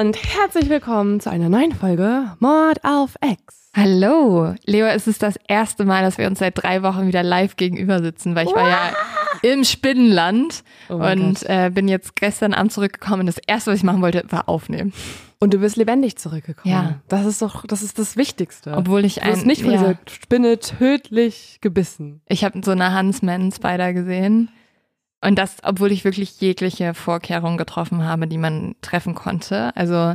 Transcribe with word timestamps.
Und 0.00 0.16
herzlich 0.16 0.70
willkommen 0.70 1.20
zu 1.20 1.30
einer 1.30 1.50
neuen 1.50 1.72
Folge 1.72 2.32
Mord 2.38 2.82
auf 2.84 3.16
X. 3.22 3.68
Hallo, 3.76 4.54
Leo, 4.64 4.86
es 4.86 5.06
ist 5.06 5.22
das 5.22 5.34
erste 5.46 5.84
Mal, 5.84 6.02
dass 6.02 6.16
wir 6.16 6.26
uns 6.26 6.38
seit 6.38 6.56
drei 6.56 6.82
Wochen 6.82 7.06
wieder 7.06 7.22
live 7.22 7.56
gegenüber 7.56 8.02
sitzen, 8.02 8.34
weil 8.34 8.46
ich 8.46 8.54
war 8.54 8.66
ja 8.66 8.92
im 9.42 9.62
Spinnenland 9.62 10.64
Oh 10.88 10.94
und 10.94 11.42
äh, 11.42 11.70
bin 11.70 11.86
jetzt 11.86 12.16
gestern 12.16 12.54
Abend 12.54 12.72
zurückgekommen 12.72 13.20
und 13.20 13.26
das 13.26 13.36
erste, 13.46 13.72
was 13.72 13.80
ich 13.80 13.84
machen 13.84 14.00
wollte, 14.00 14.24
war 14.30 14.48
aufnehmen. 14.48 14.94
Und 15.38 15.52
du 15.52 15.58
bist 15.58 15.76
lebendig 15.76 16.16
zurückgekommen. 16.16 16.72
Ja. 16.72 17.00
Das 17.08 17.26
ist 17.26 17.42
doch, 17.42 17.66
das 17.66 17.82
ist 17.82 17.98
das 17.98 18.16
Wichtigste. 18.16 18.72
Obwohl 18.74 19.04
ich 19.04 19.16
du 19.16 19.26
wirst 19.26 19.42
ein, 19.42 19.46
nicht 19.46 19.60
von 19.60 19.72
ja, 19.72 19.80
dieser 19.80 19.98
Spinne 20.10 20.58
tödlich 20.60 21.58
gebissen. 21.60 22.22
ich 22.26 22.42
habe 22.42 22.58
so 22.64 22.70
eine 22.70 22.96
Huntsman 22.96 23.52
Spider 23.52 23.92
gesehen 23.92 24.48
und 25.22 25.38
das, 25.38 25.56
obwohl 25.62 25.92
ich 25.92 26.04
wirklich 26.04 26.40
jegliche 26.40 26.94
Vorkehrungen 26.94 27.58
getroffen 27.58 28.04
habe, 28.04 28.26
die 28.26 28.38
man 28.38 28.74
treffen 28.80 29.14
konnte. 29.14 29.74
Also 29.76 30.14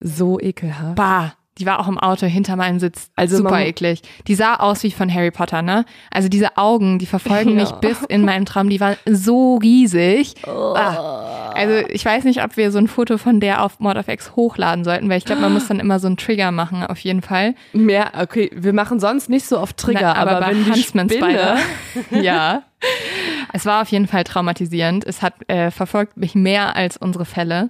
So 0.00 0.40
ekelhaft. 0.40 0.96
Bah, 0.96 1.34
die 1.58 1.66
war 1.66 1.80
auch 1.80 1.88
im 1.88 1.98
Auto 1.98 2.26
hinter 2.26 2.56
meinem 2.56 2.78
Sitz. 2.78 3.10
Also 3.14 3.36
super 3.36 3.50
man- 3.50 3.62
eklig. 3.62 4.00
Die 4.26 4.34
sah 4.34 4.56
aus 4.56 4.82
wie 4.82 4.90
von 4.90 5.12
Harry 5.12 5.30
Potter, 5.30 5.60
ne? 5.62 5.84
Also 6.10 6.28
diese 6.28 6.56
Augen, 6.56 6.98
die 6.98 7.06
verfolgen 7.06 7.54
mich 7.56 7.70
Ja. 7.70 7.76
bis 7.76 8.02
in 8.08 8.24
meinen 8.24 8.46
Traum. 8.46 8.70
Die 8.70 8.80
waren 8.80 8.96
so 9.06 9.56
riesig. 9.56 10.34
Oh. 10.46 10.74
Ah. 10.74 11.52
Also 11.54 11.86
ich 11.90 12.04
weiß 12.04 12.24
nicht, 12.24 12.42
ob 12.42 12.56
wir 12.56 12.70
so 12.70 12.78
ein 12.78 12.88
Foto 12.88 13.18
von 13.18 13.38
der 13.38 13.62
auf 13.62 13.78
Mod 13.80 13.96
of 13.98 14.08
X 14.08 14.34
hochladen 14.36 14.84
sollten, 14.84 15.10
weil 15.10 15.18
ich 15.18 15.26
glaube, 15.26 15.42
man 15.42 15.52
muss 15.52 15.68
dann 15.68 15.80
immer 15.80 15.98
so 15.98 16.06
einen 16.06 16.16
Trigger 16.16 16.50
machen, 16.50 16.82
auf 16.86 16.98
jeden 17.00 17.20
Fall. 17.20 17.54
Mehr, 17.74 18.12
okay, 18.18 18.50
wir 18.54 18.72
machen 18.72 18.98
sonst 19.00 19.28
nicht 19.28 19.44
so 19.46 19.58
oft 19.60 19.76
Trigger, 19.76 20.00
Na, 20.00 20.14
aber, 20.14 20.30
aber, 20.32 20.40
bei 20.46 20.52
wenn 20.52 20.64
die 20.64 20.70
Huntsman 20.72 21.10
Spinne, 21.10 21.28
Spider. 21.28 21.58
ja. 22.22 22.62
Es 23.52 23.66
war 23.66 23.82
auf 23.82 23.88
jeden 23.88 24.06
Fall 24.06 24.24
traumatisierend. 24.24 25.04
Es 25.06 25.20
hat 25.20 25.34
äh, 25.48 25.70
verfolgt 25.70 26.16
mich 26.16 26.34
mehr 26.34 26.74
als 26.74 26.96
unsere 26.96 27.26
Fälle. 27.26 27.68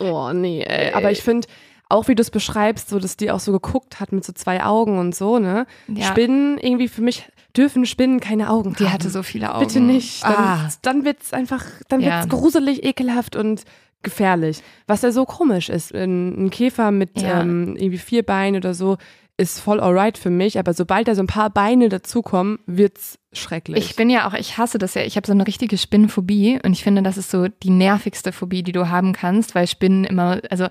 Oh 0.00 0.32
nee, 0.32 0.62
ey. 0.64 0.92
aber 0.92 1.12
ich 1.12 1.22
finde 1.22 1.46
auch 1.92 2.08
wie 2.08 2.14
du 2.14 2.20
es 2.22 2.30
beschreibst, 2.30 2.88
so 2.88 2.98
dass 2.98 3.16
die 3.16 3.30
auch 3.30 3.40
so 3.40 3.52
geguckt 3.52 4.00
hat 4.00 4.12
mit 4.12 4.24
so 4.24 4.32
zwei 4.32 4.64
Augen 4.64 4.98
und 4.98 5.14
so, 5.14 5.38
ne? 5.38 5.66
Ja. 5.88 6.06
Spinnen 6.06 6.58
irgendwie 6.58 6.88
für 6.88 7.02
mich 7.02 7.28
dürfen 7.56 7.84
Spinnen 7.86 8.18
keine 8.20 8.50
Augen 8.50 8.74
Die 8.78 8.84
haben. 8.84 8.92
hatte 8.94 9.10
so 9.10 9.22
viele 9.22 9.54
Augen. 9.54 9.66
Bitte 9.66 9.80
nicht. 9.80 10.22
Dann, 10.24 10.34
Ah. 10.34 10.68
dann 10.82 11.04
wird's 11.04 11.32
einfach, 11.32 11.64
dann 11.88 12.00
Ja. 12.00 12.20
wird's 12.22 12.28
gruselig, 12.30 12.84
ekelhaft 12.84 13.36
und 13.36 13.64
gefährlich. 14.02 14.62
Was 14.86 15.02
ja 15.02 15.12
so 15.12 15.24
komisch 15.26 15.68
ist. 15.68 15.94
Ein, 15.94 16.46
ein 16.46 16.50
Käfer 16.50 16.90
mit 16.90 17.20
Ja. 17.20 17.40
ähm, 17.42 17.76
irgendwie 17.76 17.98
vier 17.98 18.24
Beinen 18.24 18.56
oder 18.56 18.74
so 18.74 18.96
ist 19.38 19.60
voll 19.60 19.80
alright 19.80 20.18
für 20.18 20.28
mich, 20.30 20.58
aber 20.58 20.74
sobald 20.74 21.08
da 21.08 21.14
so 21.14 21.22
ein 21.22 21.26
paar 21.26 21.50
Beine 21.50 21.88
dazukommen, 21.88 22.58
wird's 22.66 23.18
schrecklich. 23.32 23.84
Ich 23.84 23.96
bin 23.96 24.10
ja 24.10 24.28
auch, 24.28 24.34
ich 24.34 24.58
hasse 24.58 24.78
das 24.78 24.94
ja. 24.94 25.02
Ich 25.02 25.16
habe 25.16 25.26
so 25.26 25.32
eine 25.32 25.46
richtige 25.46 25.78
Spinnenphobie 25.78 26.60
und 26.64 26.72
ich 26.72 26.82
finde, 26.84 27.02
das 27.02 27.16
ist 27.16 27.30
so 27.30 27.48
die 27.48 27.70
nervigste 27.70 28.30
Phobie, 28.32 28.62
die 28.62 28.72
du 28.72 28.88
haben 28.88 29.12
kannst, 29.14 29.54
weil 29.54 29.66
Spinnen 29.66 30.04
immer, 30.04 30.40
also 30.50 30.66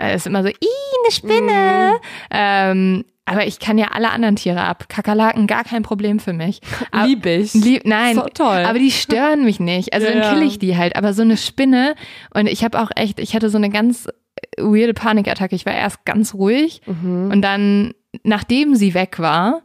äh, 0.00 0.14
ist 0.16 0.26
immer 0.26 0.42
so, 0.42 0.48
ih, 0.48 0.54
eine 0.60 1.12
Spinne. 1.12 1.92
Ähm, 2.30 3.04
aber 3.26 3.46
ich 3.46 3.58
kann 3.58 3.78
ja 3.78 3.86
alle 3.92 4.10
anderen 4.10 4.36
Tiere 4.36 4.62
ab. 4.62 4.88
Kakerlaken, 4.88 5.46
gar 5.46 5.64
kein 5.64 5.82
Problem 5.82 6.20
für 6.20 6.32
mich. 6.34 6.60
Aber- 6.90 7.06
Lieb 7.06 7.24
ich. 7.24 7.54
Lieb, 7.54 7.82
nein, 7.86 8.16
So 8.16 8.22
toll. 8.32 8.64
aber 8.66 8.78
die 8.78 8.90
stören 8.90 9.44
mich 9.44 9.60
nicht. 9.60 9.94
Also 9.94 10.06
Ja, 10.06 10.12
dann 10.14 10.34
kill 10.34 10.46
ich 10.46 10.58
die 10.58 10.76
halt. 10.76 10.96
Aber 10.96 11.14
so 11.14 11.22
eine 11.22 11.36
Spinne 11.38 11.94
und 12.34 12.46
ich 12.48 12.62
habe 12.64 12.78
auch 12.80 12.90
echt, 12.96 13.18
ich 13.20 13.34
hatte 13.34 13.48
so 13.48 13.56
eine 13.56 13.70
ganz 13.70 14.08
weirde 14.58 14.92
Panikattacke. 14.94 15.54
Ich 15.56 15.64
war 15.64 15.72
erst 15.74 16.04
ganz 16.04 16.34
ruhig 16.34 16.82
Mhm. 16.86 17.30
und 17.32 17.40
dann, 17.42 17.94
nachdem 18.24 18.74
sie 18.74 18.92
weg 18.94 19.18
war, 19.18 19.62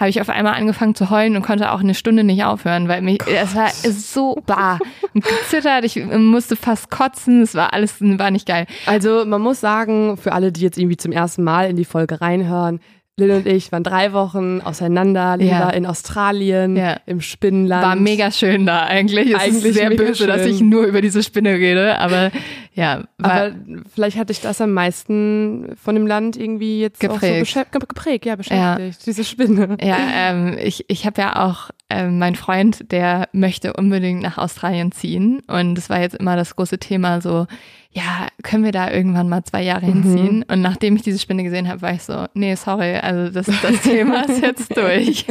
habe 0.00 0.08
ich 0.08 0.20
auf 0.20 0.30
einmal 0.30 0.54
angefangen 0.54 0.94
zu 0.94 1.10
heulen 1.10 1.36
und 1.36 1.42
konnte 1.42 1.70
auch 1.70 1.80
eine 1.80 1.94
Stunde 1.94 2.24
nicht 2.24 2.42
aufhören, 2.42 2.88
weil 2.88 3.02
mich, 3.02 3.20
es 3.26 3.54
war 3.54 3.68
so 3.68 4.42
bar 4.46 4.78
und 5.12 5.22
gezittert. 5.22 5.84
Ich 5.84 6.02
musste 6.04 6.56
fast 6.56 6.90
kotzen. 6.90 7.42
Es 7.42 7.54
war 7.54 7.74
alles, 7.74 7.96
war 8.00 8.30
nicht 8.30 8.48
geil. 8.48 8.66
Also 8.86 9.26
man 9.26 9.42
muss 9.42 9.60
sagen, 9.60 10.16
für 10.16 10.32
alle, 10.32 10.52
die 10.52 10.62
jetzt 10.62 10.78
irgendwie 10.78 10.96
zum 10.96 11.12
ersten 11.12 11.44
Mal 11.44 11.68
in 11.68 11.76
die 11.76 11.84
Folge 11.84 12.22
reinhören, 12.22 12.80
Lil 13.20 13.30
und 13.30 13.46
ich 13.46 13.70
waren 13.72 13.82
drei 13.84 14.12
Wochen 14.12 14.60
auseinander. 14.60 15.36
Lil 15.36 15.48
Ja. 15.48 15.60
war 15.60 15.74
in 15.74 15.86
Australien, 15.86 16.76
Ja. 16.76 16.96
im 17.06 17.20
Spinnenland. 17.20 17.84
War 17.84 17.96
mega 17.96 18.30
schön 18.32 18.66
da 18.66 18.84
eigentlich. 18.86 19.30
Es 19.32 19.40
Eigentlich 19.40 19.64
ist 19.66 19.74
sehr 19.74 19.90
böse, 19.90 20.26
dass 20.26 20.42
schön. 20.42 20.50
ich 20.54 20.60
nur 20.60 20.84
über 20.84 21.00
diese 21.00 21.22
Spinne 21.22 21.50
rede, 21.54 21.98
aber 21.98 22.30
ja, 22.74 23.04
Aber 23.20 23.52
vielleicht 23.94 24.16
hat 24.16 24.30
dich 24.30 24.40
das 24.40 24.60
am 24.60 24.72
meisten 24.72 25.74
von 25.82 25.94
dem 25.94 26.06
Land 26.06 26.36
irgendwie 26.36 26.80
jetzt 26.80 27.04
auch 27.04 27.08
so 27.10 27.14
Geprägt. 27.14 27.40
beschäftigt, 27.40 27.88
geprägt, 27.88 28.26
ja, 28.26 28.36
beschäftigt. 28.36 29.06
Diese 29.06 29.24
Spinne. 29.24 29.76
Ja, 29.82 29.96
ähm, 30.16 30.56
ich, 30.62 30.84
ich 30.88 31.04
habe 31.06 31.20
ja 31.20 31.44
auch 31.46 31.70
ähm, 31.90 32.18
mein 32.18 32.36
Freund, 32.36 32.90
der 32.92 33.28
möchte 33.32 33.72
unbedingt 33.74 34.22
nach 34.22 34.38
Australien 34.38 34.92
ziehen. 34.92 35.42
Und 35.48 35.76
es 35.76 35.90
war 35.90 36.00
jetzt 36.00 36.14
immer 36.16 36.36
das 36.36 36.54
große 36.56 36.78
Thema 36.78 37.20
so, 37.20 37.46
ja, 37.92 38.28
können 38.44 38.62
wir 38.64 38.70
da 38.72 38.90
irgendwann 38.90 39.28
mal 39.28 39.42
zwei 39.44 39.62
Jahre 39.62 39.86
Mhm. 39.86 40.02
hinziehen? 40.02 40.42
Und 40.48 40.62
nachdem 40.62 40.94
ich 40.96 41.02
diese 41.02 41.18
Spinne 41.18 41.42
gesehen 41.42 41.66
habe, 41.68 41.82
war 41.82 41.92
ich 41.92 42.02
so, 42.04 42.26
nee, 42.34 42.54
sorry, 42.54 42.94
also 42.96 43.32
das, 43.32 43.46
das 43.46 43.82
Thema 43.82 44.22
ist 44.28 44.40
jetzt 44.42 44.76
durch. 44.76 45.26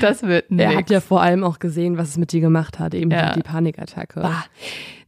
Das 0.00 0.22
wird 0.22 0.46
Er 0.50 0.68
nix. 0.68 0.76
hat 0.76 0.90
ja 0.90 1.00
vor 1.00 1.20
allem 1.20 1.42
auch 1.42 1.58
gesehen, 1.58 1.98
was 1.98 2.10
es 2.10 2.16
mit 2.16 2.30
dir 2.32 2.40
gemacht 2.40 2.78
hat, 2.78 2.94
eben 2.94 3.10
Ja. 3.10 3.32
die 3.34 3.42
Panikattacke. 3.42 4.20
Bah. 4.20 4.44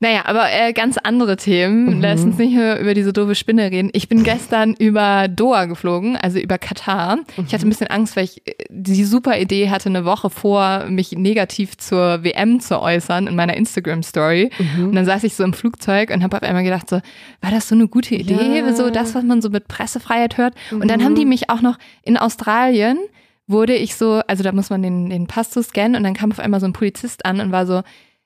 Naja, 0.02 0.22
aber 0.24 0.50
äh, 0.50 0.72
ganz 0.72 0.98
andere 0.98 1.36
Themen. 1.36 1.98
Mhm. 1.98 2.00
Lass 2.00 2.24
uns 2.24 2.36
nicht 2.36 2.56
nur 2.56 2.74
über 2.74 2.92
diese 2.92 3.12
doofe 3.12 3.36
Spinne 3.36 3.70
reden. 3.70 3.88
Ich 3.92 4.08
bin 4.08 4.24
gestern 4.24 4.74
über 4.74 5.28
Doha 5.28 5.66
geflogen, 5.66 6.16
also 6.16 6.40
über 6.40 6.58
Katar. 6.58 7.20
Ich 7.46 7.54
hatte 7.54 7.64
ein 7.64 7.68
bisschen 7.68 7.86
Angst, 7.86 8.16
weil 8.16 8.24
ich 8.24 8.44
äh, 8.44 8.52
die 8.68 9.04
super 9.04 9.38
Idee 9.38 9.70
hatte, 9.70 9.88
eine 9.88 10.04
Woche 10.04 10.28
vor, 10.28 10.86
mich 10.88 11.12
negativ 11.12 11.76
zur 11.76 12.24
WM 12.24 12.58
zu 12.58 12.82
äußern 12.82 13.28
in 13.28 13.36
meiner 13.36 13.56
Instagram-Story. 13.56 14.50
Mhm. 14.58 14.88
Und 14.88 14.96
dann 14.96 15.04
saß 15.04 15.22
ich 15.22 15.36
so 15.36 15.44
im 15.44 15.52
Flugzeug 15.52 16.10
und 16.10 16.24
habe 16.24 16.36
auf 16.36 16.42
einmal 16.42 16.64
gedacht, 16.64 16.90
so, 16.90 16.96
war 17.40 17.52
das 17.52 17.68
so 17.68 17.76
eine 17.76 17.86
gute 17.86 18.16
Idee? 18.16 18.58
Ja. 18.58 18.72
So 18.74 18.90
das, 18.90 19.14
was 19.14 19.22
man 19.22 19.40
so 19.40 19.50
mit 19.50 19.68
Pressefreiheit 19.68 20.36
hört. 20.36 20.54
Und 20.72 20.90
dann 20.90 21.04
haben 21.04 21.14
die 21.14 21.24
mich 21.24 21.48
auch 21.48 21.62
noch 21.62 21.78
in 22.02 22.16
Australien 22.16 22.98
wurde 23.46 23.74
ich 23.74 23.96
so, 23.96 24.22
also 24.26 24.42
da 24.42 24.52
muss 24.52 24.70
man 24.70 24.82
den, 24.82 25.10
den 25.10 25.26
Pass 25.26 25.52
so 25.52 25.62
scannen 25.62 25.96
und 25.96 26.04
dann 26.04 26.14
kam 26.14 26.32
auf 26.32 26.38
einmal 26.38 26.60
so 26.60 26.66
ein 26.66 26.72
Polizist 26.72 27.26
an 27.26 27.40
und 27.40 27.52
war 27.52 27.66
so, 27.66 27.82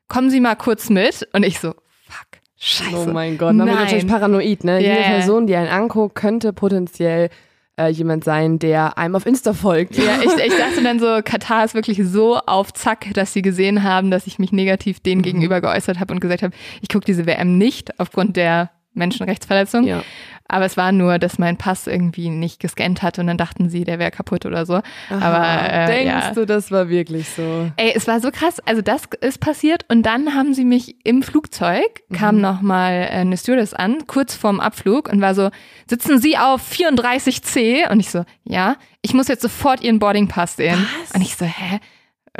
kommen 0.09 0.31
Sie 0.31 0.41
mal 0.41 0.55
kurz 0.57 0.91
mit. 0.91 1.29
Und 1.33 1.45
ich 1.45 1.59
so, 1.59 1.71
fuck, 2.09 2.41
scheiße. 2.59 2.97
Oh 3.09 3.13
mein 3.13 3.39
Gott, 3.39 3.55
man 3.55 3.67
wird 3.67 3.77
Nein. 3.77 3.85
natürlich 3.85 4.07
paranoid, 4.07 4.65
ne? 4.65 4.81
Ja, 4.83 4.95
Jede. 4.95 5.03
Person, 5.05 5.47
die 5.47 5.57
einen 5.57 5.69
anguckt, 5.69 6.15
könnte 6.15 6.53
potenziell 6.53 7.31
äh, 7.79 7.89
jemand 7.89 8.25
sein, 8.25 8.59
der 8.59 8.97
einem 8.97 9.17
auf 9.17 9.27
Insta 9.27 9.53
folgt. 9.53 9.97
Ja, 9.99 10.21
ich, 10.23 10.33
ich 10.47 10.57
dachte 10.57 10.83
dann 10.83 10.99
so, 10.99 11.21
Katar 11.23 11.65
ist 11.65 11.75
wirklich 11.75 12.01
so 12.05 12.39
auf 12.39 12.73
Zack, 12.73 13.13
dass 13.15 13.33
sie 13.35 13.43
gesehen 13.43 13.83
haben, 13.83 14.11
dass 14.11 14.27
ich 14.27 14.39
mich 14.39 14.53
negativ 14.53 14.99
Mhm. 14.99 15.03
denen 15.03 15.23
gegenüber 15.23 15.61
geäußert 15.61 16.01
habe 16.01 16.15
und 16.15 16.21
gesagt 16.21 16.43
habe, 16.43 16.55
ich 16.81 16.89
gucke 16.89 17.05
diese 17.05 17.27
WM 17.27 17.59
nicht 17.59 17.99
aufgrund 18.01 18.37
der 18.37 18.71
Menschenrechtsverletzung. 18.97 19.85
Ja. 19.85 20.03
Aber 20.49 20.65
es 20.65 20.77
war 20.77 20.93
nur, 20.93 21.19
dass 21.19 21.39
mein 21.41 21.57
Pass 21.57 21.89
irgendwie 21.89 22.29
nicht 22.31 22.61
gescannt 22.61 23.03
hat 23.03 23.19
und 23.19 23.27
dann 23.27 23.37
dachten 23.37 23.69
sie, 23.69 23.83
der 23.83 23.99
wäre 23.99 24.13
kaputt 24.13 24.47
oder 24.47 24.65
so. 24.65 24.75
Aha. 24.75 24.83
Aber 25.11 25.73
äh, 25.73 25.87
Denkst 25.87 26.27
ja. 26.29 26.35
du, 26.35 26.47
das 26.47 26.71
war 26.71 26.89
wirklich 26.89 27.29
so? 27.31 27.69
Ey, 27.77 27.93
es 27.97 28.07
war 28.07 28.21
so 28.21 28.31
krass. 28.31 28.61
Also 28.65 28.81
das 28.81 29.03
ist 29.23 29.41
passiert 29.41 29.85
und 29.89 30.05
dann 30.05 30.35
haben 30.37 30.55
sie 30.55 30.65
mich 30.65 30.95
im 31.05 31.23
Flugzeug, 31.25 32.03
Mhm. 32.09 32.15
kam 32.15 32.41
noch 32.41 32.61
mal 32.61 32.93
äh, 32.93 33.07
eine 33.09 33.37
Stewardess 33.37 33.75
an, 33.75 34.07
kurz 34.07 34.37
vorm 34.37 34.61
Abflug 34.61 35.09
und 35.09 35.21
war 35.21 35.35
so, 35.35 35.51
sitzen 35.91 36.21
Sie 36.21 36.39
auf 36.39 36.63
34C? 36.71 37.91
Und 37.91 37.99
ich 37.99 38.11
so, 38.11 38.25
ja, 38.45 38.77
ich 39.03 39.15
muss 39.15 39.27
jetzt 39.27 39.43
sofort 39.43 39.83
Ihren 39.83 39.99
Boardingpass 39.99 40.55
sehen. 40.57 40.87
Was? 41.03 41.13
Und 41.17 41.23
ich 41.23 41.35
so, 41.37 41.45
hä? 41.45 41.81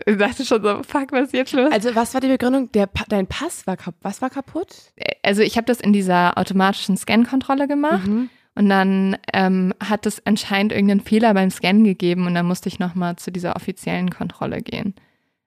Ich 0.05 0.17
dachte 0.19 0.45
schon 0.45 0.63
so, 0.63 0.83
fuck, 0.83 1.13
was 1.13 1.29
ist 1.29 1.33
jetzt 1.33 1.53
los? 1.53 1.71
Also, 1.73 1.95
was 1.95 2.13
war 2.15 2.21
die 2.21 2.29
Begründung? 2.29 2.71
Der 2.73 2.89
dein 3.09 3.27
Pass 3.27 3.67
war 3.67 3.77
kaputt. 3.77 3.99
Was 4.03 4.21
war 4.21 4.31
kaputt? 4.31 4.69
Also 5.23 5.43
ich 5.43 5.57
habe 5.57 5.65
das 5.67 5.81
in 5.81 5.93
dieser 5.93 6.37
automatischen 6.39 6.97
Scan-Kontrolle 6.97 7.67
gemacht 7.69 8.07
Mhm. 8.07 8.29
und 8.55 8.69
dann 8.69 9.17
ähm, 9.33 9.73
hat 9.83 10.07
es 10.07 10.25
anscheinend 10.27 10.73
irgendeinen 10.73 11.01
Fehler 11.01 11.33
beim 11.35 11.51
Scannen 11.51 11.85
gegeben 11.85 12.27
und 12.27 12.35
dann 12.35 12.47
musste 12.47 12.69
ich 12.69 12.79
noch 12.79 12.95
mal 12.95 13.17
zu 13.17 13.31
dieser 13.33 13.57
offiziellen 13.57 14.11
Kontrolle 14.11 14.61
gehen. 14.63 14.95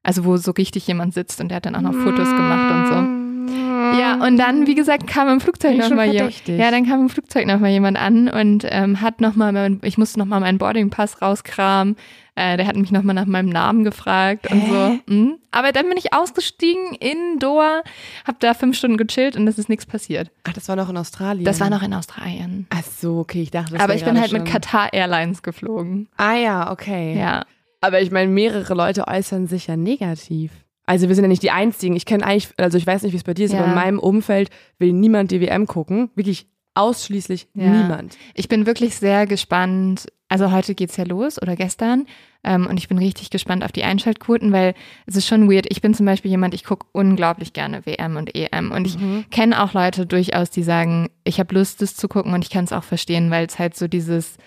Also 0.03 0.25
wo 0.25 0.37
so 0.37 0.51
richtig 0.51 0.87
jemand 0.87 1.13
sitzt 1.13 1.39
und 1.41 1.49
der 1.49 1.57
hat 1.57 1.65
dann 1.65 1.75
auch 1.75 1.81
noch 1.81 1.93
Fotos 1.93 2.29
gemacht 2.29 2.71
und 2.73 2.87
so. 2.87 3.28
Ja, 3.53 4.19
und 4.25 4.37
dann, 4.37 4.67
wie 4.67 4.75
gesagt, 4.75 5.07
kam 5.07 5.27
im 5.29 5.39
Flugzeug 5.39 5.77
nochmal 5.77 6.11
jemand. 6.11 6.47
Ja, 6.47 6.71
dann 6.71 6.85
kam 6.85 7.01
im 7.01 7.09
Flugzeug 7.09 7.45
nochmal 7.47 7.71
jemand 7.71 7.97
an 7.99 8.27
und 8.29 8.65
ähm, 8.69 9.01
hat 9.01 9.21
nochmal, 9.21 9.51
mein, 9.51 9.79
ich 9.83 9.97
musste 9.97 10.19
nochmal 10.19 10.39
meinen 10.39 10.57
Boardingpass 10.57 11.21
rauskramen. 11.21 11.95
Äh, 12.35 12.55
der 12.57 12.67
hat 12.67 12.77
mich 12.77 12.91
nochmal 12.91 13.15
nach 13.15 13.25
meinem 13.25 13.49
Namen 13.49 13.83
gefragt 13.83 14.49
und 14.49 14.61
so. 14.67 14.99
Mhm. 15.13 15.37
Aber 15.51 15.71
dann 15.73 15.89
bin 15.89 15.97
ich 15.97 16.13
ausgestiegen 16.13 16.93
in 16.99 17.39
Doha, 17.39 17.81
hab 18.25 18.39
da 18.39 18.53
fünf 18.53 18.77
Stunden 18.77 18.95
gechillt 18.97 19.35
und 19.35 19.45
es 19.47 19.57
ist 19.57 19.67
nichts 19.67 19.85
passiert. 19.85 20.31
Ach, 20.47 20.53
das 20.53 20.69
war 20.69 20.75
noch 20.77 20.89
in 20.89 20.95
Australien. 20.97 21.43
Das 21.43 21.59
war 21.59 21.69
noch 21.69 21.83
in 21.83 21.93
Australien. 21.93 22.67
Ach 22.69 22.83
so, 22.83 23.17
okay, 23.19 23.41
ich 23.41 23.51
dachte, 23.51 23.73
das 23.73 23.81
Aber 23.81 23.93
ich 23.95 24.05
bin 24.05 24.19
halt 24.19 24.31
mit 24.31 24.43
schon- 24.43 24.51
Qatar 24.51 24.93
Airlines 24.93 25.43
geflogen. 25.43 26.07
Ah 26.15 26.35
ja, 26.35 26.71
okay. 26.71 27.17
Ja. 27.19 27.43
Aber 27.81 28.01
ich 28.01 28.11
meine, 28.11 28.29
mehrere 28.31 28.73
Leute 28.73 29.07
äußern 29.07 29.47
sich 29.47 29.67
ja 29.67 29.75
negativ. 29.75 30.51
Also 30.89 31.07
wir 31.07 31.13
sind 31.13 31.23
ja 31.23 31.27
nicht 31.29 31.43
die 31.43 31.51
Einzigen. 31.51 31.95
Ich 31.95 32.05
kenne 32.07 32.25
eigentlich, 32.25 32.49
also 32.57 32.77
ich 32.79 32.87
weiß 32.87 33.03
nicht, 33.03 33.13
wie 33.13 33.17
es 33.17 33.23
bei 33.23 33.35
dir 33.35 33.45
ist, 33.45 33.51
Ja. 33.53 33.59
aber 33.59 33.67
in 33.69 33.75
meinem 33.75 33.99
Umfeld 33.99 34.49
will 34.79 34.91
niemand 34.91 35.29
die 35.29 35.39
WM 35.39 35.67
gucken. 35.67 36.09
Wirklich 36.15 36.47
ausschließlich 36.73 37.47
Ja. 37.53 37.69
niemand. 37.69 38.17
Ich 38.33 38.47
bin 38.49 38.65
wirklich 38.65 38.95
sehr 38.95 39.27
gespannt. 39.27 40.07
Also 40.29 40.51
heute 40.51 40.73
geht's 40.73 40.97
ja 40.97 41.03
los 41.03 41.39
oder 41.41 41.55
gestern. 41.55 42.05
Ähm, 42.43 42.65
und 42.67 42.77
ich 42.77 42.87
bin 42.87 42.97
richtig 42.97 43.29
gespannt 43.29 43.63
auf 43.63 43.71
die 43.71 43.83
Einschaltquoten, 43.83 44.51
weil 44.51 44.73
es 45.05 45.15
ist 45.15 45.27
schon 45.27 45.51
weird. 45.51 45.65
Ich 45.69 45.81
bin 45.81 45.93
zum 45.93 46.05
Beispiel 46.07 46.31
jemand, 46.31 46.53
ich 46.55 46.63
gucke 46.63 46.87
unglaublich 46.91 47.53
gerne 47.53 47.85
WM 47.85 48.15
und 48.15 48.33
EM. 48.35 48.71
Und 48.71 48.87
ich 48.87 48.97
kenne 49.29 49.61
auch 49.61 49.73
Leute 49.73 50.05
durchaus, 50.07 50.49
die 50.49 50.63
sagen, 50.63 51.09
ich 51.23 51.39
habe 51.39 51.53
Lust, 51.53 51.81
das 51.83 51.95
zu 51.95 52.07
gucken 52.07 52.33
und 52.33 52.43
ich 52.43 52.49
kann 52.49 52.63
es 52.63 52.71
auch 52.73 52.83
verstehen, 52.83 53.29
weil 53.29 53.45
es 53.45 53.59
halt 53.59 53.75
so 53.75 53.87
dieses, 53.87 54.37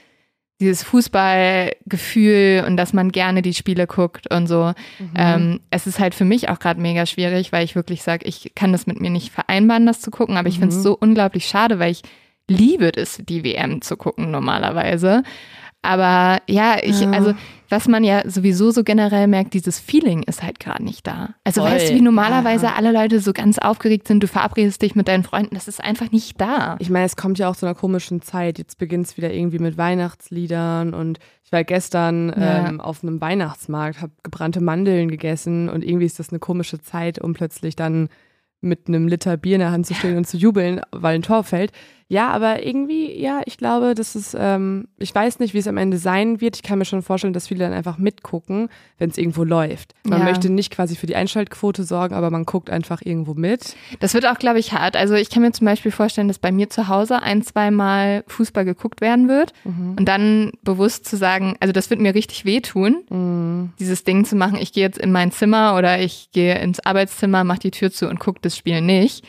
dieses 0.63 0.83
Fußballgefühl 0.85 2.65
und 2.67 2.77
dass 2.77 2.93
man 2.93 3.13
gerne 3.13 3.43
die 3.43 3.55
Spiele 3.55 3.87
guckt 3.87 4.33
und 4.33 4.47
so. 4.47 4.73
Ähm, 5.17 5.61
es 5.71 5.87
ist 5.87 5.99
halt 5.99 6.15
für 6.15 6.25
mich 6.25 6.49
auch 6.49 6.59
gerade 6.59 6.81
mega 6.81 7.05
schwierig, 7.07 7.53
weil 7.53 7.65
ich 7.65 7.75
wirklich 7.75 8.03
sage, 8.03 8.27
ich 8.27 8.53
kann 8.55 8.73
das 8.73 8.87
mit 8.87 9.01
mir 9.01 9.11
nicht 9.11 9.31
vereinbaren, 9.31 9.87
das 9.87 10.01
zu 10.01 10.11
gucken, 10.11 10.37
aber 10.37 10.49
ich 10.49 10.59
finde 10.59 10.75
es 10.75 10.83
so 10.83 10.97
unglaublich 10.99 11.47
schade, 11.47 11.79
weil 11.79 11.93
ich 11.93 12.03
liebe 12.49 12.93
es, 12.95 13.21
die 13.29 13.45
WM 13.45 13.83
zu 13.83 13.97
gucken 13.97 14.31
normalerweise. 14.31 15.23
Aber 15.83 16.41
ja, 16.49 16.77
ich, 16.83 17.01
Ja. 17.01 17.11
also, 17.11 17.35
was 17.69 17.89
man 17.89 18.05
ja 18.05 18.23
sowieso 18.29 18.71
so 18.71 18.85
generell 18.85 19.27
merkt, 19.27 19.55
dieses 19.55 19.81
Feeling 19.81 20.23
ist 20.25 20.43
halt 20.43 20.61
gerade 20.61 20.85
nicht 20.85 21.07
da. 21.07 21.31
Also, 21.43 21.63
Voll, 21.63 21.71
weißt 21.73 21.91
du, 21.91 21.95
wie 21.95 22.01
normalerweise 22.03 22.67
ja. 22.67 22.75
alle 22.77 22.93
Leute 22.93 23.19
so 23.19 23.33
ganz 23.33 23.59
aufgeregt 23.59 24.07
sind, 24.07 24.23
du 24.23 24.29
verabredest 24.29 24.81
dich 24.83 24.95
mit 24.95 25.09
deinen 25.09 25.25
Freunden, 25.25 25.55
das 25.55 25.69
ist 25.69 25.83
einfach 25.83 26.11
nicht 26.13 26.41
da. 26.41 26.77
Ich 26.81 26.91
meine, 26.91 27.07
es 27.07 27.17
kommt 27.17 27.39
ja 27.39 27.49
auch 27.49 27.57
zu 27.57 27.67
einer 27.67 27.75
komischen 27.75 28.23
Zeit. 28.23 28.59
Jetzt 28.59 28.79
beginnt 28.79 29.07
es 29.07 29.17
wieder 29.17 29.33
irgendwie 29.33 29.59
mit 29.59 29.77
Weihnachtsliedern 29.77 30.95
und 30.95 31.19
ich 31.45 31.51
war 31.53 31.65
gestern 31.65 32.29
Ja. 32.39 32.69
ähm, 32.69 32.81
auf 32.81 33.03
einem 33.03 33.21
Weihnachtsmarkt, 33.21 34.01
habe 34.01 34.13
gebrannte 34.23 34.61
Mandeln 34.61 35.09
gegessen 35.11 35.69
und 35.69 35.83
irgendwie 35.85 36.07
ist 36.07 36.19
das 36.19 36.29
eine 36.31 36.39
komische 36.39 36.81
Zeit, 36.81 37.19
um 37.21 37.33
plötzlich 37.35 37.75
dann 37.75 38.09
mit 38.61 38.87
einem 38.87 39.09
Liter 39.09 39.37
Bier 39.37 39.57
in 39.57 39.61
der 39.61 39.73
Hand 39.73 39.87
zu 39.87 39.95
stehen 39.95 40.17
und 40.17 40.27
zu 40.27 40.37
jubeln, 40.37 40.81
weil 40.93 41.17
ein 41.17 41.23
Tor 41.23 41.43
fällt. 41.43 41.73
Ja, 42.13 42.29
aber 42.29 42.63
irgendwie, 42.63 43.19
ja, 43.19 43.41
ich 43.47 43.57
glaube, 43.57 43.95
das 43.95 44.15
ist, 44.15 44.37
ähm, 44.39 44.87
ich 44.99 45.15
weiß 45.15 45.39
nicht, 45.39 45.55
wie 45.55 45.59
es 45.59 45.67
am 45.67 45.79
Ende 45.79 45.97
sein 45.97 46.43
wird. 46.43 46.57
Ich 46.57 46.63
kann 46.63 46.79
mir 46.79 46.85
schon 46.85 47.01
vorstellen, 47.01 47.33
dass 47.33 47.49
viele 47.49 47.65
dann 47.65 47.73
einfach 47.73 47.97
mitgucken, 47.97 48.69
wenn 48.99 49.09
es 49.09 49.17
irgendwo 49.17 49.45
läuft. 49.45 49.95
Man 50.05 50.19
Ja. 50.19 50.25
möchte 50.27 50.51
nicht 50.51 50.71
quasi 50.71 50.95
für 50.95 51.07
die 51.07 51.17
Einschaltquote 51.17 51.85
sorgen, 51.85 52.15
aber 52.15 52.31
man 52.31 52.45
guckt 52.45 52.69
einfach 52.69 53.01
irgendwo 53.03 53.33
mit. 53.33 53.77
Das 54.01 54.13
wird 54.13 54.27
auch, 54.27 54.39
glaube 54.39 54.59
ich, 54.59 54.75
hart. 54.75 54.95
Also 54.95 55.15
ich 55.15 55.31
kann 55.31 55.41
mir 55.43 55.53
zum 55.53 55.65
Beispiel 55.65 55.91
vorstellen, 55.91 56.29
dass 56.29 56.39
bei 56.39 56.53
mir 56.53 56.69
zu 56.69 56.89
Hause 56.89 57.23
ein, 57.23 57.41
zweimal 57.41 58.25
Fußball 58.27 58.67
geguckt 58.67 59.01
werden 59.01 59.29
wird 59.29 59.55
und 59.65 60.05
dann 60.05 60.53
bewusst 60.65 61.07
zu 61.07 61.17
sagen, 61.17 61.57
also 61.61 61.73
das 61.73 61.89
wird 61.89 61.99
mir 62.01 62.15
richtig 62.15 62.45
wehtun, 62.45 63.73
dieses 63.79 64.05
Ding 64.05 64.27
zu 64.27 64.37
machen, 64.37 64.59
ich 64.61 64.75
gehe 64.75 64.85
jetzt 64.85 64.99
in 64.99 65.13
mein 65.13 65.33
Zimmer 65.33 65.77
oder 65.79 65.99
ich 65.99 66.29
gehe 66.33 66.59
ins 66.59 66.79
Arbeitszimmer, 66.81 67.43
mache 67.43 67.61
die 67.61 67.71
Tür 67.71 67.91
zu 67.91 68.07
und 68.11 68.21
gucke 68.21 68.41
das 68.43 68.55
Spiel 68.55 68.83
nicht. 68.83 69.25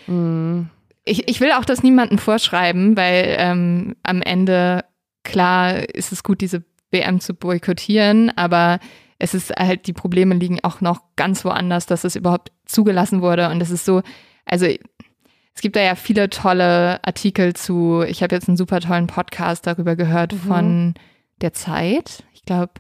Ich, 1.06 1.28
ich 1.28 1.42
will 1.42 1.52
auch 1.52 1.66
das 1.66 1.84
niemandem 1.84 2.18
vorschreiben, 2.18 2.96
weil 2.96 3.36
ähm, 3.38 3.96
am 4.04 4.22
Ende, 4.22 4.86
klar, 5.24 5.90
ist 5.90 6.12
es 6.12 6.24
gut, 6.24 6.42
diese 6.42 6.64
WM 6.92 7.20
zu 7.20 7.34
boykottieren, 7.34 8.32
aber 8.38 8.80
es 9.20 9.34
ist 9.34 9.52
halt, 9.56 9.88
die 9.88 9.94
Probleme 9.94 10.36
liegen 10.36 10.60
auch 10.64 10.82
noch 10.82 11.02
ganz 11.16 11.44
woanders, 11.46 11.86
dass 11.86 12.04
es 12.04 12.16
überhaupt 12.16 12.52
zugelassen 12.66 13.22
wurde. 13.22 13.50
Und 13.50 13.62
es 13.62 13.70
ist 13.70 13.86
so, 13.86 14.02
also 14.46 14.66
es 14.66 15.62
gibt 15.62 15.76
da 15.76 15.82
ja 15.82 15.96
viele 15.96 16.30
tolle 16.30 17.04
Artikel 17.06 17.54
zu, 17.54 18.04
ich 18.08 18.24
habe 18.24 18.36
jetzt 18.36 18.48
einen 18.48 18.58
super 18.58 18.80
tollen 18.80 19.08
Podcast 19.08 19.68
darüber 19.68 19.96
gehört 19.96 20.34
von 20.34 20.94
der 21.42 21.54
Zeit. 21.54 22.24
Ich 22.34 22.44
glaube, 22.44 22.74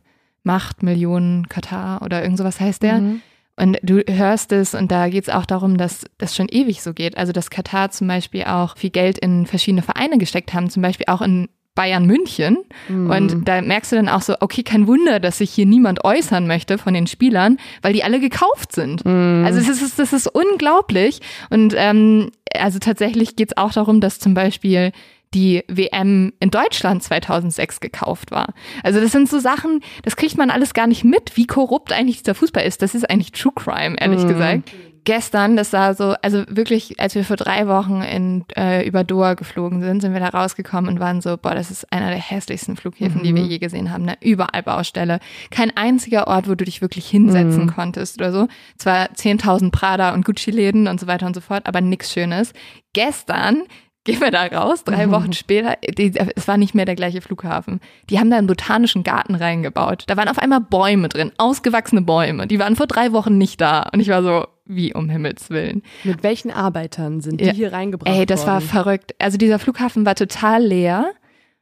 Macht 0.44 0.84
Millionen 0.84 1.48
Katar 1.48 2.02
oder 2.02 2.22
irgend 2.22 2.38
sowas 2.38 2.60
heißt 2.60 2.84
der. 2.84 3.00
Und 3.56 3.78
du 3.84 4.04
hörst 4.08 4.52
es 4.52 4.74
und 4.74 4.92
da 4.92 5.10
geht 5.10 5.24
es 5.24 5.30
auch 5.30 5.46
darum, 5.46 5.78
dass 5.78 6.06
das 6.18 6.36
schon 6.36 6.48
ewig 6.50 6.82
so 6.82 6.94
geht. 6.94 7.18
Also 7.18 7.34
dass 7.34 7.50
Katar 7.50 7.92
zum 7.92 8.08
Beispiel 8.08 8.46
auch 8.46 8.78
viel 8.78 8.90
Geld 8.90 9.20
in 9.20 9.46
verschiedene 9.46 9.84
Vereine 9.84 10.18
gesteckt 10.18 10.54
haben, 10.54 10.70
zum 10.70 10.82
Beispiel 10.82 11.06
auch 11.08 11.22
in 11.22 11.50
Bayern 11.76 12.06
München. 12.06 12.58
Und 13.10 13.48
da 13.48 13.62
merkst 13.62 13.92
du 13.92 13.96
dann 13.96 14.10
auch 14.10 14.22
so, 14.22 14.36
okay, 14.40 14.62
kein 14.62 14.86
Wunder, 14.86 15.20
dass 15.20 15.40
sich 15.40 15.52
hier 15.52 15.66
niemand 15.66 16.04
äußern 16.04 16.46
möchte 16.46 16.78
von 16.78 16.94
den 16.94 17.08
Spielern, 17.08 17.58
weil 17.82 17.94
die 17.94 18.04
alle 18.04 18.20
gekauft 18.20 18.74
sind. 18.74 19.04
Also 19.06 19.60
es 19.60 19.82
ist, 19.82 19.98
das 19.98 20.14
ist 20.14 20.28
unglaublich. 20.28 21.20
Und 21.50 21.74
ähm, 21.76 22.30
also 22.56 22.78
tatsächlich 22.78 23.36
geht 23.36 23.50
es 23.52 23.58
auch 23.58 23.72
darum, 23.72 24.02
dass 24.02 24.20
zum 24.20 24.36
Beispiel 24.36 24.92
die 25.34 25.64
WM 25.68 26.34
in 26.40 26.52
Deutschland 26.52 27.04
2006 27.04 27.80
gekauft 27.80 28.32
war. 28.32 28.54
Also 28.84 29.00
das 29.00 29.12
sind 29.12 29.30
so 29.30 29.40
Sachen, 29.40 29.82
das 30.04 30.16
kriegt 30.16 30.38
man 30.38 30.50
alles 30.50 30.74
gar 30.74 30.88
nicht 30.88 31.04
mit, 31.04 31.36
wie 31.36 31.48
korrupt 31.48 31.92
eigentlich 31.92 32.20
dieser 32.20 32.36
Fußball 32.36 32.64
ist. 32.64 32.82
Das 32.82 32.96
ist 32.96 33.10
eigentlich 33.10 33.32
True 33.32 33.54
Crime, 33.56 33.96
ehrlich 34.00 34.28
gesagt. 34.28 34.72
Gestern, 35.06 35.58
das 35.58 35.74
war 35.74 35.96
so, 35.96 36.16
also 36.22 36.46
wirklich, 36.48 36.98
als 36.98 37.14
wir 37.14 37.26
vor 37.26 37.36
drei 37.36 37.68
Wochen 37.68 38.02
in, 38.02 38.46
äh, 38.56 38.88
über 38.88 39.04
Doha 39.04 39.34
geflogen 39.34 39.82
sind, 39.82 40.02
sind 40.02 40.14
wir 40.14 40.22
da 40.22 40.30
rausgekommen 40.30 40.90
und 40.90 41.02
waren 41.02 41.20
so, 41.20 41.36
boah, 41.36 41.54
das 41.54 41.72
ist 41.72 41.92
einer 41.92 42.08
der 42.08 42.20
hässlichsten 42.20 42.78
Flughäfen, 42.78 43.22
die 43.22 43.36
wir 43.36 43.44
je 43.44 43.60
gesehen 43.60 43.92
haben. 43.92 44.06
Ne? 44.06 44.16
Überall 44.22 44.64
Baustelle. 44.64 45.20
Kein 45.52 45.76
einziger 45.76 46.28
Ort, 46.28 46.48
wo 46.48 46.56
du 46.56 46.64
dich 46.64 46.82
wirklich 46.82 47.06
hinsetzen 47.08 47.68
konntest 47.68 48.18
oder 48.22 48.32
so. 48.32 48.48
Zwar 48.78 49.08
10.000 49.08 49.72
Prada 49.72 50.14
und 50.14 50.24
Gucci-Läden 50.24 50.88
und 50.88 51.02
so 51.02 51.08
weiter 51.08 51.26
und 51.26 51.34
so 51.34 51.42
fort, 51.42 51.66
aber 51.66 51.82
nichts 51.82 52.14
Schönes. 52.14 52.54
Gestern 52.94 53.64
gehen 54.06 54.20
wir 54.22 54.32
da 54.32 54.46
raus, 54.46 54.84
drei 54.84 55.10
Wochen 55.12 55.34
später, 55.34 55.76
die, 55.98 56.14
es 56.36 56.48
war 56.48 56.58
nicht 56.58 56.76
mehr 56.76 56.86
der 56.86 56.96
gleiche 56.96 57.22
Flughafen. 57.22 57.80
Die 58.10 58.20
haben 58.20 58.30
da 58.30 58.38
einen 58.38 58.48
botanischen 58.48 59.04
Garten 59.04 59.36
reingebaut. 59.36 60.04
Da 60.08 60.18
waren 60.18 60.28
auf 60.28 60.38
einmal 60.40 60.60
Bäume 60.62 61.10
drin, 61.10 61.32
ausgewachsene 61.38 62.02
Bäume. 62.02 62.48
Die 62.48 62.60
waren 62.60 62.76
vor 62.76 62.88
drei 62.88 63.12
Wochen 63.14 63.38
nicht 63.38 63.62
da. 63.62 63.90
Und 63.94 64.00
ich 64.00 64.10
war 64.10 64.22
so, 64.24 64.46
wie 64.66 64.94
um 64.94 65.10
Himmels 65.10 65.50
Willen. 65.50 65.84
Mit 66.04 66.24
welchen 66.24 66.52
Arbeitern 66.52 67.22
sind 67.22 67.40
die 67.42 67.46
Ja. 67.46 67.54
hier 67.54 67.74
reingebracht 67.74 68.14
Ey, 68.14 68.26
das 68.26 68.46
war 68.46 68.56
worden? 68.56 68.68
verrückt. 68.68 69.16
Also 69.20 69.38
dieser 69.38 69.60
Flughafen 69.60 70.06
war 70.06 70.16
total 70.16 70.64
leer. 70.64 71.12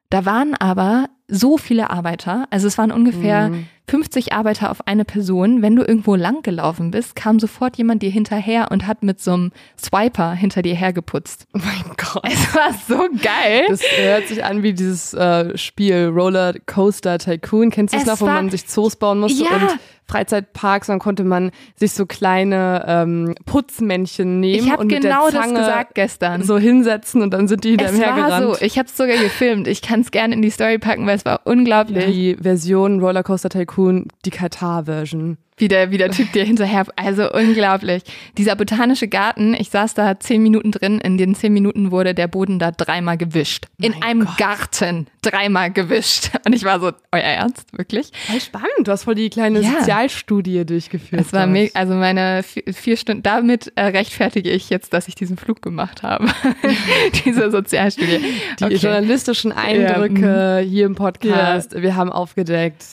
Da 0.09 0.25
waren 0.25 0.55
aber 0.55 1.07
so 1.33 1.57
viele 1.57 1.89
Arbeiter. 1.89 2.45
Also 2.49 2.67
es 2.67 2.77
waren 2.77 2.91
ungefähr 2.91 3.49
Mhm. 3.49 3.65
50 3.89 4.31
Arbeiter 4.31 4.71
auf 4.71 4.87
eine 4.87 5.03
Person. 5.03 5.61
Wenn 5.61 5.75
du 5.75 5.81
irgendwo 5.83 6.15
lang 6.15 6.43
gelaufen 6.43 6.91
bist, 6.91 7.15
kam 7.15 7.39
sofort 7.39 7.77
jemand 7.77 8.01
dir 8.01 8.09
hinterher 8.09 8.69
und 8.71 8.87
hat 8.87 9.03
mit 9.03 9.19
so 9.19 9.33
einem 9.33 9.51
Swiper 9.77 10.31
hinter 10.33 10.61
dir 10.61 10.75
hergeputzt. 10.75 11.45
Oh 11.53 11.59
mein 11.63 11.95
Gott. 11.97 12.23
Es 12.31 12.55
war 12.55 12.73
so 12.87 13.09
geil. 13.21 13.65
Das 13.67 13.81
hört 13.97 14.27
sich 14.27 14.45
an 14.45 14.63
wie 14.63 14.73
dieses 14.73 15.13
äh, 15.13 15.57
Spiel 15.57 16.05
Roller 16.13 16.53
Coaster 16.67 17.17
Tycoon. 17.17 17.69
Kennst 17.69 17.93
du 17.93 17.97
das 17.97 18.07
Es 18.07 18.11
noch, 18.13 18.21
wo 18.21 18.25
man 18.31 18.49
sich 18.49 18.65
Zoos 18.67 18.95
bauen 18.95 19.19
musste 19.19 19.43
Ja. 19.43 19.49
und 19.55 19.77
Freizeitparks, 20.11 20.87
dann 20.87 20.99
konnte 20.99 21.23
man 21.23 21.51
sich 21.75 21.93
so 21.93 22.05
kleine 22.05 22.83
ähm, 22.87 23.33
Putzmännchen 23.45 24.39
nehmen 24.39 24.67
ich 24.67 24.77
und 24.77 24.87
mit 24.87 25.01
genau 25.01 25.29
der 25.29 25.39
das 25.39 25.47
Zange 25.47 25.59
gesagt 25.59 25.95
gestern. 25.95 26.43
so 26.43 26.57
hinsetzen 26.57 27.21
und 27.21 27.33
dann 27.33 27.47
sind 27.47 27.63
die 27.63 27.71
hinter 27.71 27.85
es 27.85 27.93
ihm 27.93 28.01
war 28.01 28.15
hergerannt. 28.15 28.55
so. 28.57 28.65
Ich 28.65 28.77
habe 28.77 28.87
es 28.87 28.97
sogar 28.97 29.17
gefilmt. 29.17 29.67
Ich 29.67 29.81
kann 29.81 30.01
es 30.01 30.11
gerne 30.11 30.35
in 30.35 30.41
die 30.41 30.49
Story 30.49 30.77
packen, 30.79 31.07
weil 31.07 31.15
es 31.15 31.25
war 31.25 31.41
unglaublich. 31.45 32.05
Die 32.05 32.35
Version 32.35 32.99
Rollercoaster 32.99 33.49
Tycoon, 33.49 34.07
die 34.25 34.31
Katar-Version. 34.31 35.37
Wie 35.61 35.67
der, 35.67 35.91
wie 35.91 35.97
der 35.97 36.11
Typ 36.11 36.31
dir 36.33 36.43
hinterher, 36.43 36.85
also 36.95 37.31
unglaublich. 37.31 38.03
Dieser 38.37 38.55
botanische 38.55 39.07
Garten, 39.07 39.53
ich 39.53 39.69
saß 39.69 39.93
da 39.93 40.19
zehn 40.19 40.41
Minuten 40.43 40.71
drin, 40.71 40.99
in 40.99 41.17
den 41.17 41.35
zehn 41.35 41.53
Minuten 41.53 41.91
wurde 41.91 42.13
der 42.13 42.27
Boden 42.27 42.59
da 42.59 42.71
dreimal 42.71 43.17
gewischt. 43.17 43.67
In 43.79 43.91
Mein 43.93 44.03
einem 44.03 44.25
Gott. 44.25 44.37
Garten 44.37 45.07
dreimal 45.21 45.71
gewischt. 45.71 46.31
Und 46.45 46.53
ich 46.53 46.63
war 46.63 46.79
so, 46.79 46.91
euer 47.11 47.21
Ernst, 47.21 47.77
wirklich? 47.77 48.11
Voll 48.27 48.41
spannend. 48.41 48.67
Du 48.85 48.91
hast 48.91 49.03
voll 49.03 49.15
die 49.15 49.29
kleine 49.29 49.61
Ja. 49.61 49.79
Sozialstudie 49.79 50.65
durchgeführt. 50.65 51.21
Es 51.21 51.31
war 51.31 51.45
mega, 51.45 51.71
also 51.79 51.93
meine 51.93 52.41
vier, 52.43 52.63
vier 52.73 52.97
Stunden, 52.97 53.21
damit 53.23 53.71
äh, 53.75 53.83
rechtfertige 53.83 54.49
ich 54.49 54.69
jetzt, 54.71 54.93
dass 54.93 55.07
ich 55.07 55.13
diesen 55.15 55.37
Flug 55.37 55.61
gemacht 55.61 56.01
habe. 56.01 56.27
Diese 57.25 57.51
Sozialstudie. 57.51 58.19
Die 58.59 58.63
Okay. 58.63 58.75
journalistischen 58.75 59.51
Eindrücke 59.51 60.65
hier 60.67 60.85
im 60.87 60.95
Podcast. 60.95 61.79
Wir 61.79 61.95
haben 61.95 62.11
aufgedeckt, 62.11 62.83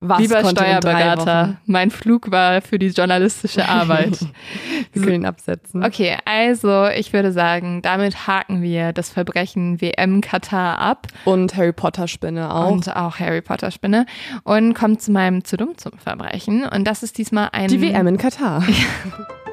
was 0.00 0.20
Lieber 0.20 0.44
Steuerberater, 0.44 1.56
mein 1.66 1.90
Flug 1.90 2.30
war 2.30 2.62
für 2.62 2.78
die 2.78 2.88
journalistische 2.88 3.68
Arbeit. 3.68 4.20
Wir 4.92 5.02
können 5.02 5.22
ihn 5.22 5.26
absetzen. 5.26 5.84
Okay, 5.84 6.16
also 6.24 6.86
ich 6.86 7.12
würde 7.12 7.32
sagen, 7.32 7.82
damit 7.82 8.26
haken 8.28 8.62
wir 8.62 8.92
das 8.92 9.10
Verbrechen 9.10 9.80
WM 9.80 10.20
Katar 10.20 10.78
ab 10.78 11.08
Und 11.24 11.56
Harry 11.56 11.72
Potter 11.72 12.06
Spinne 12.06 12.54
auch. 12.54 12.70
und 12.70 12.94
auch 12.94 13.18
Harry 13.18 13.42
Potter 13.42 13.70
Spinne 13.70 14.06
und 14.44 14.74
kommt 14.74 15.02
zu 15.02 15.10
meinem 15.10 15.44
zu 15.44 15.56
dumm 15.56 15.76
zum 15.76 15.92
Verbrechen 15.98 16.64
und 16.64 16.84
das 16.86 17.02
ist 17.02 17.18
diesmal 17.18 17.48
ein 17.52 17.68
die 17.68 17.80
WM 17.82 18.06
in 18.06 18.18
Katar. 18.18 18.62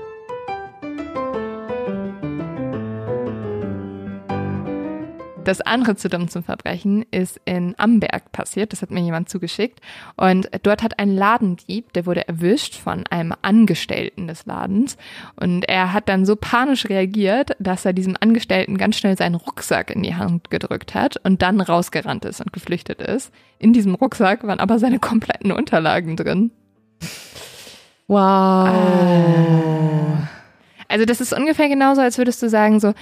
Das 5.45 5.61
andere 5.61 5.95
zu 5.95 6.09
dumm 6.09 6.27
zum 6.27 6.43
Verbrechen 6.43 7.05
ist 7.11 7.39
in 7.45 7.75
Amberg 7.77 8.31
passiert. 8.31 8.73
Das 8.73 8.81
hat 8.81 8.91
mir 8.91 9.01
jemand 9.01 9.29
zugeschickt. 9.29 9.79
Und 10.17 10.49
dort 10.63 10.81
hat 10.83 10.99
ein 10.99 11.15
Ladendieb, 11.15 11.93
der 11.93 12.05
wurde 12.05 12.27
erwischt 12.27 12.75
von 12.75 13.05
einem 13.07 13.33
Angestellten 13.43 14.27
des 14.27 14.45
Ladens. 14.45 14.97
Und 15.35 15.69
er 15.69 15.93
hat 15.93 16.09
dann 16.09 16.25
so 16.25 16.35
panisch 16.35 16.89
reagiert, 16.89 17.51
dass 17.59 17.85
er 17.85 17.93
diesem 17.93 18.17
Angestellten 18.19 18.77
ganz 18.77 18.97
schnell 18.97 19.15
seinen 19.17 19.35
Rucksack 19.35 19.91
in 19.91 20.03
die 20.03 20.15
Hand 20.15 20.49
gedrückt 20.49 20.95
hat 20.95 21.17
und 21.23 21.41
dann 21.41 21.61
rausgerannt 21.61 22.25
ist 22.25 22.41
und 22.41 22.51
geflüchtet 22.51 23.01
ist. 23.01 23.31
In 23.59 23.71
diesem 23.71 23.95
Rucksack 23.95 24.43
waren 24.45 24.59
aber 24.59 24.79
seine 24.79 24.99
kompletten 24.99 25.51
Unterlagen 25.51 26.15
drin. 26.15 26.51
Wow. 28.07 28.69
Also 30.87 31.05
das 31.05 31.21
ist 31.21 31.33
ungefähr 31.33 31.69
genauso, 31.69 32.01
als 32.01 32.17
würdest 32.17 32.41
du 32.41 32.49
sagen, 32.49 32.79
so, 32.79 32.93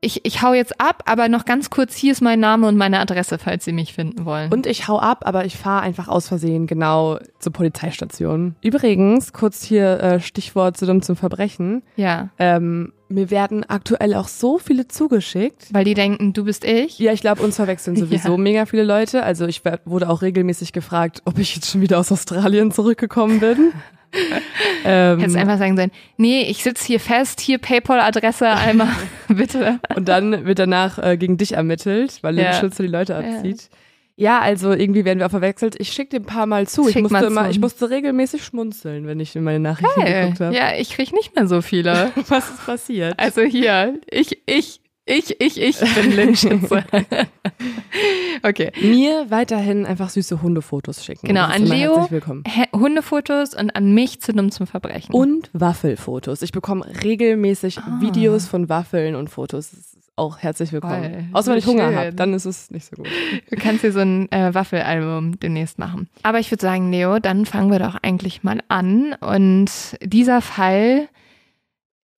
ich, 0.00 0.24
ich 0.24 0.42
hau 0.42 0.52
jetzt 0.54 0.80
ab, 0.80 1.02
aber 1.06 1.28
noch 1.28 1.44
ganz 1.44 1.70
kurz, 1.70 1.94
hier 1.96 2.12
ist 2.12 2.20
mein 2.22 2.38
Name 2.40 2.68
und 2.68 2.76
meine 2.76 3.00
Adresse, 3.00 3.38
falls 3.38 3.64
Sie 3.64 3.72
mich 3.72 3.94
finden 3.94 4.24
wollen. 4.24 4.52
Und 4.52 4.66
ich 4.66 4.86
hau 4.88 4.98
ab, 5.00 5.22
aber 5.26 5.44
ich 5.44 5.56
fahre 5.56 5.82
einfach 5.82 6.06
aus 6.08 6.28
Versehen 6.28 6.66
genau 6.66 7.18
zur 7.40 7.52
Polizeistation. 7.52 8.54
Übrigens, 8.62 9.32
kurz 9.32 9.62
hier 9.64 10.00
äh, 10.00 10.20
Stichwort 10.20 10.76
zu 10.76 10.86
dumm 10.86 11.02
zum 11.02 11.16
Verbrechen. 11.16 11.82
ja, 11.96 12.28
Ähm, 12.38 12.92
mir 13.10 13.30
werden 13.30 13.64
aktuell 13.68 14.14
auch 14.14 14.28
so 14.28 14.58
viele 14.58 14.86
zugeschickt. 14.86 15.68
weil 15.72 15.84
die 15.84 15.94
denken, 15.94 16.34
du 16.34 16.44
bist 16.44 16.64
ich. 16.64 16.98
Ja, 16.98 17.12
ich 17.12 17.22
glaube, 17.22 17.42
uns 17.42 17.56
verwechseln 17.56 17.96
sowieso 17.96 18.32
Ja. 18.32 18.36
mega 18.36 18.66
viele 18.66 18.84
Leute. 18.84 19.22
Also 19.22 19.46
ich 19.46 19.62
wurde 19.86 20.10
auch 20.10 20.20
regelmäßig 20.20 20.72
gefragt, 20.74 21.22
ob 21.24 21.38
ich 21.38 21.54
jetzt 21.54 21.70
schon 21.70 21.80
wieder 21.80 21.98
aus 21.98 22.12
Australien 22.12 22.70
zurückgekommen 22.70 23.40
bin. 23.40 23.72
ähm, 24.84 25.18
Hättest 25.20 25.36
einfach 25.36 25.58
sagen 25.58 25.76
sollen, 25.76 25.90
nee, 26.16 26.42
ich 26.42 26.62
sitze 26.62 26.86
hier 26.86 27.00
fest, 27.00 27.40
hier 27.40 27.58
PayPal-Adresse 27.58 28.48
einmal, 28.48 28.88
bitte. 29.28 29.80
und 29.96 30.08
dann 30.08 30.44
wird 30.46 30.58
danach 30.58 30.98
äh, 30.98 31.16
gegen 31.16 31.36
dich 31.36 31.52
ermittelt, 31.52 32.18
weil 32.22 32.38
Ja. 32.38 32.52
du 32.52 32.56
Schütze 32.58 32.82
die 32.82 32.88
Leute 32.88 33.16
abzieht. 33.16 33.68
Ja. 34.16 34.40
also 34.40 34.72
irgendwie 34.72 35.04
werden 35.04 35.20
wir 35.20 35.26
auch 35.26 35.30
verwechselt. 35.30 35.76
Ich 35.78 35.90
schicke 35.92 36.10
dir 36.18 36.20
ein 36.24 36.26
paar 36.26 36.46
Mal 36.46 36.66
zu. 36.66 36.88
Ich 36.88 36.96
musste, 37.00 37.26
immer, 37.26 37.50
ich 37.50 37.60
musste 37.60 37.88
regelmäßig 37.90 38.42
schmunzeln, 38.44 39.06
wenn 39.06 39.20
ich 39.20 39.36
in 39.36 39.44
meine 39.44 39.60
Nachrichten 39.60 40.04
geguckt 40.04 40.40
habe. 40.40 40.54
ja, 40.56 40.74
ich 40.76 40.90
krieg 40.90 41.12
nicht 41.12 41.36
mehr 41.36 41.46
so 41.46 41.62
viele. 41.62 42.10
Was 42.28 42.48
ist 42.50 42.66
passiert? 42.66 43.14
Also 43.18 43.42
hier, 43.42 43.94
ich, 44.10 44.40
ich, 44.46 44.80
ich, 45.08 45.40
ich, 45.40 45.60
ich 45.60 45.78
bin 45.94 46.12
Lynchschütze. 46.12 46.84
okay. 48.42 48.72
Mir 48.80 49.26
weiterhin 49.30 49.86
einfach 49.86 50.10
süße 50.10 50.42
Hundefotos 50.42 51.04
schicken. 51.04 51.26
Genau, 51.26 51.44
an 51.44 51.64
Leo 51.64 51.94
Herzlich 51.96 52.10
willkommen. 52.12 52.44
Hä- 52.46 52.68
Hundefotos 52.76 53.54
und 53.54 53.70
an 53.74 53.92
mich 53.94 54.20
zu 54.20 54.32
dumm 54.32 54.50
zum 54.50 54.66
Verbrechen. 54.66 55.14
Und 55.14 55.50
Waffelfotos. 55.52 56.42
Ich 56.42 56.52
bekomme 56.52 56.86
regelmäßig 57.02 57.78
Ah. 57.78 57.98
Videos 58.00 58.46
von 58.46 58.68
Waffeln 58.68 59.14
und 59.14 59.28
Fotos. 59.30 59.70
Das 59.70 59.78
ist 59.80 59.96
auch 60.16 60.38
herzlich 60.38 60.72
willkommen. 60.72 61.02
Toll. 61.12 61.24
Außer 61.32 61.52
wenn 61.52 61.58
ich 61.58 61.66
Hunger 61.66 61.94
habe, 61.94 62.12
dann 62.12 62.34
ist 62.34 62.44
es 62.44 62.70
nicht 62.70 62.86
so 62.86 62.96
gut. 62.96 63.06
Du 63.50 63.56
kannst 63.56 63.84
dir 63.84 63.92
so 63.92 64.00
ein 64.00 64.30
äh, 64.32 64.52
Waffelalbum 64.52 65.38
demnächst 65.38 65.78
machen. 65.78 66.08
Aber 66.24 66.40
ich 66.40 66.50
würde 66.50 66.62
sagen, 66.62 66.90
Leo, 66.90 67.18
dann 67.20 67.46
fangen 67.46 67.70
wir 67.70 67.78
doch 67.78 67.96
eigentlich 68.02 68.42
mal 68.42 68.60
an. 68.68 69.14
Und 69.20 69.70
dieser 70.02 70.40
Fall 70.40 71.08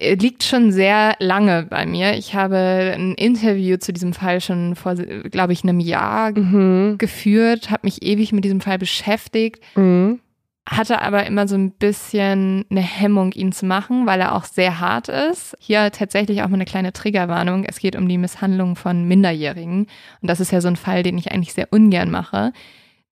liegt 0.00 0.42
schon 0.45 0.73
sehr 0.73 1.14
lange 1.19 1.64
bei 1.69 1.85
mir. 1.87 2.14
Ich 2.14 2.35
habe 2.35 2.95
ein 2.97 3.14
Interview 3.14 3.76
zu 3.76 3.92
diesem 3.92 4.12
Fall 4.12 4.40
schon 4.40 4.75
vor, 4.76 4.95
glaube 4.95 5.52
ich, 5.52 5.62
einem 5.62 5.80
Jahr 5.80 6.33
Mhm. 6.33 6.97
geführt, 6.99 7.71
habe 7.71 7.80
mich 7.85 8.02
ewig 8.02 8.33
mit 8.33 8.45
diesem 8.45 8.61
Fall 8.61 8.78
beschäftigt, 8.78 9.62
Mhm. 9.76 10.21
hatte 10.69 11.02
aber 11.02 11.26
immer 11.26 11.47
so 11.49 11.57
ein 11.57 11.73
bisschen 11.73 12.64
eine 12.71 12.80
Hemmung, 12.80 13.33
ihn 13.33 13.52
zu 13.52 13.66
machen, 13.66 14.07
weil 14.07 14.21
er 14.21 14.35
auch 14.35 14.45
sehr 14.45 14.80
hart 14.80 15.09
ist. 15.09 15.57
Hier 15.61 15.90
tatsächlich 15.90 16.42
auch 16.42 16.49
mal 16.49 16.54
eine 16.54 16.64
kleine 16.64 16.92
Triggerwarnung. 16.92 17.64
Es 17.64 17.78
geht 17.80 17.97
um 17.97 18.09
die 18.09 18.19
Misshandlung 18.19 18.76
von 18.76 19.07
Minderjährigen. 19.09 19.80
Und 20.23 20.28
das 20.30 20.40
ist 20.40 20.52
ja 20.52 20.61
so 20.61 20.69
ein 20.69 20.76
Fall, 20.76 21.02
den 21.02 21.19
ich 21.19 21.33
eigentlich 21.33 21.54
sehr 21.54 21.69
ungern 21.73 22.11
mache. 22.11 22.52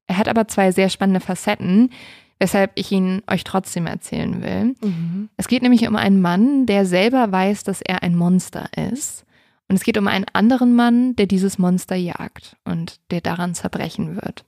Er 0.06 0.16
hat 0.18 0.28
aber 0.28 0.48
zwei 0.48 0.70
sehr 0.72 0.88
spannende 0.88 1.20
Facetten, 1.20 1.90
weshalb 2.38 2.72
ich 2.74 2.92
ihn 2.92 3.22
euch 3.30 3.44
trotzdem 3.44 3.86
erzählen 3.86 4.42
will. 4.42 4.74
Mhm. 4.80 5.28
Es 5.36 5.48
geht 5.48 5.62
nämlich 5.62 5.86
um 5.88 5.96
einen 5.96 6.20
Mann, 6.20 6.66
der 6.66 6.86
selber 6.86 7.30
weiß, 7.32 7.64
dass 7.64 7.82
er 7.82 8.02
ein 8.02 8.16
Monster 8.16 8.68
ist. 8.92 9.24
Und 9.68 9.76
es 9.76 9.82
geht 9.82 9.98
um 9.98 10.08
einen 10.08 10.24
anderen 10.32 10.74
Mann, 10.74 11.14
der 11.16 11.26
dieses 11.26 11.58
Monster 11.58 11.96
jagt 11.96 12.56
und 12.64 13.00
der 13.10 13.20
daran 13.20 13.54
zerbrechen 13.54 14.16
wird. 14.16 14.44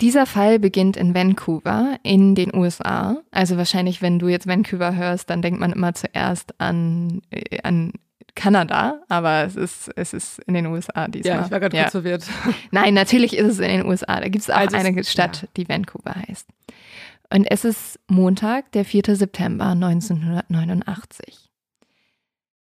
Dieser 0.00 0.26
Fall 0.26 0.58
beginnt 0.58 0.96
in 0.96 1.14
Vancouver 1.14 1.98
in 2.02 2.34
den 2.34 2.54
USA. 2.54 3.18
Also 3.30 3.56
wahrscheinlich, 3.56 4.02
wenn 4.02 4.18
du 4.18 4.26
jetzt 4.26 4.48
Vancouver 4.48 4.96
hörst, 4.96 5.30
dann 5.30 5.40
denkt 5.40 5.60
man 5.60 5.72
immer 5.72 5.94
zuerst 5.94 6.60
an, 6.60 7.22
äh, 7.30 7.60
an 7.62 7.92
Kanada, 8.34 9.00
aber 9.08 9.44
es 9.44 9.56
ist, 9.56 9.90
es 9.96 10.12
ist 10.12 10.38
in 10.40 10.54
den 10.54 10.66
USA 10.66 11.06
diesmal. 11.08 11.36
Ja, 11.38 11.44
ich 11.44 11.50
war 11.50 11.60
gerade 11.60 11.76
Ja. 11.76 11.82
kurz 11.84 11.92
verwirrt. 11.92 12.24
Nein, 12.70 12.94
natürlich 12.94 13.36
ist 13.36 13.46
es 13.52 13.58
in 13.58 13.68
den 13.68 13.86
USA. 13.86 14.20
Da 14.20 14.28
gibt 14.28 14.42
es 14.42 14.50
auch 14.50 14.56
Also 14.56 14.76
es- 14.76 14.84
eine 14.84 15.04
Stadt, 15.04 15.48
die 15.56 15.68
Vancouver 15.68 16.14
heißt. 16.28 16.48
Und 17.32 17.44
es 17.50 17.64
ist 17.64 17.98
Montag, 18.08 18.70
der 18.72 18.84
4. 18.84 19.16
September 19.16 19.74
1989. 19.74 21.50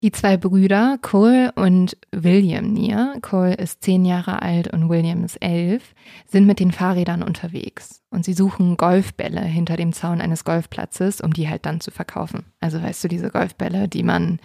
Die 0.02 0.12
zwei 0.12 0.36
Brüder, 0.36 0.98
Cole 1.00 1.52
und 1.52 1.96
William 2.12 2.72
Neer, 2.72 3.14
Cole 3.22 3.54
ist 3.54 3.82
zehn 3.82 4.04
Jahre 4.04 4.42
alt 4.42 4.68
und 4.72 4.88
William 4.90 5.24
ist 5.24 5.36
elf, 5.36 5.94
sind 6.26 6.46
mit 6.46 6.60
den 6.60 6.70
Fahrrädern 6.70 7.22
unterwegs. 7.22 8.02
Und 8.10 8.24
sie 8.24 8.34
suchen 8.34 8.76
Golfbälle 8.76 9.40
hinter 9.40 9.76
dem 9.76 9.92
Zaun 9.94 10.20
eines 10.20 10.44
Golfplatzes, 10.44 11.22
um 11.22 11.32
die 11.32 11.48
halt 11.48 11.64
dann 11.66 11.80
zu 11.80 11.90
verkaufen. 11.90 12.44
Also 12.60 12.80
weißt 12.82 13.02
du, 13.04 13.08
diese 13.08 13.30
Golfbälle, 13.30 13.88
die 13.88 14.02
man, 14.02 14.38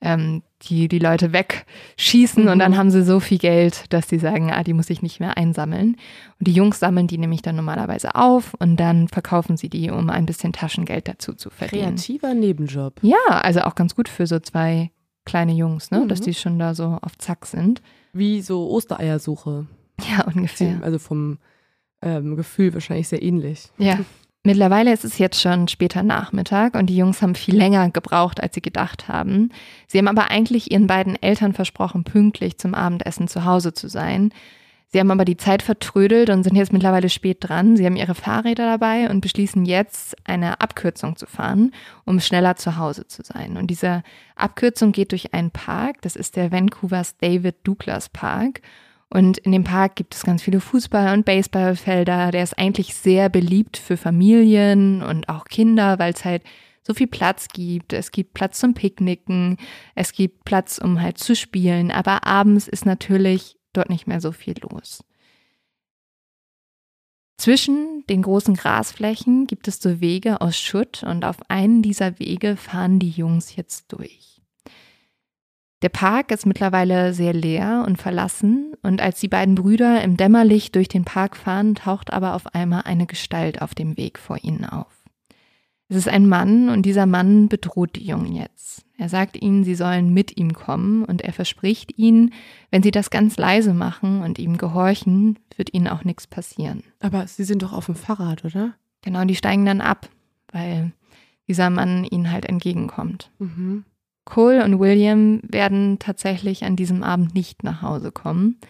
ähm, 0.00 0.42
die 0.62 0.88
die 0.88 0.98
Leute 0.98 1.32
wegschießen 1.32 2.48
und 2.48 2.54
Mhm. 2.56 2.58
dann 2.60 2.76
haben 2.76 2.90
sie 2.90 3.02
so 3.04 3.20
viel 3.20 3.38
Geld, 3.38 3.84
dass 3.92 4.08
sie 4.08 4.18
sagen, 4.18 4.50
ah, 4.52 4.62
die 4.62 4.72
muss 4.74 4.90
ich 4.90 5.02
nicht 5.02 5.20
mehr 5.20 5.36
einsammeln. 5.36 5.96
Und 6.38 6.48
die 6.48 6.52
Jungs 6.52 6.78
sammeln 6.78 7.06
die 7.06 7.18
nämlich 7.18 7.42
dann 7.42 7.56
normalerweise 7.56 8.14
auf 8.14 8.54
und 8.58 8.76
dann 8.78 9.08
verkaufen 9.08 9.56
sie 9.56 9.68
die, 9.68 9.90
um 9.90 10.10
ein 10.10 10.26
bisschen 10.26 10.52
Taschengeld 10.52 11.08
dazu 11.08 11.32
zu 11.34 11.50
verdienen. 11.50 11.96
Kreativer 11.96 12.34
Nebenjob. 12.34 13.00
Ja, 13.02 13.16
also 13.28 13.60
auch 13.62 13.74
ganz 13.74 13.94
gut 13.94 14.08
für 14.08 14.26
so 14.26 14.38
zwei 14.38 14.90
kleine 15.24 15.52
Jungs, 15.52 15.90
ne? 15.90 16.00
Mhm. 16.00 16.08
dass 16.08 16.20
die 16.20 16.34
schon 16.34 16.58
da 16.58 16.74
so 16.74 16.98
auf 17.02 17.16
Zack 17.18 17.46
sind. 17.46 17.82
Wie 18.12 18.40
so 18.42 18.70
Ostereiersuche. 18.70 19.66
Ja, 20.10 20.24
ungefähr. 20.26 20.78
Also 20.82 20.98
vom 20.98 21.38
ähm, 22.02 22.36
Gefühl 22.36 22.74
wahrscheinlich 22.74 23.08
sehr 23.08 23.22
ähnlich. 23.22 23.70
Ja. 23.78 23.98
Mittlerweile 24.46 24.92
ist 24.92 25.04
es 25.04 25.18
jetzt 25.18 25.40
schon 25.40 25.66
später 25.66 26.04
Nachmittag 26.04 26.76
und 26.76 26.86
die 26.86 26.96
Jungs 26.96 27.20
haben 27.20 27.34
viel 27.34 27.56
länger 27.56 27.90
gebraucht, 27.90 28.40
als 28.40 28.54
sie 28.54 28.62
gedacht 28.62 29.08
haben. 29.08 29.50
Sie 29.88 29.98
haben 29.98 30.06
aber 30.06 30.30
eigentlich 30.30 30.70
ihren 30.70 30.86
beiden 30.86 31.20
Eltern 31.20 31.52
versprochen, 31.52 32.04
pünktlich 32.04 32.56
zum 32.56 32.72
Abendessen 32.72 33.26
zu 33.26 33.44
Hause 33.44 33.74
zu 33.74 33.88
sein. 33.88 34.32
Sie 34.86 35.00
haben 35.00 35.10
aber 35.10 35.24
die 35.24 35.36
Zeit 35.36 35.62
vertrödelt 35.62 36.30
und 36.30 36.44
sind 36.44 36.54
jetzt 36.54 36.72
mittlerweile 36.72 37.08
spät 37.08 37.38
dran. 37.40 37.76
Sie 37.76 37.84
haben 37.84 37.96
ihre 37.96 38.14
Fahrräder 38.14 38.66
dabei 38.66 39.10
und 39.10 39.20
beschließen 39.20 39.64
jetzt, 39.64 40.14
eine 40.22 40.60
Abkürzung 40.60 41.16
zu 41.16 41.26
fahren, 41.26 41.72
um 42.04 42.20
schneller 42.20 42.54
zu 42.54 42.76
Hause 42.76 43.08
zu 43.08 43.24
sein. 43.24 43.56
Und 43.56 43.66
diese 43.66 44.04
Abkürzung 44.36 44.92
geht 44.92 45.10
durch 45.10 45.34
einen 45.34 45.50
Park. 45.50 46.02
Das 46.02 46.14
ist 46.14 46.36
der 46.36 46.52
Vancouvers 46.52 47.16
David 47.16 47.56
Douglas 47.64 48.08
Park. 48.10 48.60
Und 49.16 49.38
in 49.38 49.52
dem 49.52 49.64
Park 49.64 49.96
gibt 49.96 50.14
es 50.14 50.24
ganz 50.24 50.42
viele 50.42 50.58
Fußball- 50.58 51.14
und 51.14 51.24
Baseballfelder. 51.24 52.32
Der 52.32 52.42
ist 52.42 52.58
eigentlich 52.58 52.94
sehr 52.94 53.30
beliebt 53.30 53.78
für 53.78 53.96
Familien 53.96 55.02
und 55.02 55.30
auch 55.30 55.46
Kinder, 55.46 55.98
weil 55.98 56.12
es 56.12 56.26
halt 56.26 56.42
so 56.82 56.92
viel 56.92 57.06
Platz 57.06 57.48
gibt. 57.48 57.94
Es 57.94 58.10
gibt 58.10 58.34
Platz 58.34 58.60
zum 58.60 58.74
Picknicken, 58.74 59.56
es 59.94 60.12
gibt 60.12 60.44
Platz, 60.44 60.76
um 60.76 61.00
halt 61.00 61.16
zu 61.16 61.34
spielen. 61.34 61.90
Aber 61.90 62.26
abends 62.26 62.68
ist 62.68 62.84
natürlich 62.84 63.56
dort 63.72 63.88
nicht 63.88 64.06
mehr 64.06 64.20
so 64.20 64.32
viel 64.32 64.56
los. 64.70 65.02
Zwischen 67.38 68.04
den 68.10 68.20
großen 68.20 68.54
Grasflächen 68.54 69.46
gibt 69.46 69.66
es 69.66 69.80
so 69.80 70.02
Wege 70.02 70.42
aus 70.42 70.58
Schutt 70.58 71.04
und 71.04 71.24
auf 71.24 71.38
einen 71.48 71.80
dieser 71.80 72.18
Wege 72.18 72.58
fahren 72.58 72.98
die 72.98 73.08
Jungs 73.08 73.56
jetzt 73.56 73.90
durch. 73.94 74.35
Der 75.82 75.90
Park 75.90 76.30
ist 76.30 76.46
mittlerweile 76.46 77.12
sehr 77.12 77.34
leer 77.34 77.84
und 77.86 78.00
verlassen 78.00 78.72
und 78.82 79.02
als 79.02 79.20
die 79.20 79.28
beiden 79.28 79.54
Brüder 79.54 80.02
im 80.02 80.16
Dämmerlicht 80.16 80.74
durch 80.74 80.88
den 80.88 81.04
Park 81.04 81.36
fahren, 81.36 81.74
taucht 81.74 82.12
aber 82.12 82.34
auf 82.34 82.54
einmal 82.54 82.82
eine 82.84 83.06
Gestalt 83.06 83.60
auf 83.60 83.74
dem 83.74 83.96
Weg 83.98 84.18
vor 84.18 84.42
ihnen 84.42 84.64
auf. 84.64 85.04
Es 85.88 85.96
ist 85.96 86.08
ein 86.08 86.26
Mann 86.26 86.68
und 86.68 86.82
dieser 86.82 87.06
Mann 87.06 87.48
bedroht 87.48 87.94
die 87.94 88.06
Jungen 88.06 88.34
jetzt. 88.34 88.84
Er 88.98 89.08
sagt 89.08 89.40
ihnen, 89.40 89.62
sie 89.62 89.74
sollen 89.74 90.12
mit 90.12 90.36
ihm 90.36 90.54
kommen 90.54 91.04
und 91.04 91.22
er 91.22 91.32
verspricht 91.32 91.96
ihnen, 91.98 92.32
wenn 92.70 92.82
sie 92.82 92.90
das 92.90 93.10
ganz 93.10 93.36
leise 93.36 93.74
machen 93.74 94.22
und 94.22 94.38
ihm 94.38 94.56
gehorchen, 94.56 95.38
wird 95.56 95.72
ihnen 95.74 95.86
auch 95.86 96.02
nichts 96.02 96.26
passieren. 96.26 96.82
Aber 97.00 97.26
sie 97.26 97.44
sind 97.44 97.62
doch 97.62 97.74
auf 97.74 97.86
dem 97.86 97.94
Fahrrad, 97.94 98.44
oder? 98.44 98.74
Genau, 99.02 99.24
die 99.24 99.36
steigen 99.36 99.66
dann 99.66 99.82
ab, 99.82 100.08
weil 100.50 100.92
dieser 101.46 101.70
Mann 101.70 102.04
ihnen 102.04 102.32
halt 102.32 102.46
entgegenkommt. 102.46 103.30
Mhm. 103.38 103.84
Cole 104.26 104.62
und 104.64 104.78
William 104.80 105.40
werden 105.44 105.98
tatsächlich 105.98 106.64
an 106.64 106.76
diesem 106.76 107.02
Abend 107.02 107.34
nicht 107.34 107.62
nach 107.62 107.80
Hause 107.80 108.12
kommen. 108.12 108.60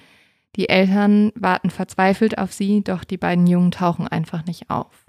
Die 0.55 0.69
Eltern 0.69 1.33
warten 1.35 1.71
verzweifelt 1.71 2.39
auf 2.39 2.53
sie, 2.53 2.85
doch 2.85 3.03
die 3.03 3.17
beiden 3.17 3.47
Jungen 3.47 3.73
tauchen 3.73 4.07
einfach 4.07 4.45
nicht 4.47 4.71
auf. 4.71 5.07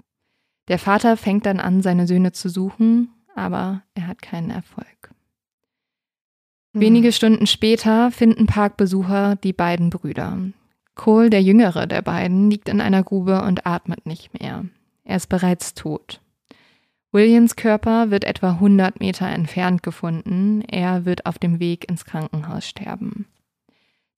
Der 0.66 0.78
Vater 0.78 1.16
fängt 1.16 1.46
dann 1.46 1.60
an, 1.60 1.82
seine 1.82 2.06
Söhne 2.06 2.32
zu 2.32 2.48
suchen, 2.48 3.10
aber 3.36 3.82
er 3.94 4.08
hat 4.08 4.20
keinen 4.20 4.50
Erfolg. 4.50 5.10
Hm. 6.74 6.80
Wenige 6.80 7.12
Stunden 7.12 7.46
später 7.46 8.10
finden 8.10 8.46
Parkbesucher 8.46 9.36
die 9.36 9.52
beiden 9.52 9.90
Brüder. 9.90 10.38
Cole, 10.94 11.30
der 11.30 11.42
jüngere 11.42 11.86
der 11.86 12.02
beiden, 12.02 12.50
liegt 12.50 12.68
in 12.68 12.80
einer 12.80 13.02
Grube 13.02 13.42
und 13.42 13.66
atmet 13.66 14.06
nicht 14.06 14.38
mehr. 14.38 14.64
Er 15.04 15.16
ist 15.16 15.28
bereits 15.28 15.74
tot. 15.74 16.20
Williams 17.10 17.56
Körper 17.56 18.10
wird 18.10 18.24
etwa 18.24 18.50
100 18.50 19.00
Meter 19.00 19.26
entfernt 19.26 19.82
gefunden. 19.82 20.62
Er 20.62 21.04
wird 21.04 21.24
auf 21.24 21.38
dem 21.38 21.58
Weg 21.58 21.88
ins 21.88 22.04
Krankenhaus 22.04 22.66
sterben. 22.66 23.26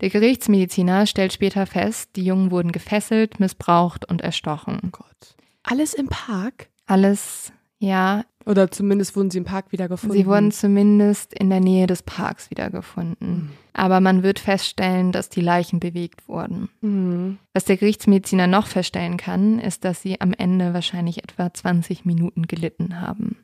Der 0.01 0.11
Gerichtsmediziner 0.11 1.07
stellt 1.07 1.33
später 1.33 1.67
fest, 1.67 2.11
die 2.17 2.25
Jungen 2.25 2.51
wurden 2.51 2.73
gefesselt, 2.73 3.39
missbraucht 3.39 4.09
und 4.09 4.23
erstochen. 4.23 4.81
Oh 4.85 4.89
Gott. 4.91 5.37
Alles 5.63 5.95
im 5.95 6.09
Park? 6.09 6.69
Alles, 6.87 7.53
ja. 7.81 8.25
Oder 8.47 8.71
zumindest 8.71 9.17
wurden 9.17 9.31
sie 9.31 9.39
im 9.39 9.45
Park 9.45 9.73
wiedergefunden? 9.73 10.17
Sie 10.17 10.27
wurden 10.27 10.51
zumindest 10.51 11.35
in 11.35 11.51
der 11.51 11.61
Nähe 11.61 11.87
des 11.87 12.03
Parks 12.03 12.51
wiedergefunden. 12.51 13.35
Mhm. 13.35 13.51
Aber 13.73 14.01
man 14.01 14.23
wird 14.23 14.39
feststellen, 14.39 15.13
dass 15.13 15.29
die 15.29 15.41
Leichen 15.41 15.81
bewegt 15.81 16.27
wurden. 16.29 16.69
Mhm. 16.81 17.39
Was 17.53 17.65
der 17.65 17.77
Gerichtsmediziner 17.77 18.47
noch 18.47 18.67
feststellen 18.67 19.17
kann, 19.17 19.59
ist, 19.59 19.85
dass 19.85 20.03
sie 20.03 20.21
am 20.21 20.33
Ende 20.33 20.73
wahrscheinlich 20.73 21.23
etwa 21.23 21.53
20 21.53 22.05
Minuten 22.05 22.47
gelitten 22.47 23.01
haben. 23.01 23.37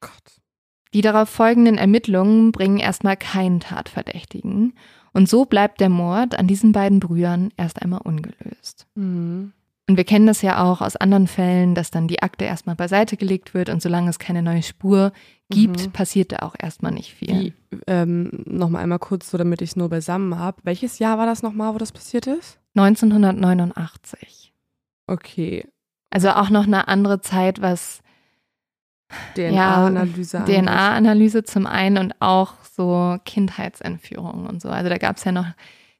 Gott. 0.00 0.12
Die 0.94 1.00
darauf 1.00 1.28
folgenden 1.28 1.78
Ermittlungen 1.78 2.52
bringen 2.52 2.78
erstmal 2.78 3.16
keinen 3.16 3.60
Tatverdächtigen. 3.60 4.74
Und 5.12 5.28
so 5.28 5.44
bleibt 5.44 5.80
der 5.80 5.88
Mord 5.88 6.38
an 6.38 6.46
diesen 6.46 6.72
beiden 6.72 7.00
Brüdern 7.00 7.50
erst 7.56 7.82
einmal 7.82 8.00
ungelöst. 8.02 8.86
Mhm. 8.94 9.52
Und 9.92 9.98
wir 9.98 10.04
kennen 10.04 10.26
das 10.26 10.40
ja 10.40 10.64
auch 10.64 10.80
aus 10.80 10.96
anderen 10.96 11.26
Fällen, 11.26 11.74
dass 11.74 11.90
dann 11.90 12.08
die 12.08 12.22
Akte 12.22 12.46
erstmal 12.46 12.76
beiseite 12.76 13.18
gelegt 13.18 13.52
wird 13.52 13.68
und 13.68 13.82
solange 13.82 14.08
es 14.08 14.18
keine 14.18 14.40
neue 14.40 14.62
Spur 14.62 15.12
gibt, 15.50 15.84
mhm. 15.84 15.92
passiert 15.92 16.32
da 16.32 16.36
auch 16.38 16.54
erstmal 16.58 16.92
nicht 16.92 17.12
viel. 17.12 17.52
Ähm, 17.86 18.30
nochmal 18.46 18.84
einmal 18.84 19.00
kurz, 19.00 19.30
so 19.30 19.36
damit 19.36 19.60
ich 19.60 19.68
es 19.68 19.76
nur 19.76 19.90
beisammen 19.90 20.38
habe. 20.38 20.56
Welches 20.62 20.98
Jahr 20.98 21.18
war 21.18 21.26
das 21.26 21.42
nochmal, 21.42 21.74
wo 21.74 21.78
das 21.78 21.92
passiert 21.92 22.26
ist? 22.26 22.58
1989. 22.74 24.54
Okay. 25.08 25.68
Also 26.08 26.30
auch 26.30 26.48
noch 26.48 26.66
eine 26.66 26.88
andere 26.88 27.20
Zeit, 27.20 27.60
was 27.60 28.00
DNA-Analyse. 29.34 30.38
Ja, 30.38 30.44
DNA-Analyse 30.44 31.44
zum 31.44 31.66
einen 31.66 31.98
und 31.98 32.14
auch 32.20 32.54
so 32.64 33.18
Kindheitsentführungen 33.26 34.46
und 34.46 34.62
so. 34.62 34.70
Also 34.70 34.88
da 34.88 34.96
gab 34.96 35.18
es 35.18 35.24
ja 35.24 35.32
noch 35.32 35.48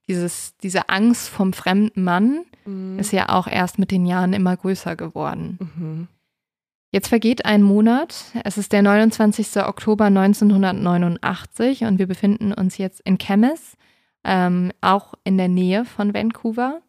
dieses, 0.09 0.57
diese 0.63 0.89
Angst 0.89 1.29
vom 1.29 1.53
fremden 1.53 2.05
Mann 2.05 2.47
mhm. 2.65 2.99
ist 2.99 3.13
ja 3.13 3.29
auch 3.29 3.47
erst 3.47 3.79
mit 3.79 3.91
den 3.91 4.07
Jahren 4.07 4.33
immer 4.33 4.57
größer 4.57 4.97
geworden. 4.97 5.59
Mhm. 5.61 6.09
Jetzt 6.91 7.09
vergeht 7.09 7.47
ein 7.47 7.63
Monat. 7.63 8.25
Es 8.45 8.59
ist 8.59 8.73
der 8.73 8.83
29. 8.83 9.65
Oktober 9.65 10.05
1989 10.05 11.85
und 11.85 11.99
wir 11.99 12.07
befinden 12.07 12.53
uns 12.53 12.77
jetzt 12.77 13.01
in 13.01 13.17
Chemis, 13.17 13.79
ähm, 14.25 14.73
auch 14.83 15.15
in 15.25 15.39
der 15.39 15.49
Nähe 15.49 15.87
von 15.87 16.13
Vancouver. 16.13 16.83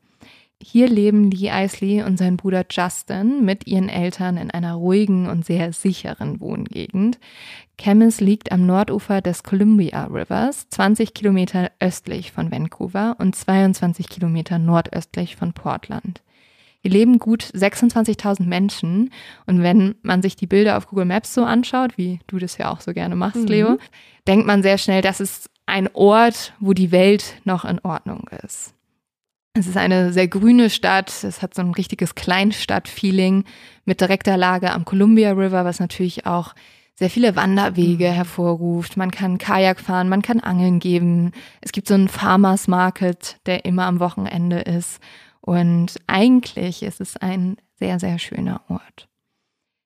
Hier 0.65 0.87
leben 0.87 1.29
Lee 1.29 1.51
Isley 1.51 2.03
und 2.03 2.17
sein 2.17 2.37
Bruder 2.37 2.65
Justin 2.69 3.43
mit 3.43 3.67
ihren 3.67 3.89
Eltern 3.89 4.37
in 4.37 4.49
einer 4.49 4.75
ruhigen 4.75 5.27
und 5.27 5.45
sehr 5.45 5.73
sicheren 5.73 6.39
Wohngegend. 6.39 7.19
Camas 7.77 8.21
liegt 8.21 8.53
am 8.53 8.65
Nordufer 8.65 9.19
des 9.19 9.43
Columbia 9.43 10.05
Rivers, 10.05 10.69
20 10.69 11.13
Kilometer 11.13 11.69
östlich 11.81 12.31
von 12.31 12.49
Vancouver 12.49 13.17
und 13.19 13.35
22 13.35 14.07
Kilometer 14.07 14.57
nordöstlich 14.57 15.35
von 15.35 15.51
Portland. 15.51 16.21
Hier 16.81 16.91
leben 16.91 17.19
gut 17.19 17.43
26.000 17.43 18.43
Menschen 18.43 19.11
und 19.45 19.63
wenn 19.63 19.95
man 20.01 20.21
sich 20.21 20.37
die 20.37 20.47
Bilder 20.47 20.77
auf 20.77 20.87
Google 20.87 21.05
Maps 21.05 21.33
so 21.33 21.43
anschaut, 21.43 21.97
wie 21.97 22.19
du 22.27 22.39
das 22.39 22.57
ja 22.57 22.71
auch 22.71 22.79
so 22.79 22.93
gerne 22.93 23.17
machst, 23.17 23.41
mhm. 23.41 23.47
Leo, 23.47 23.77
denkt 24.27 24.47
man 24.47 24.63
sehr 24.63 24.77
schnell, 24.77 25.01
das 25.01 25.19
ist 25.19 25.49
ein 25.65 25.89
Ort, 25.93 26.53
wo 26.61 26.71
die 26.71 26.91
Welt 26.91 27.41
noch 27.43 27.65
in 27.65 27.79
Ordnung 27.83 28.29
ist. 28.43 28.73
Es 29.55 29.67
ist 29.67 29.77
eine 29.77 30.11
sehr 30.11 30.27
grüne 30.27 30.71
Stadt. 30.71 31.23
Es 31.23 31.43
hat 31.43 31.53
so 31.53 31.61
ein 31.61 31.71
richtiges 31.71 32.15
Kleinstadt-Feeling 32.15 33.45
mit 33.85 34.01
direkter 34.01 34.35
Lage 34.35 34.71
am 34.71 34.83
Columbia 34.83 35.31
River, 35.31 35.63
was 35.63 35.79
natürlich 35.79 36.25
auch 36.25 36.55
sehr 36.95 37.09
viele 37.09 37.35
Wanderwege 37.35 38.09
mhm. 38.09 38.13
hervorruft. 38.13 38.97
Man 38.97 39.11
kann 39.11 39.37
Kajak 39.37 39.79
fahren, 39.79 40.09
man 40.09 40.23
kann 40.23 40.39
Angeln 40.39 40.79
geben. 40.79 41.33
Es 41.61 41.71
gibt 41.71 41.87
so 41.87 41.93
einen 41.93 42.07
Farmers 42.07 42.67
Market, 42.67 43.37
der 43.45 43.65
immer 43.65 43.85
am 43.85 43.99
Wochenende 43.99 44.59
ist. 44.59 44.99
Und 45.41 45.97
eigentlich 46.07 46.81
ist 46.81 46.99
es 46.99 47.17
ein 47.17 47.57
sehr, 47.77 47.99
sehr 47.99 48.17
schöner 48.17 48.61
Ort. 48.69 49.07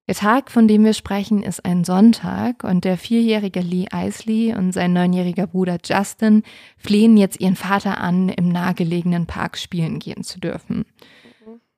Der 0.08 0.16
Tag, 0.16 0.52
von 0.52 0.70
dem 0.70 0.86
wir 0.86 0.94
sprechen, 0.94 1.44
ist 1.44 1.66
ein 1.66 1.84
Sonntag 1.84 2.64
und 2.64 2.86
der 2.86 2.98
vierjährige 2.98 3.60
Lee 3.60 3.88
Isley 3.94 4.56
und 4.56 4.72
sein 4.72 4.94
neunjähriger 4.94 5.48
Bruder 5.48 5.80
Justin 5.84 6.44
flehen 6.78 7.18
jetzt 7.18 7.42
ihren 7.42 7.58
Vater 7.58 8.00
an, 8.00 8.30
im 8.30 8.48
nahegelegenen 8.48 9.26
Park 9.26 9.58
spielen 9.58 10.00
gehen 10.00 10.24
zu 10.24 10.40
dürfen. 10.40 10.86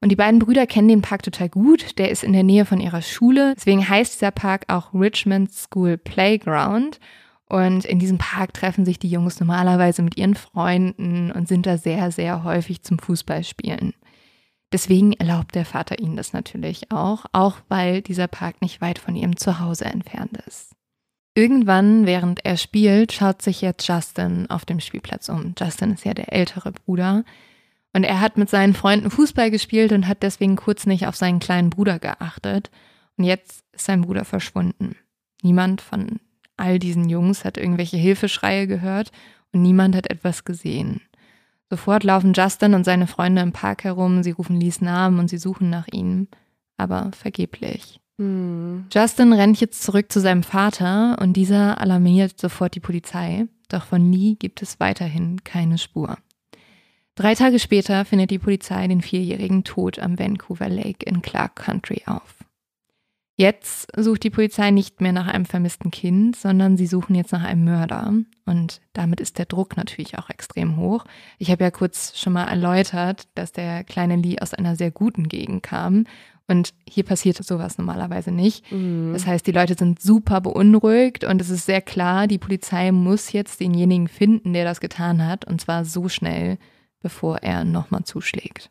Und 0.01 0.09
die 0.09 0.15
beiden 0.15 0.39
Brüder 0.39 0.67
kennen 0.67 0.87
den 0.87 1.01
Park 1.01 1.23
total 1.23 1.49
gut. 1.49 1.97
Der 1.97 2.11
ist 2.11 2.23
in 2.23 2.33
der 2.33 2.43
Nähe 2.43 2.65
von 2.65 2.79
ihrer 2.79 3.01
Schule. 3.01 3.55
Deswegen 3.57 3.89
heißt 3.89 4.13
dieser 4.13 4.31
Park 4.31 4.65
auch 4.67 4.93
Richmond 4.93 5.51
School 5.51 5.97
Playground. 5.97 6.99
Und 7.49 7.83
in 7.83 7.97
diesem 7.97 8.19
Park 8.19 8.53
treffen 8.53 8.85
sich 8.85 8.99
die 8.99 9.09
Jungs 9.09 9.39
normalerweise 9.39 10.03
mit 10.03 10.17
ihren 10.17 10.35
Freunden 10.35 11.31
und 11.31 11.47
sind 11.47 11.65
da 11.65 11.77
sehr, 11.77 12.11
sehr 12.11 12.43
häufig 12.43 12.83
zum 12.83 12.99
Fußballspielen. 12.99 13.93
Deswegen 14.71 15.13
erlaubt 15.13 15.55
der 15.55 15.65
Vater 15.65 15.99
ihnen 15.99 16.15
das 16.15 16.33
natürlich 16.33 16.91
auch, 16.91 17.25
auch 17.31 17.57
weil 17.69 18.01
dieser 18.01 18.27
Park 18.27 18.61
nicht 18.61 18.81
weit 18.81 18.99
von 18.99 19.15
ihrem 19.15 19.35
Zuhause 19.35 19.85
entfernt 19.85 20.37
ist. 20.45 20.75
Irgendwann, 21.33 22.05
während 22.05 22.45
er 22.45 22.57
spielt, 22.57 23.13
schaut 23.13 23.41
sich 23.41 23.61
jetzt 23.61 23.87
Justin 23.87 24.49
auf 24.49 24.65
dem 24.65 24.79
Spielplatz 24.79 25.29
um. 25.29 25.55
Justin 25.57 25.91
ist 25.93 26.05
ja 26.05 26.13
der 26.13 26.33
ältere 26.33 26.71
Bruder. 26.71 27.23
Und 27.93 28.03
er 28.03 28.19
hat 28.19 28.37
mit 28.37 28.49
seinen 28.49 28.73
Freunden 28.73 29.09
Fußball 29.09 29.49
gespielt 29.49 29.91
und 29.91 30.07
hat 30.07 30.21
deswegen 30.21 30.55
kurz 30.55 30.85
nicht 30.85 31.07
auf 31.07 31.15
seinen 31.15 31.39
kleinen 31.39 31.69
Bruder 31.69 31.97
geachtet. 31.97 32.69
Und 33.17 33.23
jetzt 33.23 33.63
ist 33.71 33.85
sein 33.85 34.01
Bruder 34.01 34.25
verschwunden. 34.25 34.95
Niemand 35.41 35.81
von 35.81 36.19
all 36.57 36.77
diesen 36.77 37.09
Jungs 37.09 37.45
hat 37.45 37.57
irgendwelche 37.57 37.97
Hilfeschreie 37.97 38.67
gehört 38.67 39.11
und 39.51 39.61
niemand 39.61 39.95
hat 39.95 40.09
etwas 40.09 40.43
gesehen. 40.43 41.01
Sofort 41.69 42.03
laufen 42.03 42.33
Justin 42.33 42.73
und 42.73 42.83
seine 42.83 43.05
Freunde 43.05 43.41
im 43.41 43.51
Park 43.51 43.83
herum, 43.83 44.23
sie 44.23 44.31
rufen 44.31 44.59
Lees 44.59 44.81
Namen 44.81 45.19
und 45.19 45.29
sie 45.29 45.37
suchen 45.37 45.69
nach 45.69 45.87
ihm, 45.87 46.27
aber 46.77 47.11
vergeblich. 47.11 47.99
Hm. 48.17 48.85
Justin 48.91 49.33
rennt 49.33 49.61
jetzt 49.61 49.83
zurück 49.83 50.11
zu 50.11 50.19
seinem 50.19 50.43
Vater 50.43 51.17
und 51.21 51.33
dieser 51.33 51.79
alarmiert 51.79 52.39
sofort 52.39 52.75
die 52.75 52.79
Polizei, 52.79 53.47
doch 53.69 53.85
von 53.85 54.11
Lee 54.11 54.35
gibt 54.35 54.61
es 54.61 54.79
weiterhin 54.79 55.43
keine 55.43 55.77
Spur. 55.77 56.17
Drei 57.15 57.35
Tage 57.35 57.59
später 57.59 58.03
findet 58.05 58.31
die 58.31 58.39
Polizei 58.39 58.87
den 58.87 59.01
Vierjährigen 59.01 59.63
tot 59.63 59.99
am 59.99 60.17
Vancouver 60.17 60.69
Lake 60.69 61.05
in 61.05 61.21
Clark 61.21 61.55
Country 61.55 62.01
auf. 62.05 62.38
Jetzt 63.39 63.87
sucht 63.95 64.23
die 64.23 64.31
Polizei 64.31 64.69
nicht 64.69 64.99
mehr 64.99 65.13
nach 65.13 65.27
einem 65.27 65.45
vermissten 65.45 65.91
Kind, 65.91 66.35
sondern 66.35 66.75
sie 66.75 66.87
suchen 66.87 67.15
jetzt 67.15 67.31
nach 67.31 67.45
einem 67.45 67.63
Mörder. 67.63 68.13
Und 68.45 68.81
damit 68.91 69.21
ist 69.21 69.37
der 69.37 69.45
Druck 69.45 69.77
natürlich 69.77 70.17
auch 70.17 70.29
extrem 70.29 70.75
hoch. 70.75 71.05
Ich 71.37 71.49
habe 71.49 71.63
ja 71.63 71.71
kurz 71.71 72.19
schon 72.19 72.33
mal 72.33 72.49
erläutert, 72.49 73.29
dass 73.35 73.53
der 73.53 73.85
kleine 73.85 74.17
Lee 74.17 74.39
aus 74.41 74.53
einer 74.53 74.75
sehr 74.75 74.91
guten 74.91 75.29
Gegend 75.29 75.63
kam. 75.63 76.03
Und 76.49 76.73
hier 76.85 77.05
passiert 77.05 77.41
sowas 77.41 77.77
normalerweise 77.77 78.31
nicht. 78.31 78.69
Mhm. 78.73 79.13
Das 79.13 79.25
heißt, 79.25 79.47
die 79.47 79.53
Leute 79.53 79.75
sind 79.75 80.01
super 80.01 80.41
beunruhigt 80.41 81.23
und 81.23 81.39
es 81.39 81.49
ist 81.49 81.65
sehr 81.65 81.81
klar, 81.81 82.27
die 82.27 82.39
Polizei 82.39 82.91
muss 82.91 83.31
jetzt 83.31 83.61
denjenigen 83.61 84.09
finden, 84.09 84.51
der 84.51 84.65
das 84.65 84.81
getan 84.81 85.25
hat. 85.25 85.45
Und 85.45 85.61
zwar 85.61 85.85
so 85.85 86.09
schnell, 86.09 86.57
bevor 86.99 87.37
er 87.37 87.63
nochmal 87.63 88.03
zuschlägt. 88.03 88.69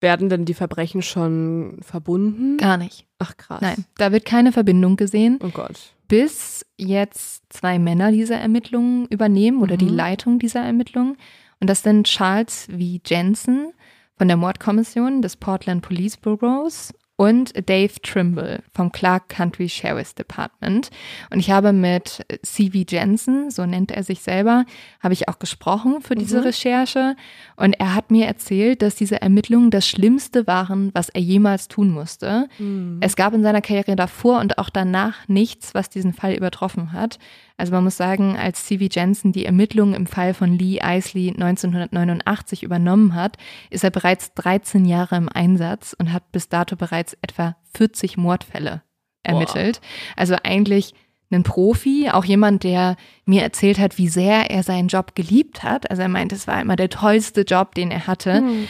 Werden 0.00 0.28
denn 0.28 0.44
die 0.44 0.54
Verbrechen 0.54 1.00
schon 1.02 1.78
verbunden? 1.82 2.58
Gar 2.58 2.76
nicht. 2.76 3.06
Ach 3.18 3.36
krass. 3.36 3.60
Nein, 3.62 3.84
da 3.96 4.12
wird 4.12 4.24
keine 4.26 4.52
Verbindung 4.52 4.96
gesehen, 4.96 5.38
Oh 5.42 5.48
Gott. 5.48 5.94
bis 6.06 6.66
jetzt 6.76 7.44
zwei 7.48 7.78
Männer 7.78 8.12
diese 8.12 8.34
Ermittlungen 8.34 9.06
übernehmen 9.06 9.62
oder 9.62 9.76
die 9.78 9.86
Mhm. 9.86 9.94
Leitung 9.96 10.38
dieser 10.38 10.60
Ermittlungen. 10.60 11.16
Und 11.60 11.70
das 11.70 11.82
sind 11.82 12.06
Charles 12.06 12.66
V. 12.70 12.98
Jensen 13.06 13.72
von 14.18 14.28
der 14.28 14.36
Mordkommission 14.36 15.22
des 15.22 15.36
Portland 15.36 15.80
Police 15.82 16.18
Bureaus 16.18 16.92
und 17.16 17.52
Dave 17.68 17.94
Trimble 18.02 18.62
vom 18.74 18.92
Clark 18.92 19.30
County 19.30 19.68
Sheriff's 19.68 20.14
Department. 20.14 20.90
Und 21.30 21.38
ich 21.40 21.50
habe 21.50 21.72
mit 21.72 22.24
C.V. 22.42 22.84
Jensen, 22.88 23.50
so 23.50 23.64
nennt 23.64 23.90
er 23.90 24.02
sich 24.02 24.20
selber, 24.20 24.66
habe 25.02 25.14
ich 25.14 25.28
auch 25.28 25.38
gesprochen 25.38 26.02
für 26.02 26.14
diese 26.14 26.38
Mhm. 26.38 26.44
Recherche. 26.44 27.16
Und 27.56 27.72
er 27.80 27.94
hat 27.94 28.10
mir 28.10 28.26
erzählt, 28.26 28.82
dass 28.82 28.96
diese 28.96 29.22
Ermittlungen 29.22 29.70
das 29.70 29.88
Schlimmste 29.88 30.46
waren, 30.46 30.90
was 30.94 31.08
er 31.08 31.22
jemals 31.22 31.68
tun 31.68 31.90
musste. 31.90 32.48
Mhm. 32.58 32.98
Es 33.00 33.16
gab 33.16 33.32
in 33.32 33.42
seiner 33.42 33.62
Karriere 33.62 33.96
davor 33.96 34.40
und 34.40 34.58
auch 34.58 34.68
danach 34.68 35.26
nichts, 35.26 35.74
was 35.74 35.88
diesen 35.88 36.12
Fall 36.12 36.34
übertroffen 36.34 36.92
hat. 36.92 37.18
Also 37.58 37.72
man 37.72 37.84
muss 37.84 37.96
sagen, 37.96 38.36
als 38.36 38.66
C.V. 38.66 38.84
Jensen 38.90 39.32
die 39.32 39.46
Ermittlungen 39.46 39.94
im 39.94 40.06
Fall 40.06 40.34
von 40.34 40.58
Lee 40.58 40.78
Isley 40.82 41.30
1989 41.30 42.62
übernommen 42.62 43.14
hat, 43.14 43.36
ist 43.70 43.84
er 43.84 43.90
bereits 43.90 44.34
13 44.34 44.84
Jahre 44.84 45.16
im 45.16 45.28
Einsatz 45.28 45.94
und 45.98 46.12
hat 46.12 46.30
bis 46.32 46.48
dato 46.48 46.76
bereits 46.76 47.16
etwa 47.22 47.56
40 47.74 48.16
Mordfälle 48.18 48.82
ermittelt. 49.22 49.80
Also 50.16 50.36
eigentlich 50.42 50.92
ein 51.32 51.42
Profi, 51.42 52.08
auch 52.12 52.24
jemand, 52.24 52.62
der 52.62 52.96
mir 53.24 53.42
erzählt 53.42 53.78
hat, 53.78 53.98
wie 53.98 54.08
sehr 54.08 54.50
er 54.50 54.62
seinen 54.62 54.88
Job 54.88 55.14
geliebt 55.14 55.62
hat. 55.64 55.90
Also 55.90 56.02
er 56.02 56.08
meint, 56.08 56.32
es 56.32 56.46
war 56.46 56.60
immer 56.60 56.76
der 56.76 56.88
tollste 56.90 57.40
Job, 57.40 57.74
den 57.74 57.90
er 57.90 58.06
hatte. 58.06 58.34
Hm. 58.36 58.68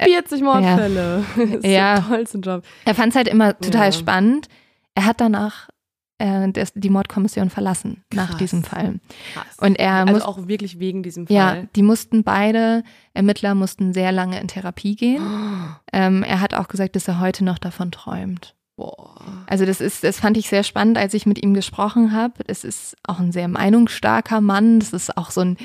40 0.00 0.42
Mordfälle. 0.42 1.24
Das 1.36 1.44
ist 1.48 1.66
Ja. 1.66 1.96
der 1.96 2.04
tollste 2.08 2.38
Job. 2.38 2.64
Er 2.84 2.94
fand 2.94 3.10
es 3.10 3.16
halt 3.16 3.28
immer 3.28 3.58
total 3.58 3.86
Ja. 3.86 3.92
spannend. 3.92 4.48
Er 4.94 5.04
hat 5.04 5.20
danach 5.20 5.68
äh, 6.18 6.52
die 6.74 6.90
Mordkommission 6.90 7.50
verlassen, 7.50 8.04
nach 8.12 8.30
Krass. 8.30 8.38
diesem 8.38 8.64
Fall. 8.64 9.00
Krass. 9.32 9.46
Und 9.60 9.78
er 9.78 9.94
also 9.94 10.12
muss, 10.12 10.22
auch 10.22 10.48
wirklich 10.48 10.78
wegen 10.78 11.02
diesem 11.02 11.26
Fall. 11.26 11.36
ja, 11.36 11.56
die 11.76 11.82
mussten 11.82 12.24
beide, 12.24 12.82
Ermittler 13.14 13.54
mussten 13.54 13.92
sehr 13.92 14.12
lange 14.12 14.40
in 14.40 14.48
Therapie 14.48 14.96
gehen. 14.96 15.22
Ähm, 15.90 16.22
er 16.22 16.42
hat 16.42 16.52
auch 16.52 16.68
gesagt, 16.68 16.96
dass 16.96 17.08
er 17.08 17.18
heute 17.18 17.44
noch 17.44 17.58
davon 17.58 17.90
träumt. 17.90 18.54
Boah. 18.76 19.44
Also 19.46 19.64
das 19.64 19.80
ist, 19.80 20.04
das 20.04 20.20
fand 20.20 20.36
ich 20.36 20.48
sehr 20.48 20.62
spannend, 20.62 20.98
als 20.98 21.14
ich 21.14 21.24
mit 21.24 21.42
ihm 21.42 21.54
gesprochen 21.54 22.12
habe. 22.12 22.44
Es 22.46 22.62
ist 22.62 22.94
auch 23.02 23.18
ein 23.18 23.32
sehr 23.32 23.48
meinungsstarker 23.48 24.42
Mann. 24.42 24.80
Das 24.80 24.92
ist 24.92 25.16
auch 25.16 25.30
so 25.30 25.40
ein 25.40 25.56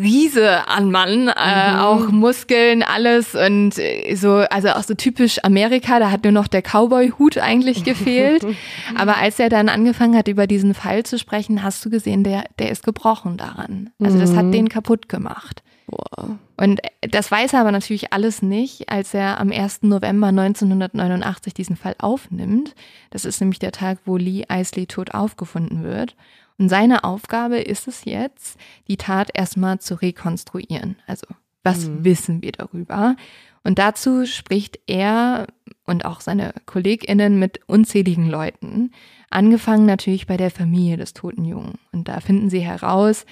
Riese 0.00 0.68
an 0.68 0.90
Mann, 0.90 1.28
äh, 1.28 1.72
Mhm. 1.72 1.78
auch 1.80 2.08
Muskeln, 2.08 2.82
alles 2.82 3.34
und 3.34 3.78
äh, 3.78 4.14
so, 4.14 4.36
also 4.50 4.68
auch 4.70 4.82
so 4.84 4.94
typisch 4.94 5.38
Amerika. 5.44 5.98
Da 5.98 6.10
hat 6.10 6.24
nur 6.24 6.32
noch 6.32 6.48
der 6.48 6.62
Cowboy-Hut 6.62 7.38
eigentlich 7.38 7.84
gefehlt. 7.84 8.44
Aber 8.96 9.16
als 9.18 9.38
er 9.38 9.48
dann 9.48 9.68
angefangen 9.68 10.16
hat, 10.16 10.28
über 10.28 10.46
diesen 10.46 10.74
Fall 10.74 11.02
zu 11.04 11.18
sprechen, 11.18 11.62
hast 11.62 11.84
du 11.84 11.90
gesehen, 11.90 12.24
der, 12.24 12.44
der 12.58 12.70
ist 12.70 12.84
gebrochen 12.84 13.36
daran. 13.36 13.90
Also 14.02 14.18
das 14.18 14.32
Mhm. 14.32 14.36
hat 14.36 14.54
den 14.54 14.68
kaputt 14.68 15.08
gemacht. 15.08 15.62
Boah. 15.86 16.38
Und 16.58 16.80
das 17.00 17.30
weiß 17.30 17.54
er 17.54 17.60
aber 17.60 17.72
natürlich 17.72 18.12
alles 18.12 18.42
nicht, 18.42 18.90
als 18.90 19.14
er 19.14 19.40
am 19.40 19.50
1. 19.50 19.84
November 19.88 20.26
1989 20.32 21.54
diesen 21.54 21.76
Fall 21.76 21.94
aufnimmt. 21.98 22.74
Das 23.10 23.24
ist 23.24 23.40
nämlich 23.40 23.58
der 23.58 23.72
Tag, 23.72 23.98
wo 24.04 24.16
Lee 24.16 24.44
Isley 24.52 24.86
tot 24.86 25.14
aufgefunden 25.14 25.84
wird. 25.84 26.14
Und 26.58 26.68
seine 26.68 27.04
Aufgabe 27.04 27.58
ist 27.58 27.86
es 27.88 28.04
jetzt, 28.04 28.58
die 28.88 28.96
Tat 28.96 29.30
erstmal 29.34 29.78
zu 29.78 29.94
rekonstruieren. 29.94 30.96
Also, 31.06 31.26
was 31.62 31.86
Mhm. 31.86 32.04
wissen 32.04 32.42
wir 32.42 32.52
darüber? 32.52 33.16
Und 33.64 33.78
dazu 33.78 34.24
spricht 34.26 34.78
er 34.86 35.46
und 35.84 36.04
auch 36.04 36.20
seine 36.20 36.54
KollegInnen 36.66 37.38
mit 37.38 37.60
unzähligen 37.66 38.28
Leuten. 38.28 38.92
Angefangen 39.30 39.86
natürlich 39.86 40.26
bei 40.26 40.36
der 40.36 40.50
Familie 40.50 40.96
des 40.96 41.12
toten 41.12 41.44
Jungen. 41.44 41.78
Und 41.92 42.08
da 42.08 42.20
finden 42.20 42.50
sie 42.50 42.60
heraus, 42.60 43.26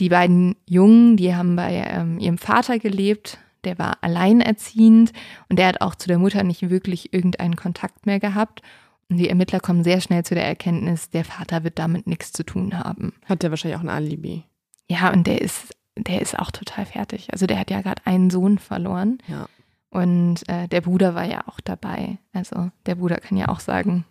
die 0.00 0.08
beiden 0.08 0.56
Jungen, 0.66 1.16
die 1.16 1.34
haben 1.34 1.54
bei 1.56 1.86
ähm, 1.88 2.18
ihrem 2.18 2.38
Vater 2.38 2.78
gelebt, 2.78 3.38
der 3.64 3.78
war 3.78 3.98
alleinerziehend 4.02 5.12
und 5.48 5.58
der 5.58 5.68
hat 5.68 5.80
auch 5.80 5.94
zu 5.94 6.08
der 6.08 6.18
Mutter 6.18 6.42
nicht 6.44 6.68
wirklich 6.70 7.12
irgendeinen 7.12 7.56
Kontakt 7.56 8.06
mehr 8.06 8.20
gehabt. 8.20 8.62
Die 9.08 9.28
Ermittler 9.28 9.60
kommen 9.60 9.84
sehr 9.84 10.00
schnell 10.00 10.24
zu 10.24 10.34
der 10.34 10.46
Erkenntnis, 10.46 11.10
der 11.10 11.24
Vater 11.24 11.62
wird 11.64 11.78
damit 11.78 12.06
nichts 12.06 12.32
zu 12.32 12.44
tun 12.44 12.78
haben. 12.78 13.12
Hat 13.26 13.42
der 13.42 13.50
wahrscheinlich 13.50 13.78
auch 13.78 13.82
ein 13.84 13.88
Alibi. 13.90 14.44
Ja, 14.88 15.10
und 15.12 15.26
der 15.26 15.40
ist, 15.42 15.74
der 15.96 16.20
ist 16.22 16.38
auch 16.38 16.50
total 16.50 16.86
fertig. 16.86 17.28
Also 17.32 17.46
der 17.46 17.58
hat 17.58 17.70
ja 17.70 17.80
gerade 17.82 18.02
einen 18.06 18.30
Sohn 18.30 18.58
verloren. 18.58 19.18
Ja. 19.28 19.46
Und 19.90 20.48
äh, 20.48 20.66
der 20.66 20.80
Bruder 20.80 21.14
war 21.14 21.24
ja 21.24 21.46
auch 21.46 21.60
dabei. 21.60 22.18
Also 22.32 22.70
der 22.86 22.96
Bruder 22.96 23.18
kann 23.18 23.38
ja 23.38 23.48
auch 23.48 23.60
sagen, 23.60 24.04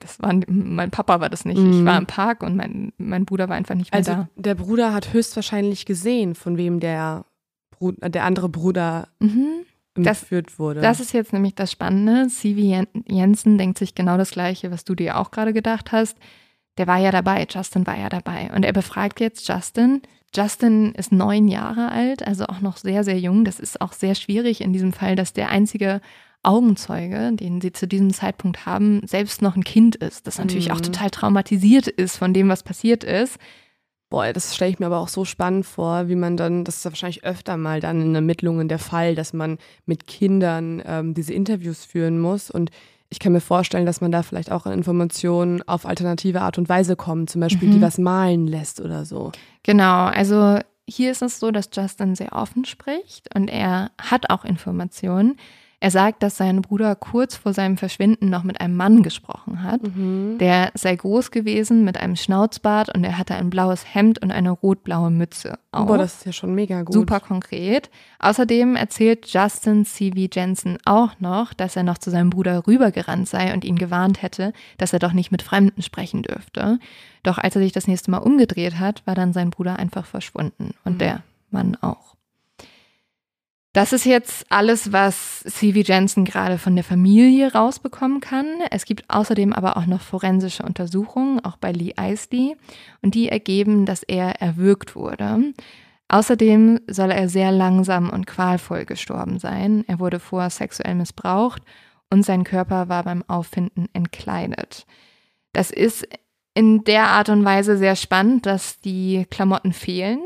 das 0.00 0.20
war 0.20 0.34
mein 0.48 0.90
Papa 0.90 1.20
war 1.20 1.30
das 1.30 1.46
nicht. 1.46 1.56
Ich 1.56 1.64
Mhm. 1.64 1.86
war 1.86 1.96
im 1.96 2.04
Park 2.06 2.42
und 2.42 2.56
mein, 2.56 2.92
mein 2.98 3.24
Bruder 3.24 3.48
war 3.48 3.56
einfach 3.56 3.74
nicht 3.74 3.90
mehr 3.90 3.98
Also 3.98 4.12
da. 4.12 4.28
der 4.36 4.54
Bruder 4.54 4.92
hat 4.92 5.14
höchstwahrscheinlich 5.14 5.86
gesehen, 5.86 6.34
von 6.34 6.58
wem 6.58 6.78
der, 6.78 7.24
Bru 7.70 7.92
der 7.92 8.24
andere 8.24 8.50
Bruder 8.50 9.08
Mhm. 9.18 9.64
Das- 9.94 10.22
entführt 10.22 10.58
wurde. 10.58 10.80
Das 10.80 11.00
ist 11.00 11.12
jetzt 11.12 11.32
nämlich 11.32 11.54
das 11.54 11.72
Spannende. 11.72 12.28
Sivi 12.28 12.62
Jen 12.70 12.86
Jensen 13.08 13.58
denkt 13.58 13.78
sich 13.78 13.94
genau 13.94 14.16
das 14.16 14.30
Gleiche, 14.30 14.70
was 14.70 14.84
du 14.84 14.94
dir 14.94 15.18
auch 15.18 15.30
gerade 15.30 15.52
gedacht 15.52 15.92
hast. 15.92 16.16
Der 16.78 16.86
war 16.86 16.98
ja 16.98 17.10
dabei, 17.10 17.46
Justin 17.50 17.86
war 17.86 17.98
ja 17.98 18.08
dabei. 18.08 18.50
Und 18.54 18.64
er 18.64 18.72
befragt 18.72 19.20
jetzt 19.20 19.46
Justin. 19.48 20.02
Justin 20.34 20.92
ist 20.92 21.10
neun 21.10 21.48
Jahre 21.48 21.90
alt, 21.90 22.24
also 22.24 22.46
auch 22.46 22.60
noch 22.60 22.76
sehr, 22.76 23.02
sehr 23.02 23.18
jung. 23.18 23.44
Das 23.44 23.58
ist 23.58 23.80
auch 23.80 23.92
sehr 23.92 24.14
schwierig 24.14 24.60
in 24.60 24.72
diesem 24.72 24.92
Fall, 24.92 25.16
dass 25.16 25.32
der 25.32 25.48
einzige 25.50 26.00
Augenzeuge, 26.44 27.32
den 27.34 27.60
sie 27.60 27.72
zu 27.72 27.86
diesem 27.86 28.12
Zeitpunkt 28.12 28.64
haben, 28.66 29.02
selbst 29.06 29.42
noch 29.42 29.56
ein 29.56 29.64
Kind 29.64 29.96
ist, 29.96 30.26
das 30.26 30.38
natürlich 30.38 30.72
auch 30.72 30.78
Mhm. 30.78 30.82
total 30.84 31.10
traumatisiert 31.10 31.86
ist 31.86 32.16
von 32.16 32.32
dem, 32.32 32.48
was 32.48 32.62
passiert 32.62 33.04
ist. 33.04 33.38
Boah, 34.10 34.32
das 34.32 34.54
stelle 34.56 34.72
ich 34.72 34.80
mir 34.80 34.86
aber 34.86 34.98
auch 34.98 35.08
so 35.08 35.24
spannend 35.24 35.64
vor, 35.64 36.08
wie 36.08 36.16
man 36.16 36.36
dann, 36.36 36.64
das 36.64 36.78
ist 36.78 36.84
ja 36.84 36.90
wahrscheinlich 36.90 37.24
öfter 37.24 37.56
mal 37.56 37.78
dann 37.80 38.02
in 38.02 38.14
Ermittlungen 38.14 38.68
der 38.68 38.80
Fall, 38.80 39.14
dass 39.14 39.32
man 39.32 39.56
mit 39.86 40.08
Kindern 40.08 40.82
ähm, 40.84 41.14
diese 41.14 41.32
Interviews 41.32 41.84
führen 41.84 42.18
muss. 42.18 42.50
Und 42.50 42.70
ich 43.08 43.20
kann 43.20 43.32
mir 43.32 43.40
vorstellen, 43.40 43.86
dass 43.86 44.00
man 44.00 44.10
da 44.10 44.24
vielleicht 44.24 44.50
auch 44.50 44.66
an 44.66 44.72
Informationen 44.72 45.62
auf 45.68 45.86
alternative 45.86 46.40
Art 46.40 46.58
und 46.58 46.68
Weise 46.68 46.96
kommt, 46.96 47.30
zum 47.30 47.40
Beispiel 47.40 47.68
Mhm. 47.68 47.72
die 47.72 47.80
was 47.80 47.98
malen 47.98 48.48
lässt 48.48 48.80
oder 48.80 49.04
so. 49.04 49.30
Genau, 49.62 50.06
also 50.06 50.58
hier 50.88 51.12
ist 51.12 51.22
es 51.22 51.38
so, 51.38 51.52
dass 51.52 51.70
Justin 51.72 52.16
sehr 52.16 52.32
offen 52.32 52.64
spricht 52.64 53.32
und 53.36 53.46
er 53.48 53.92
hat 53.96 54.28
auch 54.30 54.44
Informationen. 54.44 55.36
Er 55.82 55.90
sagt, 55.90 56.22
dass 56.22 56.36
sein 56.36 56.60
Bruder 56.60 56.94
kurz 56.94 57.36
vor 57.36 57.54
seinem 57.54 57.78
Verschwinden 57.78 58.28
noch 58.28 58.42
mit 58.42 58.60
einem 58.60 58.76
Mann 58.76 59.02
gesprochen 59.02 59.62
hat. 59.62 59.82
Mhm. 59.82 60.36
Der 60.38 60.70
sei 60.74 60.94
groß 60.94 61.30
gewesen 61.30 61.84
mit 61.84 61.98
einem 61.98 62.16
Schnauzbart 62.16 62.94
und 62.94 63.02
er 63.02 63.16
hatte 63.16 63.34
ein 63.34 63.48
blaues 63.48 63.94
Hemd 63.94 64.20
und 64.20 64.30
eine 64.30 64.50
rot-blaue 64.50 65.10
Mütze. 65.10 65.58
Auf. 65.72 65.86
Boah, 65.86 65.96
das 65.96 66.16
ist 66.16 66.26
ja 66.26 66.32
schon 66.32 66.54
mega 66.54 66.82
gut. 66.82 66.92
Super 66.92 67.18
konkret. 67.20 67.88
Außerdem 68.18 68.76
erzählt 68.76 69.26
Justin 69.32 69.86
C.V. 69.86 70.28
Jensen 70.30 70.76
auch 70.84 71.18
noch, 71.18 71.54
dass 71.54 71.76
er 71.76 71.82
noch 71.82 71.96
zu 71.96 72.10
seinem 72.10 72.28
Bruder 72.28 72.66
rübergerannt 72.66 73.26
sei 73.26 73.54
und 73.54 73.64
ihn 73.64 73.76
gewarnt 73.76 74.20
hätte, 74.20 74.52
dass 74.76 74.92
er 74.92 74.98
doch 74.98 75.14
nicht 75.14 75.32
mit 75.32 75.40
Fremden 75.40 75.80
sprechen 75.80 76.22
dürfte. 76.22 76.78
Doch 77.22 77.38
als 77.38 77.56
er 77.56 77.62
sich 77.62 77.72
das 77.72 77.86
nächste 77.86 78.10
Mal 78.10 78.18
umgedreht 78.18 78.78
hat, 78.78 79.06
war 79.06 79.14
dann 79.14 79.32
sein 79.32 79.48
Bruder 79.48 79.76
einfach 79.78 80.04
verschwunden 80.04 80.74
und 80.84 80.94
Mhm. 80.94 80.98
der 80.98 81.22
Mann 81.50 81.76
auch. 81.80 82.16
Das 83.72 83.92
ist 83.92 84.04
jetzt 84.04 84.46
alles, 84.50 84.92
was 84.92 85.44
C.V. 85.46 85.78
Jensen 85.80 86.24
gerade 86.24 86.58
von 86.58 86.74
der 86.74 86.82
Familie 86.82 87.52
rausbekommen 87.52 88.20
kann. 88.20 88.46
Es 88.72 88.84
gibt 88.84 89.04
außerdem 89.08 89.52
aber 89.52 89.76
auch 89.76 89.86
noch 89.86 90.00
forensische 90.00 90.64
Untersuchungen, 90.64 91.38
auch 91.44 91.56
bei 91.56 91.70
Lee 91.70 91.94
Isley, 91.96 92.56
und 93.00 93.14
die 93.14 93.28
ergeben, 93.28 93.86
dass 93.86 94.02
er 94.02 94.40
erwürgt 94.40 94.96
wurde. 94.96 95.54
Außerdem 96.08 96.80
soll 96.88 97.12
er 97.12 97.28
sehr 97.28 97.52
langsam 97.52 98.10
und 98.10 98.26
qualvoll 98.26 98.84
gestorben 98.84 99.38
sein. 99.38 99.84
Er 99.86 100.00
wurde 100.00 100.18
vorher 100.18 100.50
sexuell 100.50 100.96
missbraucht 100.96 101.62
und 102.10 102.24
sein 102.24 102.42
Körper 102.42 102.88
war 102.88 103.04
beim 103.04 103.22
Auffinden 103.28 103.88
entkleidet. 103.92 104.84
Das 105.52 105.70
ist 105.70 106.08
in 106.54 106.82
der 106.82 107.04
Art 107.04 107.28
und 107.28 107.44
Weise 107.44 107.78
sehr 107.78 107.94
spannend, 107.94 108.46
dass 108.46 108.80
die 108.80 109.24
Klamotten 109.30 109.72
fehlen. 109.72 110.20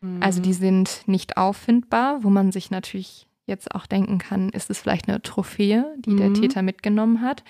Mhm. 0.00 0.22
Also 0.22 0.40
die 0.40 0.52
sind 0.52 1.02
nicht 1.06 1.36
auffindbar, 1.36 2.22
wo 2.24 2.30
man 2.30 2.52
sich 2.52 2.70
natürlich 2.70 3.26
jetzt 3.46 3.74
auch 3.74 3.86
denken 3.86 4.18
kann, 4.18 4.50
ist 4.50 4.68
es 4.70 4.78
vielleicht 4.78 5.08
eine 5.08 5.22
Trophäe, 5.22 5.84
die 5.98 6.16
der 6.16 6.28
Mhm. 6.30 6.34
Täter 6.34 6.62
mitgenommen 6.62 7.22
hat. 7.22 7.42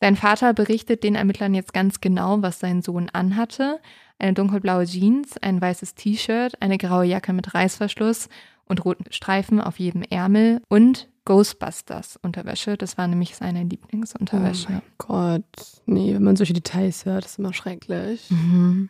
Sein 0.00 0.16
Vater 0.16 0.52
berichtet 0.54 1.02
den 1.04 1.14
Ermittlern 1.14 1.54
jetzt 1.54 1.72
ganz 1.72 2.00
genau, 2.00 2.42
was 2.42 2.58
sein 2.60 2.82
Sohn 2.82 3.08
anhatte. 3.12 3.78
Eine 4.18 4.32
dunkelblaue 4.32 4.84
Jeans, 4.86 5.36
ein 5.38 5.60
weißes 5.60 5.94
T-Shirt, 5.94 6.60
eine 6.60 6.78
graue 6.78 7.04
Jacke 7.04 7.32
mit 7.32 7.54
Reißverschluss 7.54 8.28
und 8.66 8.84
roten 8.84 9.04
Streifen 9.12 9.60
auf 9.60 9.78
jedem 9.78 10.02
Ärmel 10.02 10.60
und 10.68 11.08
Ghostbusters 11.26 12.18
Unterwäsche. 12.22 12.76
Das 12.76 12.96
war 12.98 13.06
nämlich 13.06 13.36
seine 13.36 13.60
Oh 13.60 13.66
Lieblingsunterwäsche. 13.68 14.72
mein 14.72 14.82
Gott. 14.98 15.44
Nee, 15.86 16.14
wenn 16.14 16.22
man 16.22 16.36
solche 16.36 16.52
Details 16.54 17.04
hört, 17.06 17.24
ist 17.24 17.38
immer 17.38 17.52
schrecklich. 17.54 18.30
Mhm. 18.30 18.88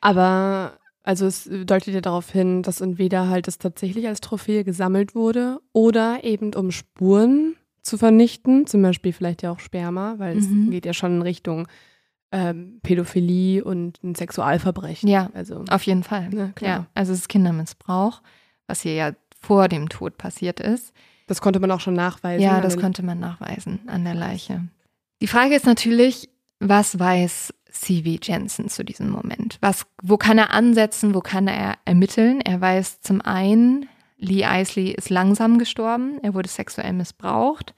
Aber 0.00 0.78
Also 1.02 1.26
es 1.26 1.44
deutet 1.44 1.94
ja 1.94 2.00
darauf 2.00 2.30
hin, 2.30 2.62
dass 2.62 2.80
entweder 2.80 3.28
halt 3.28 3.46
das 3.46 3.58
tatsächlich 3.58 4.06
als 4.06 4.20
Trophäe 4.20 4.64
gesammelt 4.64 5.14
wurde 5.14 5.60
oder 5.72 6.24
eben 6.24 6.54
um 6.54 6.70
Spuren 6.70 7.56
zu 7.82 7.96
vernichten, 7.96 8.66
zum 8.66 8.82
Beispiel 8.82 9.12
vielleicht 9.12 9.42
ja 9.42 9.50
auch 9.50 9.60
Sperma, 9.60 10.14
weil 10.18 10.34
mhm. 10.34 10.64
es 10.66 10.70
geht 10.70 10.86
ja 10.86 10.92
schon 10.92 11.16
in 11.16 11.22
Richtung 11.22 11.66
ähm, 12.32 12.80
Pädophilie 12.82 13.64
und 13.64 14.02
ein 14.04 14.14
Sexualverbrechen. 14.14 15.08
Ja, 15.08 15.30
also 15.34 15.64
auf 15.68 15.82
jeden 15.84 16.02
Fall. 16.02 16.28
Ne, 16.28 16.52
ja, 16.60 16.86
also 16.94 17.12
es 17.12 17.20
ist 17.20 17.28
Kindermissbrauch, 17.28 18.22
was 18.66 18.82
hier 18.82 18.94
ja 18.94 19.12
vor 19.40 19.68
dem 19.68 19.88
Tod 19.88 20.18
passiert 20.18 20.60
ist. 20.60 20.92
Das 21.26 21.40
konnte 21.40 21.60
man 21.60 21.70
auch 21.70 21.80
schon 21.80 21.94
nachweisen. 21.94 22.42
Ja, 22.42 22.60
das 22.60 22.76
konnte 22.76 23.02
man 23.02 23.20
nachweisen 23.20 23.80
an 23.86 24.04
der 24.04 24.14
Leiche. 24.14 24.64
Die 25.22 25.26
Frage 25.26 25.54
ist 25.54 25.64
natürlich, 25.64 26.28
was 26.58 26.98
weiß 26.98 27.54
C.V. 27.70 28.18
Jensen 28.22 28.68
zu 28.68 28.84
diesem 28.84 29.10
Moment? 29.10 29.58
Was, 29.60 29.86
wo 30.02 30.16
kann 30.16 30.38
er 30.38 30.50
ansetzen? 30.50 31.14
Wo 31.14 31.20
kann 31.20 31.48
er 31.48 31.78
ermitteln? 31.84 32.40
Er 32.40 32.60
weiß 32.60 33.00
zum 33.00 33.20
einen, 33.20 33.88
Lee 34.16 34.44
Isley 34.44 34.90
ist 34.90 35.10
langsam 35.10 35.58
gestorben. 35.58 36.18
Er 36.22 36.34
wurde 36.34 36.48
sexuell 36.48 36.92
missbraucht. 36.92 37.74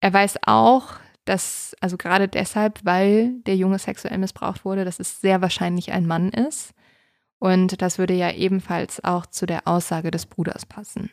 Er 0.00 0.12
weiß 0.12 0.38
auch, 0.46 0.94
dass, 1.24 1.76
also 1.80 1.96
gerade 1.96 2.28
deshalb, 2.28 2.80
weil 2.84 3.34
der 3.46 3.56
Junge 3.56 3.78
sexuell 3.78 4.18
missbraucht 4.18 4.64
wurde, 4.64 4.84
dass 4.84 4.98
es 4.98 5.20
sehr 5.20 5.42
wahrscheinlich 5.42 5.92
ein 5.92 6.06
Mann 6.06 6.30
ist. 6.30 6.72
Und 7.38 7.80
das 7.82 7.98
würde 7.98 8.14
ja 8.14 8.32
ebenfalls 8.32 9.02
auch 9.04 9.26
zu 9.26 9.46
der 9.46 9.66
Aussage 9.66 10.10
des 10.10 10.26
Bruders 10.26 10.66
passen. 10.66 11.10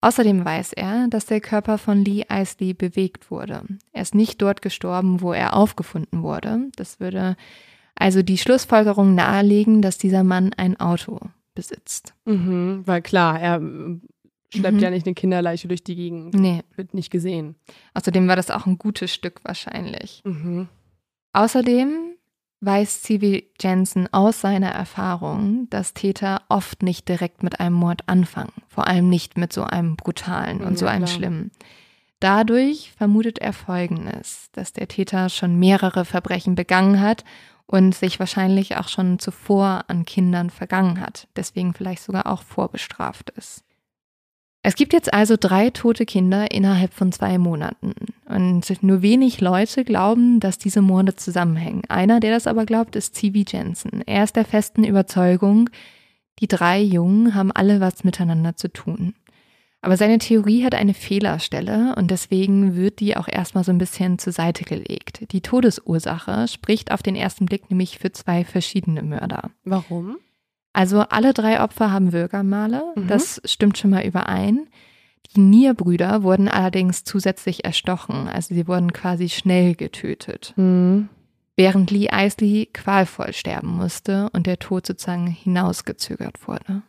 Außerdem 0.00 0.44
weiß 0.44 0.74
er, 0.74 1.08
dass 1.08 1.26
der 1.26 1.40
Körper 1.40 1.76
von 1.76 2.04
Lee 2.04 2.24
Isley 2.30 2.72
bewegt 2.72 3.30
wurde. 3.30 3.64
Er 3.92 4.02
ist 4.02 4.14
nicht 4.14 4.40
dort 4.40 4.62
gestorben, 4.62 5.20
wo 5.20 5.32
er 5.32 5.54
aufgefunden 5.54 6.22
wurde. 6.22 6.68
Das 6.76 7.00
würde 7.00 7.36
also 7.96 8.22
die 8.22 8.38
Schlussfolgerung 8.38 9.14
nahelegen, 9.14 9.82
dass 9.82 9.98
dieser 9.98 10.22
Mann 10.22 10.52
ein 10.56 10.78
Auto 10.78 11.18
besitzt. 11.54 12.14
Mhm, 12.24 12.82
weil 12.86 13.02
klar, 13.02 13.40
er 13.40 13.56
äh, 13.60 13.98
schleppt 14.54 14.76
mhm. 14.76 14.82
ja 14.82 14.90
nicht 14.90 15.06
eine 15.06 15.14
Kinderleiche 15.14 15.66
durch 15.66 15.82
die 15.82 15.96
Gegend. 15.96 16.34
Nee. 16.34 16.62
Wird 16.76 16.94
nicht 16.94 17.10
gesehen. 17.10 17.56
Außerdem 17.94 18.28
war 18.28 18.36
das 18.36 18.52
auch 18.52 18.66
ein 18.66 18.78
gutes 18.78 19.12
Stück 19.12 19.40
wahrscheinlich. 19.42 20.22
Mhm. 20.24 20.68
Außerdem 21.32 22.14
weiß 22.60 23.02
C.V. 23.02 23.44
Jensen 23.60 24.12
aus 24.12 24.40
seiner 24.40 24.70
Erfahrung, 24.70 25.68
dass 25.70 25.94
Täter 25.94 26.42
oft 26.48 26.82
nicht 26.82 27.08
direkt 27.08 27.42
mit 27.42 27.60
einem 27.60 27.76
Mord 27.76 28.02
anfangen, 28.06 28.52
vor 28.68 28.86
allem 28.88 29.08
nicht 29.08 29.36
mit 29.36 29.52
so 29.52 29.62
einem 29.62 29.96
brutalen 29.96 30.60
und 30.60 30.72
ja, 30.72 30.76
so 30.76 30.86
einem 30.86 31.04
klar. 31.04 31.16
schlimmen. 31.16 31.50
Dadurch 32.20 32.92
vermutet 32.96 33.38
er 33.38 33.52
Folgendes, 33.52 34.48
dass 34.52 34.72
der 34.72 34.88
Täter 34.88 35.28
schon 35.28 35.56
mehrere 35.58 36.04
Verbrechen 36.04 36.56
begangen 36.56 37.00
hat 37.00 37.24
und 37.66 37.94
sich 37.94 38.18
wahrscheinlich 38.18 38.76
auch 38.76 38.88
schon 38.88 39.20
zuvor 39.20 39.84
an 39.86 40.04
Kindern 40.04 40.50
vergangen 40.50 41.00
hat, 41.00 41.28
deswegen 41.36 41.74
vielleicht 41.74 42.02
sogar 42.02 42.26
auch 42.26 42.42
vorbestraft 42.42 43.30
ist. 43.30 43.62
Es 44.62 44.74
gibt 44.74 44.92
jetzt 44.92 45.12
also 45.14 45.36
drei 45.38 45.70
tote 45.70 46.04
Kinder 46.04 46.50
innerhalb 46.50 46.92
von 46.92 47.12
zwei 47.12 47.38
Monaten. 47.38 47.94
Und 48.26 48.82
nur 48.82 49.02
wenig 49.02 49.40
Leute 49.40 49.84
glauben, 49.84 50.40
dass 50.40 50.58
diese 50.58 50.82
Morde 50.82 51.14
zusammenhängen. 51.14 51.82
Einer, 51.88 52.20
der 52.20 52.32
das 52.32 52.46
aber 52.46 52.66
glaubt, 52.66 52.96
ist 52.96 53.14
C.V. 53.14 53.44
Jensen. 53.50 54.02
Er 54.06 54.24
ist 54.24 54.36
der 54.36 54.44
festen 54.44 54.84
Überzeugung, 54.84 55.70
die 56.40 56.48
drei 56.48 56.80
Jungen 56.80 57.34
haben 57.34 57.52
alle 57.52 57.80
was 57.80 58.04
miteinander 58.04 58.56
zu 58.56 58.72
tun. 58.72 59.14
Aber 59.80 59.96
seine 59.96 60.18
Theorie 60.18 60.64
hat 60.64 60.74
eine 60.74 60.94
Fehlerstelle 60.94 61.94
und 61.96 62.10
deswegen 62.10 62.74
wird 62.74 62.98
die 62.98 63.16
auch 63.16 63.28
erstmal 63.28 63.62
so 63.62 63.70
ein 63.70 63.78
bisschen 63.78 64.18
zur 64.18 64.32
Seite 64.32 64.64
gelegt. 64.64 65.32
Die 65.32 65.40
Todesursache 65.40 66.48
spricht 66.48 66.90
auf 66.90 67.02
den 67.02 67.14
ersten 67.14 67.46
Blick 67.46 67.70
nämlich 67.70 67.98
für 67.98 68.10
zwei 68.10 68.44
verschiedene 68.44 69.02
Mörder. 69.02 69.50
Warum? 69.64 70.16
Also 70.78 71.00
alle 71.00 71.34
drei 71.34 71.60
Opfer 71.60 71.90
haben 71.90 72.12
Würgermale, 72.12 72.84
mhm. 72.94 73.08
das 73.08 73.42
stimmt 73.44 73.78
schon 73.78 73.90
mal 73.90 74.06
überein. 74.06 74.68
Die 75.34 75.40
Nierbrüder 75.40 76.22
wurden 76.22 76.46
allerdings 76.46 77.02
zusätzlich 77.02 77.64
erstochen, 77.64 78.28
also 78.28 78.54
sie 78.54 78.68
wurden 78.68 78.92
quasi 78.92 79.28
schnell 79.28 79.74
getötet. 79.74 80.52
Mhm. 80.54 81.08
Während 81.56 81.90
Lee 81.90 82.06
Isley 82.12 82.68
qualvoll 82.72 83.32
sterben 83.32 83.74
musste 83.76 84.30
und 84.32 84.46
der 84.46 84.60
Tod 84.60 84.86
sozusagen 84.86 85.26
hinausgezögert 85.26 86.46
wurde. 86.46 86.82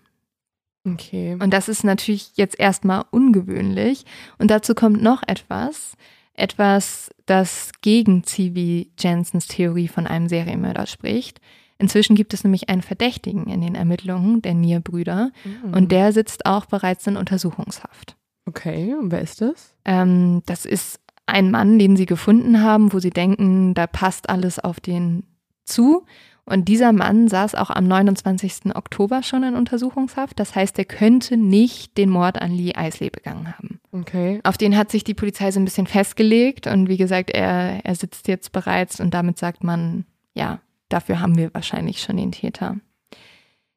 Okay. 0.85 1.35
Und 1.41 1.51
das 1.51 1.67
ist 1.67 1.83
natürlich 1.83 2.33
jetzt 2.35 2.59
erstmal 2.59 3.05
ungewöhnlich. 3.09 4.05
Und 4.37 4.51
dazu 4.51 4.75
kommt 4.75 5.01
noch 5.01 5.23
etwas. 5.25 5.97
Etwas, 6.35 7.09
das 7.25 7.71
gegen 7.81 8.23
C.V. 8.23 8.87
Jensens 8.99 9.47
Theorie 9.47 9.87
von 9.87 10.05
einem 10.05 10.29
Serienmörder 10.29 10.85
spricht. 10.85 11.41
Inzwischen 11.79 12.15
gibt 12.15 12.33
es 12.33 12.43
nämlich 12.43 12.69
einen 12.69 12.81
Verdächtigen 12.81 13.47
in 13.47 13.61
den 13.61 13.73
Ermittlungen 13.73 14.41
der 14.41 14.53
Nier-Brüder 14.53 15.31
mhm. 15.43 15.73
und 15.73 15.91
der 15.91 16.11
sitzt 16.11 16.45
auch 16.45 16.65
bereits 16.65 17.07
in 17.07 17.17
Untersuchungshaft. 17.17 18.17
Okay, 18.45 18.93
und 18.93 19.11
wer 19.11 19.21
ist 19.21 19.41
das? 19.41 19.75
Ähm, 19.85 20.41
das 20.45 20.65
ist 20.65 20.99
ein 21.25 21.51
Mann, 21.51 21.79
den 21.79 21.95
sie 21.95 22.05
gefunden 22.05 22.61
haben, 22.61 22.91
wo 22.91 22.99
sie 22.99 23.11
denken, 23.11 23.73
da 23.73 23.87
passt 23.87 24.29
alles 24.29 24.59
auf 24.59 24.79
den 24.79 25.23
zu. 25.63 26.05
Und 26.45 26.67
dieser 26.67 26.91
Mann 26.91 27.27
saß 27.27 27.53
auch 27.53 27.69
am 27.69 27.87
29. 27.87 28.75
Oktober 28.75 29.21
schon 29.21 29.43
in 29.43 29.55
Untersuchungshaft. 29.55 30.39
Das 30.39 30.55
heißt, 30.55 30.79
er 30.79 30.85
könnte 30.85 31.37
nicht 31.37 31.95
den 31.95 32.09
Mord 32.09 32.41
an 32.41 32.51
Lee 32.51 32.73
Isley 32.75 33.11
begangen 33.11 33.55
haben. 33.55 33.79
Okay. 33.91 34.39
Auf 34.43 34.57
den 34.57 34.75
hat 34.75 34.89
sich 34.89 35.03
die 35.03 35.13
Polizei 35.13 35.51
so 35.51 35.59
ein 35.59 35.65
bisschen 35.65 35.85
festgelegt. 35.85 36.65
Und 36.65 36.89
wie 36.89 36.97
gesagt, 36.97 37.29
er, 37.29 37.85
er 37.85 37.93
sitzt 37.93 38.27
jetzt 38.27 38.51
bereits 38.51 38.99
und 38.99 39.13
damit 39.13 39.37
sagt 39.37 39.63
man, 39.63 40.05
ja, 40.33 40.59
Dafür 40.89 41.19
haben 41.19 41.37
wir 41.37 41.53
wahrscheinlich 41.53 42.01
schon 42.01 42.17
den 42.17 42.31
Täter. 42.31 42.77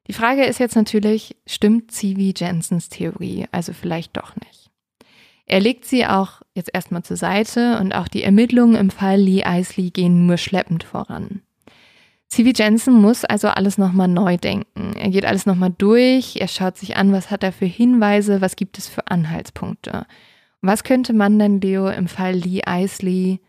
Die 0.07 0.13
Frage 0.13 0.43
ist 0.43 0.59
jetzt 0.59 0.75
natürlich, 0.75 1.35
stimmt 1.45 1.91
C.V. 1.91 2.33
Jensens 2.35 2.89
Theorie 2.89 3.45
also 3.51 3.71
vielleicht 3.71 4.17
doch 4.17 4.35
nicht? 4.35 4.69
Er 5.45 5.59
legt 5.59 5.85
sie 5.85 6.05
auch 6.05 6.41
jetzt 6.53 6.71
erstmal 6.73 7.03
zur 7.03 7.17
Seite 7.17 7.79
und 7.79 7.93
auch 7.93 8.07
die 8.07 8.23
Ermittlungen 8.23 8.75
im 8.75 8.89
Fall 8.89 9.19
Lee 9.19 9.43
Isley 9.45 9.91
gehen 9.91 10.25
nur 10.25 10.37
schleppend 10.37 10.83
voran. 10.83 11.41
C.V. 12.29 12.49
Jensen 12.55 12.95
muss 12.95 13.23
also 13.25 13.49
alles 13.49 13.77
nochmal 13.77 14.07
neu 14.07 14.37
denken. 14.37 14.93
Er 14.97 15.09
geht 15.09 15.25
alles 15.25 15.45
nochmal 15.45 15.73
durch, 15.77 16.37
er 16.37 16.47
schaut 16.47 16.77
sich 16.77 16.97
an, 16.97 17.11
was 17.11 17.29
hat 17.29 17.43
er 17.43 17.51
für 17.51 17.65
Hinweise, 17.65 18.41
was 18.41 18.55
gibt 18.55 18.77
es 18.77 18.87
für 18.87 19.07
Anhaltspunkte. 19.07 20.07
Was 20.61 20.83
könnte 20.83 21.13
man 21.13 21.37
denn 21.37 21.61
Leo 21.61 21.89
im 21.89 22.07
Fall 22.07 22.33
Lee 22.33 22.61
Isley 22.65 23.39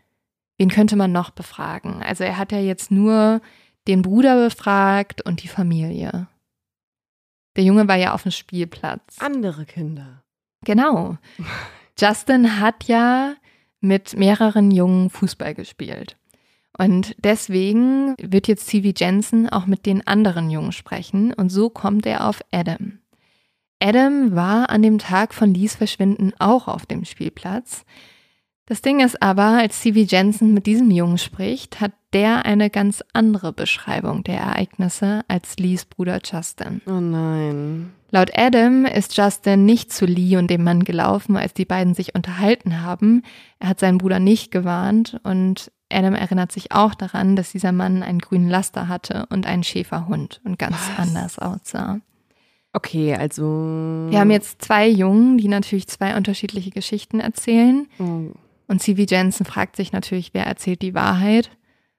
Wen 0.59 0.69
könnte 0.69 0.97
man 0.97 1.13
noch 1.13 1.31
befragen? 1.31 2.03
Also 2.03 2.25
er 2.25 2.39
hat 2.39 2.53
ja 2.53 2.59
jetzt 2.59 2.91
nur 2.91 3.41
den 3.89 4.03
Bruder 4.03 4.43
befragt 4.43 5.23
und 5.23 5.43
die 5.43 5.49
Familie. 5.49 6.29
Der 7.57 7.65
Junge 7.65 7.87
war 7.89 7.97
ja 7.97 8.15
auf 8.15 8.23
dem 8.23 8.33
Spielplatz. 8.33 9.19
Andere 9.21 9.65
Kinder. 9.65 10.23
Genau. 10.65 11.19
Justin 11.99 12.61
hat 12.61 12.85
ja 12.85 13.35
mit 13.81 14.17
mehreren 14.17 14.71
Jungen 14.71 15.11
Fußball 15.11 15.55
gespielt. 15.55 16.17
Und 16.77 17.15
deswegen 17.19 18.17
wird 18.21 18.49
jetzt 18.49 18.67
C.V. 18.67 18.93
Jensen 18.97 19.49
auch 19.49 19.67
mit 19.67 19.87
den 19.87 20.05
anderen 20.07 20.51
Jungen 20.51 20.73
sprechen 20.73 21.33
und 21.33 21.51
so 21.51 21.71
kommt 21.71 22.05
er 22.05 22.29
auf 22.29 22.41
Adam. 22.51 22.99
Adam 23.81 24.35
war 24.35 24.71
an 24.71 24.83
dem 24.83 24.99
Tag 24.99 25.35
von 25.35 25.55
Lees 25.55 25.77
Verschwinden 25.77 26.33
auch 26.39 26.67
auf 26.67 26.87
dem 26.87 27.05
Spielplatz. 27.05 27.85
Das 28.67 28.81
Ding 28.81 29.01
ist 29.01 29.23
aber, 29.23 29.59
als 29.59 29.81
C.V. 29.81 30.01
Jensen 30.01 30.55
mit 30.55 30.65
diesem 30.65 30.91
Jungen 30.91 31.19
spricht, 31.19 31.81
hat 31.81 31.93
der 32.15 32.47
eine 32.47 32.71
ganz 32.71 33.05
andere 33.13 33.53
Beschreibung 33.53 34.25
der 34.25 34.39
Ereignisse 34.39 35.21
als 35.29 35.59
Lees 35.59 35.85
Bruder 35.85 36.21
Justin. 36.25 36.81
Oh 36.87 37.01
nein. 37.01 37.93
Laut 38.11 38.31
Adam 38.39 38.87
ist 38.87 39.17
Justin 39.17 39.67
nicht 39.67 39.93
zu 39.93 40.07
Lee 40.07 40.37
und 40.37 40.49
dem 40.49 40.65
Mann 40.65 40.85
gelaufen, 40.85 41.37
als 41.37 41.53
die 41.53 41.67
beiden 41.67 41.95
sich 41.95 42.15
unterhalten 42.15 42.81
haben. 42.81 43.23
Er 43.59 43.69
hat 43.69 43.81
seinen 43.81 43.99
Bruder 43.99 44.19
nicht 44.19 44.51
gewarnt 44.51 45.21
und 45.25 45.71
Adam 45.91 46.15
erinnert 46.15 46.51
sich 46.51 46.73
auch 46.73 46.95
daran, 46.95 47.37
dass 47.37 47.53
dieser 47.53 47.73
Mann 47.73 48.03
einen 48.03 48.21
grünen 48.21 48.49
Laster 48.49 48.89
hatte 48.89 49.27
und 49.29 49.47
einen 49.47 49.65
Schäferhund 49.65 50.41
und 50.45 50.59
ganz 50.59 50.77
Was? 50.97 50.99
anders 50.99 51.39
aussah. 51.39 52.01
Okay, 52.73 53.15
also. 53.15 54.07
Wir 54.09 54.19
haben 54.19 54.31
jetzt 54.31 54.63
zwei 54.63 54.89
Jungen, 54.89 55.39
die 55.39 55.49
natürlich 55.49 55.87
zwei 55.87 56.17
unterschiedliche 56.17 56.71
Geschichten 56.71 57.21
erzählen. 57.21 57.87
Oh. 57.99 58.33
Und 58.67 58.81
C.V. 58.81 59.03
Jensen 59.03 59.45
fragt 59.45 59.77
sich 59.77 59.93
natürlich, 59.93 60.33
wer 60.33 60.47
erzählt 60.47 60.83
die 60.83 60.95
Wahrheit? 60.95 61.51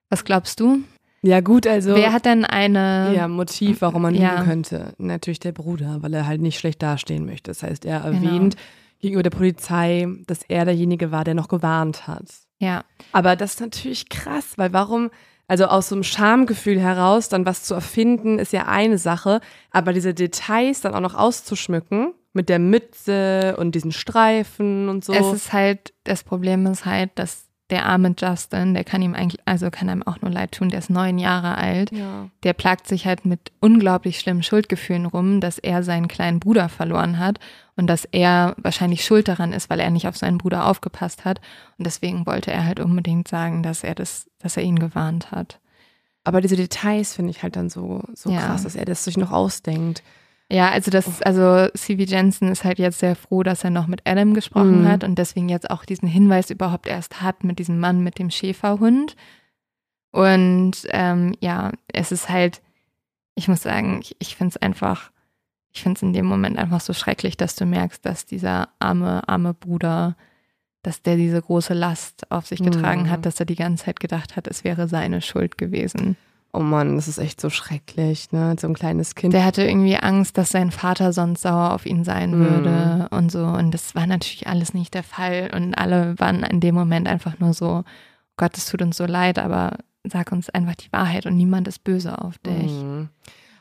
Was 0.10 0.24
glaubst 0.24 0.60
du? 0.60 0.84
Ja, 1.22 1.42
gut, 1.42 1.66
also. 1.66 1.96
Wer 1.96 2.14
hat 2.14 2.26
denn 2.26 2.46
eine. 2.46 3.14
Ja, 3.16 3.28
Motiv, 3.28 3.82
warum 3.82 4.04
man 4.04 4.14
ja. 4.14 4.34
lügen 4.34 4.46
könnte? 4.46 4.94
Natürlich 4.98 5.40
der 5.40 5.54
Bruder, 5.54 5.98
weil 6.02 6.14
er 6.14 6.28
halt 6.28 6.42
nicht 6.42 6.60
schlecht 6.60 6.84
dastehen 6.84 7.26
möchte. 7.26 7.50
Das 7.50 7.64
heißt, 7.64 7.86
er 7.86 8.02
genau. 8.02 8.16
erwähnt 8.16 8.56
genau. 8.56 8.68
gegenüber 9.00 9.24
der 9.24 9.30
Polizei, 9.32 10.08
dass 10.28 10.44
er 10.44 10.66
derjenige 10.66 11.12
war, 11.12 11.24
der 11.24 11.34
noch 11.34 11.48
gewarnt 11.48 12.08
hat. 12.08 12.26
Ja. 12.60 12.84
Aber 13.12 13.36
das 13.36 13.56
ist 13.56 13.62
natürlich 13.62 14.10
krass, 14.10 14.54
weil 14.58 14.74
warum. 14.74 15.10
Also 15.48 15.66
aus 15.66 15.90
so 15.90 15.96
einem 15.96 16.04
Schamgefühl 16.04 16.80
heraus 16.80 17.30
dann 17.30 17.46
was 17.46 17.64
zu 17.64 17.76
erfinden, 17.76 18.40
ist 18.40 18.52
ja 18.52 18.66
eine 18.66 18.98
Sache, 18.98 19.42
aber 19.70 19.94
diese 19.94 20.16
Details 20.16 20.82
dann 20.82 20.96
auch 20.96 21.02
noch 21.02 21.14
auszuschmücken, 21.14 22.16
mit 22.36 22.50
der 22.50 22.60
Mütze 22.60 23.56
und 23.58 23.76
diesen 23.76 23.92
Streifen 23.92 24.90
und 24.90 25.04
so. 25.06 25.14
Es 25.14 25.34
ist 25.34 25.54
halt, 25.54 25.94
das 26.04 26.24
Problem 26.24 26.66
ist 26.68 26.86
halt, 26.86 27.12
dass 27.16 27.46
der 27.72 27.88
arme 27.88 28.14
Justin, 28.16 28.76
der 28.76 28.84
kann 28.84 29.02
ihm 29.02 29.16
eigentlich, 29.16 29.42
also 29.46 29.72
kann 29.72 29.90
einem 29.90 30.04
auch 30.04 30.22
nur 30.22 30.30
leid 30.30 30.52
tun, 30.52 30.70
der 30.70 30.80
ist 30.80 30.92
neun 30.92 31.18
Jahre 31.18 31.58
alt. 31.58 31.92
Ja. 31.92 32.30
Der 32.44 32.54
plagt 32.54 32.88
sich 32.88 33.08
halt 33.08 33.26
mit 33.26 33.52
unglaublich 33.60 34.20
schlimmen 34.20 34.44
Schuldgefühlen 34.44 35.08
rum, 35.08 35.42
dass 35.42 35.58
er 35.58 35.82
seinen 35.82 36.08
kleinen 36.08 36.40
Bruder 36.40 36.70
verloren 36.70 37.18
hat 37.18 37.40
und 37.76 37.88
dass 37.88 38.06
er 38.06 38.54
wahrscheinlich 38.58 39.04
schuld 39.04 39.28
daran 39.28 39.52
ist, 39.52 39.70
weil 39.72 39.80
er 39.80 39.90
nicht 39.90 40.08
auf 40.08 40.16
seinen 40.16 40.38
Bruder 40.38 40.68
aufgepasst 40.68 41.26
hat. 41.26 41.42
Und 41.80 41.88
deswegen 41.88 42.28
wollte 42.28 42.52
er 42.52 42.66
halt 42.66 42.80
unbedingt 42.80 43.28
sagen, 43.28 43.64
dass 43.64 43.84
er 43.84 43.96
das, 43.96 44.30
dass 44.38 44.58
er 44.58 44.64
ihn 44.64 44.78
gewarnt 44.78 45.32
hat. 45.32 45.60
Aber 46.24 46.42
diese 46.42 46.56
Details 46.56 47.14
finde 47.16 47.32
ich 47.32 47.42
halt 47.42 47.56
dann 47.56 47.70
so, 47.70 48.04
so 48.14 48.30
Ja. 48.30 48.42
krass, 48.42 48.64
dass 48.64 48.76
er 48.76 48.86
das 48.86 49.06
sich 49.06 49.18
noch 49.18 49.32
ausdenkt. 49.32 50.04
Ja, 50.52 50.70
also 50.70 50.92
das, 50.92 51.22
also 51.24 51.68
C.V. 51.76 52.04
Jensen 52.04 52.50
ist 52.50 52.64
halt 52.64 52.78
jetzt 52.78 53.00
sehr 53.00 53.16
froh, 53.16 53.42
dass 53.42 53.64
er 53.64 53.72
noch 53.72 53.88
mit 53.88 54.02
Adam 54.06 54.34
gesprochen 54.36 54.84
Mhm. 54.84 54.88
hat 54.88 55.04
und 55.04 55.16
deswegen 55.18 55.50
jetzt 55.50 55.70
auch 55.72 55.86
diesen 55.86 56.08
Hinweis 56.08 56.52
überhaupt 56.52 56.86
erst 56.88 57.22
hat 57.22 57.44
mit 57.44 57.58
diesem 57.58 57.80
Mann 57.80 58.02
mit 58.04 58.20
dem 58.20 58.30
Schäferhund. 58.30 59.16
Und 60.12 60.74
ähm, 60.90 61.34
ja, 61.42 61.72
es 61.92 62.12
ist 62.12 62.30
halt, 62.30 62.62
ich 63.36 63.48
muss 63.48 63.64
sagen, 63.64 64.00
ich, 64.02 64.16
ich 64.20 64.36
finde 64.36 64.52
es 64.56 64.62
einfach, 64.62 65.12
ich 65.74 65.82
finde 65.84 65.98
es 65.98 66.04
in 66.04 66.14
dem 66.14 66.26
Moment 66.26 66.58
einfach 66.58 66.80
so 66.80 66.94
schrecklich, 66.94 67.38
dass 67.38 67.56
du 67.56 67.66
merkst, 67.66 68.06
dass 68.06 68.26
dieser 68.26 68.70
arme, 68.80 69.28
arme 69.28 69.54
Bruder, 69.54 70.16
dass 70.84 71.02
der 71.02 71.16
diese 71.18 71.42
große 71.42 71.74
Last 71.74 72.32
auf 72.32 72.46
sich 72.46 72.62
getragen 72.62 73.04
Mhm. 73.04 73.10
hat, 73.10 73.26
dass 73.26 73.40
er 73.40 73.46
die 73.46 73.56
ganze 73.56 73.86
Zeit 73.86 74.00
gedacht 74.00 74.36
hat, 74.36 74.48
es 74.48 74.64
wäre 74.64 74.88
seine 74.88 75.22
Schuld 75.22 75.58
gewesen. 75.58 76.16
Oh 76.56 76.62
Mann, 76.62 76.96
das 76.96 77.08
ist 77.08 77.18
echt 77.18 77.42
so 77.42 77.50
schrecklich, 77.50 78.32
ne? 78.32 78.56
So 78.60 78.68
ein 78.68 78.74
kleines 78.74 79.14
Kind. 79.16 79.34
Der 79.34 79.44
hatte 79.44 79.64
irgendwie 79.64 79.98
Angst, 79.98 80.38
dass 80.38 80.50
sein 80.52 80.72
Vater 80.72 81.12
sonst 81.12 81.42
sauer 81.42 81.74
auf 81.74 81.86
ihn 81.86 82.04
sein 82.04 82.32
Mhm. 82.32 82.40
würde 82.40 83.08
und 83.12 83.32
so. 83.32 83.44
Und 83.46 83.72
das 83.72 83.94
war 83.96 84.08
natürlich 84.08 84.48
alles 84.48 84.74
nicht 84.74 84.94
der 84.94 85.04
Fall. 85.04 85.52
Und 85.54 85.74
alle 85.74 86.18
waren 86.18 86.44
in 86.44 86.62
dem 86.62 86.74
Moment 86.76 87.08
einfach 87.08 87.40
nur 87.40 87.54
so, 87.54 87.84
Gott, 88.38 88.58
es 88.58 88.68
tut 88.68 88.82
uns 88.82 88.96
so 88.98 89.06
leid, 89.06 89.38
aber 89.38 89.78
sag 90.04 90.32
uns 90.32 90.50
einfach 90.50 90.76
die 90.76 90.92
Wahrheit 90.94 91.26
und 91.26 91.36
niemand 91.36 91.68
ist 91.68 91.84
böse 91.84 92.22
auf 92.22 92.38
dich. 92.38 92.72
Mhm. 92.72 93.10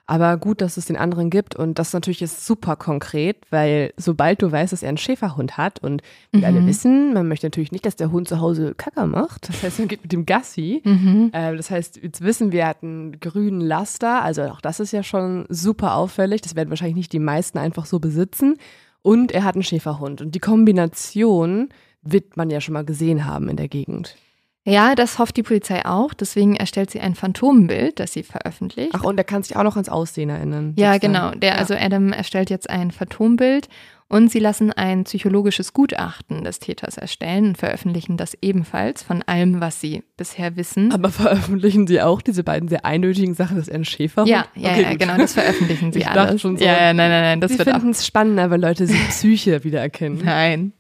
Aber 0.06 0.36
gut, 0.36 0.60
dass 0.60 0.76
es 0.76 0.84
den 0.84 0.98
anderen 0.98 1.30
gibt 1.30 1.56
und 1.56 1.78
das 1.78 1.94
natürlich 1.94 2.20
ist 2.20 2.44
super 2.44 2.76
konkret, 2.76 3.38
weil 3.48 3.94
sobald 3.96 4.42
du 4.42 4.52
weißt, 4.52 4.70
dass 4.72 4.82
er 4.82 4.90
einen 4.90 4.98
Schäferhund 4.98 5.56
hat 5.56 5.78
und 5.82 6.02
wir 6.30 6.46
alle 6.46 6.60
Mhm. 6.60 6.66
wissen, 6.66 7.14
man 7.14 7.26
möchte 7.26 7.46
natürlich 7.46 7.72
nicht, 7.72 7.86
dass 7.86 7.96
der 7.96 8.12
Hund 8.12 8.28
zu 8.28 8.38
Hause 8.38 8.74
Kacker 8.76 9.06
macht. 9.06 9.48
Das 9.48 9.62
heißt, 9.62 9.78
man 9.78 9.88
geht 9.88 10.02
mit 10.02 10.12
dem 10.12 10.26
Gassi. 10.26 10.82
Mhm. 10.84 11.30
Äh, 11.32 11.56
das 11.56 11.70
heißt, 11.70 12.00
jetzt 12.02 12.20
wissen 12.20 12.52
wir, 12.52 12.60
er 12.62 12.68
hat 12.68 12.82
einen 12.82 13.18
grünen 13.18 13.62
Laster. 13.62 14.22
Also 14.22 14.42
auch 14.42 14.60
das 14.60 14.78
ist 14.78 14.92
ja 14.92 15.02
schon 15.02 15.46
super 15.48 15.94
auffällig. 15.94 16.42
Das 16.42 16.54
werden 16.54 16.68
wahrscheinlich 16.68 16.96
nicht 16.96 17.12
die 17.14 17.18
meisten 17.18 17.56
einfach 17.56 17.86
so 17.86 17.98
besitzen. 17.98 18.56
Und 19.00 19.32
er 19.32 19.44
hat 19.44 19.54
einen 19.54 19.62
Schäferhund. 19.62 20.20
Und 20.20 20.34
die 20.34 20.40
Kombination 20.40 21.70
wird 22.02 22.36
man 22.36 22.50
ja 22.50 22.60
schon 22.60 22.74
mal 22.74 22.84
gesehen 22.84 23.24
haben 23.24 23.48
in 23.48 23.56
der 23.56 23.68
Gegend. 23.68 24.16
Ja, 24.66 24.94
das 24.94 25.18
hofft 25.18 25.36
die 25.36 25.42
Polizei 25.42 25.84
auch. 25.84 26.14
Deswegen 26.14 26.56
erstellt 26.56 26.90
sie 26.90 27.00
ein 27.00 27.14
Phantombild, 27.14 28.00
das 28.00 28.14
sie 28.14 28.22
veröffentlicht. 28.22 28.92
Ach, 28.94 29.04
und 29.04 29.18
er 29.18 29.24
kann 29.24 29.42
sich 29.42 29.56
auch 29.56 29.62
noch 29.62 29.76
ans 29.76 29.90
Aussehen 29.90 30.30
erinnern. 30.30 30.72
Ja, 30.76 30.96
genau. 30.96 31.32
Der, 31.32 31.54
Ja. 31.54 31.58
Also 31.58 31.74
Adam 31.74 32.12
erstellt 32.12 32.48
jetzt 32.48 32.70
ein 32.70 32.90
Phantombild 32.90 33.68
und 34.14 34.30
sie 34.30 34.38
lassen 34.38 34.70
ein 34.72 35.02
psychologisches 35.02 35.72
Gutachten 35.72 36.44
des 36.44 36.60
Täters 36.60 36.96
erstellen 36.96 37.46
und 37.48 37.58
veröffentlichen 37.58 38.16
das 38.16 38.36
ebenfalls 38.40 39.02
von 39.02 39.22
allem, 39.22 39.60
was 39.60 39.80
sie 39.80 40.04
bisher 40.16 40.54
wissen. 40.56 40.92
Aber 40.92 41.10
veröffentlichen 41.10 41.88
Sie 41.88 42.00
auch 42.00 42.22
diese 42.22 42.44
beiden 42.44 42.68
sehr 42.68 42.84
eindeutigen 42.84 43.34
Sachen, 43.34 43.56
dass 43.56 43.66
er 43.66 43.74
ein 43.74 43.84
Schäferhund? 43.84 44.30
ja, 44.30 44.46
ja, 44.54 44.70
Okay, 44.70 44.82
ja 44.82 44.94
genau, 44.94 45.16
das 45.16 45.34
veröffentlichen 45.34 45.92
sie 45.92 45.98
Ich 45.98 46.04
dachte 46.04 46.20
alles. 46.28 46.40
schon 46.40 46.56
so. 46.56 46.64
Ja, 46.64 46.72
ja, 46.74 46.92
nein, 46.94 47.10
nein, 47.10 47.22
nein, 47.22 47.40
das 47.40 47.50
Sie 47.52 47.58
wird 47.58 47.68
auch 47.70 47.72
finden 47.74 47.90
es 47.90 48.06
spannender, 48.06 48.50
wenn 48.50 48.60
Leute 48.60 48.86
die 48.86 48.92
Psyche 49.08 49.64
wiedererkennen. 49.64 50.22
Nein. 50.24 50.72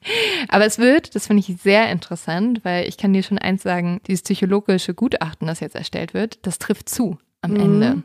Aber 0.48 0.64
es 0.64 0.78
wird, 0.78 1.16
das 1.16 1.26
finde 1.26 1.42
ich 1.46 1.56
sehr 1.60 1.90
interessant, 1.90 2.60
weil 2.64 2.88
ich 2.88 2.96
kann 2.96 3.12
dir 3.12 3.24
schon 3.24 3.38
eins 3.38 3.64
sagen, 3.64 4.00
dieses 4.06 4.22
psychologische 4.22 4.94
Gutachten, 4.94 5.48
das 5.48 5.58
jetzt 5.58 5.74
erstellt 5.74 6.14
wird, 6.14 6.46
das 6.46 6.58
trifft 6.60 6.88
zu 6.88 7.18
am 7.42 7.50
Mhm. 7.54 7.60
Ende. 7.60 8.02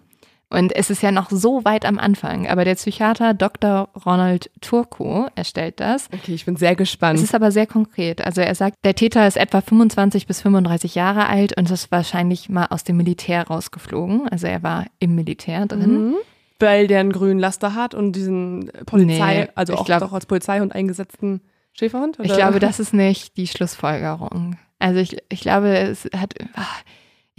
Und 0.52 0.76
es 0.76 0.90
ist 0.90 1.04
ja 1.04 1.12
noch 1.12 1.30
so 1.30 1.64
weit 1.64 1.86
am 1.86 2.00
Anfang, 2.00 2.48
aber 2.48 2.66
der 2.66 2.74
Psychiater 2.74 3.36
Dr. 3.36 3.90
Ronald 4.06 4.50
Turco 4.62 5.28
erstellt 5.36 5.80
das. 5.80 6.08
Okay, 6.12 6.34
ich 6.34 6.46
bin 6.46 6.56
sehr 6.56 6.72
Es 6.72 6.78
gespannt. 6.78 7.20
ist 7.20 7.36
aber 7.36 7.52
sehr 7.52 7.68
konkret. 7.68 8.26
Also 8.26 8.42
er 8.42 8.56
sagt, 8.56 8.78
der 8.84 8.96
Täter 8.96 9.28
ist 9.28 9.38
etwa 9.38 9.62
25 9.62 10.26
bis 10.26 10.42
35 10.42 10.96
Jahre 10.96 11.28
alt 11.28 11.56
und 11.56 11.70
ist 11.70 11.92
wahrscheinlich 11.92 12.50
mal 12.50 12.66
aus 12.72 12.84
dem 12.84 12.98
Militär 12.98 13.46
rausgeflogen. 13.48 14.28
Also 14.30 14.48
er 14.48 14.64
war 14.64 14.86
im 15.00 15.14
Militär 15.14 15.68
drin. 15.68 16.08
Mhm. 16.10 16.16
Weil 16.60 16.88
der 16.88 17.02
einen 17.02 17.12
grünen 17.14 17.40
Laster 17.40 17.76
hat 17.76 17.94
und 17.94 18.14
diesen 18.14 18.72
Polizei, 18.88 19.42
Nee, 19.44 19.48
also 19.56 19.74
ich 19.74 19.80
auch 19.80 19.86
glaub- 19.86 20.00
doch 20.02 20.14
als 20.14 20.26
Polizeihund 20.26 20.74
eingesetzten 20.74 21.42
Schäferhund? 21.74 22.18
Ich 22.20 22.26
oder? 22.32 22.38
glaube, 22.38 22.60
das 22.60 22.80
ist 22.80 22.94
nicht 22.94 23.38
die 23.38 23.48
Schlussfolgerung. 23.48 24.58
Also 24.80 25.00
ich, 25.00 25.18
ich 25.30 25.42
glaube, 25.42 25.70
es 25.78 26.10
hat. 26.18 26.34
ah, 26.56 26.66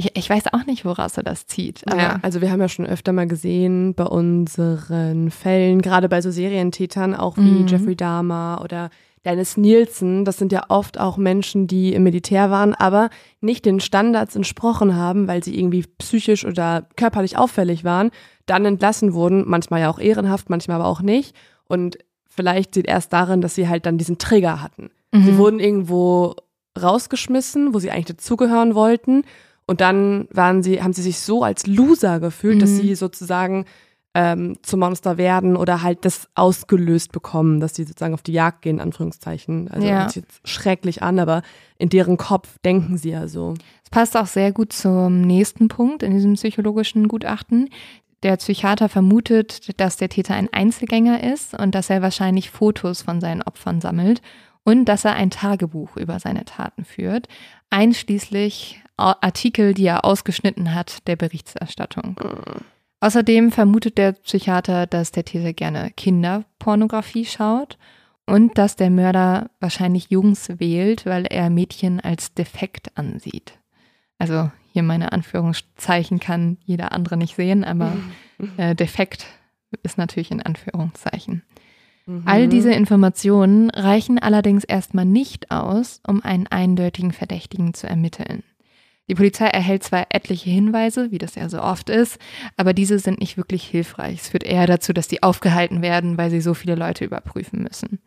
Ich, 0.00 0.16
ich 0.16 0.30
weiß 0.30 0.54
auch 0.54 0.64
nicht, 0.64 0.86
woraus 0.86 1.18
er 1.18 1.22
das 1.22 1.46
zieht. 1.46 1.82
Ja, 1.94 2.18
also 2.22 2.40
wir 2.40 2.50
haben 2.50 2.60
ja 2.60 2.68
schon 2.70 2.86
öfter 2.86 3.12
mal 3.12 3.26
gesehen 3.26 3.92
bei 3.94 4.04
unseren 4.04 5.30
Fällen, 5.30 5.82
gerade 5.82 6.08
bei 6.08 6.22
so 6.22 6.30
Serientätern, 6.30 7.14
auch 7.14 7.36
wie 7.36 7.60
Mhm. 7.62 7.66
Jeffrey 7.66 7.96
Dahmer 7.96 8.62
oder 8.64 8.88
Dennis 9.26 9.58
Nielsen, 9.58 10.24
das 10.24 10.38
sind 10.38 10.52
ja 10.52 10.62
oft 10.70 10.98
auch 10.98 11.18
Menschen, 11.18 11.66
die 11.66 11.92
im 11.92 12.04
Militär 12.04 12.50
waren, 12.50 12.72
aber 12.74 13.10
nicht 13.42 13.66
den 13.66 13.78
Standards 13.80 14.34
entsprochen 14.34 14.96
haben, 14.96 15.28
weil 15.28 15.44
sie 15.44 15.58
irgendwie 15.58 15.84
psychisch 15.98 16.46
oder 16.46 16.86
körperlich 16.96 17.36
auffällig 17.36 17.84
waren, 17.84 18.10
dann 18.46 18.64
entlassen 18.64 19.12
wurden, 19.12 19.44
manchmal 19.46 19.80
ja 19.82 19.90
auch 19.90 19.98
ehrenhaft, 19.98 20.48
manchmal 20.48 20.76
aber 20.80 20.86
auch 20.88 21.02
nicht. 21.02 21.36
Und 21.68 21.98
vielleicht 22.24 22.74
sieht 22.74 22.86
erst 22.86 23.12
darin, 23.12 23.42
dass 23.42 23.54
sie 23.54 23.68
halt 23.68 23.84
dann 23.84 23.98
diesen 23.98 24.16
Trigger 24.16 24.62
hatten. 24.62 24.88
Sie 25.12 25.32
Mhm. 25.32 25.36
wurden 25.36 25.60
irgendwo 25.60 26.36
rausgeschmissen, 26.80 27.74
wo 27.74 27.78
sie 27.78 27.90
eigentlich 27.90 28.16
dazugehören 28.16 28.74
wollten. 28.74 29.24
Und 29.70 29.80
dann 29.80 30.26
waren 30.32 30.64
sie, 30.64 30.82
haben 30.82 30.92
sie 30.92 31.02
sich 31.02 31.20
so 31.20 31.44
als 31.44 31.64
Loser 31.68 32.18
gefühlt, 32.18 32.60
dass 32.60 32.70
Mhm. 32.70 32.76
sie 32.80 32.94
sozusagen 32.96 33.66
ähm, 34.16 34.56
zum 34.62 34.80
Monster 34.80 35.16
werden 35.16 35.54
oder 35.56 35.82
halt 35.84 36.04
das 36.04 36.28
ausgelöst 36.34 37.12
bekommen, 37.12 37.60
dass 37.60 37.76
sie 37.76 37.84
sozusagen 37.84 38.12
auf 38.14 38.22
die 38.22 38.32
Jagd 38.32 38.62
gehen, 38.62 38.78
in 38.78 38.82
Anführungszeichen. 38.82 39.70
Also 39.70 39.86
Ja. 39.86 40.00
hört 40.00 40.10
sich 40.10 40.22
jetzt 40.24 40.40
schrecklich 40.48 41.04
an, 41.04 41.20
aber 41.20 41.42
in 41.78 41.88
deren 41.90 42.16
Kopf 42.16 42.58
denken 42.64 42.98
sie 42.98 43.10
ja 43.10 43.28
so. 43.28 43.54
Es 43.84 43.90
passt 43.90 44.16
auch 44.16 44.26
sehr 44.26 44.50
gut 44.50 44.72
zum 44.72 45.20
nächsten 45.20 45.68
Punkt 45.68 46.02
in 46.02 46.12
diesem 46.12 46.34
psychologischen 46.34 47.06
Gutachten. 47.06 47.68
Der 48.24 48.36
Psychiater 48.38 48.88
vermutet, 48.88 49.78
dass 49.80 49.96
der 49.96 50.08
Täter 50.08 50.34
ein 50.34 50.52
Einzelgänger 50.52 51.22
ist 51.32 51.54
und 51.56 51.76
dass 51.76 51.88
er 51.90 52.02
wahrscheinlich 52.02 52.50
Fotos 52.50 53.02
von 53.02 53.20
seinen 53.20 53.42
Opfern 53.42 53.80
sammelt 53.80 54.20
und 54.64 54.86
dass 54.86 55.04
er 55.04 55.12
ein 55.14 55.30
Tagebuch 55.30 55.96
über 55.96 56.18
seine 56.18 56.44
Taten 56.44 56.84
führt, 56.84 57.28
einschließlich 57.70 58.82
Artikel, 59.00 59.74
die 59.74 59.86
er 59.86 60.04
ausgeschnitten 60.04 60.74
hat, 60.74 61.06
der 61.06 61.16
Berichterstattung. 61.16 62.16
Außerdem 63.00 63.50
vermutet 63.50 63.96
der 63.98 64.12
Psychiater, 64.12 64.86
dass 64.86 65.10
der 65.10 65.24
Täter 65.24 65.52
gerne 65.52 65.90
Kinderpornografie 65.96 67.24
schaut 67.24 67.78
und 68.26 68.58
dass 68.58 68.76
der 68.76 68.90
Mörder 68.90 69.50
wahrscheinlich 69.58 70.10
Jungs 70.10 70.50
wählt, 70.60 71.06
weil 71.06 71.26
er 71.26 71.50
Mädchen 71.50 72.00
als 72.00 72.34
defekt 72.34 72.96
ansieht. 72.96 73.58
Also 74.18 74.50
hier 74.72 74.82
meine 74.82 75.12
Anführungszeichen 75.12 76.20
kann 76.20 76.58
jeder 76.64 76.92
andere 76.92 77.16
nicht 77.16 77.36
sehen, 77.36 77.64
aber 77.64 77.96
äh, 78.58 78.74
defekt 78.74 79.26
ist 79.82 79.98
natürlich 79.98 80.30
in 80.30 80.42
Anführungszeichen. 80.42 81.42
All 82.24 82.46
Mhm. 82.46 82.50
diese 82.50 82.72
Informationen 82.72 83.70
reichen 83.70 84.18
allerdings 84.18 84.64
erstmal 84.64 85.04
nicht 85.04 85.50
aus, 85.50 86.00
um 86.06 86.22
einen 86.22 86.46
eindeutigen 86.48 87.12
Verdächtigen 87.12 87.72
zu 87.72 87.86
ermitteln. 87.88 88.42
Die 89.10 89.16
Polizei 89.16 89.46
erhält 89.46 89.82
zwar 89.82 90.06
etliche 90.10 90.50
Hinweise, 90.50 91.10
wie 91.10 91.18
das 91.18 91.34
ja 91.34 91.48
so 91.48 91.60
oft 91.60 91.90
ist, 91.90 92.16
aber 92.56 92.72
diese 92.72 93.00
sind 93.00 93.18
nicht 93.18 93.36
wirklich 93.36 93.64
hilfreich. 93.64 94.20
Es 94.22 94.28
führt 94.28 94.44
eher 94.44 94.68
dazu, 94.68 94.92
dass 94.92 95.08
die 95.08 95.24
aufgehalten 95.24 95.82
werden, 95.82 96.16
weil 96.16 96.30
sie 96.30 96.40
so 96.40 96.54
viele 96.54 96.76
Leute 96.76 97.04
überprüfen 97.04 97.60
müssen. 97.64 97.98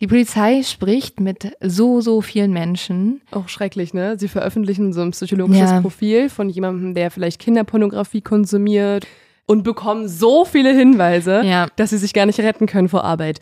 Die 0.00 0.08
Polizei 0.08 0.64
spricht 0.64 1.20
mit 1.20 1.52
so, 1.60 2.00
so 2.00 2.20
vielen 2.20 2.52
Menschen. 2.52 3.20
Auch 3.30 3.48
schrecklich, 3.48 3.94
ne? 3.94 4.18
Sie 4.18 4.26
veröffentlichen 4.26 4.92
so 4.92 5.02
ein 5.02 5.12
psychologisches 5.12 5.70
Ja. 5.70 5.80
Profil 5.80 6.28
von 6.30 6.48
jemandem, 6.50 6.94
der 6.94 7.12
vielleicht 7.12 7.40
Kinderpornografie 7.40 8.20
konsumiert 8.20 9.06
und 9.46 9.62
bekommen 9.62 10.08
so 10.08 10.44
viele 10.44 10.74
Hinweise, 10.76 11.42
Ja. 11.44 11.68
dass 11.76 11.90
sie 11.90 11.98
sich 11.98 12.12
gar 12.12 12.26
nicht 12.26 12.40
retten 12.40 12.66
können 12.66 12.88
vor 12.88 13.04
Arbeit. 13.04 13.38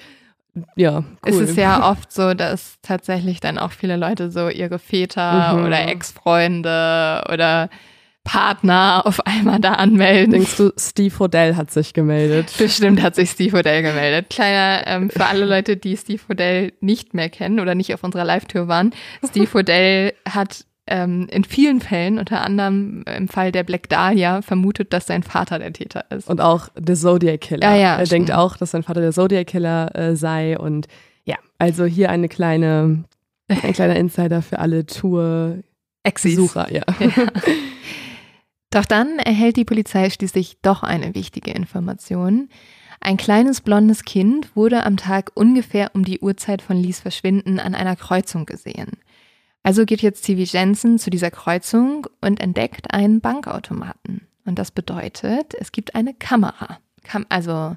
Ja, 0.76 0.98
cool. 0.98 1.04
Es 1.24 1.36
ist 1.36 1.56
ja 1.56 1.90
oft 1.90 2.12
so, 2.12 2.34
dass 2.34 2.76
tatsächlich 2.82 3.40
dann 3.40 3.58
auch 3.58 3.72
viele 3.72 3.96
Leute 3.96 4.30
so 4.30 4.48
ihre 4.48 4.78
Väter 4.78 5.54
Mhm. 5.54 5.64
oder 5.64 5.88
Ex-Freunde 5.88 7.24
oder 7.32 7.68
Partner 8.24 9.02
auf 9.04 9.24
einmal 9.24 9.60
da 9.60 9.74
anmelden. 9.74 10.32
Denkst 10.32 10.56
du, 10.56 10.72
Steve 10.76 11.16
Hodell 11.20 11.54
hat 11.54 11.70
sich 11.70 11.94
gemeldet? 11.94 12.52
Bestimmt 12.58 13.00
hat 13.00 13.14
sich 13.14 13.30
Steve 13.30 13.56
Odell 13.58 13.82
gemeldet. 13.82 14.30
Kleiner, 14.30 14.84
ähm, 14.86 15.10
für 15.10 15.26
alle 15.26 15.44
Leute, 15.44 15.76
die 15.76 15.96
Steve 15.96 16.20
Odell 16.28 16.72
nicht 16.80 17.14
mehr 17.14 17.28
kennen 17.30 17.60
oder 17.60 17.76
nicht 17.76 17.94
auf 17.94 18.02
unserer 18.02 18.24
Live-Tour 18.24 18.66
waren. 18.66 18.92
Steve 19.24 19.56
Odell 19.56 20.12
hat 20.28 20.64
ähm, 20.86 21.26
in 21.30 21.44
vielen 21.44 21.80
Fällen, 21.80 22.18
unter 22.18 22.40
anderem 22.42 23.04
im 23.04 23.28
Fall 23.28 23.52
der 23.52 23.64
Black 23.64 23.88
Dahlia, 23.88 24.42
vermutet, 24.42 24.92
dass 24.92 25.06
sein 25.06 25.22
Vater 25.22 25.58
der 25.58 25.72
Täter 25.72 26.04
ist. 26.10 26.28
Und 26.28 26.40
auch 26.40 26.68
der 26.78 26.94
Zodiac 26.94 27.40
Killer. 27.40 27.70
Ja, 27.70 27.76
ja, 27.76 27.96
er 27.96 28.06
denkt 28.06 28.28
stimmt. 28.28 28.38
auch, 28.38 28.56
dass 28.56 28.70
sein 28.70 28.82
Vater 28.82 29.00
der 29.00 29.12
Zodiac 29.12 29.46
Killer 29.46 29.94
äh, 29.94 30.16
sei. 30.16 30.58
Und 30.58 30.88
ja, 31.24 31.36
also 31.58 31.84
hier 31.84 32.10
eine 32.10 32.28
kleine 32.28 33.04
Ein 33.48 33.72
kleiner 33.72 33.96
Insider 33.96 34.42
für 34.42 34.58
alle 34.58 34.86
Tour-Besucher, 34.86 36.72
ja. 36.72 36.82
ja. 36.98 37.26
Doch 38.70 38.84
dann 38.84 39.18
erhält 39.18 39.56
die 39.56 39.64
Polizei 39.64 40.10
schließlich 40.10 40.58
doch 40.62 40.82
eine 40.82 41.14
wichtige 41.14 41.52
Information. 41.52 42.48
Ein 43.00 43.16
kleines 43.16 43.60
blondes 43.60 44.04
Kind 44.04 44.56
wurde 44.56 44.84
am 44.84 44.96
Tag 44.96 45.30
ungefähr 45.34 45.92
um 45.94 46.04
die 46.04 46.18
Uhrzeit 46.18 46.60
von 46.60 46.76
Lees 46.76 47.00
Verschwinden 47.00 47.60
an 47.60 47.74
einer 47.74 47.94
Kreuzung 47.94 48.46
gesehen. 48.46 48.98
Also 49.66 49.84
geht 49.84 50.00
jetzt 50.00 50.24
TV 50.24 50.42
Jensen 50.42 50.96
zu 50.96 51.10
dieser 51.10 51.32
Kreuzung 51.32 52.06
und 52.20 52.38
entdeckt 52.38 52.94
einen 52.94 53.20
Bankautomaten. 53.20 54.20
Und 54.44 54.60
das 54.60 54.70
bedeutet, 54.70 55.54
es 55.58 55.72
gibt 55.72 55.96
eine 55.96 56.14
Kamera. 56.14 56.78
Also 57.30 57.76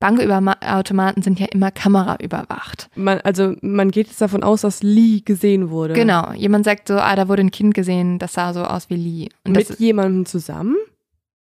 Bankautomaten 0.00 1.22
sind 1.22 1.38
ja 1.38 1.46
immer 1.52 1.70
kameraüberwacht. 1.70 2.90
Man, 2.96 3.20
also 3.20 3.54
man 3.60 3.92
geht 3.92 4.08
jetzt 4.08 4.20
davon 4.20 4.42
aus, 4.42 4.62
dass 4.62 4.82
Lee 4.82 5.20
gesehen 5.20 5.70
wurde. 5.70 5.94
Genau. 5.94 6.32
Jemand 6.32 6.64
sagt 6.64 6.88
so, 6.88 6.94
ah, 6.94 7.14
da 7.14 7.28
wurde 7.28 7.42
ein 7.42 7.52
Kind 7.52 7.74
gesehen, 7.74 8.18
das 8.18 8.32
sah 8.32 8.52
so 8.52 8.64
aus 8.64 8.90
wie 8.90 8.96
Lee. 8.96 9.28
Und 9.44 9.54
Mit 9.54 9.70
das, 9.70 9.78
jemandem 9.78 10.26
zusammen? 10.26 10.74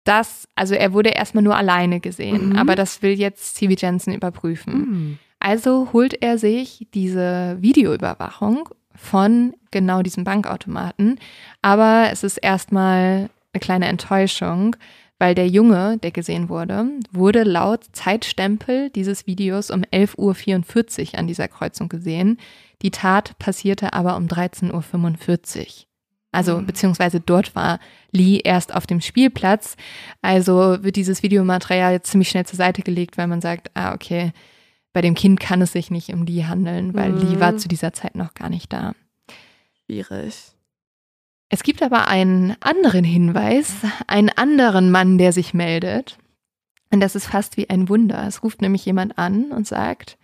Das, 0.03 0.49
also 0.57 0.75
er 0.75 0.95
wurde 0.95 1.11
erstmal 1.11 1.45
nur 1.45 1.57
alleine 1.57 2.01
gesehen, 2.01 2.49
mhm. 2.49 2.57
aber 2.57 2.75
das 2.75 3.03
will 3.03 3.13
jetzt 3.13 3.55
C.V. 3.55 3.75
Jensen 3.79 4.15
überprüfen. 4.15 4.75
Mhm. 4.75 5.19
Also 5.39 5.91
holt 5.93 6.21
er 6.25 6.39
sich 6.39 6.89
diese 6.93 7.59
Videoüberwachung 7.61 8.69
von 8.97 9.55
genau 9.71 10.03
diesem 10.03 10.25
Bankautomaten. 10.25 11.19
Aber 11.63 12.09
es 12.13 12.23
ist 12.23 12.39
erstmal 12.39 13.31
eine 13.53 13.61
kleine 13.61 13.87
Enttäuschung, 13.87 14.77
weil 15.19 15.35
der 15.35 15.49
Junge, 15.49 15.99
der 15.99 16.11
gesehen 16.11 16.49
wurde, 16.49 16.89
wurde 17.11 17.43
laut 17.43 17.85
Zeitstempel 17.93 18.91
dieses 18.91 19.27
Videos 19.27 19.71
um 19.71 19.83
11.44 19.83 21.13
Uhr 21.13 21.19
an 21.19 21.27
dieser 21.27 21.49
Kreuzung 21.49 21.89
gesehen. 21.89 22.39
Die 22.83 22.91
Tat 22.91 23.39
passierte 23.39 23.95
aber 23.95 24.17
um 24.17 24.27
13.45 24.27 24.73
Uhr. 24.73 25.67
Also, 26.33 26.59
mhm. 26.59 26.67
beziehungsweise 26.67 27.19
dort 27.21 27.55
war 27.55 27.81
Lee 28.13 28.41
erst 28.45 28.75
auf 28.75 28.87
dem 28.87 29.01
Spielplatz. 29.01 29.77
Also 30.21 30.83
wird 30.83 30.97
dieses 30.97 31.23
Videomaterial 31.23 31.93
jetzt 31.93 32.11
ziemlich 32.11 32.29
schnell 32.29 32.45
zur 32.45 32.59
Seite 32.59 32.83
gelegt, 32.83 33.17
weil 33.17 33.27
man 33.27 33.41
sagt, 33.41 33.71
ah, 33.73 33.95
okay, 33.95 34.33
bei 34.97 35.03
dem 35.03 35.15
Kind 35.15 35.41
kann 35.41 35.61
es 35.61 35.73
sich 35.73 35.91
nicht 35.91 36.09
um 36.09 36.25
Lee 36.25 36.45
handeln, 36.45 36.95
weil 36.95 37.13
mhm. 37.13 37.19
Lee 37.19 37.39
war 37.39 37.59
zu 37.59 37.69
dieser 37.69 37.93
Zeit 37.93 38.15
noch 38.15 38.33
gar 38.33 38.49
nicht 38.49 38.73
da. 38.73 38.95
Schwierig. 39.85 40.35
Es 41.51 41.63
gibt 41.63 41.83
aber 41.83 42.09
einen 42.09 42.57
anderen 42.61 43.05
Hinweis, 43.05 43.75
einen 44.07 44.31
anderen 44.31 44.91
Mann, 44.91 45.19
der 45.19 45.33
sich 45.33 45.53
meldet. 45.53 46.17
Und 46.91 47.01
das 47.01 47.15
ist 47.15 47.27
fast 47.27 47.59
wie 47.59 47.69
ein 47.69 47.91
Wunder. 47.91 48.27
Es 48.27 48.43
ruft 48.43 48.63
nämlich 48.63 48.87
jemand 48.87 49.19
an 49.19 49.53
und 49.53 49.67
sagt, 49.67 50.17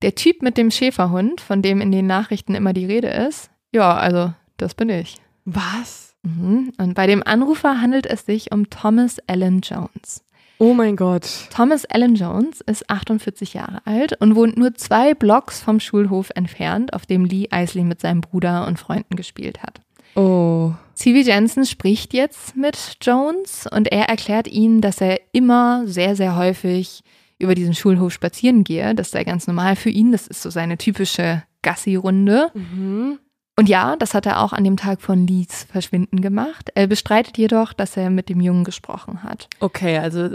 der 0.00 0.14
Typ 0.14 0.42
mit 0.42 0.56
dem 0.56 0.70
Schäferhund, 0.70 1.40
von 1.40 1.60
dem 1.60 1.80
in 1.80 1.90
den 1.90 2.06
Nachrichten 2.06 2.54
immer 2.54 2.72
die 2.72 2.86
Rede 2.86 3.08
ist, 3.08 3.50
ja, 3.72 3.96
also 3.96 4.32
das 4.58 4.74
bin 4.74 4.90
ich. 4.90 5.16
Was? 5.44 6.14
Mhm. 6.22 6.70
Und 6.78 6.94
bei 6.94 7.08
dem 7.08 7.24
Anrufer 7.26 7.80
handelt 7.80 8.06
es 8.06 8.26
sich 8.26 8.52
um 8.52 8.70
Thomas 8.70 9.18
Allen 9.26 9.60
Jones. 9.62 10.22
Oh 10.62 10.74
mein 10.74 10.94
Gott. 10.94 11.26
Thomas 11.50 11.86
Allen 11.86 12.14
Jones 12.14 12.60
ist 12.60 12.90
48 12.90 13.54
Jahre 13.54 13.80
alt 13.86 14.20
und 14.20 14.36
wohnt 14.36 14.58
nur 14.58 14.74
zwei 14.74 15.14
Blocks 15.14 15.62
vom 15.62 15.80
Schulhof 15.80 16.28
entfernt, 16.34 16.92
auf 16.92 17.06
dem 17.06 17.24
Lee 17.24 17.48
Isley 17.50 17.82
mit 17.82 18.02
seinem 18.02 18.20
Bruder 18.20 18.66
und 18.66 18.78
Freunden 18.78 19.16
gespielt 19.16 19.62
hat. 19.62 19.80
Oh. 20.16 20.72
C.V. 20.92 21.26
Jensen 21.26 21.64
spricht 21.64 22.12
jetzt 22.12 22.56
mit 22.56 22.98
Jones 23.00 23.66
und 23.74 23.90
er 23.90 24.10
erklärt 24.10 24.48
ihm, 24.48 24.82
dass 24.82 25.00
er 25.00 25.18
immer 25.32 25.84
sehr, 25.86 26.14
sehr 26.14 26.36
häufig 26.36 27.04
über 27.38 27.54
diesen 27.54 27.74
Schulhof 27.74 28.12
spazieren 28.12 28.62
gehe. 28.62 28.94
Das 28.94 29.12
sei 29.12 29.24
ganz 29.24 29.46
normal 29.46 29.76
für 29.76 29.88
ihn. 29.88 30.12
Das 30.12 30.26
ist 30.26 30.42
so 30.42 30.50
seine 30.50 30.76
typische 30.76 31.42
Gassi-Runde. 31.62 32.50
Mhm. 32.52 33.18
Und 33.56 33.68
ja, 33.70 33.96
das 33.96 34.12
hat 34.12 34.26
er 34.26 34.42
auch 34.42 34.52
an 34.52 34.64
dem 34.64 34.76
Tag 34.76 35.00
von 35.00 35.26
Lees 35.26 35.64
Verschwinden 35.64 36.20
gemacht. 36.20 36.70
Er 36.74 36.86
bestreitet 36.86 37.38
jedoch, 37.38 37.72
dass 37.72 37.96
er 37.96 38.10
mit 38.10 38.28
dem 38.28 38.42
Jungen 38.42 38.64
gesprochen 38.64 39.22
hat. 39.22 39.48
Okay, 39.60 39.96
also 39.96 40.34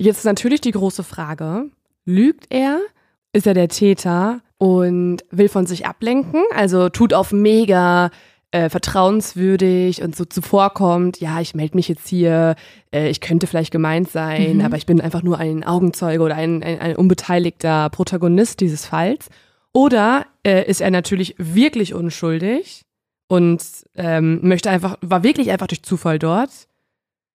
jetzt 0.00 0.24
natürlich 0.24 0.60
die 0.60 0.72
große 0.72 1.04
Frage. 1.04 1.70
Lügt 2.04 2.46
er? 2.50 2.80
Ist 3.32 3.46
er 3.46 3.54
der 3.54 3.68
Täter 3.68 4.40
und 4.58 5.18
will 5.30 5.48
von 5.48 5.66
sich 5.66 5.86
ablenken? 5.86 6.42
Also 6.54 6.88
tut 6.88 7.14
auf 7.14 7.32
mega 7.32 8.10
äh, 8.50 8.68
vertrauenswürdig 8.68 10.02
und 10.02 10.16
so 10.16 10.24
zuvorkommt, 10.24 11.20
ja, 11.20 11.40
ich 11.40 11.54
melde 11.54 11.76
mich 11.76 11.86
jetzt 11.86 12.08
hier, 12.08 12.56
äh, 12.92 13.08
ich 13.08 13.20
könnte 13.20 13.46
vielleicht 13.46 13.70
gemeint 13.70 14.10
sein, 14.10 14.56
mhm. 14.56 14.60
aber 14.62 14.76
ich 14.76 14.86
bin 14.86 15.00
einfach 15.00 15.22
nur 15.22 15.38
ein 15.38 15.62
Augenzeuge 15.62 16.24
oder 16.24 16.34
ein, 16.34 16.62
ein, 16.62 16.80
ein 16.80 16.96
unbeteiligter 16.96 17.90
Protagonist 17.90 18.58
dieses 18.60 18.86
Falls. 18.86 19.28
Oder 19.72 20.26
äh, 20.44 20.68
ist 20.68 20.80
er 20.80 20.90
natürlich 20.90 21.36
wirklich 21.38 21.94
unschuldig 21.94 22.82
und 23.28 23.62
ähm, 23.94 24.40
möchte 24.42 24.68
einfach, 24.68 24.98
war 25.00 25.22
wirklich 25.22 25.52
einfach 25.52 25.68
durch 25.68 25.84
Zufall 25.84 26.18
dort. 26.18 26.50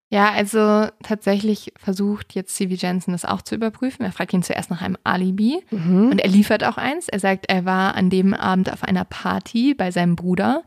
Ja, 0.09 0.31
also 0.31 0.87
tatsächlich 1.01 1.73
versucht 1.77 2.35
jetzt 2.35 2.55
C.V. 2.55 2.75
Jensen 2.75 3.11
das 3.11 3.25
auch 3.25 3.41
zu 3.41 3.55
überprüfen. 3.55 4.05
Er 4.05 4.11
fragt 4.11 4.33
ihn 4.33 4.43
zuerst 4.43 4.69
nach 4.69 4.81
einem 4.81 4.97
Alibi 5.03 5.63
mhm. 5.71 6.09
und 6.11 6.19
er 6.19 6.29
liefert 6.29 6.63
auch 6.63 6.77
eins. 6.77 7.09
Er 7.09 7.19
sagt, 7.19 7.47
er 7.49 7.65
war 7.65 7.95
an 7.95 8.09
dem 8.09 8.33
Abend 8.33 8.71
auf 8.71 8.83
einer 8.83 9.03
Party 9.03 9.73
bei 9.73 9.89
seinem 9.91 10.15
Bruder. 10.15 10.63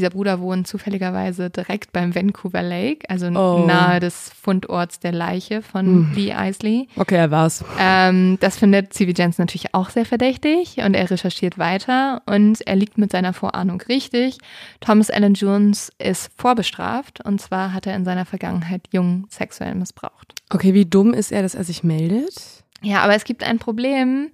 Dieser 0.00 0.08
Bruder 0.08 0.40
wohnt 0.40 0.66
zufälligerweise 0.66 1.50
direkt 1.50 1.92
beim 1.92 2.14
Vancouver 2.14 2.62
Lake, 2.62 3.00
also 3.10 3.26
oh. 3.26 3.66
nahe 3.66 4.00
des 4.00 4.30
Fundorts 4.30 4.98
der 4.98 5.12
Leiche 5.12 5.60
von 5.60 6.12
mm. 6.12 6.12
Lee 6.14 6.32
Isley. 6.34 6.88
Okay, 6.96 7.16
er 7.16 7.30
war's. 7.30 7.62
Ähm, 7.78 8.38
das 8.40 8.56
findet 8.56 8.94
C.V. 8.94 9.12
Jensen 9.14 9.42
natürlich 9.42 9.74
auch 9.74 9.90
sehr 9.90 10.06
verdächtig 10.06 10.78
und 10.78 10.94
er 10.94 11.10
recherchiert 11.10 11.58
weiter 11.58 12.22
und 12.24 12.66
er 12.66 12.76
liegt 12.76 12.96
mit 12.96 13.12
seiner 13.12 13.34
Vorahnung 13.34 13.82
richtig. 13.82 14.38
Thomas 14.80 15.10
Allen 15.10 15.34
Jones 15.34 15.92
ist 15.98 16.32
vorbestraft 16.34 17.22
und 17.22 17.38
zwar 17.38 17.74
hat 17.74 17.86
er 17.86 17.94
in 17.94 18.06
seiner 18.06 18.24
Vergangenheit 18.24 18.88
Jungen 18.92 19.26
sexuell 19.28 19.74
missbraucht. 19.74 20.34
Okay, 20.48 20.72
wie 20.72 20.86
dumm 20.86 21.12
ist 21.12 21.30
er, 21.30 21.42
dass 21.42 21.54
er 21.54 21.64
sich 21.64 21.84
meldet? 21.84 22.64
Ja, 22.80 23.00
aber 23.02 23.16
es 23.16 23.24
gibt 23.24 23.44
ein 23.44 23.58
Problem. 23.58 24.30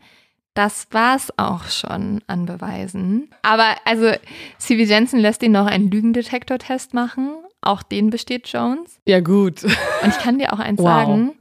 Das 0.56 0.86
war's 0.90 1.30
auch 1.36 1.64
schon 1.64 2.24
an 2.28 2.46
Beweisen. 2.46 3.28
Aber 3.42 3.76
also, 3.84 4.10
C.V. 4.56 4.84
Jensen 4.84 5.20
lässt 5.20 5.42
ihn 5.42 5.52
noch 5.52 5.66
einen 5.66 5.90
Lügendetektortest 5.90 6.94
machen. 6.94 7.36
Auch 7.60 7.82
den 7.82 8.08
besteht 8.08 8.48
Jones. 8.48 8.98
Ja, 9.06 9.20
gut. 9.20 9.64
Und 9.64 10.08
ich 10.08 10.18
kann 10.18 10.38
dir 10.38 10.54
auch 10.54 10.58
eins 10.58 10.78
wow. 10.78 10.86
sagen: 10.86 11.38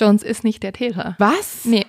Jones 0.00 0.22
ist 0.22 0.44
nicht 0.44 0.62
der 0.62 0.72
Täter. 0.72 1.14
Was? 1.18 1.66
Nee. 1.66 1.84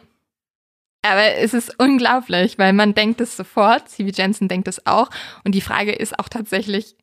Aber 1.01 1.35
es 1.37 1.53
ist 1.53 1.79
unglaublich, 1.79 2.57
weil 2.57 2.73
man 2.73 2.93
denkt 2.93 3.21
es 3.21 3.37
sofort. 3.37 3.87
C.V. 3.87 4.11
Jensen 4.13 4.49
denkt 4.49 4.67
es 4.67 4.85
auch. 4.85 5.09
Und 5.45 5.55
die 5.55 5.61
Frage 5.61 5.93
ist 5.93 6.19
auch 6.19 6.27
tatsächlich: 6.27 6.97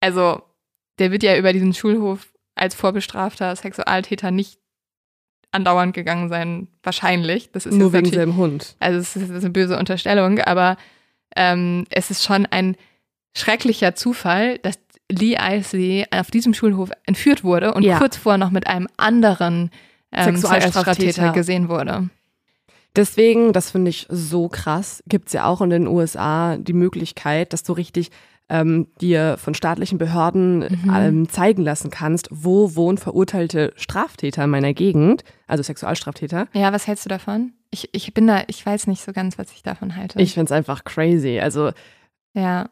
also, 0.00 0.40
der 0.98 1.10
wird 1.10 1.22
ja 1.22 1.36
über 1.36 1.52
diesen 1.52 1.74
Schulhof 1.74 2.32
als 2.54 2.74
vorbestrafter 2.74 3.54
Sexualtäter 3.54 4.30
nicht 4.30 4.61
andauernd 5.52 5.94
gegangen 5.94 6.28
sein, 6.28 6.68
wahrscheinlich. 6.82 7.50
Das 7.52 7.66
ist 7.66 7.74
Nur 7.74 7.92
wegen 7.92 8.10
seinem 8.10 8.36
Hund. 8.36 8.74
Also 8.80 8.98
es 8.98 9.14
ist, 9.16 9.30
eine 9.30 9.50
böse 9.50 9.78
Unterstellung, 9.78 10.40
aber 10.40 10.76
ähm, 11.36 11.86
es 11.90 12.10
ist 12.10 12.24
schon 12.24 12.46
ein 12.46 12.76
schrecklicher 13.36 13.94
Zufall, 13.94 14.58
dass 14.58 14.78
Lee 15.10 15.36
Isley 15.36 16.06
auf 16.10 16.30
diesem 16.30 16.54
Schulhof 16.54 16.90
entführt 17.04 17.44
wurde 17.44 17.74
und 17.74 17.82
ja. 17.82 17.98
kurz 17.98 18.16
vorher 18.16 18.38
noch 18.38 18.50
mit 18.50 18.66
einem 18.66 18.88
anderen 18.96 19.70
ähm, 20.10 20.36
Sexualstraftäter 20.36 21.32
gesehen 21.32 21.68
wurde. 21.68 22.08
Deswegen, 22.94 23.52
das 23.52 23.70
finde 23.70 23.90
ich 23.90 24.06
so 24.10 24.48
krass, 24.48 25.02
gibt 25.06 25.28
es 25.28 25.32
ja 25.32 25.46
auch 25.46 25.62
in 25.62 25.70
den 25.70 25.86
USA 25.86 26.56
die 26.58 26.74
Möglichkeit, 26.74 27.52
dass 27.52 27.62
du 27.62 27.72
richtig 27.72 28.10
ähm, 28.52 28.86
dir 29.00 29.38
von 29.38 29.54
staatlichen 29.54 29.96
Behörden 29.96 30.58
mhm. 30.58 30.94
ähm, 30.94 31.28
zeigen 31.28 31.62
lassen 31.62 31.90
kannst, 31.90 32.28
wo 32.30 32.76
wohnen 32.76 32.98
verurteilte 32.98 33.72
Straftäter 33.76 34.44
in 34.44 34.50
meiner 34.50 34.74
Gegend, 34.74 35.24
also 35.46 35.62
Sexualstraftäter. 35.62 36.48
Ja, 36.52 36.70
was 36.70 36.86
hältst 36.86 37.06
du 37.06 37.08
davon? 37.08 37.54
Ich, 37.70 37.88
ich 37.92 38.12
bin 38.12 38.26
da, 38.26 38.42
ich 38.48 38.64
weiß 38.64 38.88
nicht 38.88 39.02
so 39.02 39.12
ganz, 39.12 39.38
was 39.38 39.50
ich 39.52 39.62
davon 39.62 39.96
halte. 39.96 40.20
Ich 40.20 40.34
finde 40.34 40.46
es 40.46 40.52
einfach 40.52 40.84
crazy. 40.84 41.40
Also 41.40 41.70
ja. 42.34 42.68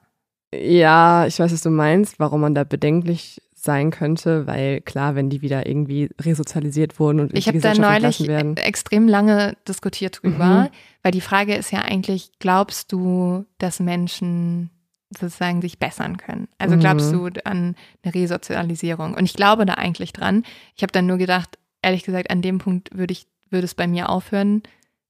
Ja, 0.55 1.26
ich 1.26 1.39
weiß, 1.39 1.51
was 1.51 1.62
du 1.62 1.70
meinst, 1.70 2.18
warum 2.18 2.43
man 2.43 2.55
da 2.55 2.64
bedenklich 2.64 3.41
sein 3.55 3.91
könnte, 3.91 4.47
weil 4.47 4.83
klar, 4.83 5.14
wenn 5.14 5.31
die 5.31 5.41
wieder 5.41 5.66
irgendwie 5.66 6.11
resozialisiert 6.20 6.99
wurden 6.99 7.20
und 7.20 7.37
ich 7.37 7.47
habe 7.47 7.59
da 7.59 7.74
neulich 7.74 8.28
extrem 8.57 9.07
lange 9.07 9.57
diskutiert 9.68 10.22
drüber, 10.22 10.45
mhm. 10.45 10.68
weil 11.03 11.12
die 11.12 11.20
Frage 11.20 11.55
ist 11.55 11.70
ja 11.70 11.81
eigentlich, 11.81 12.33
glaubst 12.39 12.93
du, 12.93 13.45
dass 13.59 13.81
Menschen 13.81 14.70
sozusagen 15.11 15.61
sich 15.61 15.79
bessern 15.79 16.17
können. 16.17 16.49
Also 16.59 16.77
glaubst 16.77 17.13
mhm. 17.13 17.33
du 17.33 17.45
an 17.45 17.75
eine 18.03 18.15
Resozialisierung? 18.15 19.15
Und 19.15 19.25
ich 19.25 19.35
glaube 19.35 19.67
da 19.67 19.75
eigentlich 19.75 20.13
dran. 20.13 20.45
Ich 20.77 20.83
habe 20.83 20.93
dann 20.93 21.07
nur 21.07 21.19
gedacht, 21.19 21.59
ehrlich 21.83 22.05
gesagt, 22.05 22.31
an 22.31 22.43
dem 22.43 22.59
Punkt 22.59 22.97
würde 22.97 23.13
ich, 23.13 23.27
würde 23.51 23.65
es 23.65 23.75
bei 23.75 23.87
mir 23.87 24.09
aufhören, 24.09 24.63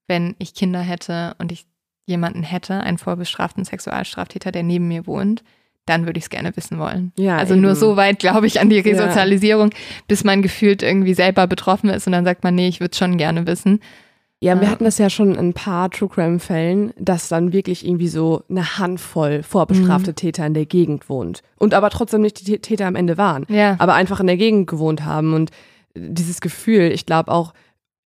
wenn 0.07 0.35
ich 0.39 0.55
Kinder 0.55 0.81
hätte 0.81 1.35
und 1.39 1.53
ich 1.53 1.67
jemanden 2.07 2.43
hätte, 2.43 2.81
einen 2.81 2.99
vorbestraften 2.99 3.65
Sexualstraftäter, 3.65 4.51
der 4.51 4.63
neben 4.63 4.89
mir 4.89 5.07
wohnt, 5.07 5.45
dann 5.87 6.07
würde 6.07 6.19
ich 6.19 6.25
es 6.25 6.31
gerne 6.31 6.57
wissen 6.57 6.79
wollen. 6.79 7.13
Ja, 7.17 7.37
also 7.37 7.55
eben. 7.55 7.63
nur 7.63 7.75
so 7.75 7.97
weit 7.97 8.19
glaube 8.19 8.47
ich 8.47 8.61
an 8.61 8.71
die 8.71 8.79
Resozialisierung, 8.79 9.71
ja. 9.71 9.77
bis 10.09 10.25
man 10.25 10.43
gefühlt 10.43 10.83
irgendwie 10.83 11.15
selber 11.15 11.47
betroffen 11.47 11.91
ist 11.91 12.07
und 12.07 12.13
dann 12.13 12.25
sagt 12.25 12.43
man, 12.45 12.55
nee, 12.55 12.69
ich 12.69 12.81
würde 12.81 12.93
es 12.93 12.99
schon 12.99 13.17
gerne 13.19 13.47
wissen. 13.47 13.81
Ja, 14.43 14.59
wir 14.59 14.71
hatten 14.71 14.85
das 14.85 14.97
ja 14.97 15.11
schon 15.11 15.33
in 15.33 15.39
ein 15.39 15.53
paar 15.53 15.91
True 15.91 16.09
Crime-Fällen, 16.09 16.95
dass 16.99 17.29
dann 17.29 17.53
wirklich 17.53 17.87
irgendwie 17.87 18.09
so 18.09 18.43
eine 18.49 18.79
Handvoll 18.79 19.43
vorbestrafte 19.43 20.13
mhm. 20.13 20.17
Täter 20.17 20.47
in 20.47 20.55
der 20.55 20.65
Gegend 20.65 21.11
wohnt. 21.11 21.43
Und 21.59 21.75
aber 21.75 21.91
trotzdem 21.91 22.23
nicht 22.23 22.47
die 22.47 22.59
Täter 22.59 22.87
am 22.87 22.97
Ende 22.97 23.19
waren. 23.19 23.45
Ja. 23.51 23.77
Aber 23.79 23.93
einfach 23.93 24.19
in 24.19 24.27
der 24.27 24.39
Gegend 24.39 24.67
gewohnt 24.67 25.05
haben. 25.05 25.35
Und 25.35 25.51
dieses 25.95 26.41
Gefühl, 26.41 26.91
ich 26.91 27.05
glaube 27.05 27.31
auch, 27.31 27.53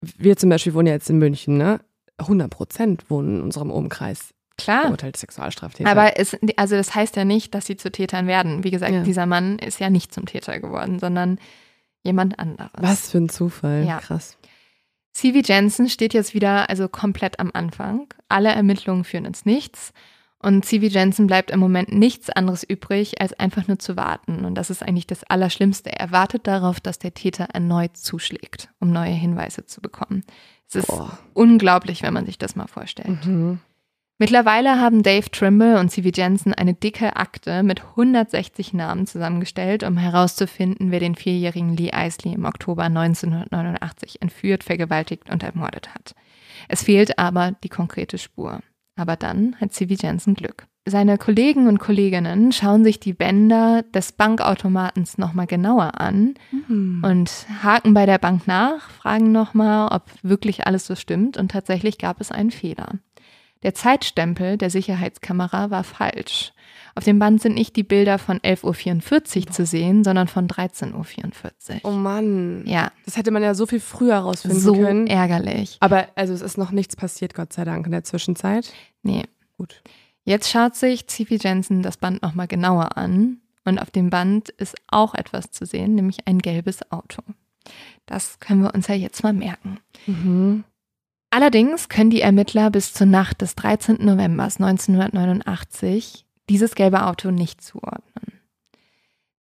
wir 0.01 0.37
zum 0.37 0.51
Beispiel 0.51 0.75
wohnen 0.75 0.87
ja 0.87 0.93
jetzt 0.93 1.09
in 1.09 1.17
München, 1.17 1.57
ne? 1.57 1.79
100 2.17 2.51
Prozent 2.51 3.09
wohnen 3.09 3.37
in 3.37 3.41
unserem 3.41 3.71
Umkreis. 3.71 4.35
Klar. 4.57 4.81
Verurteilte 4.81 5.19
Sexualstraftäter. 5.19 5.89
Aber 5.89 6.19
es, 6.19 6.37
also 6.57 6.75
das 6.75 6.93
heißt 6.93 7.15
ja 7.15 7.25
nicht, 7.25 7.55
dass 7.55 7.65
sie 7.65 7.77
zu 7.77 7.91
Tätern 7.91 8.27
werden. 8.27 8.63
Wie 8.63 8.71
gesagt, 8.71 8.93
ja. 8.93 9.01
dieser 9.01 9.25
Mann 9.25 9.57
ist 9.57 9.79
ja 9.79 9.89
nicht 9.89 10.13
zum 10.13 10.27
Täter 10.27 10.59
geworden, 10.59 10.99
sondern 10.99 11.39
jemand 12.03 12.37
anderes. 12.37 12.71
Was 12.77 13.09
für 13.09 13.17
ein 13.17 13.29
Zufall. 13.29 13.85
Ja. 13.87 13.99
Krass. 13.99 14.37
C.V. 15.11 15.39
Jensen 15.39 15.89
steht 15.89 16.13
jetzt 16.13 16.33
wieder 16.33 16.69
also 16.69 16.87
komplett 16.87 17.39
am 17.39 17.51
Anfang. 17.53 18.07
Alle 18.29 18.49
Ermittlungen 18.49 19.03
führen 19.03 19.25
ins 19.25 19.45
Nichts. 19.45 19.93
Und 20.41 20.63
C.V. 20.63 20.85
Jensen 20.85 21.27
bleibt 21.27 21.51
im 21.51 21.59
Moment 21.59 21.91
nichts 21.91 22.29
anderes 22.29 22.63
übrig, 22.63 23.19
als 23.19 23.33
einfach 23.33 23.67
nur 23.67 23.77
zu 23.77 23.97
warten. 23.97 24.45
Und 24.45 24.55
das 24.55 24.69
ist 24.69 24.81
eigentlich 24.81 25.07
das 25.07 25.25
Allerschlimmste. 25.25 25.91
Er 25.91 26.11
wartet 26.11 26.47
darauf, 26.47 26.79
dass 26.79 26.97
der 26.97 27.13
Täter 27.13 27.49
erneut 27.53 27.97
zuschlägt, 27.97 28.69
um 28.79 28.91
neue 28.91 29.11
Hinweise 29.11 29.65
zu 29.65 29.81
bekommen. 29.81 30.23
Es 30.69 30.75
ist 30.75 30.87
Boah. 30.87 31.17
unglaublich, 31.33 32.03
wenn 32.03 32.13
man 32.13 32.25
sich 32.25 32.37
das 32.37 32.55
mal 32.55 32.67
vorstellt. 32.67 33.25
Mhm. 33.25 33.59
Mittlerweile 34.21 34.81
haben 34.81 35.01
Dave 35.01 35.31
Trimble 35.31 35.79
und 35.79 35.91
C.V. 35.91 36.09
Jensen 36.13 36.53
eine 36.53 36.73
dicke 36.73 37.15
Akte 37.15 37.63
mit 37.63 37.81
160 37.81 38.73
Namen 38.73 39.07
zusammengestellt, 39.07 39.81
um 39.83 39.95
herauszufinden, 39.95 40.91
wer 40.91 40.99
den 40.99 41.15
vierjährigen 41.15 41.77
Lee 41.77 41.91
Isley 41.95 42.33
im 42.33 42.43
Oktober 42.43 42.83
1989 42.83 44.21
entführt, 44.21 44.65
vergewaltigt 44.65 45.29
und 45.29 45.41
ermordet 45.41 45.95
hat. 45.95 46.15
Es 46.67 46.83
fehlt 46.83 47.17
aber 47.17 47.53
die 47.63 47.69
konkrete 47.69 48.17
Spur. 48.17 48.59
Aber 48.97 49.15
dann 49.15 49.55
hat 49.61 49.71
C.V. 49.71 49.93
Jensen 49.93 50.33
Glück. 50.33 50.67
Seine 50.85 51.17
Kollegen 51.17 51.67
und 51.67 51.77
Kolleginnen 51.79 52.51
schauen 52.51 52.83
sich 52.83 52.99
die 52.99 53.13
Bänder 53.13 53.83
des 53.93 54.11
Bankautomatens 54.11 55.17
nochmal 55.17 55.47
genauer 55.47 56.01
an 56.01 56.33
mhm. 56.51 57.03
und 57.05 57.45
haken 57.63 57.93
bei 57.93 58.05
der 58.05 58.17
Bank 58.17 58.47
nach, 58.47 58.89
fragen 58.89 59.31
nochmal, 59.31 59.89
ob 59.91 60.09
wirklich 60.23 60.65
alles 60.67 60.87
so 60.87 60.95
stimmt 60.95 61.37
und 61.37 61.51
tatsächlich 61.51 61.99
gab 61.99 62.19
es 62.19 62.31
einen 62.31 62.51
Fehler. 62.51 62.95
Der 63.63 63.73
Zeitstempel 63.73 64.57
der 64.57 64.69
Sicherheitskamera 64.69 65.69
war 65.69 65.83
falsch. 65.83 66.53
Auf 66.95 67.03
dem 67.03 67.19
Band 67.19 67.41
sind 67.41 67.55
nicht 67.55 67.75
die 67.75 67.83
Bilder 67.83 68.17
von 68.17 68.39
11.44 68.39 69.47
Uhr 69.47 69.51
zu 69.51 69.65
sehen, 69.65 70.03
sondern 70.03 70.27
von 70.27 70.47
13.44 70.47 70.93
Uhr. 70.93 71.79
Oh 71.83 71.91
Mann. 71.91 72.63
Ja. 72.65 72.91
Das 73.05 73.17
hätte 73.17 73.31
man 73.31 73.43
ja 73.43 73.53
so 73.53 73.65
viel 73.65 73.79
früher 73.79 74.17
rausfinden 74.17 74.59
so 74.59 74.73
können. 74.73 75.07
So 75.07 75.13
ärgerlich. 75.13 75.77
Aber 75.81 76.07
also 76.15 76.33
es 76.33 76.41
ist 76.41 76.57
noch 76.57 76.71
nichts 76.71 76.95
passiert, 76.95 77.33
Gott 77.33 77.53
sei 77.53 77.65
Dank, 77.65 77.85
in 77.85 77.91
der 77.91 78.03
Zwischenzeit. 78.03 78.73
Nee. 79.03 79.23
Gut. 79.57 79.81
Jetzt 80.23 80.49
schaut 80.49 80.75
sich 80.75 81.07
Zivi 81.07 81.37
Jensen 81.41 81.81
das 81.81 81.97
Band 81.97 82.21
nochmal 82.21 82.47
genauer 82.47 82.97
an. 82.97 83.37
Und 83.65 83.79
auf 83.79 83.91
dem 83.91 84.09
Band 84.09 84.49
ist 84.49 84.75
auch 84.87 85.13
etwas 85.13 85.51
zu 85.51 85.65
sehen, 85.65 85.95
nämlich 85.95 86.27
ein 86.27 86.39
gelbes 86.39 86.91
Auto. 86.91 87.21
Das 88.05 88.39
können 88.39 88.63
wir 88.63 88.73
uns 88.73 88.87
ja 88.87 88.95
jetzt 88.95 89.23
mal 89.23 89.33
merken. 89.33 89.79
Mhm. 90.07 90.63
Allerdings 91.31 91.89
können 91.89 92.09
die 92.09 92.21
Ermittler 92.21 92.71
bis 92.71 92.93
zur 92.93 93.05
Nacht 93.05 93.41
des 93.41 93.55
13. 93.55 93.97
November 93.99 94.45
1989 94.45 96.25
dieses 96.49 96.73
gelbe 96.73 97.05
Auto 97.05 97.29
nicht 97.29 97.61
zuordnen. 97.61 98.39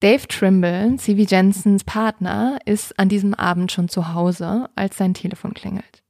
Dave 0.00 0.28
Trimble, 0.28 0.96
C.V. 0.96 1.22
Jensens 1.22 1.82
Partner, 1.82 2.58
ist 2.66 2.98
an 2.98 3.08
diesem 3.08 3.34
Abend 3.34 3.72
schon 3.72 3.88
zu 3.88 4.14
Hause, 4.14 4.68
als 4.76 4.96
sein 4.96 5.14
Telefon 5.14 5.54
klingelt. 5.54 6.02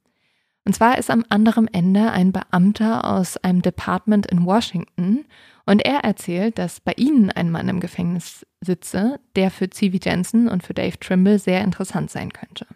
Und 0.65 0.73
zwar 0.73 0.99
ist 0.99 1.09
am 1.09 1.25
anderen 1.29 1.67
Ende 1.73 2.11
ein 2.11 2.31
Beamter 2.31 3.05
aus 3.05 3.37
einem 3.37 3.63
Department 3.63 4.27
in 4.27 4.45
Washington 4.45 5.25
und 5.65 5.83
er 5.83 6.03
erzählt, 6.03 6.59
dass 6.59 6.79
bei 6.79 6.93
ihnen 6.97 7.31
ein 7.31 7.49
Mann 7.49 7.69
im 7.69 7.79
Gefängnis 7.79 8.45
sitze, 8.61 9.19
der 9.35 9.49
für 9.49 9.69
C.V. 9.69 9.97
Jensen 10.03 10.47
und 10.47 10.61
für 10.61 10.75
Dave 10.75 10.99
Trimble 10.99 11.39
sehr 11.39 11.63
interessant 11.63 12.11
sein 12.11 12.31
könnte. 12.31 12.67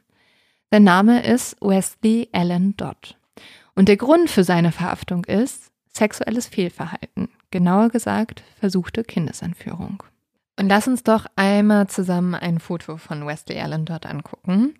Sein 0.73 0.85
Name 0.85 1.23
ist 1.23 1.55
Wesley 1.61 2.29
Allen 2.31 2.75
Dodd. 2.75 3.15
Und 3.75 3.89
der 3.89 3.97
Grund 3.97 4.27
für 4.27 4.43
seine 4.43 4.71
Verhaftung 4.71 5.23
ist 5.25 5.69
sexuelles 5.87 6.47
Fehlverhalten, 6.47 7.29
genauer 7.51 7.89
gesagt 7.89 8.41
versuchte 8.59 9.03
Kindesentführung. 9.03 10.01
Und 10.59 10.69
lass 10.69 10.87
uns 10.87 11.03
doch 11.03 11.27
einmal 11.35 11.85
zusammen 11.89 12.33
ein 12.33 12.57
Foto 12.57 12.97
von 12.97 13.27
Wesley 13.27 13.59
Allen 13.59 13.85
Dodd 13.85 14.07
angucken. 14.07 14.73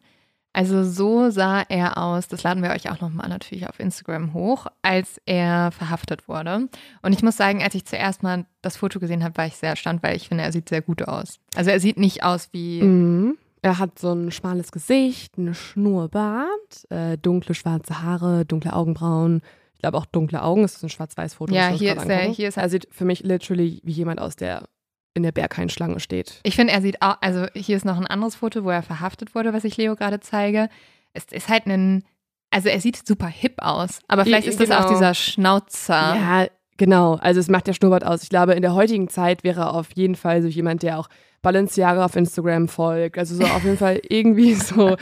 Also 0.52 0.84
so 0.84 1.30
sah 1.30 1.62
er 1.62 2.00
aus, 2.00 2.28
das 2.28 2.41
laden 2.41 2.64
wir 2.64 2.72
euch 2.72 2.89
auch 2.89 3.00
nochmal 3.00 3.30
natürlich 3.30 3.70
auf 3.70 3.80
Instagram 3.80 4.34
hoch, 4.34 4.66
als 4.82 5.22
er 5.28 5.70
verhaftet 5.70 6.28
wurde. 6.28 6.70
Und 7.04 7.14
ich 7.14 7.22
muss 7.22 7.38
sagen, 7.38 7.62
als 7.62 7.76
ich 7.76 7.86
zuerst 7.86 8.24
mal 8.24 8.48
das 8.64 8.78
Foto 8.78 9.00
gesehen 9.00 9.24
habe, 9.24 9.38
war 9.38 9.46
ich 9.46 9.58
sehr 9.58 9.70
erstaunt, 9.70 10.02
weil 10.02 10.16
ich 10.16 10.28
finde, 10.28 10.44
er 10.44 10.52
sieht 10.52 10.70
sehr 10.70 10.82
gut 10.82 11.08
aus. 11.08 11.38
Also 11.56 11.70
er 11.70 11.80
sieht 11.80 12.00
nicht 12.00 12.24
aus 12.24 12.50
wie 12.52 12.82
mhm. 12.82 13.38
Er 13.64 13.80
hat 13.80 13.97
so 13.97 14.11
ein 14.11 14.30
schmales 14.32 14.74
Gesicht, 14.74 15.38
eine 15.38 15.55
Schnurrbart, 15.55 16.89
äh, 16.89 17.18
dunkle 17.18 17.55
schwarze 17.55 18.03
Haare, 18.03 18.45
dunkle 18.45 18.74
Augenbrauen. 18.74 19.41
Ich 19.74 19.80
glaube 19.80 19.97
auch 19.97 20.05
dunkle 20.05 20.43
Augen. 20.43 20.64
Das 20.64 20.76
ist 20.76 20.84
ein 20.84 20.89
Schwarz-Weiß-Foto. 20.89 21.55
Ja, 21.55 21.70
hier 21.70 21.95
ist, 21.95 22.05
er, 22.05 22.24
hier 22.24 22.49
ist 22.49 22.57
er. 22.57 22.64
Er 22.64 22.70
sieht 22.70 22.89
für 22.91 23.05
mich 23.05 23.22
literally 23.22 23.80
wie 23.84 23.93
jemand 23.93 24.20
aus 24.20 24.36
der 24.36 24.68
in 25.14 25.24
der 25.24 25.32
Berghain-Schlange 25.32 26.01
steht. 26.01 26.41
Ich 26.43 26.55
finde, 26.55 26.74
er 26.74 26.82
sieht 26.82 27.01
auch, 27.01 27.18
also 27.22 27.45
hier 27.55 27.78
ist 27.78 27.86
noch 27.86 27.97
ein 27.97 28.07
anderes 28.07 28.36
Foto, 28.36 28.66
wo 28.66 28.70
er 28.70 28.84
verhaftet 28.84 29.34
wurde, 29.34 29.53
was 29.53 29.64
ich 29.64 29.78
Leo 29.78 29.95
gerade 29.95 30.20
zeige. 30.20 30.70
Es 31.14 31.26
ist 31.32 31.47
halt 31.47 31.66
ein, 31.66 32.03
also 32.49 32.68
er 32.68 32.82
sieht 32.82 33.07
super 33.07 33.28
hip 33.28 33.55
aus, 33.59 33.99
aber 34.09 34.26
vielleicht 34.26 34.47
ist 34.47 34.57
genau. 34.57 34.70
das 34.70 34.78
auch 34.78 34.88
genau. 34.88 34.99
dieser 34.99 35.14
Schnauzer. 35.14 36.16
Ja, 36.16 36.47
genau. 36.78 37.16
Also 37.16 37.39
es 37.39 37.47
macht 37.47 37.68
der 37.68 37.74
Schnurrbart 37.74 38.03
aus. 38.03 38.24
Ich 38.24 38.30
glaube, 38.30 38.53
in 38.53 38.61
der 38.61 38.74
heutigen 38.74 39.07
Zeit 39.07 39.43
wäre 39.45 39.61
er 39.61 39.74
auf 39.74 39.91
jeden 39.95 40.16
Fall 40.16 40.41
so 40.41 40.47
jemand, 40.49 40.84
der 40.84 40.99
auch 40.99 41.07
Balenciaga 41.44 42.06
auf 42.06 42.16
Instagram 42.16 42.68
folgt. 42.68 43.20
Also 43.20 43.36
so 43.36 43.44
auf 43.44 43.64
jeden 43.64 43.78
Fall 43.78 44.02
irgendwie 44.10 44.54
so 44.56 44.96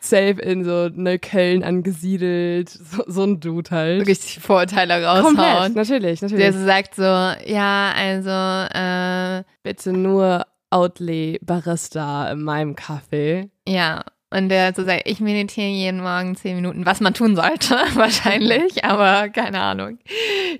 safe 0.00 0.40
in 0.40 0.64
so 0.64 0.88
Neukölln 0.88 1.62
angesiedelt. 1.62 2.70
So, 2.70 3.02
so 3.06 3.24
ein 3.24 3.40
Dude 3.40 3.70
halt. 3.70 4.06
Richtig 4.06 4.38
Vorurteile 4.40 5.04
raushauen. 5.04 5.36
Komplett, 5.36 5.74
natürlich, 5.74 6.22
natürlich. 6.22 6.44
Der 6.44 6.52
so 6.54 6.64
sagt 6.64 6.94
so, 6.94 7.02
ja, 7.02 7.92
also 7.94 8.30
äh, 8.30 9.44
bitte 9.62 9.92
nur 9.92 10.46
Outlay 10.70 11.38
Barista 11.42 12.30
in 12.30 12.42
meinem 12.42 12.76
Kaffee. 12.76 13.50
Ja, 13.66 14.04
und 14.30 14.50
der 14.50 14.74
so 14.74 14.84
sagt, 14.84 15.02
ich 15.06 15.20
meditiere 15.20 15.68
jeden 15.68 16.02
Morgen 16.02 16.36
zehn 16.36 16.56
Minuten, 16.56 16.84
was 16.84 17.00
man 17.00 17.14
tun 17.14 17.34
sollte, 17.34 17.74
wahrscheinlich, 17.94 18.84
aber 18.84 19.30
keine 19.30 19.60
Ahnung. 19.60 19.98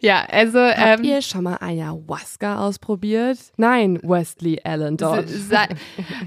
Ja, 0.00 0.24
also. 0.30 0.58
Habt 0.58 1.00
ähm, 1.00 1.04
ihr 1.04 1.22
schon 1.22 1.44
mal 1.44 1.58
Ayahuasca 1.60 2.66
ausprobiert? 2.66 3.38
Nein, 3.56 3.98
Wesley 4.02 4.60
Allen 4.64 4.96
Dodd. 4.96 5.26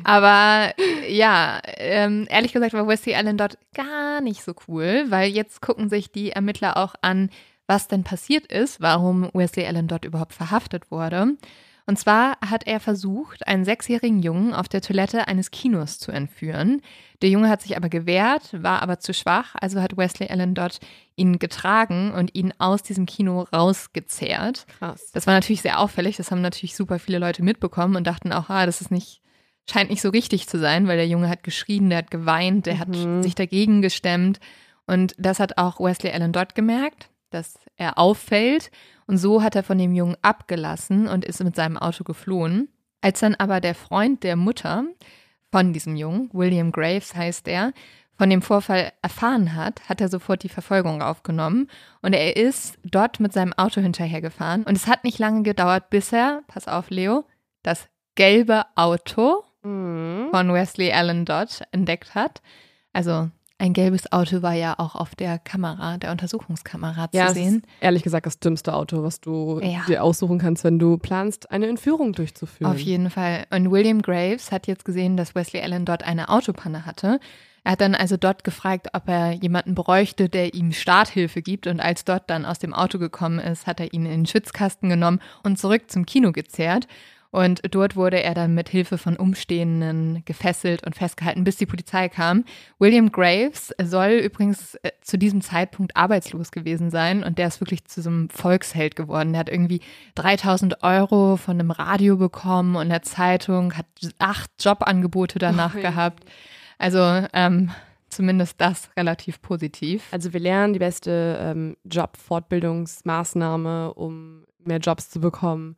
Aber 0.03 0.73
ja, 1.09 1.59
ähm, 1.77 2.27
ehrlich 2.29 2.53
gesagt 2.53 2.73
war 2.73 2.87
Wesley 2.87 3.15
Allen 3.15 3.37
Dodd 3.37 3.57
gar 3.73 4.21
nicht 4.21 4.43
so 4.43 4.53
cool, 4.67 5.05
weil 5.09 5.29
jetzt 5.31 5.61
gucken 5.61 5.89
sich 5.89 6.11
die 6.11 6.31
Ermittler 6.31 6.77
auch 6.77 6.93
an, 7.01 7.29
was 7.65 7.87
denn 7.87 8.03
passiert 8.03 8.45
ist, 8.45 8.81
warum 8.81 9.29
Wesley 9.33 9.65
Allen 9.65 9.87
Dodd 9.87 10.05
überhaupt 10.05 10.33
verhaftet 10.33 10.91
wurde. 10.91 11.37
Und 11.91 11.97
zwar 11.97 12.37
hat 12.39 12.67
er 12.67 12.79
versucht, 12.79 13.45
einen 13.49 13.65
sechsjährigen 13.65 14.23
Jungen 14.23 14.53
auf 14.53 14.69
der 14.69 14.79
Toilette 14.79 15.27
eines 15.27 15.51
Kinos 15.51 15.99
zu 15.99 16.13
entführen. 16.13 16.81
Der 17.21 17.27
Junge 17.27 17.49
hat 17.49 17.61
sich 17.61 17.75
aber 17.75 17.89
gewehrt, 17.89 18.43
war 18.53 18.81
aber 18.81 18.99
zu 18.99 19.13
schwach, 19.13 19.55
also 19.59 19.81
hat 19.81 19.97
Wesley 19.97 20.29
Allen 20.29 20.55
Dodd 20.55 20.79
ihn 21.17 21.37
getragen 21.37 22.13
und 22.13 22.33
ihn 22.33 22.53
aus 22.59 22.81
diesem 22.81 23.05
Kino 23.05 23.41
rausgezerrt. 23.41 24.67
Krass. 24.79 25.11
Das 25.11 25.27
war 25.27 25.33
natürlich 25.33 25.63
sehr 25.63 25.79
auffällig, 25.79 26.15
das 26.15 26.31
haben 26.31 26.39
natürlich 26.39 26.77
super 26.77 26.97
viele 26.97 27.19
Leute 27.19 27.43
mitbekommen 27.43 27.97
und 27.97 28.07
dachten 28.07 28.31
auch, 28.31 28.49
ah, 28.49 28.65
das 28.65 28.79
ist 28.79 28.91
nicht, 28.91 29.21
scheint 29.69 29.89
nicht 29.89 30.01
so 30.01 30.11
richtig 30.11 30.47
zu 30.47 30.59
sein, 30.59 30.87
weil 30.87 30.95
der 30.95 31.09
Junge 31.09 31.27
hat 31.27 31.43
geschrien, 31.43 31.89
der 31.89 31.97
hat 31.97 32.09
geweint, 32.09 32.67
der 32.67 32.75
mhm. 32.75 32.79
hat 32.79 33.23
sich 33.25 33.35
dagegen 33.35 33.81
gestemmt. 33.81 34.39
Und 34.87 35.13
das 35.17 35.41
hat 35.41 35.57
auch 35.57 35.81
Wesley 35.81 36.13
Allen 36.13 36.31
Dodd 36.31 36.55
gemerkt, 36.55 37.09
dass 37.31 37.55
er 37.75 37.97
auffällt 37.97 38.71
und 39.11 39.17
so 39.17 39.43
hat 39.43 39.57
er 39.57 39.63
von 39.63 39.77
dem 39.77 39.93
Jungen 39.93 40.15
abgelassen 40.21 41.09
und 41.09 41.25
ist 41.25 41.43
mit 41.43 41.53
seinem 41.53 41.75
Auto 41.75 42.05
geflohen. 42.05 42.69
Als 43.01 43.19
dann 43.19 43.35
aber 43.35 43.59
der 43.59 43.75
Freund 43.75 44.23
der 44.23 44.37
Mutter 44.37 44.85
von 45.51 45.73
diesem 45.73 45.97
Jungen, 45.97 46.29
William 46.31 46.71
Graves 46.71 47.13
heißt 47.13 47.49
er, 47.49 47.73
von 48.17 48.29
dem 48.29 48.41
Vorfall 48.41 48.93
erfahren 49.01 49.53
hat, 49.53 49.89
hat 49.89 49.99
er 49.99 50.07
sofort 50.07 50.43
die 50.43 50.49
Verfolgung 50.49 51.01
aufgenommen 51.01 51.69
und 52.01 52.13
er 52.13 52.37
ist 52.37 52.79
dort 52.85 53.19
mit 53.19 53.33
seinem 53.33 53.51
Auto 53.51 53.81
hinterhergefahren. 53.81 54.63
Und 54.63 54.77
es 54.77 54.87
hat 54.87 55.03
nicht 55.03 55.19
lange 55.19 55.43
gedauert, 55.43 55.89
bis 55.89 56.13
er, 56.13 56.43
pass 56.47 56.69
auf, 56.69 56.89
Leo, 56.89 57.25
das 57.63 57.89
gelbe 58.15 58.63
Auto 58.75 59.43
mhm. 59.61 60.29
von 60.31 60.53
Wesley 60.53 60.93
Allen 60.93 61.25
Dodd 61.25 61.63
entdeckt 61.73 62.15
hat. 62.15 62.41
Also 62.93 63.29
ein 63.61 63.73
gelbes 63.73 64.11
Auto 64.11 64.41
war 64.41 64.53
ja 64.53 64.73
auch 64.79 64.95
auf 64.95 65.13
der 65.13 65.37
Kamera, 65.37 65.97
der 65.97 66.09
Untersuchungskamera 66.11 67.09
ja, 67.11 67.27
zu 67.27 67.35
sehen. 67.35 67.55
Ist 67.57 67.65
ehrlich 67.79 68.01
gesagt 68.01 68.25
das 68.25 68.39
dümmste 68.39 68.73
Auto, 68.73 69.03
was 69.03 69.21
du 69.21 69.59
ja. 69.61 69.83
dir 69.87 70.03
aussuchen 70.03 70.39
kannst, 70.39 70.63
wenn 70.63 70.79
du 70.79 70.97
planst, 70.97 71.51
eine 71.51 71.67
Entführung 71.67 72.13
durchzuführen. 72.13 72.71
Auf 72.71 72.79
jeden 72.79 73.11
Fall. 73.11 73.45
Und 73.51 73.69
William 73.69 74.01
Graves 74.01 74.51
hat 74.51 74.65
jetzt 74.65 74.83
gesehen, 74.83 75.15
dass 75.15 75.35
Wesley 75.35 75.61
Allen 75.61 75.85
dort 75.85 76.03
eine 76.03 76.29
Autopanne 76.29 76.87
hatte. 76.87 77.19
Er 77.63 77.73
hat 77.73 77.81
dann 77.81 77.93
also 77.93 78.17
dort 78.17 78.43
gefragt, 78.43 78.87
ob 78.93 79.07
er 79.07 79.33
jemanden 79.33 79.75
bräuchte, 79.75 80.27
der 80.27 80.55
ihm 80.55 80.71
Starthilfe 80.71 81.43
gibt. 81.43 81.67
Und 81.67 81.79
als 81.79 82.03
dort 82.03 82.31
dann 82.31 82.45
aus 82.45 82.57
dem 82.57 82.73
Auto 82.73 82.97
gekommen 82.97 83.37
ist, 83.37 83.67
hat 83.67 83.79
er 83.79 83.93
ihn 83.93 84.05
in 84.05 84.11
den 84.11 84.25
Schwitzkasten 84.25 84.89
genommen 84.89 85.21
und 85.43 85.59
zurück 85.59 85.91
zum 85.91 86.07
Kino 86.07 86.31
gezerrt. 86.31 86.87
Und 87.31 87.61
dort 87.73 87.95
wurde 87.95 88.21
er 88.21 88.33
dann 88.33 88.53
mit 88.53 88.67
Hilfe 88.67 88.97
von 88.97 89.15
Umstehenden 89.15 90.23
gefesselt 90.25 90.85
und 90.85 90.95
festgehalten, 90.95 91.45
bis 91.45 91.55
die 91.55 91.65
Polizei 91.65 92.09
kam. 92.09 92.43
William 92.77 93.09
Graves 93.11 93.73
soll 93.81 94.09
übrigens 94.09 94.75
äh, 94.75 94.91
zu 95.01 95.17
diesem 95.17 95.41
Zeitpunkt 95.41 95.95
arbeitslos 95.95 96.51
gewesen 96.51 96.91
sein 96.91 97.23
und 97.23 97.37
der 97.37 97.47
ist 97.47 97.61
wirklich 97.61 97.85
zu 97.85 98.01
so 98.01 98.09
einem 98.09 98.29
Volksheld 98.29 98.97
geworden. 98.97 99.31
Der 99.31 99.39
hat 99.39 99.49
irgendwie 99.49 99.79
3000 100.15 100.83
Euro 100.83 101.37
von 101.37 101.57
einem 101.57 101.71
Radio 101.71 102.17
bekommen 102.17 102.75
und 102.75 102.89
der 102.89 103.01
Zeitung, 103.01 103.77
hat 103.77 103.85
acht 104.19 104.51
Jobangebote 104.59 105.39
danach 105.39 105.75
oh, 105.77 105.81
gehabt. 105.81 106.25
Also 106.77 106.99
ähm, 107.31 107.71
zumindest 108.09 108.59
das 108.59 108.89
relativ 108.97 109.41
positiv. 109.41 110.03
Also 110.11 110.33
wir 110.33 110.41
lernen 110.41 110.73
die 110.73 110.79
beste 110.79 111.39
ähm, 111.41 111.77
Job-Fortbildungsmaßnahme, 111.85 113.93
um 113.93 114.43
mehr 114.65 114.79
Jobs 114.79 115.09
zu 115.09 115.21
bekommen 115.21 115.77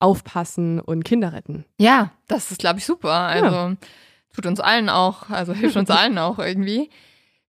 aufpassen 0.00 0.80
und 0.80 1.04
Kinder 1.04 1.32
retten. 1.32 1.64
Ja, 1.78 2.10
das 2.26 2.50
ist, 2.50 2.58
glaube 2.58 2.78
ich, 2.78 2.86
super. 2.86 3.12
Also 3.12 3.54
ja. 3.54 3.76
tut 4.34 4.46
uns 4.46 4.58
allen 4.58 4.88
auch, 4.88 5.30
also 5.30 5.52
hilft 5.52 5.76
uns 5.76 5.90
allen 5.90 6.18
auch 6.18 6.38
irgendwie. 6.38 6.90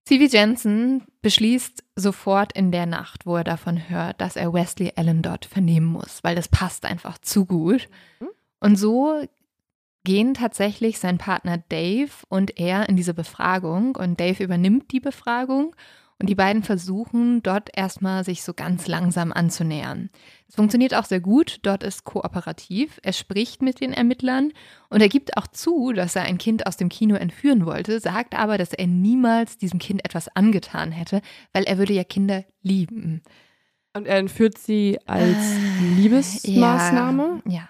C.V. 0.04 0.24
Jensen 0.24 1.04
beschließt 1.22 1.84
sofort 1.94 2.52
in 2.52 2.72
der 2.72 2.86
Nacht, 2.86 3.24
wo 3.24 3.36
er 3.36 3.44
davon 3.44 3.88
hört, 3.88 4.20
dass 4.20 4.36
er 4.36 4.52
Wesley 4.52 4.92
Allen 4.96 5.22
dort 5.22 5.46
vernehmen 5.46 5.86
muss, 5.86 6.22
weil 6.22 6.34
das 6.34 6.48
passt 6.48 6.84
einfach 6.84 7.18
zu 7.18 7.46
gut. 7.46 7.88
Mhm. 8.20 8.28
Und 8.60 8.76
so 8.76 9.22
gehen 10.04 10.34
tatsächlich 10.34 10.98
sein 10.98 11.18
Partner 11.18 11.58
Dave 11.68 12.10
und 12.28 12.58
er 12.58 12.88
in 12.88 12.96
diese 12.96 13.14
Befragung 13.14 13.96
und 13.96 14.18
Dave 14.18 14.42
übernimmt 14.42 14.90
die 14.90 15.00
Befragung 15.00 15.76
und 16.22 16.28
die 16.28 16.36
beiden 16.36 16.62
versuchen 16.62 17.42
dort 17.42 17.68
erstmal 17.76 18.22
sich 18.22 18.44
so 18.44 18.54
ganz 18.54 18.86
langsam 18.86 19.32
anzunähern. 19.32 20.08
Es 20.48 20.54
funktioniert 20.54 20.94
auch 20.94 21.04
sehr 21.04 21.18
gut. 21.18 21.58
Dort 21.62 21.82
ist 21.82 22.04
kooperativ. 22.04 23.00
Er 23.02 23.12
spricht 23.12 23.60
mit 23.60 23.80
den 23.80 23.92
Ermittlern 23.92 24.52
und 24.88 25.00
er 25.00 25.08
gibt 25.08 25.36
auch 25.36 25.48
zu, 25.48 25.92
dass 25.92 26.14
er 26.14 26.22
ein 26.22 26.38
Kind 26.38 26.68
aus 26.68 26.76
dem 26.76 26.90
Kino 26.90 27.16
entführen 27.16 27.66
wollte, 27.66 27.98
sagt 27.98 28.38
aber, 28.38 28.56
dass 28.56 28.72
er 28.72 28.86
niemals 28.86 29.58
diesem 29.58 29.80
Kind 29.80 30.04
etwas 30.04 30.28
angetan 30.28 30.92
hätte, 30.92 31.22
weil 31.52 31.64
er 31.64 31.78
würde 31.78 31.92
ja 31.92 32.04
Kinder 32.04 32.44
lieben. 32.62 33.22
Und 33.92 34.06
er 34.06 34.18
entführt 34.18 34.58
sie 34.58 35.00
als 35.04 35.36
äh, 35.36 35.94
Liebesmaßnahme? 35.96 37.42
Ja. 37.46 37.52
ja. 37.52 37.68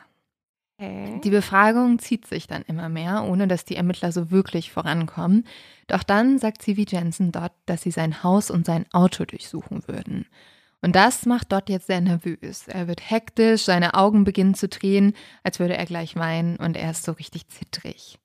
Die 1.23 1.31
Befragung 1.31 1.99
zieht 1.99 2.27
sich 2.27 2.47
dann 2.47 2.63
immer 2.63 2.89
mehr, 2.89 3.25
ohne 3.25 3.47
dass 3.47 3.65
die 3.65 3.77
Ermittler 3.77 4.11
so 4.11 4.31
wirklich 4.31 4.73
vorankommen. 4.73 5.47
Doch 5.87 6.03
dann 6.03 6.39
sagt 6.39 6.63
C.V. 6.63 6.83
Jensen 6.89 7.33
dort, 7.33 7.53
dass 7.67 7.83
sie 7.83 7.91
sein 7.91 8.23
Haus 8.23 8.51
und 8.51 8.67
sein 8.67 8.87
Auto 8.93 9.25
durchsuchen 9.25 9.87
würden. 9.87 10.27
Und 10.81 10.97
das 10.97 11.27
macht 11.27 11.53
Dot 11.53 11.69
jetzt 11.69 11.87
sehr 11.87 12.01
nervös. 12.01 12.67
Er 12.67 12.89
wird 12.89 13.09
hektisch, 13.09 13.63
seine 13.63 13.95
Augen 13.95 14.25
beginnen 14.25 14.55
zu 14.55 14.69
drehen, 14.69 15.15
als 15.45 15.61
würde 15.61 15.77
er 15.77 15.87
gleich 15.87 16.17
weinen 16.17 16.57
und 16.57 16.77
er 16.77 16.91
ist 16.91 17.05
so 17.05 17.13
richtig 17.13 17.49
zittrig. 17.49 18.19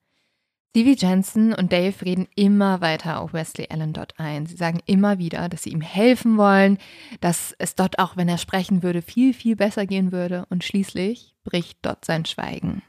Stevie 0.78 0.96
Jensen 0.96 1.56
und 1.56 1.74
Dave 1.74 2.06
reden 2.06 2.28
immer 2.36 2.82
weiter 2.82 3.20
auf 3.20 3.34
Wesley 3.34 3.68
Allen 3.72 3.94
dort 3.94 4.20
ein. 4.20 4.46
Sie 4.46 4.56
sagen 4.56 4.80
immer 4.86 5.18
wieder, 5.18 5.50
dass 5.50 5.64
sie 5.64 5.72
ihm 5.72 5.82
helfen 5.82 6.38
wollen, 6.38 6.78
dass 7.20 7.56
es 7.58 7.74
dort 7.74 7.98
auch, 7.98 8.16
wenn 8.16 8.30
er 8.30 8.38
sprechen 8.38 8.84
würde, 8.84 9.02
viel, 9.02 9.34
viel 9.34 9.56
besser 9.56 9.88
gehen 9.88 10.12
würde. 10.12 10.46
Und 10.52 10.64
schließlich 10.64 11.34
bricht 11.44 11.80
dort 11.82 12.06
sein 12.06 12.26
Schweigen. 12.26 12.84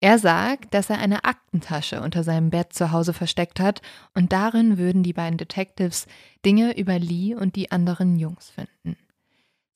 Er 0.00 0.18
sagt, 0.18 0.72
dass 0.72 0.88
er 0.88 1.00
eine 1.00 1.24
Aktentasche 1.24 2.00
unter 2.00 2.24
seinem 2.24 2.48
Bett 2.48 2.72
zu 2.72 2.92
Hause 2.92 3.12
versteckt 3.12 3.60
hat 3.60 3.82
und 4.14 4.32
darin 4.32 4.78
würden 4.78 5.02
die 5.02 5.12
beiden 5.12 5.36
Detectives 5.36 6.06
Dinge 6.46 6.78
über 6.78 6.98
Lee 6.98 7.34
und 7.34 7.56
die 7.56 7.70
anderen 7.70 8.16
Jungs 8.16 8.48
finden. 8.48 8.96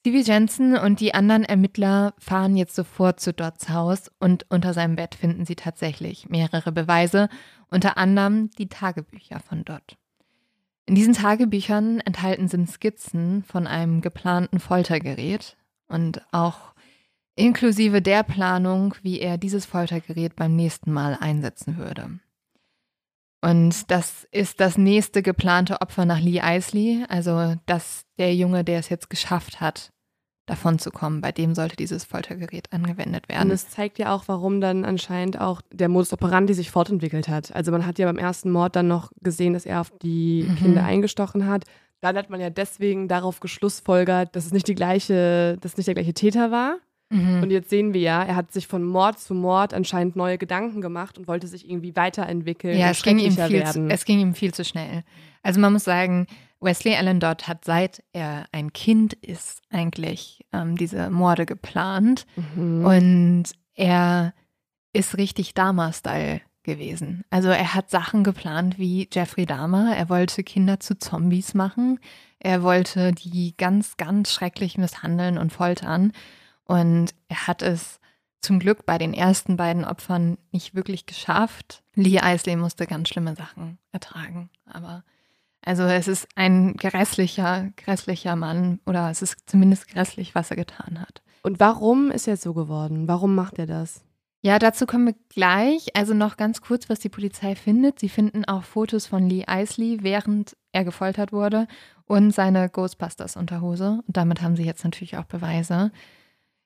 Stevie 0.07 0.21
Jensen 0.21 0.77
und 0.77 1.01
die 1.01 1.15
anderen 1.15 1.45
Ermittler 1.45 2.13
fahren 2.19 2.59
jetzt 2.59 2.75
sofort 2.75 3.21
zu 3.21 3.33
Dots 3.33 3.71
Haus 3.71 4.11
und 4.19 4.45
unter 4.51 4.75
seinem 4.75 4.97
Bett 4.97 5.15
finden 5.15 5.47
sie 5.47 5.57
tatsächlich 5.57 6.29
mehrere 6.29 6.73
Beweise, 6.73 7.31
unter 7.71 7.97
anderem 7.97 8.51
die 8.59 8.69
Tagebücher 8.69 9.41
von 9.41 9.65
Dot. 9.65 9.97
In 10.85 10.95
diesen 10.95 11.15
Tagebüchern 11.15 12.01
enthalten 12.01 12.49
sind 12.49 12.71
Skizzen 12.71 13.45
von 13.45 13.67
einem 13.67 14.03
geplanten 14.03 14.61
Foltergerät 14.61 15.57
und 15.89 16.21
auch 16.33 16.75
inklusive 17.35 18.03
der 18.03 18.25
Planung, 18.25 18.95
wie 19.01 19.21
er 19.21 19.39
dieses 19.39 19.65
Foltergerät 19.65 20.37
beim 20.37 20.55
nächsten 20.55 20.93
Mal 20.93 21.17
einsetzen 21.19 21.79
würde. 21.79 22.21
Und 23.41 23.91
das 23.91 24.29
ist 24.33 24.61
das 24.61 24.77
nächste 24.77 25.23
geplante 25.23 25.81
Opfer 25.81 26.05
nach 26.05 26.21
Lee 26.21 26.43
Isley, 26.45 27.07
also 27.09 27.55
dass 27.65 28.05
der 28.19 28.35
Junge, 28.35 28.65
der 28.65 28.81
es 28.81 28.91
jetzt 28.91 29.09
geschafft 29.09 29.63
hat, 29.63 29.94
davon 30.47 30.79
zu 30.79 30.91
kommen. 30.91 31.21
Bei 31.21 31.33
dem 31.33 31.55
sollte 31.55 31.77
dieses 31.77 32.05
Foltergerät 32.05 32.73
angewendet 32.73 33.29
werden. 33.29 33.49
Und 33.49 33.55
es 33.55 33.71
zeigt 33.71 33.99
ja 33.99 34.15
auch, 34.15 34.25
warum 34.27 34.61
dann 34.61 34.85
anscheinend 34.85 35.41
auch 35.41 35.63
der 35.73 35.89
Modus 35.89 36.13
operandi 36.13 36.55
sich 36.55 36.71
fortentwickelt 36.71 37.29
hat. 37.29 37.55
Also 37.55 37.73
man 37.73 37.87
hat 37.87 37.99
ja 37.99 38.07
beim 38.07 38.19
ersten 38.19 38.51
Mord 38.51 38.77
dann 38.77 38.89
noch 38.89 39.11
gesehen, 39.23 39.55
dass 39.55 39.67
er 39.67 39.81
auf 39.81 39.93
die 40.03 40.47
mhm. 40.49 40.57
Kinder 40.57 40.85
eingestochen 40.85 41.47
hat. 41.47 41.65
Dann 42.01 42.17
hat 42.17 42.29
man 42.29 42.41
ja 42.41 42.51
deswegen 42.51 43.09
darauf 43.09 43.41
geschlussfolgert, 43.41 44.37
dass 44.37 44.45
es 44.45 44.53
nicht 44.53 44.69
die 44.69 44.75
gleiche, 44.75 45.57
dass 45.61 45.73
es 45.73 45.77
nicht 45.79 45.87
der 45.87 45.95
gleiche 45.95 46.13
Täter 46.13 46.51
war. 46.51 46.77
Mhm. 47.11 47.43
Und 47.43 47.51
jetzt 47.51 47.71
sehen 47.71 47.95
wir 47.95 48.01
ja, 48.01 48.23
er 48.23 48.37
hat 48.37 48.53
sich 48.53 48.67
von 48.67 48.83
Mord 48.83 49.19
zu 49.19 49.35
Mord 49.35 49.73
anscheinend 49.73 50.17
neue 50.17 50.37
Gedanken 50.37 50.81
gemacht 50.81 51.17
und 51.17 51.29
wollte 51.29 51.47
sich 51.47 51.69
irgendwie 51.69 51.97
weiterentwickeln. 51.97 52.79
Ja, 52.79 52.91
es 52.91 53.03
ging, 53.03 53.19
ihm 53.19 53.33
viel 53.33 53.51
werden. 53.51 53.89
Zu, 53.89 53.95
es 53.95 54.05
ging 54.05 54.21
ihm 54.21 54.35
viel 54.35 54.53
zu 54.53 54.65
schnell. 54.65 55.05
Also 55.43 55.61
man 55.61 55.73
muss 55.73 55.85
sagen, 55.85 56.27
Wesley 56.61 56.97
Allen 56.97 57.21
Dodd 57.21 57.47
hat 57.47 57.65
seit 57.65 58.03
er 58.13 58.47
ein 58.53 58.73
Kind 58.73 59.13
ist 59.15 59.63
eigentlich 59.71 60.45
ähm, 60.53 60.77
diese 60.77 61.11
Morde 61.11 61.47
geplant 61.47 62.27
mhm. 62.37 62.85
und 62.85 63.45
er 63.75 64.33
ist 64.93 65.19
richtig 65.19 65.55
Dahmer-Style 65.55 66.41
gewesen. 66.63 67.25
Also 67.31 67.49
er 67.49 67.75
hat 67.75 67.91
Sachen 67.91 68.25
geplant 68.25 68.79
wie 68.79 69.09
Jeffrey 69.13 69.47
Dahmer. 69.47 69.95
Er 69.97 70.09
wollte 70.09 70.43
Kinder 70.43 70.81
zu 70.81 70.99
Zombies 70.99 71.55
machen. 71.55 72.01
Er 72.39 72.63
wollte 72.63 73.13
die 73.13 73.55
ganz, 73.57 73.97
ganz 73.97 74.33
schrecklich 74.33 74.79
misshandeln 74.79 75.39
und 75.39 75.53
foltern. 75.53 76.13
Und 76.65 77.15
er 77.29 77.47
hat 77.47 77.63
es 77.63 78.01
zum 78.41 78.59
Glück 78.59 78.87
bei 78.87 78.99
den 78.99 79.15
ersten 79.15 79.57
beiden 79.57 79.85
Opfern 79.85 80.39
nicht 80.53 80.75
wirklich 80.75 81.07
geschafft. 81.07 81.83
Lee 81.95 82.21
Isley 82.23 82.57
musste 82.57 82.87
ganz 82.87 83.09
schlimme 83.09 83.35
Sachen 83.35 83.79
ertragen. 83.93 84.51
Aber 84.67 85.05
also 85.65 85.85
es 85.85 86.09
ist 86.09 86.29
ein 86.35 86.75
grässlicher, 86.77 87.71
grässlicher 87.77 88.37
Mann 88.37 88.81
oder 88.87 89.11
es 89.11 89.23
ist 89.23 89.37
zumindest 89.47 89.89
grässlich, 89.89 90.35
was 90.35 90.51
er 90.51 90.57
getan 90.57 91.01
hat. 91.01 91.23
Und 91.43 91.61
warum 91.61 92.11
ist 92.11 92.29
er 92.29 92.37
so 92.37 92.55
geworden? 92.55 93.09
Warum 93.09 93.35
macht 93.35 93.59
er 93.59 93.67
das? 93.67 94.03
Ja, 94.43 94.59
dazu 94.59 94.85
kommen 94.85 95.07
wir 95.07 95.15
gleich. 95.31 95.97
Also 95.97 96.13
noch 96.13 96.37
ganz 96.37 96.61
kurz, 96.61 96.91
was 96.91 96.99
die 97.01 97.09
Polizei 97.09 97.55
findet. 97.55 97.99
Sie 97.99 98.11
finden 98.11 98.45
auch 98.45 98.63
Fotos 98.63 99.07
von 99.07 99.29
Lee 99.29 99.45
Isley, 99.49 99.99
während 100.03 100.55
er 100.73 100.85
gefoltert 100.85 101.33
wurde 101.33 101.67
und 102.05 102.31
seine 102.33 102.69
Ghostbusters-Unterhose. 102.69 104.03
Und 104.07 104.17
damit 104.17 104.43
haben 104.43 104.57
sie 104.57 104.65
jetzt 104.65 104.85
natürlich 104.85 105.17
auch 105.17 105.25
Beweise. 105.25 105.93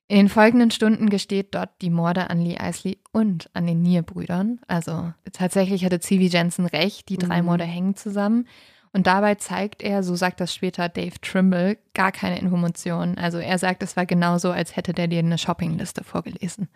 In 0.09 0.17
den 0.17 0.29
folgenden 0.29 0.71
Stunden 0.71 1.11
gesteht 1.11 1.55
dort 1.55 1.71
die 1.83 1.91
Morde 1.91 2.31
an 2.31 2.41
Lee 2.41 2.57
Isley 2.61 2.99
und 3.13 3.51
an 3.53 3.67
den 3.67 3.83
Nier-Brüdern. 3.83 4.59
Also 4.67 5.13
tatsächlich 5.33 5.85
hatte 5.85 6.01
C.V. 6.01 6.25
Jensen 6.35 6.67
recht, 6.67 7.09
die 7.11 7.19
drei 7.19 7.43
mhm. 7.43 7.47
Morde 7.47 7.65
hängen 7.65 7.95
zusammen. 7.95 8.49
Und 8.93 9.07
dabei 9.07 9.35
zeigt 9.35 9.83
er, 9.83 10.03
so 10.03 10.17
sagt 10.17 10.41
das 10.41 10.55
später 10.55 10.89
Dave 10.89 11.21
Trimble, 11.21 11.79
gar 11.95 12.13
keine 12.13 12.39
Informationen. 12.39 13.19
Also 13.19 13.39
er 13.39 13.59
sagt, 13.59 13.83
es 13.83 13.97
war 13.97 14.07
genauso, 14.07 14.51
als 14.51 14.77
hätte 14.77 14.93
der 14.93 15.09
dir 15.09 15.19
eine 15.19 15.39
Shoppingliste 15.39 16.05
vorgelesen. 16.05 16.69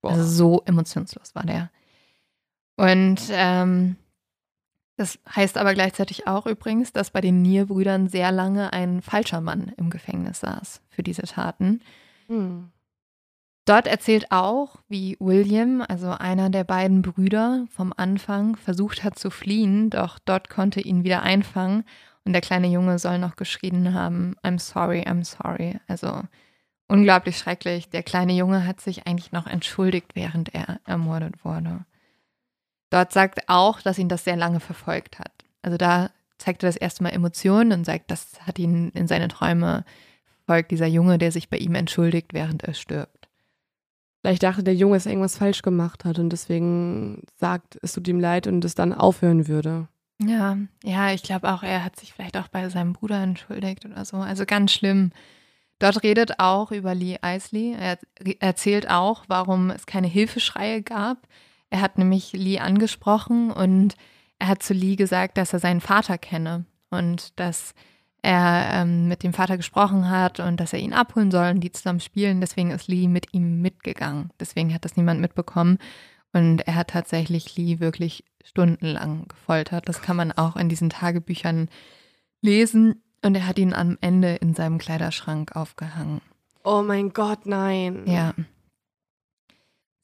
Boah. 0.00 0.12
Also 0.12 0.24
so 0.24 0.62
emotionslos 0.64 1.34
war 1.34 1.44
der. 1.44 1.70
Und 2.76 3.20
ähm, 3.30 3.96
das 4.96 5.18
heißt 5.34 5.58
aber 5.58 5.74
gleichzeitig 5.74 6.26
auch 6.26 6.46
übrigens, 6.46 6.92
dass 6.92 7.10
bei 7.10 7.20
den 7.20 7.42
Nier-Brüdern 7.42 8.08
sehr 8.08 8.32
lange 8.32 8.72
ein 8.72 9.02
falscher 9.02 9.40
Mann 9.40 9.72
im 9.76 9.90
Gefängnis 9.90 10.40
saß 10.40 10.80
für 10.88 11.02
diese 11.02 11.22
Taten. 11.22 11.80
Hm. 12.28 12.70
Dort 13.66 13.88
erzählt 13.88 14.30
auch, 14.30 14.76
wie 14.88 15.16
William, 15.18 15.84
also 15.86 16.10
einer 16.10 16.50
der 16.50 16.62
beiden 16.62 17.02
Brüder, 17.02 17.66
vom 17.68 17.92
Anfang 17.96 18.54
versucht 18.54 19.02
hat 19.02 19.18
zu 19.18 19.28
fliehen, 19.28 19.90
doch 19.90 20.20
dort 20.20 20.48
konnte 20.48 20.80
ihn 20.80 21.02
wieder 21.02 21.22
einfangen 21.22 21.82
und 22.24 22.32
der 22.32 22.42
kleine 22.42 22.68
Junge 22.68 23.00
soll 23.00 23.18
noch 23.18 23.34
geschrien 23.34 23.92
haben, 23.92 24.36
I'm 24.44 24.60
sorry, 24.60 25.00
I'm 25.02 25.24
sorry. 25.24 25.80
Also 25.88 26.22
unglaublich 26.86 27.38
schrecklich. 27.38 27.90
Der 27.90 28.04
kleine 28.04 28.34
Junge 28.34 28.64
hat 28.64 28.80
sich 28.80 29.06
eigentlich 29.06 29.32
noch 29.32 29.48
entschuldigt, 29.48 30.12
während 30.14 30.54
er 30.54 30.80
ermordet 30.84 31.44
wurde. 31.44 31.84
Dort 32.90 33.12
sagt 33.12 33.48
auch, 33.48 33.80
dass 33.80 33.98
ihn 33.98 34.08
das 34.08 34.22
sehr 34.22 34.36
lange 34.36 34.60
verfolgt 34.60 35.18
hat. 35.18 35.32
Also 35.62 35.76
da 35.76 36.10
zeigt 36.38 36.62
er 36.62 36.68
das 36.68 36.76
erste 36.76 37.02
Mal 37.02 37.10
Emotionen 37.10 37.72
und 37.72 37.84
sagt, 37.84 38.12
das 38.12 38.40
hat 38.46 38.60
ihn 38.60 38.90
in 38.90 39.08
seine 39.08 39.26
Träume 39.26 39.84
verfolgt, 40.44 40.70
dieser 40.70 40.86
Junge, 40.86 41.18
der 41.18 41.32
sich 41.32 41.48
bei 41.48 41.56
ihm 41.56 41.74
entschuldigt, 41.74 42.32
während 42.32 42.62
er 42.62 42.74
stirbt. 42.74 43.15
Vielleicht 44.26 44.42
dachte 44.42 44.64
der 44.64 44.74
Junge, 44.74 44.96
er 44.96 45.06
irgendwas 45.06 45.38
falsch 45.38 45.62
gemacht 45.62 46.04
hat 46.04 46.18
und 46.18 46.30
deswegen 46.30 47.22
sagt, 47.36 47.78
es 47.82 47.92
tut 47.92 48.08
ihm 48.08 48.18
leid 48.18 48.48
und 48.48 48.64
es 48.64 48.74
dann 48.74 48.92
aufhören 48.92 49.46
würde. 49.46 49.86
Ja, 50.20 50.58
ja, 50.82 51.12
ich 51.12 51.22
glaube 51.22 51.48
auch, 51.48 51.62
er 51.62 51.84
hat 51.84 51.94
sich 51.94 52.12
vielleicht 52.12 52.36
auch 52.36 52.48
bei 52.48 52.68
seinem 52.68 52.92
Bruder 52.92 53.22
entschuldigt 53.22 53.84
oder 53.84 54.04
so. 54.04 54.16
Also 54.16 54.44
ganz 54.44 54.72
schlimm. 54.72 55.12
Dort 55.78 56.02
redet 56.02 56.40
auch 56.40 56.72
über 56.72 56.92
Lee 56.92 57.18
Isley. 57.24 57.76
Er 57.78 58.00
erzählt 58.40 58.90
auch, 58.90 59.22
warum 59.28 59.70
es 59.70 59.86
keine 59.86 60.08
Hilfeschreie 60.08 60.82
gab. 60.82 61.28
Er 61.70 61.80
hat 61.80 61.96
nämlich 61.96 62.32
Lee 62.32 62.58
angesprochen 62.58 63.52
und 63.52 63.94
er 64.40 64.48
hat 64.48 64.60
zu 64.60 64.74
Lee 64.74 64.96
gesagt, 64.96 65.38
dass 65.38 65.52
er 65.52 65.60
seinen 65.60 65.80
Vater 65.80 66.18
kenne 66.18 66.64
und 66.90 67.38
dass 67.38 67.74
er 68.26 68.82
ähm, 68.82 69.06
mit 69.06 69.22
dem 69.22 69.32
Vater 69.32 69.56
gesprochen 69.56 70.10
hat 70.10 70.40
und 70.40 70.58
dass 70.58 70.72
er 70.72 70.80
ihn 70.80 70.92
abholen 70.92 71.30
soll 71.30 71.50
und 71.50 71.60
die 71.60 71.70
zusammen 71.70 72.00
spielen. 72.00 72.40
Deswegen 72.40 72.72
ist 72.72 72.88
Lee 72.88 73.06
mit 73.06 73.32
ihm 73.32 73.62
mitgegangen. 73.62 74.30
Deswegen 74.40 74.74
hat 74.74 74.84
das 74.84 74.96
niemand 74.96 75.20
mitbekommen. 75.20 75.78
Und 76.32 76.66
er 76.66 76.74
hat 76.74 76.88
tatsächlich 76.88 77.56
Lee 77.56 77.78
wirklich 77.78 78.24
stundenlang 78.44 79.28
gefoltert. 79.28 79.88
Das 79.88 80.02
kann 80.02 80.16
man 80.16 80.32
auch 80.32 80.56
in 80.56 80.68
diesen 80.68 80.90
Tagebüchern 80.90 81.68
lesen. 82.42 83.00
Und 83.24 83.36
er 83.36 83.46
hat 83.46 83.60
ihn 83.60 83.72
am 83.72 83.96
Ende 84.00 84.34
in 84.34 84.54
seinem 84.54 84.78
Kleiderschrank 84.78 85.54
aufgehangen. 85.54 86.20
Oh 86.64 86.82
mein 86.82 87.12
Gott, 87.12 87.46
nein. 87.46 88.02
Ja. 88.06 88.34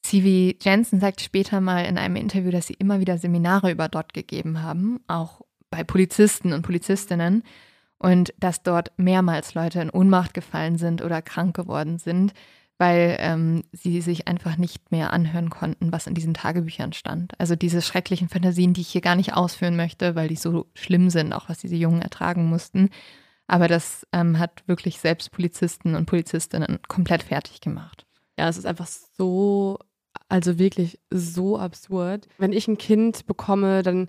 C.V. 0.03 0.57
Jensen 0.62 1.01
sagt 1.01 1.23
später 1.23 1.61
mal 1.61 1.85
in 1.87 1.99
einem 1.99 2.16
Interview, 2.16 2.53
dass 2.53 2.68
sie 2.68 2.75
immer 2.75 3.01
wieder 3.01 3.18
Seminare 3.18 3.73
über 3.73 3.89
dort 3.89 4.14
gegeben 4.14 4.62
haben, 4.62 5.01
auch 5.09 5.41
bei 5.70 5.83
Polizisten 5.83 6.53
und 6.53 6.62
Polizistinnen, 6.62 7.43
und 8.03 8.35
dass 8.37 8.65
dort 8.65 8.91
mehrmals 8.97 9.55
Leute 9.55 9.81
in 9.81 9.89
Ohnmacht 9.89 10.35
gefallen 10.35 10.77
sind 10.77 11.03
oder 11.03 11.23
krank 11.23 11.55
geworden 11.55 11.99
sind, 11.99 12.33
weil 12.77 13.17
ähm, 13.21 13.63
sie 13.71 14.01
sich 14.01 14.27
einfach 14.27 14.57
nicht 14.57 14.91
mehr 14.91 15.13
anhören 15.13 15.51
konnten, 15.51 15.93
was 15.93 16.09
in 16.09 16.15
diesen 16.15 16.35
Tagebüchern 16.35 16.93
stand. 16.93 17.33
Also 17.39 17.55
diese 17.55 17.81
schrecklichen 17.81 18.29
Fantasien, 18.29 18.75
die 18.75 18.81
ich 18.81 18.89
hier 18.89 19.03
gar 19.03 19.15
nicht 19.15 19.35
ausführen 19.35 19.77
möchte, 19.77 20.17
weil 20.17 20.27
die 20.27 20.37
so 20.37 20.67
schlimm 20.75 21.11
sind, 21.11 21.33
auch 21.33 21.49
was 21.49 21.59
diese 21.59 21.77
Jungen 21.77 22.03
ertragen 22.03 22.47
mussten. 22.47 22.91
Aber 23.47 23.69
das 23.69 24.05
ähm, 24.13 24.41
hat 24.41 24.65
wirklich 24.67 24.99
selbst 24.99 25.31
Polizisten 25.31 25.95
und 25.95 26.07
Polizistinnen 26.07 26.81
komplett 26.89 27.23
fertig 27.23 27.61
gemacht. 27.61 28.05
Ja, 28.37 28.49
es 28.49 28.57
ist 28.57 28.67
einfach 28.67 28.89
so, 28.89 29.79
also 30.29 30.59
wirklich 30.59 30.99
so 31.11 31.57
absurd. 31.57 32.27
Wenn 32.39 32.53
ich 32.53 32.67
ein 32.67 32.79
Kind 32.79 33.27
bekomme, 33.27 33.85
dann 33.85 34.09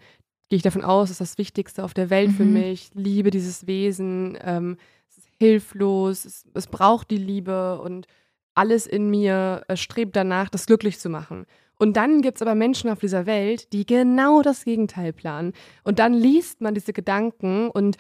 gehe 0.54 0.58
ich 0.58 0.62
davon 0.62 0.84
aus, 0.84 1.10
ist 1.10 1.20
das 1.20 1.40
Wichtigste 1.40 1.84
auf 1.84 1.96
der 1.96 2.12
Welt 2.12 2.30
mhm. 2.30 2.36
für 2.36 2.46
mich. 2.46 2.92
Liebe 2.94 3.32
dieses 3.32 3.66
Wesen, 3.66 4.38
ähm, 4.40 4.78
es 5.10 5.18
ist 5.18 5.28
hilflos, 5.40 6.26
es, 6.26 6.46
es 6.54 6.68
braucht 6.68 7.10
die 7.10 7.18
Liebe 7.18 7.80
und 7.82 8.06
alles 8.54 8.86
in 8.86 9.10
mir 9.10 9.64
äh, 9.68 9.76
strebt 9.76 10.16
danach, 10.16 10.50
das 10.50 10.68
glücklich 10.68 11.00
zu 11.00 11.10
machen. 11.10 11.48
Und 11.80 11.98
dann 11.98 12.22
gibt 12.22 12.38
es 12.38 12.44
aber 12.44 12.54
Menschen 12.54 12.92
auf 12.92 13.00
dieser 13.00 13.26
Welt, 13.26 13.74
die 13.74 13.84
genau 13.84 14.44
das 14.44 14.64
Gegenteil 14.64 15.12
planen. 15.12 15.54
Und 15.84 15.98
dann 15.98 16.14
liest 16.14 16.62
man 16.62 16.76
diese 16.76 16.94
Gedanken 16.94 17.72
und, 17.72 17.98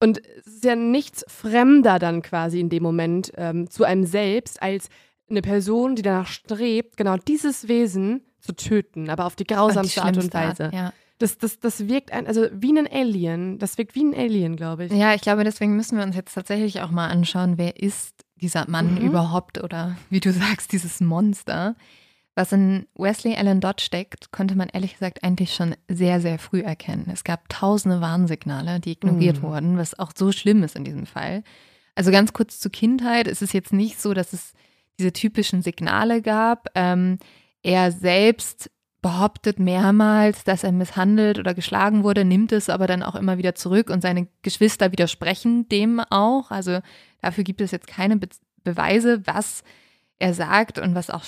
und 0.00 0.20
es 0.40 0.54
ist 0.54 0.64
ja 0.64 0.74
nichts 0.74 1.24
fremder 1.28 2.00
dann 2.00 2.20
quasi 2.20 2.58
in 2.58 2.68
dem 2.68 2.82
Moment 2.82 3.30
ähm, 3.36 3.70
zu 3.70 3.84
einem 3.84 4.06
selbst, 4.06 4.60
als 4.60 4.88
eine 5.30 5.40
Person, 5.40 5.94
die 5.94 6.02
danach 6.02 6.26
strebt, 6.26 6.96
genau 6.96 7.16
dieses 7.16 7.68
Wesen 7.68 8.24
zu 8.40 8.56
töten, 8.56 9.08
aber 9.08 9.24
auf 9.24 9.36
die 9.36 9.46
grausamste 9.46 10.02
Art 10.02 10.16
und 10.16 10.34
Weise. 10.34 10.64
Art, 10.64 10.74
ja. 10.74 10.92
Das, 11.22 11.38
das, 11.38 11.60
das 11.60 11.86
wirkt 11.86 12.12
ein, 12.12 12.26
also 12.26 12.48
wie 12.52 12.76
ein 12.76 12.88
Alien. 12.90 13.58
Das 13.58 13.78
wirkt 13.78 13.94
wie 13.94 14.02
ein 14.02 14.14
Alien, 14.14 14.56
glaube 14.56 14.86
ich. 14.86 14.92
Ja, 14.92 15.14
ich 15.14 15.20
glaube, 15.20 15.44
deswegen 15.44 15.76
müssen 15.76 15.96
wir 15.96 16.04
uns 16.04 16.16
jetzt 16.16 16.34
tatsächlich 16.34 16.80
auch 16.80 16.90
mal 16.90 17.08
anschauen, 17.08 17.58
wer 17.58 17.80
ist 17.80 18.24
dieser 18.34 18.68
Mann 18.68 18.96
mhm. 18.96 19.06
überhaupt 19.06 19.62
oder 19.62 19.96
wie 20.10 20.18
du 20.18 20.32
sagst, 20.32 20.72
dieses 20.72 21.00
Monster. 21.00 21.76
Was 22.34 22.50
in 22.50 22.86
Wesley 22.96 23.36
Allen 23.36 23.60
Dodd 23.60 23.80
steckt, 23.80 24.32
konnte 24.32 24.56
man 24.56 24.68
ehrlich 24.68 24.94
gesagt 24.94 25.22
eigentlich 25.22 25.54
schon 25.54 25.76
sehr, 25.86 26.20
sehr 26.20 26.40
früh 26.40 26.60
erkennen. 26.60 27.08
Es 27.12 27.22
gab 27.22 27.48
tausende 27.48 28.00
Warnsignale, 28.00 28.80
die 28.80 28.92
ignoriert 28.92 29.38
mhm. 29.38 29.42
wurden, 29.42 29.78
was 29.78 29.96
auch 29.98 30.10
so 30.16 30.32
schlimm 30.32 30.64
ist 30.64 30.74
in 30.74 30.84
diesem 30.84 31.06
Fall. 31.06 31.44
Also 31.94 32.10
ganz 32.10 32.32
kurz 32.32 32.58
zur 32.58 32.72
Kindheit. 32.72 33.28
Es 33.28 33.42
ist 33.42 33.52
jetzt 33.52 33.72
nicht 33.72 34.00
so, 34.00 34.12
dass 34.12 34.32
es 34.32 34.54
diese 34.98 35.12
typischen 35.12 35.62
Signale 35.62 36.20
gab. 36.20 36.68
Ähm, 36.74 37.18
er 37.62 37.92
selbst 37.92 38.70
behauptet 39.02 39.58
mehrmals, 39.58 40.44
dass 40.44 40.62
er 40.62 40.72
misshandelt 40.72 41.38
oder 41.38 41.54
geschlagen 41.54 42.04
wurde, 42.04 42.24
nimmt 42.24 42.52
es 42.52 42.70
aber 42.70 42.86
dann 42.86 43.02
auch 43.02 43.16
immer 43.16 43.36
wieder 43.36 43.54
zurück 43.56 43.90
und 43.90 44.00
seine 44.00 44.28
Geschwister 44.42 44.92
widersprechen 44.92 45.68
dem 45.68 46.00
auch. 46.00 46.50
Also 46.52 46.78
dafür 47.20 47.44
gibt 47.44 47.60
es 47.60 47.72
jetzt 47.72 47.86
keine 47.86 48.16
Be 48.16 48.28
Beweise, 48.64 49.26
was 49.26 49.64
er 50.20 50.34
sagt 50.34 50.78
und 50.78 50.94
was 50.94 51.10
auch 51.10 51.24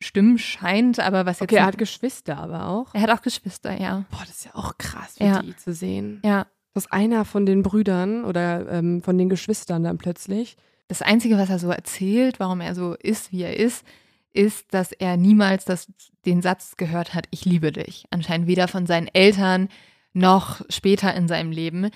stimmen 0.00 0.38
scheint, 0.38 1.00
aber 1.00 1.26
was 1.26 1.40
jetzt. 1.40 1.50
Okay, 1.50 1.56
er 1.56 1.66
hat 1.66 1.76
Geschwister 1.76 2.38
aber 2.38 2.68
auch. 2.68 2.94
Er 2.94 3.00
hat 3.00 3.10
auch 3.10 3.20
Geschwister, 3.20 3.80
ja. 3.80 4.04
Boah, 4.12 4.20
das 4.20 4.36
ist 4.36 4.44
ja 4.44 4.54
auch 4.54 4.78
krass 4.78 5.14
für 5.18 5.24
ja. 5.24 5.42
die 5.42 5.56
zu 5.56 5.74
sehen. 5.74 6.22
Ja. 6.24 6.46
Dass 6.72 6.88
einer 6.92 7.24
von 7.24 7.46
den 7.46 7.64
Brüdern 7.64 8.24
oder 8.24 8.70
ähm, 8.70 9.02
von 9.02 9.18
den 9.18 9.28
Geschwistern 9.28 9.82
dann 9.82 9.98
plötzlich. 9.98 10.56
Das 10.86 11.02
Einzige, 11.02 11.36
was 11.36 11.50
er 11.50 11.58
so 11.58 11.68
erzählt, 11.68 12.38
warum 12.38 12.60
er 12.60 12.76
so 12.76 12.94
ist, 12.94 13.32
wie 13.32 13.42
er 13.42 13.56
ist, 13.56 13.84
ist, 14.32 14.72
dass 14.72 14.92
er 14.92 15.16
niemals 15.16 15.64
das, 15.64 15.92
den 16.24 16.42
Satz 16.42 16.76
gehört 16.76 17.14
hat, 17.14 17.26
ich 17.30 17.44
liebe 17.44 17.72
dich. 17.72 18.04
Anscheinend 18.10 18.46
weder 18.46 18.68
von 18.68 18.86
seinen 18.86 19.08
Eltern 19.08 19.68
noch 20.12 20.60
später 20.68 21.14
in 21.14 21.28
seinem 21.28 21.50
Leben. 21.50 21.90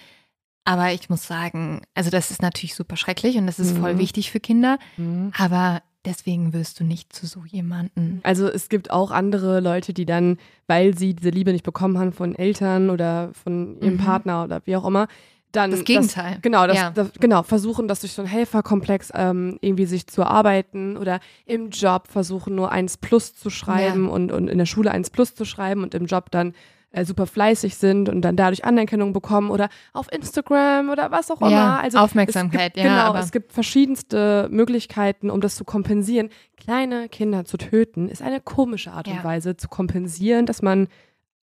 Aber 0.64 0.92
ich 0.92 1.10
muss 1.10 1.26
sagen, 1.26 1.82
also 1.94 2.10
das 2.10 2.30
ist 2.30 2.42
natürlich 2.42 2.74
super 2.74 2.96
schrecklich 2.96 3.36
und 3.36 3.46
das 3.46 3.58
ist 3.58 3.74
mhm. 3.74 3.80
voll 3.80 3.98
wichtig 3.98 4.30
für 4.30 4.40
Kinder. 4.40 4.78
Mhm. 4.96 5.32
Aber 5.36 5.82
deswegen 6.04 6.52
wirst 6.52 6.78
du 6.80 6.84
nicht 6.84 7.12
zu 7.12 7.26
so 7.26 7.44
jemanden. 7.44 8.20
Also 8.22 8.48
es 8.48 8.68
gibt 8.68 8.90
auch 8.90 9.10
andere 9.10 9.60
Leute, 9.60 9.92
die 9.92 10.06
dann, 10.06 10.38
weil 10.66 10.96
sie 10.96 11.14
diese 11.14 11.30
Liebe 11.30 11.52
nicht 11.52 11.64
bekommen 11.64 11.98
haben 11.98 12.12
von 12.12 12.34
Eltern 12.34 12.90
oder 12.90 13.32
von 13.34 13.80
ihrem 13.80 13.94
mhm. 13.94 13.98
Partner 13.98 14.44
oder 14.44 14.62
wie 14.64 14.76
auch 14.76 14.86
immer, 14.86 15.08
dann 15.52 15.70
das 15.70 15.84
Gegenteil. 15.84 16.32
Das, 16.32 16.42
genau, 16.42 16.66
das, 16.66 16.76
ja. 16.76 16.90
das, 16.90 17.12
genau, 17.20 17.42
versuchen, 17.42 17.88
das 17.88 18.00
durch 18.00 18.12
so 18.12 18.22
einen 18.22 18.30
Helferkomplex 18.30 19.12
ähm, 19.14 19.58
irgendwie 19.60 19.86
sich 19.86 20.06
zu 20.06 20.24
arbeiten 20.24 20.96
oder 20.96 21.20
im 21.46 21.70
Job 21.70 22.08
versuchen, 22.08 22.54
nur 22.54 22.72
eins 22.72 22.96
plus 22.96 23.34
zu 23.34 23.50
schreiben 23.50 24.06
ja. 24.06 24.10
und, 24.10 24.32
und 24.32 24.48
in 24.48 24.58
der 24.58 24.66
Schule 24.66 24.90
eins 24.90 25.10
plus 25.10 25.34
zu 25.34 25.44
schreiben 25.44 25.82
und 25.82 25.94
im 25.94 26.06
Job 26.06 26.30
dann 26.30 26.54
äh, 26.92 27.04
super 27.04 27.26
fleißig 27.26 27.76
sind 27.76 28.08
und 28.08 28.22
dann 28.22 28.36
dadurch 28.36 28.64
Anerkennung 28.64 29.12
bekommen 29.12 29.50
oder 29.50 29.68
auf 29.92 30.12
Instagram 30.12 30.90
oder 30.90 31.10
was 31.10 31.30
auch 31.30 31.40
immer. 31.40 31.50
Ja, 31.50 31.80
also 31.80 31.98
Aufmerksamkeit, 31.98 32.74
gibt, 32.74 32.84
ja. 32.84 33.06
Genau, 33.06 33.18
es 33.18 33.32
gibt 33.32 33.52
verschiedenste 33.52 34.48
Möglichkeiten, 34.50 35.30
um 35.30 35.40
das 35.40 35.56
zu 35.56 35.64
kompensieren. 35.64 36.28
Kleine 36.56 37.08
Kinder 37.08 37.44
zu 37.44 37.56
töten, 37.56 38.08
ist 38.08 38.22
eine 38.22 38.40
komische 38.40 38.92
Art 38.92 39.08
und 39.08 39.24
Weise 39.24 39.56
zu 39.56 39.68
kompensieren, 39.68 40.46
dass 40.46 40.62
man 40.62 40.88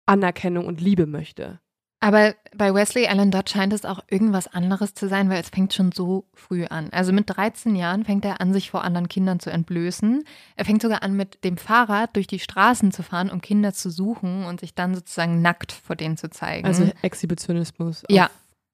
Anerkennung 0.05 0.65
und 0.65 0.81
Liebe 0.81 1.05
möchte. 1.05 1.59
Aber 2.03 2.35
bei 2.53 2.73
Wesley 2.73 3.07
Allen 3.07 3.31
Dodd 3.31 3.49
scheint 3.49 3.71
es 3.71 3.85
auch 3.85 4.03
irgendwas 4.09 4.53
anderes 4.53 4.93
zu 4.93 5.07
sein, 5.07 5.29
weil 5.29 5.39
es 5.39 5.47
fängt 5.47 5.73
schon 5.73 5.93
so 5.93 6.25
früh 6.33 6.65
an. 6.65 6.89
Also 6.91 7.13
mit 7.13 7.29
13 7.29 7.77
Jahren 7.77 8.03
fängt 8.03 8.25
er 8.25 8.41
an, 8.41 8.51
sich 8.51 8.71
vor 8.71 8.83
anderen 8.83 9.07
Kindern 9.07 9.39
zu 9.39 9.49
entblößen. 9.49 10.25
Er 10.57 10.65
fängt 10.65 10.81
sogar 10.81 11.01
an, 11.01 11.15
mit 11.15 11.45
dem 11.45 11.55
Fahrrad 11.55 12.13
durch 12.17 12.27
die 12.27 12.39
Straßen 12.39 12.91
zu 12.91 13.03
fahren, 13.03 13.29
um 13.29 13.39
Kinder 13.39 13.71
zu 13.73 13.89
suchen 13.89 14.43
und 14.43 14.59
sich 14.59 14.75
dann 14.75 14.95
sozusagen 14.95 15.41
nackt 15.41 15.71
vor 15.71 15.95
denen 15.95 16.17
zu 16.17 16.29
zeigen. 16.29 16.67
Also 16.67 16.91
Exhibitionismus. 17.03 18.03
Ja. 18.09 18.29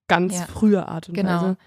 ganz 0.07 0.33
ja. 0.33 0.45
frühe 0.47 0.87
Art 0.87 1.09
und 1.09 1.13
genau. 1.13 1.41
Weise. 1.41 1.57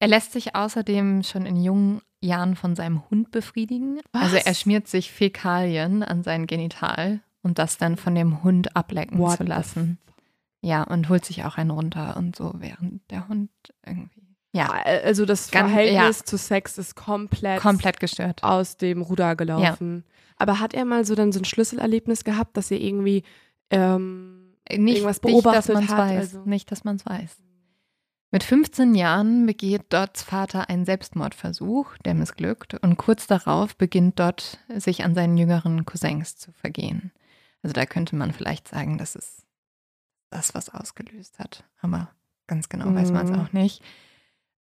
Er 0.00 0.08
lässt 0.08 0.32
sich 0.32 0.54
außerdem 0.54 1.22
schon 1.22 1.46
in 1.46 1.56
jungen 1.56 2.02
Jahren 2.20 2.56
von 2.56 2.76
seinem 2.76 3.08
Hund 3.08 3.30
befriedigen. 3.30 4.00
Was? 4.12 4.24
Also 4.24 4.36
er 4.36 4.52
schmiert 4.52 4.86
sich 4.86 5.10
Fäkalien 5.10 6.02
an 6.02 6.22
sein 6.22 6.46
Genital 6.46 7.20
und 7.42 7.58
das 7.58 7.78
dann 7.78 7.96
von 7.96 8.14
dem 8.14 8.42
Hund 8.42 8.76
ablecken 8.76 9.18
What 9.18 9.38
zu 9.38 9.44
lassen. 9.44 9.96
Ja, 10.62 10.82
und 10.82 11.08
holt 11.08 11.24
sich 11.24 11.44
auch 11.44 11.56
einen 11.56 11.70
runter 11.70 12.16
und 12.16 12.36
so, 12.36 12.52
während 12.58 13.08
der 13.10 13.28
Hund 13.28 13.50
irgendwie. 13.86 14.20
Ja, 14.52 14.66
also 14.66 15.24
das 15.24 15.50
Ganz, 15.50 15.70
Verhältnis 15.70 16.18
ja. 16.18 16.24
zu 16.24 16.36
Sex 16.36 16.76
ist 16.76 16.96
komplett, 16.96 17.60
komplett 17.60 18.00
gestört. 18.00 18.42
Aus 18.42 18.76
dem 18.76 19.00
Ruder 19.00 19.36
gelaufen. 19.36 20.04
Ja. 20.04 20.14
Aber 20.38 20.60
hat 20.60 20.74
er 20.74 20.84
mal 20.84 21.04
so 21.04 21.14
dann 21.14 21.32
so 21.32 21.40
ein 21.40 21.44
Schlüsselerlebnis 21.44 22.24
gehabt, 22.24 22.56
dass 22.56 22.70
er 22.70 22.80
irgendwie 22.80 23.22
ähm, 23.70 24.56
nicht, 24.68 24.96
irgendwas 24.96 25.20
beobachtet 25.20 25.76
nicht, 25.76 25.90
dass 25.90 25.96
hat? 25.96 26.08
Weiß. 26.08 26.34
Also 26.34 26.48
nicht, 26.48 26.70
dass 26.72 26.84
man 26.84 26.96
es 26.96 27.06
weiß. 27.06 27.38
Mit 28.32 28.44
15 28.44 28.94
Jahren 28.94 29.46
begeht 29.46 29.92
Dotts 29.92 30.22
Vater 30.22 30.68
einen 30.68 30.84
Selbstmordversuch, 30.84 31.96
der 32.04 32.14
missglückt, 32.14 32.74
und 32.74 32.96
kurz 32.96 33.26
darauf 33.26 33.76
beginnt 33.76 34.20
Dot 34.20 34.58
sich 34.68 35.04
an 35.04 35.14
seinen 35.14 35.36
jüngeren 35.36 35.84
Cousins 35.84 36.36
zu 36.36 36.52
vergehen. 36.52 37.12
Also 37.62 37.72
da 37.74 37.86
könnte 37.86 38.14
man 38.14 38.32
vielleicht 38.32 38.68
sagen, 38.68 38.98
dass 38.98 39.16
es 39.16 39.46
das 40.30 40.54
was 40.54 40.68
ausgelöst 40.68 41.38
hat. 41.38 41.64
Aber 41.80 42.10
ganz 42.46 42.68
genau 42.68 42.86
mhm. 42.86 42.96
weiß 42.96 43.12
man 43.12 43.28
es 43.28 43.38
auch 43.38 43.52
nicht. 43.52 43.82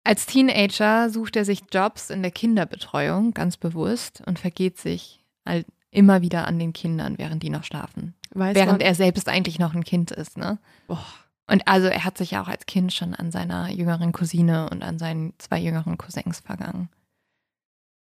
Als 0.04 0.26
Teenager 0.28 1.10
sucht 1.10 1.36
er 1.36 1.46
sich 1.46 1.64
Jobs 1.72 2.10
in 2.10 2.22
der 2.22 2.32
Kinderbetreuung 2.32 3.34
ganz 3.34 3.58
bewusst 3.58 4.22
und 4.26 4.38
vergeht 4.38 4.78
sich 4.78 5.26
halt 5.46 5.66
immer 5.90 6.22
wieder 6.22 6.48
an 6.48 6.60
den 6.60 6.74
Kindern, 6.74 7.18
während 7.18 7.42
die 7.42 7.50
noch 7.50 7.64
schlafen. 7.64 8.14
Weiß 8.32 8.56
während 8.56 8.80
man? 8.80 8.82
er 8.82 8.96
selbst 8.96 9.28
eigentlich 9.30 9.60
noch 9.60 9.74
ein 9.74 9.84
Kind 9.84 10.12
ist, 10.12 10.38
ne? 10.38 10.60
Boah. 10.88 11.06
Und 11.48 11.68
also 11.68 11.88
er 11.88 12.04
hat 12.04 12.18
sich 12.18 12.32
ja 12.32 12.42
auch 12.42 12.48
als 12.48 12.66
Kind 12.66 12.92
schon 12.92 13.14
an 13.14 13.32
seiner 13.32 13.70
jüngeren 13.70 14.12
Cousine 14.12 14.70
und 14.70 14.84
an 14.84 15.00
seinen 15.00 15.34
zwei 15.38 15.60
jüngeren 15.60 15.98
Cousins 15.98 16.40
vergangen. 16.40 16.90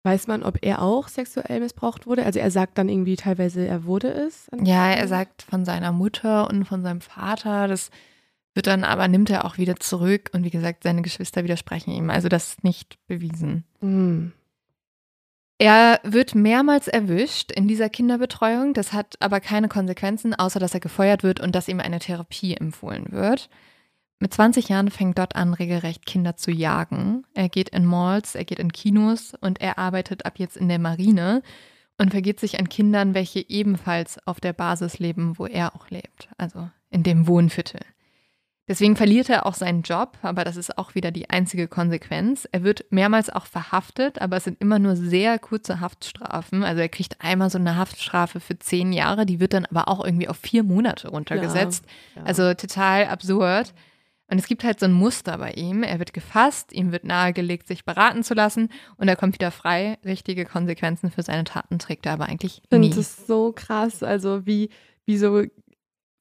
Weiß 0.04 0.26
man, 0.26 0.42
ob 0.42 0.60
er 0.64 0.82
auch 0.82 1.08
sexuell 1.08 1.60
missbraucht 1.60 2.08
wurde? 2.08 2.26
Also 2.26 2.40
er 2.40 2.50
sagt 2.50 2.78
dann 2.78 2.90
irgendwie 2.90 3.16
teilweise, 3.16 3.68
er 3.68 3.84
wurde 3.84 4.12
es? 4.12 4.50
Ja, 4.64 4.92
er 4.92 5.08
sagt 5.08 5.44
von 5.44 5.64
seiner 5.64 5.92
Mutter 5.92 6.50
und 6.50 6.66
von 6.66 6.82
seinem 6.82 7.02
Vater. 7.02 7.68
Das 7.68 7.92
wird 8.56 8.68
dann 8.68 8.84
aber, 8.84 9.08
nimmt 9.08 9.30
er 9.30 9.46
auch 9.46 9.58
wieder 9.58 9.76
zurück 9.76 10.32
und 10.34 10.44
wie 10.44 10.50
gesagt, 10.50 10.84
seine 10.84 11.04
Geschwister 11.04 11.44
widersprechen 11.44 11.92
ihm. 11.92 12.10
Also 12.10 12.30
das 12.30 12.50
ist 12.50 12.64
nicht 12.64 12.98
bewiesen. 13.08 13.64
Mhm. 13.80 14.34
Er 15.60 16.00
wird 16.04 16.34
mehrmals 16.34 16.88
erwischt 16.88 17.52
in 17.52 17.68
dieser 17.68 17.88
Kinderbetreuung. 17.88 18.74
Das 18.74 18.94
hat 18.94 19.16
aber 19.20 19.40
keine 19.40 19.68
Konsequenzen, 19.68 20.34
außer 20.34 20.60
dass 20.60 20.74
er 20.74 20.80
gefeuert 20.80 21.22
wird 21.22 21.40
und 21.40 21.54
dass 21.54 21.68
ihm 21.68 21.80
eine 21.80 22.00
Therapie 22.00 22.56
empfohlen 22.56 23.12
wird. 23.12 23.48
Mit 24.22 24.36
20 24.36 24.70
Jahren 24.70 24.92
fängt 24.92 25.18
dort 25.18 25.36
an, 25.36 25.56
regelrecht 25.56 26.06
Kinder 26.06 26.36
zu 26.38 26.52
jagen. 26.52 27.24
Er 27.34 27.50
geht 27.50 27.70
in 27.70 27.86
Malls, 27.86 28.36
er 28.36 28.46
geht 28.46 28.60
in 28.60 28.72
Kinos 28.72 29.34
und 29.42 29.60
er 29.60 29.80
arbeitet 29.80 30.28
ab 30.28 30.36
jetzt 30.38 30.58
in 30.58 30.70
der 30.70 30.78
Marine 30.78 31.42
und 31.98 32.12
vergeht 32.12 32.40
sich 32.40 32.60
an 32.60 32.70
Kindern, 32.70 33.16
welche 33.16 33.44
ebenfalls 33.50 34.20
auf 34.28 34.40
der 34.40 34.54
Basis 34.54 35.00
leben, 35.00 35.40
wo 35.40 35.48
er 35.48 35.76
auch 35.76 35.90
lebt, 35.90 36.30
also 36.38 36.70
in 36.92 37.02
dem 37.02 37.26
Wohnviertel. 37.26 37.82
Deswegen 38.68 38.96
verliert 38.96 39.28
er 39.28 39.48
auch 39.48 39.56
seinen 39.56 39.82
Job, 39.82 40.20
aber 40.22 40.44
das 40.44 40.56
ist 40.56 40.78
auch 40.78 40.94
wieder 40.94 41.10
die 41.10 41.32
einzige 41.32 41.68
Konsequenz. 41.68 42.48
Er 42.52 42.64
wird 42.64 42.86
mehrmals 42.92 43.32
auch 43.32 43.48
verhaftet, 43.48 44.22
aber 44.22 44.38
es 44.38 44.44
sind 44.44 44.62
immer 44.62 44.78
nur 44.78 44.96
sehr 44.96 45.40
kurze 45.40 45.80
Haftstrafen. 45.80 46.64
Also 46.64 46.80
er 46.80 46.90
kriegt 46.90 47.20
einmal 47.22 47.50
so 47.50 47.58
eine 47.58 47.76
Haftstrafe 47.76 48.40
für 48.40 48.60
zehn 48.60 48.94
Jahre, 48.94 49.26
die 49.26 49.40
wird 49.40 49.54
dann 49.54 49.66
aber 49.66 49.88
auch 49.88 50.06
irgendwie 50.06 50.30
auf 50.30 50.38
vier 50.38 50.62
Monate 50.62 51.08
runtergesetzt. 51.08 51.86
Ja, 52.14 52.22
ja. 52.22 52.28
Also 52.28 52.54
total 52.54 53.08
absurd. 53.08 53.74
Und 54.32 54.38
es 54.38 54.48
gibt 54.48 54.64
halt 54.64 54.80
so 54.80 54.86
ein 54.86 54.94
Muster 54.94 55.38
bei 55.38 55.52
ihm. 55.52 55.84
Er 55.84 56.00
wird 56.00 56.14
gefasst, 56.14 56.72
ihm 56.72 56.94
wird 56.94 57.04
nahegelegt, 57.04 57.68
sich 57.68 57.84
beraten 57.84 58.24
zu 58.24 58.34
lassen 58.34 58.70
und 58.96 59.10
er 59.10 59.18
kommt 59.18 59.36
wieder 59.36 59.52
frei. 59.52 59.98
Richtige 60.06 60.46
Konsequenzen 60.46 61.12
für 61.12 61.22
seine 61.22 61.44
Taten 61.44 61.80
trägt 61.80 62.06
er 62.06 62.14
aber 62.14 62.28
eigentlich 62.28 62.62
nie. 62.72 62.90
Das 62.90 62.98
ist 62.98 63.28
so 63.28 63.52
krass. 63.52 64.04
Also 64.04 64.46
wie, 64.46 64.70
wie 65.06 65.18
so 65.18 65.44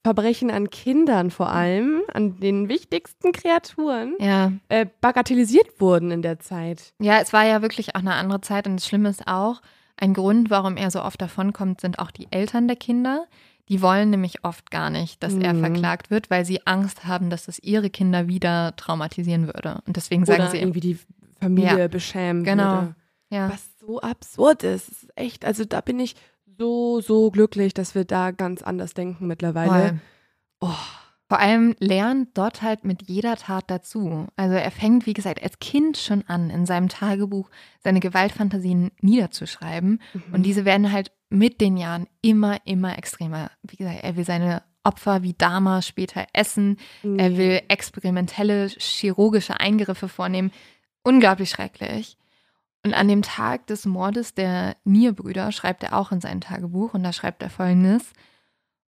Verbrechen 0.02 0.50
an 0.50 0.70
Kindern 0.70 1.30
vor 1.30 1.50
allem, 1.50 2.02
an 2.12 2.40
den 2.40 2.68
wichtigsten 2.68 3.30
Kreaturen, 3.30 4.16
ja. 4.18 4.52
äh, 4.68 4.86
bagatellisiert 5.00 5.80
wurden 5.80 6.10
in 6.10 6.22
der 6.22 6.40
Zeit. 6.40 6.94
Ja, 6.98 7.20
es 7.20 7.32
war 7.32 7.44
ja 7.44 7.62
wirklich 7.62 7.94
auch 7.94 8.00
eine 8.00 8.14
andere 8.14 8.40
Zeit 8.40 8.66
und 8.66 8.76
das 8.76 8.86
Schlimme 8.86 9.10
ist 9.10 9.28
auch, 9.28 9.60
ein 9.96 10.14
Grund, 10.14 10.48
warum 10.48 10.76
er 10.78 10.90
so 10.90 11.02
oft 11.02 11.20
davonkommt, 11.20 11.82
sind 11.82 11.98
auch 11.98 12.10
die 12.10 12.26
Eltern 12.30 12.66
der 12.66 12.76
Kinder. 12.76 13.26
Die 13.68 13.82
wollen 13.82 14.10
nämlich 14.10 14.44
oft 14.44 14.70
gar 14.70 14.90
nicht, 14.90 15.22
dass 15.22 15.34
mhm. 15.34 15.42
er 15.42 15.54
verklagt 15.54 16.10
wird, 16.10 16.30
weil 16.30 16.44
sie 16.44 16.66
Angst 16.66 17.04
haben, 17.04 17.30
dass 17.30 17.46
das 17.46 17.58
ihre 17.58 17.90
Kinder 17.90 18.26
wieder 18.28 18.74
traumatisieren 18.76 19.46
würde. 19.46 19.80
Und 19.86 19.96
deswegen 19.96 20.24
sagen 20.26 20.42
Oder 20.42 20.50
sie 20.50 20.58
irgendwie 20.58 20.80
die 20.80 20.98
Familie 21.40 21.78
ja, 21.78 21.88
beschämen 21.88 22.44
genau. 22.44 22.74
würde. 22.74 22.94
Ja. 23.30 23.50
Was 23.50 23.78
so 23.78 24.00
absurd 24.00 24.64
ist. 24.64 24.88
ist 24.88 25.08
echt, 25.14 25.44
also 25.44 25.64
da 25.64 25.80
bin 25.80 26.00
ich 26.00 26.16
so, 26.58 27.00
so 27.00 27.30
glücklich, 27.30 27.72
dass 27.74 27.94
wir 27.94 28.04
da 28.04 28.32
ganz 28.32 28.62
anders 28.62 28.94
denken 28.94 29.26
mittlerweile. 29.26 30.00
Oh. 30.60 30.68
Vor 31.30 31.38
allem 31.38 31.76
lernt 31.78 32.36
dort 32.36 32.60
halt 32.60 32.84
mit 32.84 33.08
jeder 33.08 33.36
Tat 33.36 33.70
dazu. 33.70 34.26
Also 34.34 34.56
er 34.56 34.70
fängt, 34.72 35.06
wie 35.06 35.12
gesagt, 35.12 35.40
als 35.40 35.60
Kind 35.60 35.96
schon 35.96 36.24
an, 36.26 36.50
in 36.50 36.66
seinem 36.66 36.88
Tagebuch 36.88 37.50
seine 37.78 38.00
Gewaltfantasien 38.00 38.90
niederzuschreiben. 39.00 40.02
Mhm. 40.12 40.34
Und 40.34 40.42
diese 40.42 40.64
werden 40.64 40.90
halt 40.90 41.12
mit 41.30 41.60
den 41.60 41.76
Jahren 41.76 42.06
immer, 42.20 42.58
immer 42.66 42.98
extremer. 42.98 43.50
Wie 43.62 43.76
gesagt, 43.76 44.02
er 44.02 44.16
will 44.16 44.24
seine 44.24 44.62
Opfer 44.82 45.22
wie 45.22 45.34
Dama 45.34 45.82
später 45.82 46.26
essen. 46.32 46.78
Mhm. 47.02 47.18
Er 47.18 47.36
will 47.36 47.62
experimentelle 47.68 48.68
chirurgische 48.68 49.60
Eingriffe 49.60 50.08
vornehmen. 50.08 50.52
Unglaublich 51.02 51.50
schrecklich. 51.50 52.16
Und 52.84 52.94
an 52.94 53.08
dem 53.08 53.22
Tag 53.22 53.66
des 53.66 53.84
Mordes 53.84 54.34
der 54.34 54.76
Nierbrüder 54.84 55.52
schreibt 55.52 55.82
er 55.82 55.96
auch 55.96 56.12
in 56.12 56.20
sein 56.20 56.40
Tagebuch 56.40 56.94
und 56.94 57.02
da 57.02 57.12
schreibt 57.12 57.42
er 57.42 57.50
folgendes: 57.50 58.12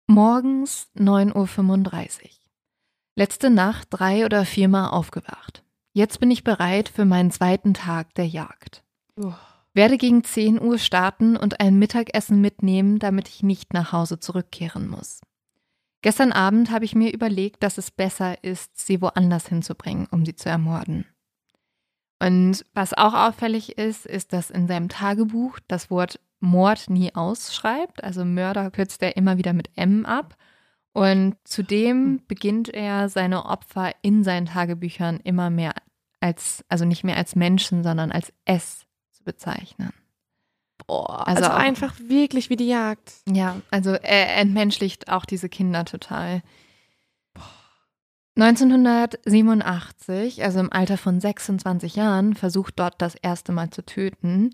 Morgens 0.07 0.91
9.35 0.99 1.35
Uhr. 1.35 2.31
Letzte 3.15 3.49
Nacht 3.49 3.89
drei 3.91 4.25
oder 4.25 4.45
viermal 4.45 4.91
aufgewacht. 4.91 5.63
Jetzt 5.93 6.21
bin 6.21 6.31
ich 6.31 6.45
bereit 6.45 6.89
für 6.89 7.07
meinen 7.07 7.31
zweiten 7.31 7.73
Tag 7.73 8.15
der 8.15 8.27
Jagd. 8.27 8.83
Oh. 9.17 9.33
Werde 9.77 9.99
gegen 9.99 10.25
10 10.25 10.59
Uhr 10.59 10.79
starten 10.79 11.37
und 11.37 11.61
ein 11.61 11.79
Mittagessen 11.79 12.41
mitnehmen, 12.41 12.99
damit 12.99 13.29
ich 13.29 13.43
nicht 13.43 13.75
nach 13.75 13.93
Hause 13.93 14.19
zurückkehren 14.19 14.89
muss. 14.89 15.21
Gestern 16.01 16.33
Abend 16.33 16.71
habe 16.71 16.87
ich 16.87 16.95
mir 16.95 17.13
überlegt, 17.13 17.63
dass 17.63 17.77
es 17.77 17.91
besser 17.91 18.43
ist, 18.43 18.79
sie 18.79 19.03
woanders 19.03 19.49
hinzubringen, 19.49 20.09
um 20.11 20.25
sie 20.25 20.35
zu 20.35 20.49
ermorden. 20.49 21.05
Und 22.19 22.65
was 22.73 22.95
auch 22.95 23.13
auffällig 23.13 23.77
ist, 23.77 24.07
ist, 24.07 24.33
dass 24.33 24.49
in 24.49 24.67
seinem 24.67 24.89
Tagebuch 24.89 25.59
das 25.69 25.91
Wort 25.91 26.21
Mord 26.41 26.89
nie 26.89 27.15
ausschreibt. 27.15 28.03
Also 28.03 28.25
Mörder 28.25 28.71
kürzt 28.71 29.03
er 29.03 29.19
immer 29.19 29.37
wieder 29.37 29.53
mit 29.53 29.69
M 29.77 30.07
ab. 30.07 30.39
Und 30.95 31.37
zudem 31.45 31.97
hm. 31.97 32.23
beginnt 32.27 32.71
er 32.71 33.11
seine 33.11 33.45
Opfer 33.45 33.93
in 34.01 34.25
seinen 34.25 34.47
Tagebüchern 34.47 35.21
immer 35.23 35.51
mehr 35.51 35.75
als, 36.21 36.65
also 36.71 36.87
nicht 36.87 37.05
mehr 37.05 37.19
als 37.19 37.37
Menschen, 37.37 37.83
sondern 37.83 38.11
als 38.11 38.33
S 38.47 38.86
bezeichnen. 39.27 39.93
Boah, 40.87 41.29
also, 41.29 41.43
also 41.43 41.55
auch, 41.55 41.59
einfach 41.59 41.95
wirklich 42.01 42.49
wie 42.49 42.57
die 42.57 42.69
Jagd. 42.69 43.13
Ja, 43.29 43.61
also 43.71 43.91
er 43.91 44.37
entmenschlicht 44.37 45.11
auch 45.11 45.27
diese 45.27 45.51
Kinder 45.51 45.85
total. 45.85 46.43
1987, 48.39 50.45
also 50.45 50.61
im 50.61 50.71
Alter 50.73 50.99
von 50.99 51.21
26 51.21 51.97
Jahren, 51.97 52.35
versucht 52.35 52.79
dort 52.79 53.01
das 53.01 53.15
erste 53.15 53.53
Mal 53.53 53.71
zu 53.71 53.83
töten. 53.85 54.51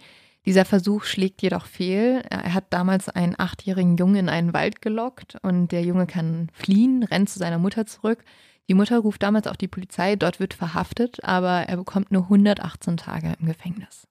Dieser 0.47 0.65
Versuch 0.65 1.05
schlägt 1.05 1.43
jedoch 1.43 1.67
fehl. 1.67 2.23
Er 2.31 2.55
hat 2.55 2.67
damals 2.71 3.09
einen 3.09 3.35
achtjährigen 3.39 3.97
Jungen 3.97 4.17
in 4.17 4.29
einen 4.29 4.55
Wald 4.55 4.83
gelockt 4.83 5.37
und 5.43 5.73
der 5.73 5.83
Junge 5.83 6.07
kann 6.07 6.49
fliehen, 6.53 7.03
rennt 7.03 7.29
zu 7.29 7.39
seiner 7.39 7.59
Mutter 7.59 7.87
zurück. 7.87 8.25
Die 8.69 8.75
Mutter 8.75 8.99
ruft 8.99 9.23
damals 9.23 9.49
auch 9.49 9.57
die 9.57 9.69
Polizei, 9.69 10.17
dort 10.17 10.41
wird 10.41 10.55
verhaftet, 10.55 11.23
aber 11.25 11.69
er 11.69 11.77
bekommt 11.77 12.13
nur 12.13 12.23
118 12.23 12.97
Tage 12.97 13.35
im 13.39 13.47
Gefängnis. 13.47 14.07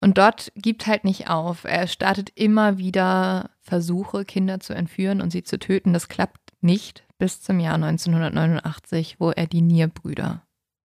Und 0.00 0.16
dort 0.16 0.50
gibt 0.54 0.86
halt 0.86 1.04
nicht 1.04 1.28
auf. 1.28 1.64
Er 1.64 1.86
startet 1.86 2.30
immer 2.34 2.78
wieder 2.78 3.50
Versuche, 3.60 4.24
Kinder 4.24 4.60
zu 4.60 4.72
entführen 4.72 5.20
und 5.20 5.30
sie 5.30 5.42
zu 5.42 5.58
töten. 5.58 5.92
Das 5.92 6.08
klappt 6.08 6.52
nicht 6.62 7.04
bis 7.18 7.42
zum 7.42 7.60
Jahr 7.60 7.74
1989, 7.74 9.16
wo 9.20 9.30
er 9.30 9.46
die 9.46 9.60
Nierbrüder 9.60 10.42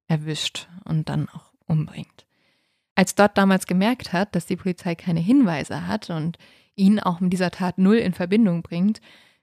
erwischt 0.07 0.68
und 0.84 1.09
dann 1.09 1.30
auch 1.30 1.53
umbringt. 1.66 2.26
Als 2.93 3.16
Dot 3.16 3.32
damals 3.36 3.68
gemerkt 3.68 4.13
hat, 4.13 4.36
dass 4.36 4.45
die 4.45 4.57
Polizei 4.57 4.95
keine 4.95 5.20
Hinweise 5.20 5.88
hat 5.88 6.09
und 6.09 6.38
ihn 6.76 6.99
auch 6.99 7.20
mit 7.20 7.34
dieser 7.34 7.51
Tat 7.51 7.78
null 7.78 7.97
in 7.97 8.13
Verbindung 8.13 8.61
bringt, 8.61 9.01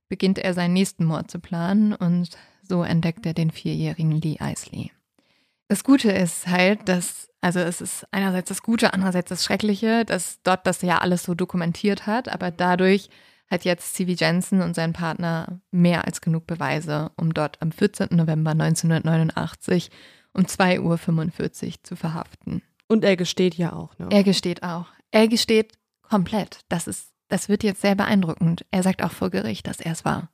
beginnt 0.09 0.39
er 0.39 0.55
seinen 0.55 0.75
nächsten 0.75 1.05
Mord 1.05 1.31
zu 1.31 1.39
planen 1.39 1.95
und 1.95 2.37
so 2.62 2.83
entdeckt 2.83 3.25
er 3.27 3.35
den 3.35 3.51
vierjährigen 3.51 4.12
Lee 4.12 4.37
Isley. 4.41 4.93
Das 5.73 5.85
Gute 5.85 6.12
ist 6.12 6.49
halt, 6.49 6.87
dass, 6.87 7.31
also 7.41 7.59
es 7.59 7.81
ist 7.81 8.07
einerseits 8.11 8.51
das 8.51 8.62
Gute, 8.62 8.93
andererseits 8.93 9.31
das 9.31 9.43
Schreckliche, 9.43 10.05
dass 10.05 10.43
Dot 10.43 10.61
das 10.64 10.83
ja 10.83 10.99
alles 10.99 11.23
so 11.23 11.35
dokumentiert 11.35 12.07
hat, 12.07 12.29
aber 12.29 12.51
dadurch 12.51 13.09
hat 13.51 13.64
jetzt 13.64 13.95
C.V. 13.95 14.12
Jensen 14.12 14.61
und 14.61 14.75
sein 14.75 14.93
Partner 14.93 15.62
mehr 15.70 16.05
als 16.07 16.20
genug 16.20 16.47
Beweise, 16.47 17.11
um 17.16 17.33
dort 17.33 17.57
am 17.62 17.73
14. 17.73 18.09
November 18.11 18.51
1989 18.51 19.89
um 20.35 20.43
2.45 20.43 20.83
Uhr 20.83 21.73
zu 21.83 21.97
verhaften. 21.97 22.61
Und 22.87 23.03
er 23.03 23.16
gesteht 23.16 23.55
ja 23.55 23.73
auch, 23.73 23.99
ne? 23.99 24.09
Er 24.11 24.25
gesteht 24.25 24.62
auch. 24.62 24.89
Er 25.11 25.27
gesteht 25.27 25.73
komplett. 26.03 26.61
Das 26.68 26.87
ist, 26.87 27.14
das 27.29 27.49
wird 27.49 27.62
jetzt 27.62 27.81
sehr 27.81 27.95
beeindruckend. 27.95 28.66
Er 28.73 28.83
sagt 28.83 29.03
auch 29.03 29.12
vor 29.12 29.31
Gericht, 29.31 29.66
dass 29.66 29.81
er 29.81 29.93
es 29.93 30.05
war. 30.05 30.29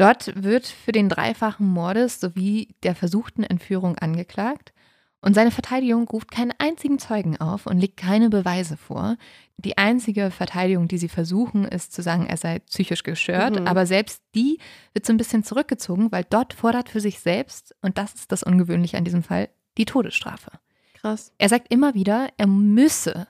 Dort 0.00 0.42
wird 0.42 0.66
für 0.66 0.92
den 0.92 1.10
dreifachen 1.10 1.68
Mordes 1.68 2.20
sowie 2.20 2.74
der 2.82 2.94
versuchten 2.94 3.42
Entführung 3.42 3.98
angeklagt 3.98 4.72
und 5.20 5.34
seine 5.34 5.50
Verteidigung 5.50 6.08
ruft 6.08 6.30
keinen 6.30 6.54
einzigen 6.56 6.98
Zeugen 6.98 7.38
auf 7.38 7.66
und 7.66 7.78
legt 7.78 7.98
keine 7.98 8.30
Beweise 8.30 8.78
vor. 8.78 9.18
Die 9.58 9.76
einzige 9.76 10.30
Verteidigung, 10.30 10.88
die 10.88 10.96
sie 10.96 11.10
versuchen, 11.10 11.66
ist 11.66 11.92
zu 11.92 12.00
sagen, 12.00 12.24
er 12.24 12.38
sei 12.38 12.60
psychisch 12.60 13.02
gestört. 13.02 13.60
Mhm. 13.60 13.66
Aber 13.66 13.84
selbst 13.84 14.22
die 14.34 14.58
wird 14.94 15.04
so 15.04 15.12
ein 15.12 15.18
bisschen 15.18 15.44
zurückgezogen, 15.44 16.10
weil 16.10 16.24
dort 16.24 16.54
fordert 16.54 16.88
für 16.88 17.00
sich 17.00 17.20
selbst, 17.20 17.74
und 17.82 17.98
das 17.98 18.14
ist 18.14 18.32
das 18.32 18.42
Ungewöhnliche 18.42 18.96
an 18.96 19.04
diesem 19.04 19.22
Fall, 19.22 19.50
die 19.76 19.84
Todesstrafe. 19.84 20.52
Krass. 20.94 21.32
Er 21.36 21.50
sagt 21.50 21.70
immer 21.70 21.92
wieder, 21.92 22.30
er 22.38 22.46
müsse, 22.46 23.28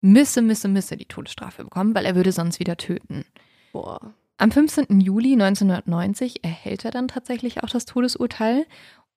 müsse, 0.00 0.42
müsse, 0.42 0.68
müsse 0.68 0.96
die 0.96 1.06
Todesstrafe 1.06 1.64
bekommen, 1.64 1.96
weil 1.96 2.06
er 2.06 2.14
würde 2.14 2.30
sonst 2.30 2.60
wieder 2.60 2.76
töten. 2.76 3.24
Boah. 3.72 4.14
Am 4.40 4.52
15. 4.52 5.00
Juli 5.00 5.32
1990 5.32 6.44
erhält 6.44 6.84
er 6.84 6.92
dann 6.92 7.08
tatsächlich 7.08 7.64
auch 7.64 7.68
das 7.68 7.86
Todesurteil 7.86 8.66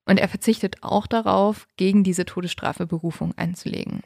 und 0.07 0.19
er 0.19 0.28
verzichtet 0.28 0.78
auch 0.82 1.05
darauf, 1.05 1.67
gegen 1.78 2.03
diese 2.03 2.26
Todesstrafe 2.26 2.88
Berufung 2.88 3.32
einzulegen. 3.38 4.01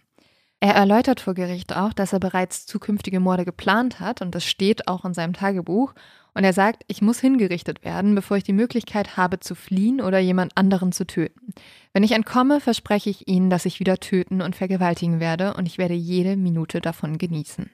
Er 0.59 0.73
erläutert 0.75 1.21
vor 1.21 1.33
Gericht 1.33 1.73
auch, 1.73 1.93
dass 1.93 2.11
er 2.11 2.19
bereits 2.19 2.65
zukünftige 2.65 3.21
Morde 3.21 3.45
geplant 3.45 4.01
hat 4.01 4.21
und 4.21 4.35
das 4.35 4.43
steht 4.43 4.89
auch 4.89 5.05
in 5.05 5.13
seinem 5.13 5.31
Tagebuch. 5.31 5.93
Und 6.33 6.43
er 6.43 6.51
sagt, 6.51 6.83
ich 6.87 7.01
muss 7.01 7.21
hingerichtet 7.21 7.85
werden, 7.85 8.13
bevor 8.13 8.35
ich 8.35 8.43
die 8.43 8.51
Möglichkeit 8.51 9.15
habe 9.15 9.39
zu 9.39 9.55
fliehen 9.55 10.01
oder 10.01 10.19
jemand 10.19 10.57
anderen 10.57 10.91
zu 10.91 11.07
töten. 11.07 11.53
Wenn 11.93 12.03
ich 12.03 12.11
entkomme, 12.11 12.59
verspreche 12.59 13.09
ich 13.09 13.29
Ihnen, 13.29 13.49
dass 13.49 13.65
ich 13.65 13.79
wieder 13.79 13.99
töten 13.99 14.41
und 14.41 14.53
vergewaltigen 14.53 15.21
werde 15.21 15.53
und 15.53 15.65
ich 15.65 15.77
werde 15.77 15.93
jede 15.93 16.35
Minute 16.35 16.81
davon 16.81 17.17
genießen. 17.17 17.71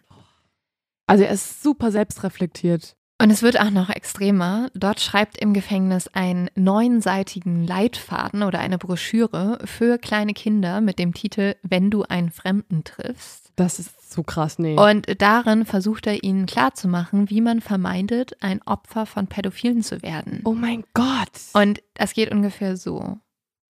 Also 1.08 1.24
er 1.24 1.32
ist 1.32 1.64
super 1.64 1.92
selbstreflektiert. 1.92 2.96
Und 3.22 3.30
es 3.30 3.44
wird 3.44 3.60
auch 3.60 3.70
noch 3.70 3.90
extremer. 3.90 4.72
Dort 4.74 5.00
schreibt 5.00 5.38
im 5.38 5.54
Gefängnis 5.54 6.08
einen 6.08 6.50
neunseitigen 6.56 7.68
Leitfaden 7.68 8.42
oder 8.42 8.58
eine 8.58 8.80
Broschüre 8.80 9.60
für 9.64 10.00
kleine 10.00 10.34
Kinder 10.34 10.82
mit 10.82 10.98
dem 10.98 11.14
Titel 11.14 11.54
Wenn 11.62 11.92
du 11.92 12.02
einen 12.02 12.32
Fremden 12.32 12.84
triffst. 12.84 13.52
Das 13.56 13.78
ist 13.78 14.12
so 14.12 14.24
krass, 14.24 14.58
nee. 14.58 14.76
Und 14.76 15.22
darin 15.22 15.66
versucht 15.66 16.08
er 16.08 16.24
ihnen 16.24 16.48
klarzumachen, 16.48 17.30
wie 17.30 17.42
man 17.42 17.62
vermeidet, 17.62 18.42
ein 18.42 18.60
Opfer 18.64 19.06
von 19.06 19.28
Pädophilen 19.28 19.84
zu 19.84 20.02
werden. 20.02 20.42
oh 20.44 20.54
mein 20.54 20.84
Gott. 20.96 21.30
Und 21.54 21.84
das 21.94 22.14
geht 22.14 22.32
ungefähr 22.32 22.76
so. 22.76 23.20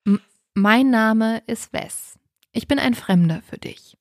M 0.05 0.21
mein 0.53 0.89
Name 0.89 1.43
ist 1.47 1.73
Wes. 1.73 2.17
Ich 2.53 2.69
bin 2.69 2.79
ein 2.79 2.93
Fremder 2.93 3.41
für 3.41 3.57
dich. 3.57 3.97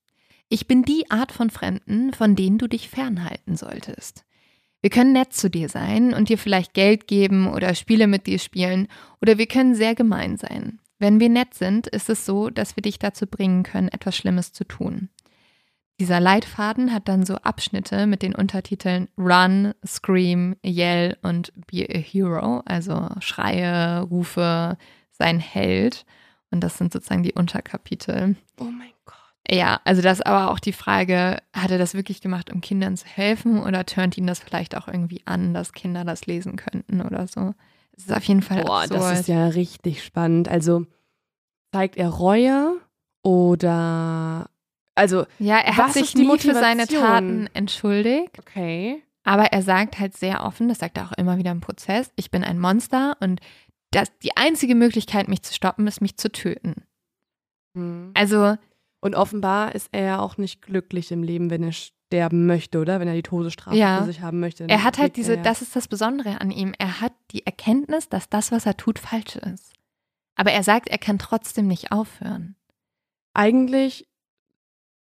Ich 0.48 0.68
bin 0.68 0.84
die 0.84 1.10
Art 1.10 1.32
von 1.32 1.50
Fremden, 1.50 2.12
von 2.12 2.36
denen 2.36 2.58
du 2.58 2.68
dich 2.68 2.88
fernhalten 2.88 3.56
solltest. 3.56 4.24
Wir 4.82 4.90
können 4.90 5.12
nett 5.12 5.32
zu 5.32 5.50
dir 5.50 5.68
sein 5.68 6.14
und 6.14 6.28
dir 6.28 6.38
vielleicht 6.38 6.74
Geld 6.74 7.06
geben 7.06 7.52
oder 7.52 7.74
Spiele 7.74 8.06
mit 8.06 8.26
dir 8.26 8.38
spielen 8.38 8.88
oder 9.20 9.36
wir 9.38 9.46
können 9.46 9.74
sehr 9.74 9.94
gemein 9.94 10.36
sein. 10.36 10.80
Wenn 10.98 11.20
wir 11.20 11.28
nett 11.28 11.54
sind, 11.54 11.86
ist 11.86 12.10
es 12.10 12.26
so, 12.26 12.50
dass 12.50 12.76
wir 12.76 12.82
dich 12.82 12.98
dazu 12.98 13.26
bringen 13.26 13.62
können, 13.62 13.88
etwas 13.88 14.16
Schlimmes 14.16 14.52
zu 14.52 14.64
tun. 14.64 15.08
Dieser 15.98 16.18
Leitfaden 16.18 16.94
hat 16.94 17.08
dann 17.08 17.26
so 17.26 17.34
Abschnitte 17.36 18.06
mit 18.06 18.22
den 18.22 18.34
Untertiteln 18.34 19.08
Run, 19.18 19.74
Scream, 19.86 20.56
Yell 20.64 21.18
und 21.22 21.52
Be 21.66 21.86
a 21.90 21.98
Hero, 21.98 22.62
also 22.64 23.08
Schreie, 23.20 24.00
Rufe, 24.00 24.78
sein 25.10 25.40
Held. 25.40 26.06
Und 26.50 26.60
das 26.60 26.78
sind 26.78 26.92
sozusagen 26.92 27.22
die 27.22 27.34
Unterkapitel. 27.34 28.36
Oh 28.58 28.64
mein. 28.64 28.88
Ja, 29.48 29.80
also 29.84 30.02
das 30.02 30.18
ist 30.18 30.26
aber 30.26 30.50
auch 30.50 30.58
die 30.58 30.72
Frage, 30.72 31.38
hat 31.54 31.70
er 31.70 31.78
das 31.78 31.94
wirklich 31.94 32.20
gemacht, 32.20 32.52
um 32.52 32.60
Kindern 32.60 32.96
zu 32.96 33.06
helfen 33.06 33.62
oder 33.62 33.86
turnt 33.86 34.16
ihn 34.18 34.26
das 34.26 34.38
vielleicht 34.38 34.76
auch 34.76 34.86
irgendwie 34.86 35.22
an, 35.24 35.54
dass 35.54 35.72
Kinder 35.72 36.04
das 36.04 36.26
lesen 36.26 36.56
könnten 36.56 37.00
oder 37.00 37.26
so? 37.26 37.54
Es 37.96 38.04
ist 38.04 38.12
auf 38.12 38.24
jeden 38.24 38.42
Fall 38.42 38.64
Boah, 38.64 38.82
absurd. 38.82 39.00
das 39.00 39.20
ist 39.20 39.28
ja 39.28 39.48
richtig 39.48 40.04
spannend. 40.04 40.48
Also 40.48 40.86
zeigt 41.72 41.96
er 41.96 42.08
Reue 42.08 42.76
oder 43.22 44.48
also 44.94 45.24
ja, 45.38 45.58
er 45.58 45.76
hat 45.76 45.94
sich 45.94 46.14
nie 46.14 46.38
für 46.38 46.54
seine? 46.54 46.86
Taten 46.86 47.48
entschuldigt, 47.54 48.38
okay. 48.38 49.02
aber 49.24 49.44
er 49.44 49.62
sagt 49.62 49.98
halt 49.98 50.16
sehr 50.16 50.44
offen, 50.44 50.68
das 50.68 50.78
sagt 50.78 50.98
er 50.98 51.06
auch 51.06 51.12
immer 51.16 51.38
wieder 51.38 51.52
im 51.52 51.60
Prozess, 51.60 52.10
ich 52.16 52.30
bin 52.30 52.44
ein 52.44 52.58
Monster 52.58 53.16
und 53.20 53.40
das, 53.92 54.08
die 54.18 54.36
einzige 54.36 54.74
Möglichkeit, 54.74 55.28
mich 55.28 55.42
zu 55.42 55.54
stoppen, 55.54 55.86
ist, 55.86 56.00
mich 56.00 56.16
zu 56.16 56.30
töten. 56.30 56.84
Hm. 57.74 58.12
Also, 58.14 58.56
Und 59.00 59.14
offenbar 59.14 59.74
ist 59.74 59.88
er 59.92 60.04
ja 60.04 60.18
auch 60.20 60.36
nicht 60.36 60.60
glücklich 60.62 61.10
im 61.10 61.22
Leben, 61.22 61.48
wenn 61.50 61.62
er 61.62 61.72
sterben 61.72 62.46
möchte, 62.46 62.80
oder? 62.80 63.00
Wenn 63.00 63.08
er 63.08 63.14
die 63.14 63.22
Todesstrafe 63.22 63.76
Ja. 63.76 63.98
für 64.00 64.04
sich 64.06 64.20
haben 64.20 64.40
möchte. 64.40 64.68
er 64.68 64.84
hat 64.84 64.98
halt 64.98 65.16
diese, 65.16 65.36
ja- 65.36 65.42
das 65.42 65.62
ist 65.62 65.74
das 65.74 65.88
Besondere 65.88 66.40
an 66.40 66.50
ihm, 66.50 66.74
er 66.78 67.00
hat 67.00 67.12
die 67.30 67.46
Erkenntnis, 67.46 68.08
dass 68.08 68.28
das, 68.28 68.52
was 68.52 68.66
er 68.66 68.76
tut, 68.76 68.98
falsch 68.98 69.36
ist. 69.36 69.72
Aber 70.34 70.52
er 70.52 70.62
sagt, 70.62 70.88
er 70.88 70.98
kann 70.98 71.18
trotzdem 71.18 71.66
nicht 71.66 71.92
aufhören. 71.92 72.56
eigentlich, 73.32 74.08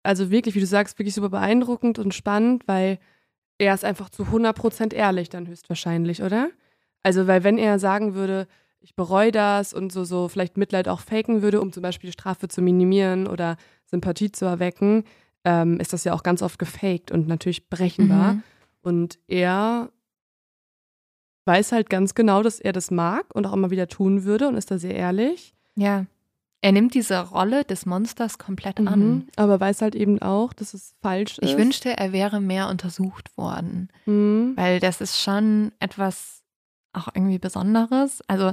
also 0.05 0.31
wirklich, 0.31 0.55
wie 0.55 0.61
du 0.61 0.67
sagst, 0.67 0.99
wirklich 0.99 1.15
super 1.15 1.29
beeindruckend 1.31 1.99
und 1.99 2.15
spannend, 2.15 2.63
weil 2.67 2.99
er 3.59 3.75
ist 3.75 3.85
einfach 3.85 4.11
zu 4.11 4.25
100% 4.31 4.93
ehrlich 4.95 5.29
dann 5.29 5.47
höchstwahrscheinlich, 5.49 6.23
oder? 6.23 6.51
Also, 7.03 7.27
weil 7.27 7.43
wenn 7.45 7.59
er 7.59 7.79
sagen 7.79 8.15
würde, 8.15 8.47
ich 8.83 8.95
bereue 8.97 9.31
das 9.33 9.73
und 9.73 9.93
so, 9.93 10.05
so 10.05 10.29
vielleicht 10.29 10.57
Mitleid 10.57 10.89
auch 10.89 11.01
faken 11.01 11.43
würde, 11.43 11.61
um 11.61 11.73
zum 11.73 11.83
Beispiel 11.83 12.09
die 12.09 12.13
Strafe 12.13 12.49
zu 12.49 12.61
minimieren 12.63 13.27
oder 13.27 13.57
Sympathie 13.87 14.33
zu 14.33 14.45
erwecken, 14.45 15.05
ähm, 15.45 15.81
ist 15.81 15.93
das 15.93 16.05
ja 16.05 16.13
auch 16.15 16.23
ganz 16.23 16.43
oft 16.43 16.59
gefaked 16.59 17.11
und 17.11 17.27
natürlich 17.29 17.69
berechenbar. 17.69 18.35
Mhm. 18.35 18.43
Und 18.83 19.19
er 19.29 19.91
weiß 21.47 21.73
halt 21.73 21.91
ganz 21.91 22.15
genau, 22.15 22.43
dass 22.43 22.61
er 22.61 22.73
das 22.73 22.91
mag 22.91 23.35
und 23.35 23.47
auch 23.47 23.53
immer 23.53 23.71
wieder 23.71 23.89
tun 23.89 24.25
würde 24.25 24.49
und 24.49 24.57
ist 24.57 24.71
da 24.71 24.79
sehr 24.79 24.95
ehrlich. 24.95 25.55
Ja. 25.77 26.07
Er 26.65 26.71
nimmt 26.71 26.95
diese 26.95 27.19
Rolle 27.19 27.65
des 27.65 27.87
Monsters 27.87 28.39
komplett 28.39 28.79
an. 28.79 29.01
Mhm. 29.01 29.27
Aber 29.35 29.59
weiß 29.59 29.83
halt 29.83 29.97
eben 29.97 30.23
auch, 30.23 30.53
dass 30.53 30.75
es 30.75 30.95
falsch 31.03 31.39
ist. 31.39 31.51
Ich 31.51 31.57
wünschte, 31.57 31.97
er 31.97 32.13
wäre 32.13 32.41
mehr 32.41 32.69
untersucht 32.69 33.37
worden, 33.37 33.89
Mhm. 34.07 34.53
weil 34.57 34.79
das 34.79 35.01
ist 35.01 35.21
schon 35.21 35.73
etwas 35.81 36.42
auch 36.93 37.09
irgendwie 37.15 37.39
Besonderes. 37.39 38.23
Also 38.29 38.53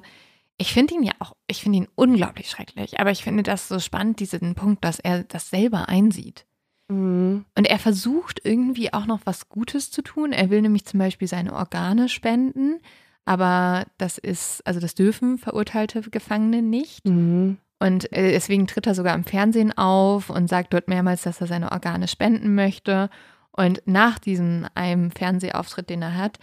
ich 0.58 0.74
finde 0.74 0.96
ihn 0.96 1.04
ja 1.04 1.14
auch, 1.20 1.34
ich 1.48 1.62
finde 1.64 1.80
ihn 1.80 1.88
unglaublich 1.96 2.50
schrecklich, 2.50 3.00
aber 3.00 3.12
ich 3.12 3.24
finde 3.24 3.44
das 3.44 3.68
so 3.68 3.80
spannend, 3.80 4.20
diesen 4.20 4.56
Punkt, 4.56 4.84
dass 4.84 5.00
er 5.00 5.24
das 5.24 5.50
selber 5.50 5.88
einsieht. 5.88 6.46
Mhm. 6.90 7.46
Und 7.58 7.68
er 7.68 7.80
versucht 7.80 8.42
irgendwie 8.44 8.94
auch 8.94 9.06
noch 9.06 9.22
was 9.24 9.48
Gutes 9.48 9.92
zu 9.92 10.02
tun. 10.02 10.34
Er 10.34 10.50
will 10.50 10.62
nämlich 10.62 10.86
zum 10.86 11.00
Beispiel 11.00 11.28
seine 11.28 11.54
Organe 11.54 12.10
spenden, 12.10 12.80
aber 13.26 13.86
das 13.98 14.18
ist, 14.18 14.66
also 14.66 14.80
das 14.80 14.96
dürfen 14.96 15.38
verurteilte 15.38 16.02
Gefangene 16.02 16.62
nicht. 16.62 17.08
Mhm. 17.08 17.58
Und 17.80 18.12
äh, 18.12 18.32
deswegen 18.32 18.68
tritt 18.68 18.88
er 18.88 18.96
sogar 18.96 19.16
im 19.16 19.24
Fernsehen 19.24 19.78
auf 19.78 20.30
und 20.30 20.50
sagt 20.50 20.74
dort 20.74 20.90
mehrmals, 20.90 21.24
dass 21.24 21.40
er 21.40 21.48
seine 21.48 21.72
Organe 21.72 22.10
spenden 22.10 22.54
möchte. 22.54 23.10
Und 23.52 23.82
nach 23.86 24.20
diesem 24.20 24.68
einem 24.76 25.12
Fernsehauftritt, 25.12 25.90
den 25.90 26.02
er 26.02 26.16
hat, 26.16 26.40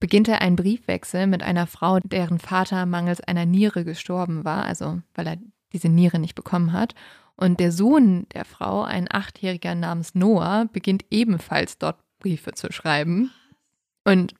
beginnt 0.00 0.28
er 0.28 0.40
einen 0.40 0.56
Briefwechsel 0.56 1.26
mit 1.26 1.42
einer 1.42 1.66
Frau, 1.66 1.98
deren 2.00 2.38
Vater 2.38 2.86
mangels 2.86 3.20
einer 3.20 3.46
Niere 3.46 3.84
gestorben 3.84 4.44
war, 4.44 4.64
also 4.64 5.00
weil 5.14 5.26
er 5.26 5.36
diese 5.72 5.88
Niere 5.88 6.18
nicht 6.18 6.34
bekommen 6.34 6.72
hat. 6.72 6.94
Und 7.36 7.60
der 7.60 7.72
Sohn 7.72 8.26
der 8.34 8.44
Frau, 8.44 8.82
ein 8.82 9.06
Achtjähriger 9.10 9.74
namens 9.74 10.14
Noah, 10.14 10.66
beginnt 10.72 11.04
ebenfalls 11.10 11.78
dort 11.78 11.98
Briefe 12.18 12.52
zu 12.52 12.72
schreiben. 12.72 13.30
Und 14.04 14.34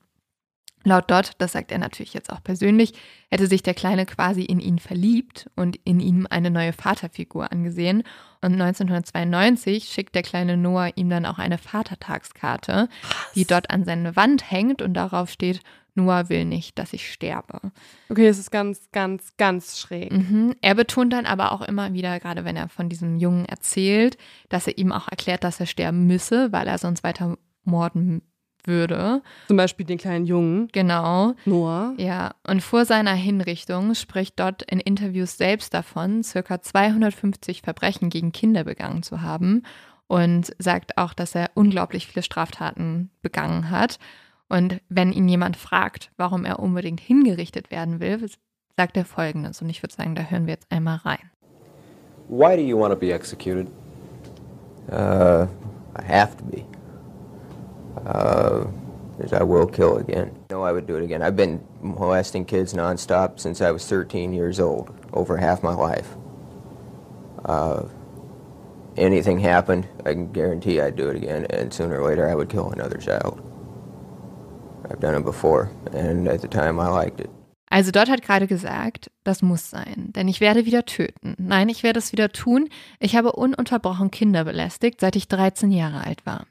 laut 0.88 1.10
dort, 1.10 1.32
das 1.38 1.52
sagt 1.52 1.70
er 1.70 1.78
natürlich 1.78 2.14
jetzt 2.14 2.32
auch 2.32 2.42
persönlich, 2.42 2.94
hätte 3.30 3.46
sich 3.46 3.62
der 3.62 3.74
Kleine 3.74 4.06
quasi 4.06 4.42
in 4.42 4.60
ihn 4.60 4.78
verliebt 4.78 5.50
und 5.56 5.76
in 5.84 6.00
ihm 6.00 6.26
eine 6.28 6.50
neue 6.50 6.72
Vaterfigur 6.72 7.52
angesehen. 7.52 8.02
Und 8.40 8.52
1992 8.52 9.84
schickt 9.84 10.14
der 10.14 10.22
kleine 10.22 10.56
Noah 10.56 10.90
ihm 10.96 11.10
dann 11.10 11.26
auch 11.26 11.38
eine 11.38 11.58
Vatertagskarte, 11.58 12.88
die 13.34 13.44
dort 13.44 13.70
an 13.70 13.84
seine 13.84 14.16
Wand 14.16 14.50
hängt 14.50 14.82
und 14.82 14.94
darauf 14.94 15.30
steht, 15.30 15.60
Noah 15.94 16.28
will 16.28 16.44
nicht, 16.44 16.78
dass 16.78 16.92
ich 16.92 17.12
sterbe. 17.12 17.60
Okay, 18.08 18.28
es 18.28 18.38
ist 18.38 18.50
ganz, 18.50 18.88
ganz, 18.92 19.36
ganz 19.36 19.78
schräg. 19.78 20.12
Mhm. 20.12 20.54
Er 20.60 20.74
betont 20.74 21.12
dann 21.12 21.26
aber 21.26 21.52
auch 21.52 21.62
immer 21.62 21.92
wieder, 21.92 22.18
gerade 22.20 22.44
wenn 22.44 22.56
er 22.56 22.68
von 22.68 22.88
diesem 22.88 23.18
Jungen 23.18 23.44
erzählt, 23.44 24.16
dass 24.48 24.66
er 24.66 24.78
ihm 24.78 24.92
auch 24.92 25.08
erklärt, 25.08 25.44
dass 25.44 25.60
er 25.60 25.66
sterben 25.66 26.06
müsse, 26.06 26.52
weil 26.52 26.68
er 26.68 26.78
sonst 26.78 27.02
weiter 27.02 27.36
morden 27.64 28.22
würde. 28.68 29.22
Zum 29.48 29.56
Beispiel 29.56 29.84
den 29.84 29.98
kleinen 29.98 30.26
Jungen, 30.26 30.68
Genau. 30.72 31.34
Noah. 31.44 31.94
Ja, 31.96 32.34
und 32.46 32.62
vor 32.62 32.84
seiner 32.84 33.14
Hinrichtung 33.14 33.94
spricht 33.94 34.38
Dodd 34.38 34.62
in 34.70 34.78
Interviews 34.78 35.36
selbst 35.36 35.74
davon, 35.74 36.22
circa 36.22 36.62
250 36.62 37.62
Verbrechen 37.62 38.10
gegen 38.10 38.30
Kinder 38.30 38.62
begangen 38.62 39.02
zu 39.02 39.22
haben 39.22 39.62
und 40.06 40.52
sagt 40.58 40.96
auch, 40.98 41.14
dass 41.14 41.34
er 41.34 41.50
unglaublich 41.54 42.06
viele 42.06 42.22
Straftaten 42.22 43.10
begangen 43.22 43.70
hat. 43.70 43.98
Und 44.48 44.80
wenn 44.88 45.12
ihn 45.12 45.28
jemand 45.28 45.56
fragt, 45.56 46.10
warum 46.16 46.44
er 46.44 46.58
unbedingt 46.58 47.00
hingerichtet 47.00 47.70
werden 47.70 48.00
will, 48.00 48.24
sagt 48.76 48.96
er 48.96 49.04
folgendes. 49.04 49.60
Und 49.60 49.68
ich 49.68 49.82
würde 49.82 49.94
sagen, 49.94 50.14
da 50.14 50.22
hören 50.22 50.46
wir 50.46 50.54
jetzt 50.54 50.70
einmal 50.70 50.96
rein. 50.96 51.30
Why 52.28 52.56
do 52.56 52.62
you 52.62 52.78
want 52.78 52.92
to 52.92 52.98
be 52.98 53.12
executed? 53.12 53.66
Uh, 54.90 55.46
I 55.98 56.02
have 56.06 56.36
to 56.36 56.44
be. 56.44 56.64
Uh, 58.06 58.66
because 59.18 59.32
I 59.32 59.42
will 59.42 59.66
kill 59.66 59.98
again. 59.98 60.30
No, 60.50 60.62
I 60.62 60.70
would 60.70 60.86
do 60.86 60.96
it 60.96 61.02
again. 61.02 61.22
I've 61.22 61.34
been 61.34 61.60
molesting 61.82 62.44
kids 62.44 62.72
nonstop 62.72 63.40
since 63.40 63.60
I 63.60 63.72
was 63.72 63.84
13 63.84 64.32
years 64.32 64.60
old, 64.60 64.94
over 65.12 65.36
half 65.36 65.60
my 65.62 65.74
life. 65.74 66.16
Uh, 67.44 67.88
anything 68.96 69.40
happened, 69.40 69.88
I 70.06 70.12
can 70.12 70.30
guarantee 70.32 70.80
I'd 70.80 70.94
do 70.94 71.08
it 71.08 71.16
again, 71.16 71.46
and 71.50 71.74
sooner 71.74 72.00
or 72.00 72.08
later 72.08 72.28
I 72.28 72.34
would 72.36 72.48
kill 72.48 72.70
another 72.70 72.98
child. 72.98 73.42
I've 74.88 75.00
done 75.00 75.16
it 75.16 75.24
before, 75.24 75.70
and 75.92 76.28
at 76.28 76.40
the 76.40 76.48
time 76.48 76.78
I 76.78 76.88
liked 76.88 77.20
it. 77.20 77.30
Also 77.70 77.90
dort 77.90 78.08
hat 78.08 78.22
gerade 78.22 78.46
gesagt, 78.46 79.10
das 79.24 79.42
muss 79.42 79.68
sein, 79.68 80.10
denn 80.14 80.26
ich 80.28 80.40
werde 80.40 80.64
wieder 80.64 80.86
töten. 80.86 81.34
Nein, 81.38 81.68
ich 81.68 81.82
werde 81.82 81.98
es 81.98 82.12
wieder 82.12 82.30
tun. 82.30 82.68
Ich 82.98 83.14
habe 83.14 83.32
ununterbrochen 83.32 84.10
Kinder 84.10 84.44
belästigt, 84.44 85.00
seit 85.00 85.16
ich 85.16 85.28
13 85.28 85.70
Jahre 85.70 86.04
alt 86.04 86.24
war. 86.24 86.46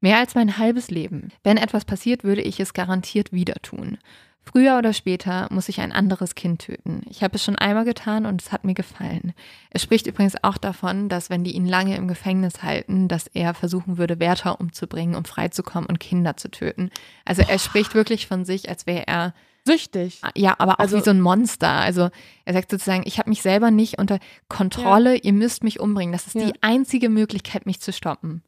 Mehr 0.00 0.18
als 0.18 0.34
mein 0.34 0.58
halbes 0.58 0.90
Leben. 0.90 1.32
Wenn 1.42 1.56
etwas 1.56 1.84
passiert, 1.84 2.22
würde 2.24 2.42
ich 2.42 2.60
es 2.60 2.72
garantiert 2.72 3.32
wieder 3.32 3.54
tun. 3.62 3.98
Früher 4.42 4.78
oder 4.78 4.94
später 4.94 5.46
muss 5.50 5.68
ich 5.68 5.80
ein 5.80 5.92
anderes 5.92 6.34
Kind 6.34 6.62
töten. 6.62 7.02
Ich 7.10 7.22
habe 7.22 7.36
es 7.36 7.44
schon 7.44 7.56
einmal 7.56 7.84
getan 7.84 8.24
und 8.24 8.40
es 8.40 8.50
hat 8.50 8.64
mir 8.64 8.72
gefallen. 8.72 9.34
Er 9.70 9.78
spricht 9.80 10.06
übrigens 10.06 10.42
auch 10.42 10.56
davon, 10.56 11.10
dass 11.10 11.28
wenn 11.28 11.44
die 11.44 11.54
ihn 11.54 11.66
lange 11.66 11.96
im 11.96 12.08
Gefängnis 12.08 12.62
halten, 12.62 13.08
dass 13.08 13.26
er 13.26 13.52
versuchen 13.52 13.98
würde, 13.98 14.20
Wärter 14.20 14.58
umzubringen, 14.58 15.16
um 15.16 15.26
freizukommen 15.26 15.86
und 15.86 16.00
Kinder 16.00 16.38
zu 16.38 16.50
töten. 16.50 16.90
Also 17.26 17.42
er 17.46 17.58
spricht 17.58 17.94
wirklich 17.94 18.26
von 18.26 18.46
sich, 18.46 18.70
als 18.70 18.86
wäre 18.86 19.06
er 19.06 19.34
Süchtig. 19.66 20.22
ja, 20.34 20.54
aber 20.58 20.74
auch 20.74 20.78
Also- 20.78 20.96
wie 20.96 21.02
so 21.02 21.10
ein 21.10 21.20
Monster. 21.20 21.68
Also 21.68 22.08
er 22.46 22.54
sagt 22.54 22.70
sozusagen, 22.70 23.02
ich 23.04 23.18
habe 23.18 23.28
mich 23.28 23.42
selber 23.42 23.70
nicht 23.70 23.98
unter 23.98 24.18
Kontrolle, 24.48 25.16
ihr 25.16 25.34
müsst 25.34 25.62
mich 25.62 25.78
umbringen. 25.78 26.12
Das 26.12 26.26
ist 26.26 26.36
Ja. 26.36 26.46
die 26.46 26.54
einzige 26.62 27.10
Möglichkeit, 27.10 27.66
mich 27.66 27.80
zu 27.80 27.92
stoppen. 27.92 28.42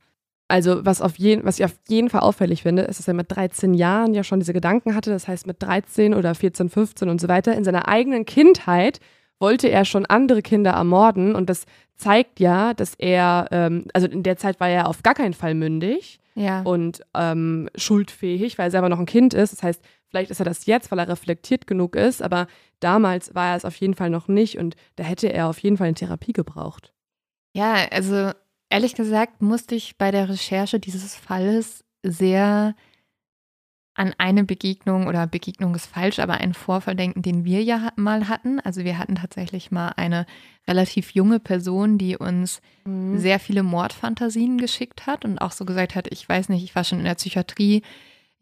Also 0.50 0.84
was, 0.84 1.00
auf 1.00 1.16
jeden, 1.18 1.44
was 1.44 1.58
ich 1.58 1.64
auf 1.64 1.74
jeden 1.88 2.10
Fall 2.10 2.20
auffällig 2.20 2.62
finde, 2.62 2.82
ist, 2.82 2.98
dass 2.98 3.08
er 3.08 3.14
mit 3.14 3.34
13 3.34 3.72
Jahren 3.74 4.12
ja 4.14 4.24
schon 4.24 4.40
diese 4.40 4.52
Gedanken 4.52 4.94
hatte. 4.94 5.10
Das 5.10 5.28
heißt, 5.28 5.46
mit 5.46 5.62
13 5.62 6.14
oder 6.14 6.34
14, 6.34 6.68
15 6.68 7.08
und 7.08 7.20
so 7.20 7.28
weiter 7.28 7.54
in 7.56 7.64
seiner 7.64 7.88
eigenen 7.88 8.24
Kindheit 8.24 9.00
wollte 9.38 9.68
er 9.70 9.84
schon 9.84 10.04
andere 10.06 10.42
Kinder 10.42 10.72
ermorden. 10.72 11.34
Und 11.34 11.48
das 11.48 11.64
zeigt 11.96 12.40
ja, 12.40 12.74
dass 12.74 12.94
er, 12.96 13.46
ähm, 13.50 13.86
also 13.94 14.06
in 14.06 14.22
der 14.22 14.36
Zeit 14.36 14.60
war 14.60 14.68
er 14.68 14.88
auf 14.88 15.02
gar 15.02 15.14
keinen 15.14 15.34
Fall 15.34 15.54
mündig 15.54 16.18
Ja. 16.34 16.60
und 16.62 17.00
ähm, 17.14 17.68
schuldfähig, 17.76 18.58
weil 18.58 18.68
er 18.68 18.70
selber 18.70 18.88
noch 18.88 18.98
ein 18.98 19.06
Kind 19.06 19.32
ist. 19.34 19.52
Das 19.52 19.62
heißt, 19.62 19.82
vielleicht 20.08 20.30
ist 20.30 20.40
er 20.40 20.44
das 20.46 20.66
jetzt, 20.66 20.90
weil 20.90 20.98
er 20.98 21.08
reflektiert 21.08 21.66
genug 21.66 21.96
ist, 21.96 22.22
aber 22.22 22.46
damals 22.80 23.34
war 23.34 23.50
er 23.50 23.56
es 23.56 23.64
auf 23.64 23.76
jeden 23.76 23.94
Fall 23.94 24.10
noch 24.10 24.28
nicht 24.28 24.58
und 24.58 24.74
da 24.96 25.04
hätte 25.04 25.32
er 25.32 25.46
auf 25.48 25.58
jeden 25.60 25.76
Fall 25.76 25.86
eine 25.86 25.94
Therapie 25.94 26.32
gebraucht. 26.32 26.92
Ja, 27.54 27.74
also 27.90 28.30
ehrlich 28.70 28.94
gesagt 28.94 29.42
musste 29.42 29.74
ich 29.74 29.98
bei 29.98 30.10
der 30.10 30.28
Recherche 30.28 30.80
dieses 30.80 31.14
Falles 31.14 31.84
sehr 32.02 32.74
an 33.94 34.14
eine 34.16 34.44
Begegnung 34.44 35.08
oder 35.08 35.26
Begegnung 35.26 35.74
ist 35.74 35.86
falsch, 35.86 36.20
aber 36.20 36.34
einen 36.34 36.54
Vorfall 36.54 36.94
denken, 36.94 37.20
den 37.20 37.44
wir 37.44 37.62
ja 37.62 37.92
mal 37.96 38.28
hatten. 38.28 38.58
Also 38.60 38.84
wir 38.84 38.96
hatten 38.96 39.16
tatsächlich 39.16 39.70
mal 39.70 39.88
eine 39.96 40.24
relativ 40.66 41.10
junge 41.10 41.38
Person, 41.38 41.98
die 41.98 42.16
uns 42.16 42.62
sehr 43.18 43.38
viele 43.38 43.62
Mordfantasien 43.62 44.56
geschickt 44.56 45.06
hat 45.06 45.24
und 45.24 45.38
auch 45.38 45.52
so 45.52 45.66
gesagt 45.66 45.96
hat, 45.96 46.06
ich 46.10 46.26
weiß 46.26 46.48
nicht, 46.48 46.64
ich 46.64 46.74
war 46.74 46.84
schon 46.84 47.00
in 47.00 47.04
der 47.04 47.16
Psychiatrie, 47.16 47.82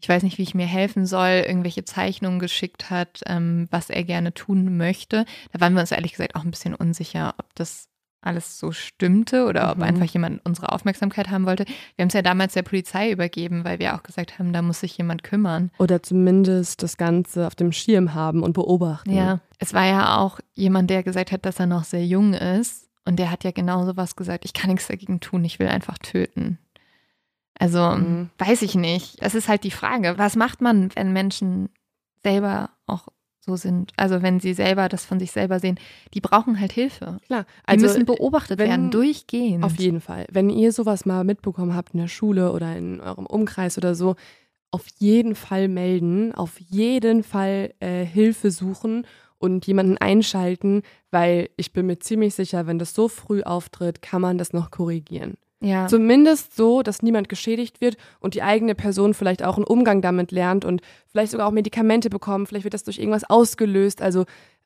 ich 0.01 0.09
weiß 0.09 0.23
nicht, 0.23 0.39
wie 0.39 0.43
ich 0.43 0.55
mir 0.55 0.67
helfen 0.67 1.07
soll, 1.07 1.43
irgendwelche 1.45 1.85
Zeichnungen 1.85 2.39
geschickt 2.39 2.89
hat, 2.91 3.23
ähm, 3.27 3.67
was 3.73 3.91
er 3.91 4.05
gerne 4.05 4.33
tun 4.33 4.77
möchte. 4.77 5.25
Da 5.51 5.61
waren 5.61 5.75
wir 5.75 5.81
uns 5.81 5.91
ehrlich 5.91 6.13
gesagt 6.13 6.37
auch 6.37 6.45
ein 6.45 6.53
bisschen 6.53 6.75
unsicher, 6.75 7.35
ob 7.39 7.53
das 7.57 7.89
alles 8.21 8.59
so 8.59 8.73
stimmte 8.73 9.47
oder 9.47 9.71
ob 9.71 9.79
Mhm. 9.79 9.85
einfach 9.85 10.07
jemand 10.07 10.45
unsere 10.45 10.73
Aufmerksamkeit 10.73 11.31
haben 11.31 11.47
wollte. 11.47 11.65
Wir 11.97 12.03
haben 12.03 12.09
es 12.09 12.15
ja 12.15 12.23
damals 12.23 12.55
der 12.55 12.63
Polizei 12.63 13.11
übergeben, 13.13 13.65
weil 13.65 13.79
wir 13.79 13.95
auch 13.95 14.03
gesagt 14.03 14.39
haben, 14.39 14.53
da 14.53 14.61
muss 14.63 14.81
sich 14.81 14.97
jemand 14.99 15.23
kümmern. 15.23 15.71
Oder 15.79 16.03
zumindest 16.03 16.83
das 16.83 16.97
Ganze 16.97 17.47
auf 17.47 17.55
dem 17.55 17.71
Schirm 17.73 18.15
haben 18.15 18.43
und 18.43 18.55
beobachten. 18.55 19.13
Ja, 19.15 19.41
es 19.59 19.73
war 19.73 19.87
ja 19.87 20.19
auch 20.19 20.41
jemand, 20.55 20.91
der 20.91 21.03
gesagt 21.03 21.31
hat, 21.33 21.47
dass 21.47 21.61
er 21.61 21.67
noch 21.67 21.85
sehr 21.85 22.05
jung 22.05 22.35
ist. 22.35 22.89
Und 23.05 23.17
der 23.19 23.31
hat 23.31 23.45
ja 23.45 23.53
genauso 23.53 23.97
was 23.97 24.17
gesagt, 24.17 24.45
ich 24.45 24.53
kann 24.53 24.71
nichts 24.71 24.89
dagegen 24.89 25.21
tun, 25.21 25.45
ich 25.45 25.59
will 25.59 25.69
einfach 25.69 25.97
töten. 25.99 26.59
Also, 27.59 27.91
Mhm. 27.97 28.31
weiß 28.39 28.63
ich 28.63 28.75
nicht. 28.75 29.17
Es 29.21 29.35
ist 29.35 29.49
halt 29.49 29.65
die 29.65 29.71
Frage, 29.71 30.15
was 30.19 30.37
macht 30.37 30.61
man, 30.61 30.95
wenn 30.95 31.13
Menschen 31.13 31.71
selber 32.23 32.71
auch 32.87 33.09
so 33.49 33.57
sind? 33.57 33.93
Also, 33.97 34.21
wenn 34.23 34.41
sie 34.41 34.53
selber 34.55 34.89
das 34.89 35.05
von 35.05 35.19
sich 35.19 35.33
selber 35.33 35.59
sehen, 35.59 35.79
die 36.15 36.21
brauchen 36.21 36.61
halt 36.61 36.73
Hilfe. 36.73 37.17
Klar. 37.27 37.45
Die 37.45 37.73
Also 37.73 37.87
müssen 37.87 38.05
beobachtet 38.05 38.59
wenn- 38.59 38.69
werden, 38.69 38.91
durchgehend. 38.91 39.65
Auf 39.65 39.77
jeden 39.77 40.01
Fall. 40.01 40.27
Wenn 40.31 40.51
ihr 40.51 40.73
sowas 40.73 41.07
mal 41.07 41.25
mitbekommen 41.25 41.75
habt 41.75 41.95
in 41.95 42.01
der 42.01 42.09
Schule 42.09 42.53
oder 42.53 42.77
in 42.77 43.01
eurem 43.01 43.27
Umkreis 43.27 43.79
oder 43.79 43.95
so, 43.95 44.15
auf 44.71 44.85
jeden 44.99 45.35
Fall 45.35 45.67
melden, 45.69 46.35
auf 46.35 46.61
jeden 46.61 47.23
Fall 47.23 47.73
äh, 47.81 48.05
Hilfe 48.05 48.51
suchen 48.51 49.07
und 49.39 49.67
jemanden 49.67 49.97
einschalten, 49.97 50.83
weil 51.11 51.49
ich 51.57 51.73
bin 51.73 51.87
mir 51.87 51.99
ziemlich 52.01 52.35
sicher, 52.35 52.67
wenn 52.67 52.79
das 52.79 52.95
so 52.95 53.09
früh 53.09 53.43
auftritt, 53.43 54.03
kann 54.03 54.21
man 54.21 54.37
das 54.37 54.53
noch 54.53 54.71
korrigieren. 54.71 55.35
Ja. 55.61 55.87
Zumindest 55.89 56.55
so, 56.57 56.83
dass 56.83 57.03
niemand 57.03 57.29
geschädigt 57.29 57.81
wird 57.81 57.97
und 58.21 58.35
die 58.35 58.43
eigene 58.43 58.75
Person 58.75 59.13
vielleicht 59.15 59.43
auch 59.43 59.57
einen 59.57 59.65
Umgang 59.67 60.01
damit 60.03 60.31
lernt 60.31 60.65
und 60.65 60.83
vielleicht 61.11 61.33
sogar 61.33 61.49
auch 61.49 61.53
Medikamente 61.53 62.11
bekommt. 62.11 62.49
Vielleicht 62.49 62.65
wird 62.65 62.75
das 62.75 62.85
durch 62.85 62.99
irgendwas 62.99 63.29
ausgelöst. 63.29 64.01
Also 64.01 64.25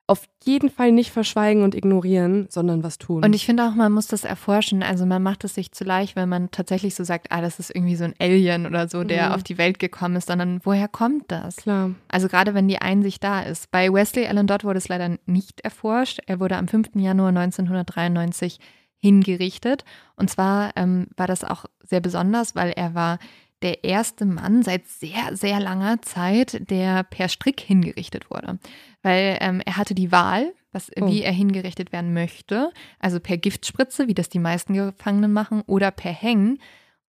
auf 0.08 0.24
jeden 0.44 0.68
Fall 0.68 0.90
nicht 0.92 1.12
verschweigen 1.12 1.62
und 1.62 1.74
ignorieren, 1.76 2.46
sondern 2.50 2.82
was 2.82 2.98
tun. 2.98 3.24
Und 3.24 3.32
ich 3.34 3.46
finde 3.46 3.64
auch, 3.66 3.74
man 3.74 3.92
muss 3.92 4.08
das 4.08 4.24
erforschen. 4.24 4.82
Also 4.82 5.06
man 5.06 5.22
macht 5.22 5.44
es 5.44 5.54
sich 5.54 5.70
zu 5.72 5.84
leicht, 5.84 6.16
wenn 6.16 6.28
man 6.28 6.50
tatsächlich 6.50 6.94
so 6.96 7.04
sagt, 7.04 7.28
ah, 7.30 7.40
das 7.40 7.58
ist 7.60 7.74
irgendwie 7.74 7.94
so 7.96 8.04
ein 8.04 8.14
Alien 8.18 8.66
oder 8.66 8.88
so, 8.88 9.04
der 9.04 9.28
Mhm. 9.28 9.32
auf 9.36 9.42
die 9.44 9.56
Welt 9.58 9.78
gekommen 9.78 10.16
ist, 10.16 10.26
sondern 10.26 10.60
woher 10.64 10.88
kommt 10.88 11.30
das? 11.30 11.56
Klar. 11.56 11.92
Also 12.08 12.28
gerade 12.28 12.52
wenn 12.52 12.66
die 12.68 12.78
Einsicht 12.82 13.22
da 13.24 13.40
ist. 13.42 13.70
Bei 13.70 13.90
Wesley 13.92 14.26
Allen 14.26 14.48
Dodd 14.48 14.64
wurde 14.64 14.78
es 14.78 14.88
leider 14.88 15.16
nicht 15.24 15.60
erforscht. 15.62 16.18
Er 16.26 16.40
wurde 16.40 16.56
am 16.56 16.66
5. 16.68 16.90
Januar 16.96 17.28
1993 17.28 18.58
hingerichtet. 19.02 19.84
Und 20.16 20.30
zwar 20.30 20.72
ähm, 20.76 21.08
war 21.16 21.26
das 21.26 21.44
auch 21.44 21.66
sehr 21.82 22.00
besonders, 22.00 22.54
weil 22.54 22.70
er 22.70 22.94
war 22.94 23.18
der 23.62 23.84
erste 23.84 24.24
Mann 24.24 24.62
seit 24.62 24.86
sehr, 24.88 25.36
sehr 25.36 25.60
langer 25.60 26.00
Zeit, 26.02 26.68
der 26.70 27.02
per 27.04 27.28
Strick 27.28 27.60
hingerichtet 27.60 28.30
wurde. 28.30 28.58
Weil 29.02 29.38
ähm, 29.40 29.60
er 29.64 29.76
hatte 29.76 29.94
die 29.94 30.12
Wahl, 30.12 30.52
was, 30.72 30.90
Oh. 31.00 31.08
wie 31.08 31.22
er 31.22 31.32
hingerichtet 31.32 31.92
werden 31.92 32.12
möchte. 32.12 32.72
Also 32.98 33.20
per 33.20 33.36
Giftspritze, 33.36 34.08
wie 34.08 34.14
das 34.14 34.28
die 34.28 34.38
meisten 34.38 34.74
Gefangenen 34.74 35.32
machen, 35.32 35.62
oder 35.66 35.90
per 35.90 36.12
Hängen. 36.12 36.58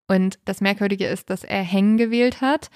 Und 0.08 0.38
das 0.46 0.62
Merkwürdige 0.62 1.08
ist, 1.08 1.30
dass 1.30 1.44
er 1.44 1.64
Hängen 1.64 1.98
gewählt 1.98 2.42
hat. 2.42 2.70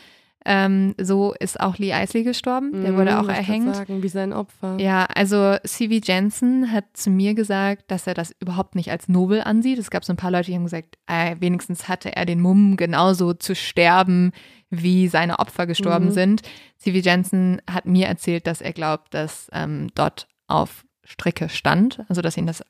Ähm, 0.50 0.96
so 0.98 1.34
ist 1.38 1.60
auch 1.60 1.78
Lee 1.78 1.92
Isley 1.92 2.24
gestorben. 2.24 2.72
Der 2.82 2.96
wurde 2.96 3.12
Mhm, 3.12 3.18
auch 3.18 3.28
erhängt. 3.28 3.76
Sagen, 3.76 4.02
wie 4.02 4.08
sein 4.08 4.32
Opfer. 4.32 4.78
Ja, 4.80 5.04
also 5.14 5.58
C.V. 5.66 5.96
Jensen 6.06 6.72
hat 6.72 6.86
zu 6.94 7.10
mir 7.10 7.34
gesagt, 7.34 7.92
dass 7.92 8.08
er 8.08 8.14
das 8.14 8.34
überhaupt 8.40 8.74
nicht 8.76 8.90
als 8.90 9.10
nobel 9.10 9.42
ansieht. 9.42 9.78
Es 9.78 9.90
gab 9.90 10.06
so 10.06 10.14
ein 10.14 10.18
paar 10.18 10.32
Leute, 10.32 10.46
die 10.52 10.56
haben 10.56 10.64
gesagt, 10.64 10.98
äh, 11.08 11.36
wenigstens 11.40 11.90
hatte 11.90 12.16
er 12.16 12.26
den 12.26 12.40
Mumm, 12.40 12.78
genauso 12.78 13.34
zu 13.34 13.56
sterben, 13.56 14.32
wie 14.70 15.10
seine 15.10 15.40
Opfer 15.40 15.68
gestorben 15.68 16.06
Mhm. 16.08 16.12
sind. 16.12 16.42
C.V. 16.78 17.00
Jensen 17.00 17.62
hat 17.70 17.86
mir 17.86 18.08
erzählt, 18.08 18.48
dass 18.48 18.62
er 18.62 18.72
glaubt, 18.72 19.14
dass 19.14 19.50
ähm, 19.52 19.90
dort 19.96 20.30
auf 20.48 20.86
Strecke 21.04 21.50
stand, 21.50 22.04
also 22.08 22.22
dass 22.22 22.38
ihn 22.38 22.48
das 22.48 22.64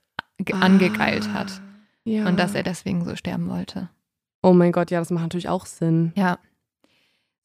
Ah, 0.52 0.60
angegeilt 0.62 1.34
hat 1.34 1.62
Ja. 2.04 2.26
und 2.28 2.38
dass 2.40 2.54
er 2.56 2.64
deswegen 2.64 3.04
so 3.06 3.16
sterben 3.16 3.50
wollte. 3.50 3.90
oh 4.44 4.54
mein 4.54 4.72
Gott, 4.72 4.92
ja, 4.92 5.00
das 5.00 5.10
macht 5.10 5.24
natürlich 5.24 5.50
auch 5.50 5.66
Sinn. 5.66 6.12
Ja. 6.16 6.38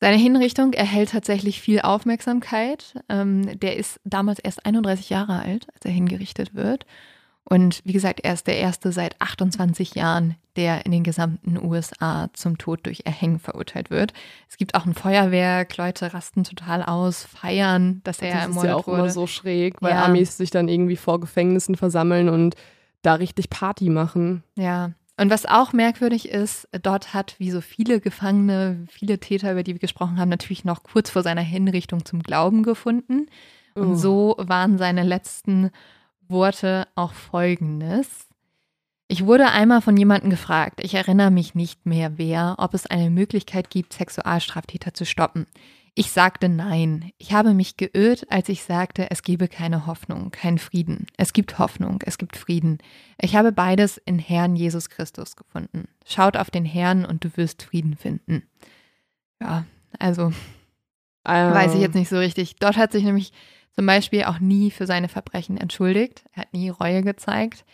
Seine 0.02 0.16
Hinrichtung 0.16 0.72
erhält 0.72 1.12
tatsächlich 1.12 1.60
viel 1.60 1.80
Aufmerksamkeit. 1.80 2.94
Ähm, 3.08 3.60
der 3.60 3.76
ist 3.76 4.00
damals 4.02 4.40
erst 4.40 4.66
31 4.66 5.10
Jahre 5.10 5.38
alt, 5.38 5.68
als 5.72 5.84
er 5.84 5.92
hingerichtet 5.92 6.56
wird. 6.56 6.86
Und 7.44 7.82
wie 7.84 7.92
gesagt, 7.92 8.18
er 8.24 8.34
ist 8.34 8.48
der 8.48 8.58
erste 8.58 8.90
seit 8.90 9.14
28 9.20 9.94
Jahren, 9.94 10.34
der 10.56 10.84
in 10.86 10.90
den 10.90 11.04
gesamten 11.04 11.56
USA 11.56 12.30
zum 12.32 12.58
Tod 12.58 12.80
durch 12.84 13.02
Erhängen 13.04 13.38
verurteilt 13.38 13.90
wird. 13.90 14.12
Es 14.48 14.56
gibt 14.56 14.74
auch 14.74 14.86
ein 14.86 14.94
Feuerwerk, 14.94 15.76
Leute 15.76 16.12
rasten 16.12 16.42
total 16.42 16.82
aus, 16.82 17.22
feiern, 17.22 18.00
dass 18.02 18.18
er 18.18 18.30
das 18.32 18.40
ist 18.40 18.46
ermordet 18.48 18.70
ja 18.70 18.76
auch 18.76 18.86
wurde. 18.88 19.02
immer 19.02 19.10
so 19.10 19.28
schräg, 19.28 19.82
weil 19.82 19.92
Ja. 19.92 20.04
Amis 20.06 20.36
sich 20.36 20.50
dann 20.50 20.66
irgendwie 20.66 20.96
vor 20.96 21.20
Gefängnissen 21.20 21.76
versammeln 21.76 22.28
und 22.28 22.56
da 23.02 23.14
richtig 23.14 23.50
Party 23.50 23.88
machen. 23.88 24.42
Ja. 24.56 24.90
Und 25.22 25.30
was 25.30 25.46
auch 25.46 25.72
merkwürdig 25.72 26.28
ist, 26.30 26.68
dort 26.82 27.14
hat, 27.14 27.36
wie 27.38 27.52
so 27.52 27.60
viele 27.60 28.00
Gefangene, 28.00 28.84
viele 28.90 29.20
Täter, 29.20 29.52
über 29.52 29.62
die 29.62 29.72
wir 29.72 29.78
gesprochen 29.78 30.18
haben, 30.18 30.30
natürlich 30.30 30.64
noch 30.64 30.82
kurz 30.82 31.10
vor 31.10 31.22
seiner 31.22 31.42
Hinrichtung 31.42 32.04
zum 32.04 32.24
Glauben 32.24 32.64
gefunden. 32.64 33.26
Und 33.76 33.92
Oh. 33.92 33.94
so 33.94 34.34
waren 34.38 34.78
seine 34.78 35.04
letzten 35.04 35.70
Worte 36.26 36.88
auch 36.96 37.12
folgendes. 37.12 38.08
Ich 39.08 39.26
wurde 39.26 39.50
einmal 39.50 39.82
von 39.82 39.96
jemandem 39.96 40.30
gefragt, 40.30 40.80
ich 40.82 40.94
erinnere 40.94 41.30
mich 41.30 41.54
nicht 41.54 41.84
mehr 41.84 42.16
wer, 42.16 42.54
ob 42.58 42.72
es 42.72 42.86
eine 42.86 43.10
Möglichkeit 43.10 43.68
gibt, 43.68 43.92
Sexualstraftäter 43.92 44.94
zu 44.94 45.04
stoppen. 45.04 45.46
Ich 45.94 46.10
sagte 46.10 46.48
nein. 46.48 47.12
Ich 47.18 47.34
habe 47.34 47.52
mich 47.52 47.76
geirrt, 47.76 48.24
als 48.30 48.48
ich 48.48 48.62
sagte, 48.62 49.10
es 49.10 49.22
gebe 49.22 49.46
keine 49.48 49.86
Hoffnung, 49.86 50.30
keinen 50.30 50.56
Frieden. 50.58 51.06
Es 51.18 51.34
gibt 51.34 51.58
Hoffnung, 51.58 51.98
es 52.06 52.16
gibt 52.16 52.36
Frieden. 52.36 52.78
Ich 53.20 53.36
habe 53.36 53.52
beides 53.52 53.98
in 53.98 54.18
Herrn 54.18 54.56
Jesus 54.56 54.88
Christus 54.88 55.36
gefunden. 55.36 55.88
Schaut 56.06 56.38
auf 56.38 56.50
den 56.50 56.64
Herrn 56.64 57.04
und 57.04 57.24
du 57.24 57.36
wirst 57.36 57.62
Frieden 57.62 57.94
finden. 57.96 58.44
Ja, 59.42 59.66
also 59.98 60.32
Ähm, 61.28 61.52
weiß 61.52 61.74
ich 61.74 61.80
jetzt 61.80 61.94
nicht 61.94 62.08
so 62.08 62.16
richtig. 62.18 62.56
Dort 62.56 62.78
hat 62.78 62.92
sich 62.92 63.04
nämlich 63.04 63.32
zum 63.72 63.84
Beispiel 63.84 64.24
auch 64.24 64.40
nie 64.40 64.70
für 64.70 64.86
seine 64.86 65.08
Verbrechen 65.08 65.58
entschuldigt. 65.58 66.24
Er 66.32 66.42
hat 66.42 66.54
nie 66.54 66.70
Reue 66.70 67.02
gezeigt. 67.02 67.64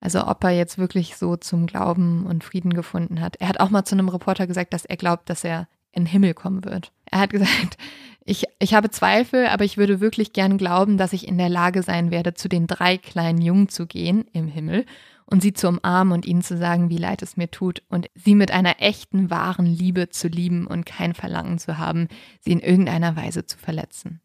Also 0.00 0.26
ob 0.26 0.44
er 0.44 0.50
jetzt 0.50 0.78
wirklich 0.78 1.16
so 1.16 1.36
zum 1.36 1.66
Glauben 1.66 2.24
und 2.26 2.44
Frieden 2.44 2.72
gefunden 2.72 3.20
hat. 3.20 3.36
Er 3.36 3.48
hat 3.48 3.60
auch 3.60 3.70
mal 3.70 3.84
zu 3.84 3.94
einem 3.94 4.08
Reporter 4.08 4.46
gesagt, 4.46 4.72
dass 4.72 4.84
er 4.84 4.96
glaubt, 4.96 5.28
dass 5.28 5.44
er 5.44 5.68
in 5.92 6.04
den 6.04 6.10
Himmel 6.10 6.34
kommen 6.34 6.64
wird. 6.64 6.92
Er 7.06 7.20
hat 7.20 7.30
gesagt, 7.30 7.76
ich, 8.24 8.44
ich 8.58 8.74
habe 8.74 8.90
Zweifel, 8.90 9.46
aber 9.46 9.64
ich 9.64 9.76
würde 9.76 10.00
wirklich 10.00 10.32
gern 10.32 10.58
glauben, 10.58 10.98
dass 10.98 11.12
ich 11.12 11.26
in 11.26 11.38
der 11.38 11.48
Lage 11.48 11.82
sein 11.82 12.10
werde, 12.10 12.34
zu 12.34 12.48
den 12.48 12.66
drei 12.66 12.98
kleinen 12.98 13.40
Jungen 13.40 13.68
zu 13.68 13.86
gehen 13.86 14.26
im 14.32 14.48
Himmel 14.48 14.84
und 15.24 15.42
sie 15.42 15.52
zu 15.52 15.68
umarmen 15.68 16.12
und 16.12 16.26
ihnen 16.26 16.42
zu 16.42 16.56
sagen, 16.56 16.88
wie 16.90 16.96
leid 16.96 17.22
es 17.22 17.36
mir 17.36 17.50
tut 17.50 17.82
und 17.88 18.08
sie 18.14 18.34
mit 18.34 18.50
einer 18.50 18.80
echten, 18.80 19.30
wahren 19.30 19.66
Liebe 19.66 20.08
zu 20.08 20.28
lieben 20.28 20.66
und 20.66 20.86
kein 20.86 21.14
Verlangen 21.14 21.58
zu 21.58 21.78
haben, 21.78 22.08
sie 22.40 22.52
in 22.52 22.60
irgendeiner 22.60 23.16
Weise 23.16 23.44
zu 23.44 23.58
verletzen. 23.58 24.20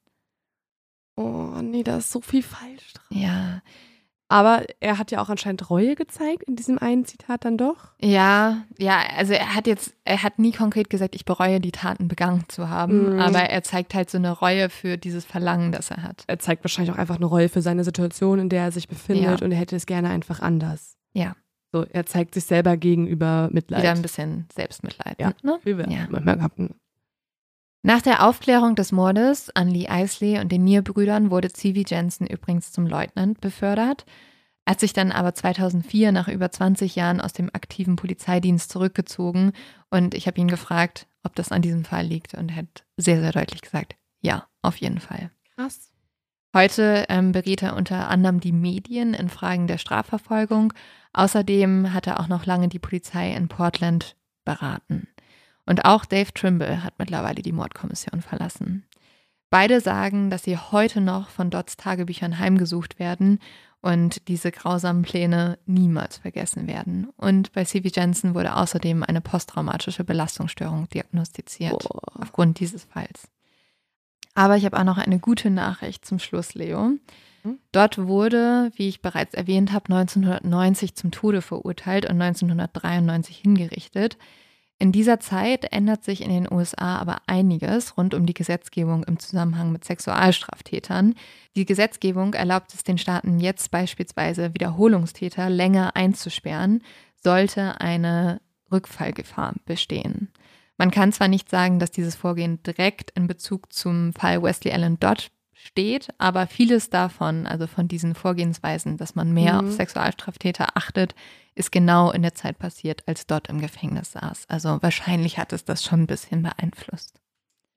Oh, 1.15 1.59
nee, 1.61 1.83
da 1.83 1.97
ist 1.97 2.11
so 2.11 2.21
viel 2.21 2.41
falsch 2.41 2.93
dran. 2.93 3.19
Ja, 3.21 3.61
Aber 4.29 4.63
er 4.79 4.97
hat 4.97 5.11
ja 5.11 5.21
auch 5.21 5.29
anscheinend 5.29 5.69
Reue 5.69 5.95
gezeigt 5.95 6.43
in 6.43 6.55
diesem 6.55 6.79
einen 6.79 7.05
Zitat 7.05 7.45
dann 7.45 7.57
doch. 7.57 7.91
ja, 8.01 8.63
ja, 8.79 9.01
also 9.15 9.33
er 9.33 9.53
hat 9.53 9.67
jetzt, 9.67 9.93
er 10.05 10.23
hat 10.23 10.39
nie 10.39 10.51
konkret 10.51 10.89
gesagt, 10.89 11.13
ich 11.13 11.25
bereue 11.25 11.59
die 11.59 11.71
Taten 11.71 12.07
begangen 12.07 12.45
zu 12.47 12.69
haben, 12.69 13.13
Mhm. 13.15 13.19
aber 13.19 13.39
er 13.41 13.61
zeigt 13.63 13.93
halt 13.93 14.09
so 14.09 14.17
eine 14.17 14.31
Reue 14.31 14.69
für 14.69 14.97
dieses 14.97 15.25
Verlangen, 15.25 15.71
das 15.71 15.91
er 15.91 16.01
hat. 16.03 16.23
Er 16.27 16.39
zeigt 16.39 16.63
wahrscheinlich 16.63 16.93
auch 16.93 16.97
einfach 16.97 17.17
eine 17.17 17.25
Reue 17.25 17.49
für 17.49 17.61
seine 17.61 17.83
Situation, 17.83 18.39
in 18.39 18.49
der 18.49 18.63
er 18.63 18.71
sich 18.71 18.87
befindet 18.87 19.39
Ja. 19.41 19.45
und 19.45 19.51
er 19.51 19.57
hätte 19.57 19.75
es 19.75 19.85
gerne 19.85 20.09
einfach 20.09 20.39
anders. 20.39 20.97
Ja. 21.13 21.35
So, 21.71 21.83
er 21.83 22.05
zeigt 22.05 22.33
sich 22.35 22.45
selber 22.45 22.77
gegenüber 22.77 23.49
Mitleid. 23.51 23.81
Wieder 23.81 23.91
ein 23.93 24.01
bisschen 24.03 24.47
Selbstmitleid. 24.53 25.19
Ja. 25.19 25.33
Ne? 25.43 25.59
Wie 25.63 25.77
wir 25.77 25.87
Ja. 25.89 26.07
manchmal 26.09 26.37
gehabt 26.37 26.57
haben. 26.59 26.75
Nach 27.85 28.01
der 28.01 28.25
Aufklärung 28.25 28.75
des 28.75 28.93
Mordes 28.93 29.49
an 29.53 29.67
Lee 29.67 29.87
Isley 29.89 30.39
und 30.39 30.53
den 30.53 30.63
Near-Brüdern 30.63 31.29
wurde 31.29 31.51
C.V. 31.51 31.81
Jensen 31.85 32.25
übrigens 32.25 32.71
zum 32.71 32.87
Leutnant 32.87 33.41
befördert. 33.41 34.05
Er 34.63 34.71
hat 34.71 34.79
sich 34.79 34.93
dann 34.93 35.11
aber 35.11 35.33
2004 35.33 36.13
nach 36.13 36.29
über 36.29 36.49
20 36.49 36.95
Jahren 36.95 37.19
aus 37.19 37.33
dem 37.33 37.49
aktiven 37.53 37.97
Polizeidienst 37.97 38.71
zurückgezogen 38.71 39.51
und 39.89 40.13
ich 40.13 40.27
habe 40.27 40.39
ihn 40.39 40.47
gefragt, 40.47 41.07
ob 41.23 41.35
das 41.35 41.51
an 41.51 41.61
diesem 41.61 41.83
Fall 41.83 42.05
liegt 42.05 42.35
und 42.35 42.51
er 42.51 42.55
hat 42.55 42.85
sehr, 42.95 43.19
sehr 43.19 43.33
deutlich 43.33 43.61
gesagt, 43.61 43.97
ja, 44.21 44.47
auf 44.61 44.77
jeden 44.77 45.01
Fall. 45.01 45.29
Krass. 45.55 45.91
Heute 46.55 47.05
ähm, 47.09 47.33
berät 47.33 47.63
er 47.63 47.75
unter 47.75 48.09
anderem 48.09 48.39
die 48.39 48.53
Medien 48.53 49.13
in 49.13 49.27
Fragen 49.27 49.67
der 49.67 49.77
Strafverfolgung. 49.77 50.71
Außerdem 51.11 51.91
hat 51.91 52.07
er 52.07 52.21
auch 52.21 52.29
noch 52.29 52.45
lange 52.45 52.69
die 52.69 52.79
Polizei 52.79 53.33
in 53.33 53.49
Portland 53.49 54.15
beraten. 54.45 55.07
Und 55.65 55.85
auch 55.85 56.05
Dave 56.05 56.33
Trimble 56.33 56.83
hat 56.83 56.95
mittlerweile 56.97 57.41
die 57.41 57.51
Mordkommission 57.51 58.21
verlassen. 58.21 58.85
Beide 59.49 59.81
sagen, 59.81 60.29
dass 60.29 60.43
sie 60.43 60.57
heute 60.57 60.99
noch 60.99 61.29
von 61.29 61.49
Dodds 61.49 61.77
Tagebüchern 61.77 62.39
heimgesucht 62.39 62.97
werden 62.99 63.39
und 63.81 64.27
diese 64.29 64.51
grausamen 64.51 65.03
Pläne 65.03 65.59
niemals 65.65 66.17
vergessen 66.17 66.67
werden. 66.67 67.09
Und 67.17 67.51
bei 67.51 67.63
C.V. 67.65 67.89
Jensen 67.93 68.33
wurde 68.33 68.55
außerdem 68.55 69.03
eine 69.03 69.21
posttraumatische 69.21 70.03
Belastungsstörung 70.03 70.89
diagnostiziert 70.89 71.83
Boah. 71.83 72.21
aufgrund 72.21 72.59
dieses 72.59 72.85
Falls. 72.85 73.27
Aber 74.35 74.57
ich 74.57 74.65
habe 74.65 74.79
auch 74.79 74.85
noch 74.85 74.97
eine 74.97 75.19
gute 75.19 75.49
Nachricht 75.49 76.05
zum 76.05 76.17
Schluss, 76.17 76.55
Leo. 76.55 76.93
Mhm. 77.43 77.59
Dort 77.71 77.97
wurde, 77.99 78.71
wie 78.75 78.87
ich 78.87 79.01
bereits 79.01 79.33
erwähnt 79.33 79.71
habe, 79.71 79.93
1990 79.93 80.95
zum 80.95 81.11
Tode 81.11 81.41
verurteilt 81.41 82.05
und 82.05 82.21
1993 82.21 83.37
hingerichtet. 83.37 84.17
In 84.83 84.91
dieser 84.91 85.21
Zeit 85.21 85.71
ändert 85.71 86.03
sich 86.03 86.19
in 86.19 86.29
den 86.29 86.51
USA 86.51 86.97
aber 86.97 87.21
einiges 87.25 87.95
rund 87.95 88.13
um 88.13 88.25
die 88.25 88.33
Gesetzgebung 88.33 89.05
im 89.05 89.17
Zusammenhang 89.17 89.71
mit 89.71 89.85
Sexualstraftätern. 89.85 91.15
Die 91.55 91.63
Gesetzgebung 91.63 92.33
erlaubt 92.33 92.73
es 92.73 92.83
den 92.83 92.97
Staaten 92.97 93.39
jetzt 93.39 93.71
beispielsweise 93.71 94.53
Wiederholungstäter 94.53 95.49
länger 95.49 95.95
einzusperren, 95.95 96.83
sollte 97.15 97.79
eine 97.79 98.41
Rückfallgefahr 98.73 99.53
bestehen. 99.63 100.33
Man 100.75 100.91
kann 100.91 101.13
zwar 101.13 101.29
nicht 101.29 101.49
sagen, 101.49 101.79
dass 101.79 101.91
dieses 101.91 102.15
Vorgehen 102.15 102.61
direkt 102.63 103.11
in 103.11 103.25
Bezug 103.25 103.71
zum 103.71 104.11
Fall 104.11 104.43
Wesley 104.43 104.73
Allen 104.73 104.99
Dodd 104.99 105.31
steht, 105.65 106.09
aber 106.17 106.47
vieles 106.47 106.89
davon, 106.89 107.47
also 107.47 107.67
von 107.67 107.87
diesen 107.87 108.15
Vorgehensweisen, 108.15 108.97
dass 108.97 109.15
man 109.15 109.33
mehr 109.33 109.61
Mhm. 109.61 109.67
auf 109.69 109.73
Sexualstraftäter 109.75 110.75
achtet, 110.75 111.15
ist 111.55 111.71
genau 111.71 112.11
in 112.11 112.21
der 112.21 112.33
Zeit 112.35 112.57
passiert, 112.59 113.03
als 113.07 113.27
Dodd 113.27 113.47
im 113.49 113.61
Gefängnis 113.61 114.11
saß. 114.11 114.45
Also 114.49 114.79
wahrscheinlich 114.81 115.37
hat 115.37 115.53
es 115.53 115.65
das 115.65 115.83
schon 115.83 116.01
ein 116.01 116.07
bisschen 116.07 116.41
beeinflusst. 116.43 117.19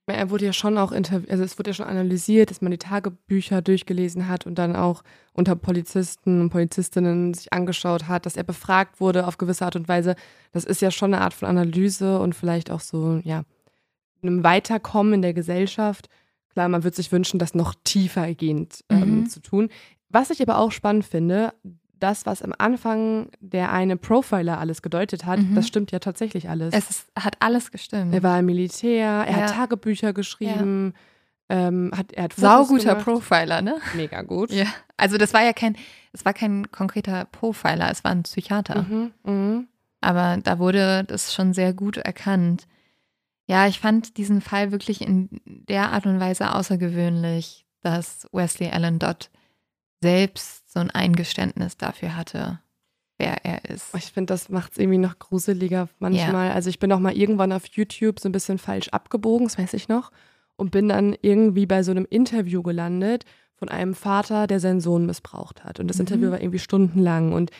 Er 0.08 0.30
wurde 0.30 0.44
ja 0.46 0.52
schon 0.52 0.78
auch 0.78 0.92
interviewt, 0.92 1.30
also 1.30 1.42
es 1.42 1.58
wurde 1.58 1.70
ja 1.70 1.74
schon 1.74 1.86
analysiert, 1.86 2.50
dass 2.50 2.60
man 2.62 2.70
die 2.70 2.78
Tagebücher 2.78 3.60
durchgelesen 3.60 4.28
hat 4.28 4.46
und 4.46 4.56
dann 4.56 4.76
auch 4.76 5.02
unter 5.32 5.56
Polizisten 5.56 6.40
und 6.42 6.50
Polizistinnen 6.50 7.34
sich 7.34 7.52
angeschaut 7.52 8.06
hat, 8.06 8.24
dass 8.24 8.36
er 8.36 8.44
befragt 8.44 9.00
wurde 9.00 9.26
auf 9.26 9.36
gewisse 9.36 9.64
Art 9.64 9.74
und 9.74 9.88
Weise. 9.88 10.14
Das 10.52 10.64
ist 10.64 10.80
ja 10.80 10.92
schon 10.92 11.12
eine 11.12 11.22
Art 11.24 11.34
von 11.34 11.48
Analyse 11.48 12.20
und 12.20 12.34
vielleicht 12.36 12.70
auch 12.70 12.78
so, 12.80 13.20
ja, 13.24 13.42
einem 14.22 14.44
Weiterkommen 14.44 15.14
in 15.14 15.22
der 15.22 15.34
Gesellschaft. 15.34 16.08
Klar, 16.56 16.70
man 16.70 16.84
würde 16.84 16.96
sich 16.96 17.12
wünschen, 17.12 17.38
das 17.38 17.54
noch 17.54 17.74
tiefergehend 17.84 18.82
ähm, 18.88 19.20
Mhm. 19.20 19.26
zu 19.28 19.40
tun. 19.40 19.68
Was 20.08 20.30
ich 20.30 20.40
aber 20.40 20.56
auch 20.56 20.72
spannend 20.72 21.04
finde, 21.04 21.52
das, 22.00 22.24
was 22.24 22.40
am 22.40 22.54
Anfang 22.56 23.28
der 23.40 23.72
eine 23.72 23.98
Profiler 23.98 24.56
alles 24.58 24.80
gedeutet 24.80 25.26
hat, 25.26 25.38
Mhm. 25.38 25.54
das 25.54 25.68
stimmt 25.68 25.92
ja 25.92 25.98
tatsächlich 25.98 26.48
alles. 26.48 26.72
Es 26.72 26.88
ist, 26.88 27.06
hat 27.14 27.36
alles 27.40 27.70
gestimmt. 27.72 28.14
Er 28.14 28.22
war 28.22 28.38
im 28.38 28.46
Militär, 28.46 29.06
er 29.28 29.30
Ja. 29.30 29.36
hat 29.42 29.50
Tagebücher 29.50 30.14
geschrieben, 30.14 30.94
ähm, 31.50 31.90
hat, 31.94 32.12
er 32.14 32.24
hat 32.24 32.32
Fotos 32.32 32.50
Sauguter 32.68 32.84
gemacht. 32.94 33.04
Profiler, 33.04 33.60
ne? 33.60 33.76
Mega 33.94 34.22
gut. 34.22 34.50
Ja. 34.50 34.64
Also 34.96 35.18
das 35.18 35.34
war 35.34 35.44
ja 35.44 35.52
kein, 35.52 35.76
es 36.14 36.24
war 36.24 36.32
kein 36.32 36.72
konkreter 36.72 37.26
Profiler, 37.26 37.90
es 37.90 38.02
war 38.02 38.12
ein 38.12 38.22
Psychiater. 38.22 38.86
Mhm, 38.88 39.10
mhm. 39.24 39.68
Aber 40.00 40.38
da 40.42 40.58
wurde 40.58 41.04
das 41.04 41.34
schon 41.34 41.52
sehr 41.52 41.74
gut 41.74 41.98
erkannt. 41.98 42.66
Ja, 43.46 43.66
ich 43.68 43.78
fand 43.80 44.16
diesen 44.16 44.40
Fall 44.40 44.72
wirklich 44.72 45.00
in 45.00 45.28
der 45.44 45.92
Art 45.92 46.06
und 46.06 46.18
Weise 46.20 46.52
außergewöhnlich, 46.54 47.66
dass 47.82 48.26
Wesley 48.32 48.70
Allen 48.70 48.98
Dodd 48.98 49.30
selbst 50.02 50.70
so 50.72 50.80
ein 50.80 50.90
Eingeständnis 50.90 51.76
dafür 51.76 52.16
hatte, 52.16 52.60
wer 53.18 53.44
er 53.44 53.64
ist. 53.64 53.94
Ich 53.94 54.12
finde, 54.12 54.32
das 54.32 54.48
macht 54.48 54.72
es 54.72 54.78
irgendwie 54.78 54.98
noch 54.98 55.18
gruseliger 55.18 55.88
manchmal. 55.98 56.50
Also 56.52 56.68
ich 56.70 56.78
bin 56.78 56.92
auch 56.92 56.98
mal 56.98 57.16
irgendwann 57.16 57.52
auf 57.52 57.66
YouTube 57.66 58.20
so 58.20 58.28
ein 58.28 58.32
bisschen 58.32 58.58
falsch 58.58 58.88
abgebogen, 58.88 59.46
das 59.46 59.58
weiß 59.58 59.74
ich 59.74 59.88
noch, 59.88 60.10
und 60.56 60.70
bin 60.70 60.88
dann 60.88 61.16
irgendwie 61.22 61.66
bei 61.66 61.82
so 61.82 61.92
einem 61.92 62.06
Interview 62.08 62.62
gelandet 62.62 63.24
von 63.54 63.68
einem 63.68 63.94
Vater, 63.94 64.46
der 64.46 64.60
seinen 64.60 64.80
Sohn 64.80 65.06
missbraucht 65.06 65.64
hat. 65.64 65.80
Und 65.80 65.88
das 65.88 65.96
Mhm. 65.96 66.02
Interview 66.02 66.30
war 66.30 66.40
irgendwie 66.40 66.58
stundenlang. 66.58 67.32
Und 67.32 67.50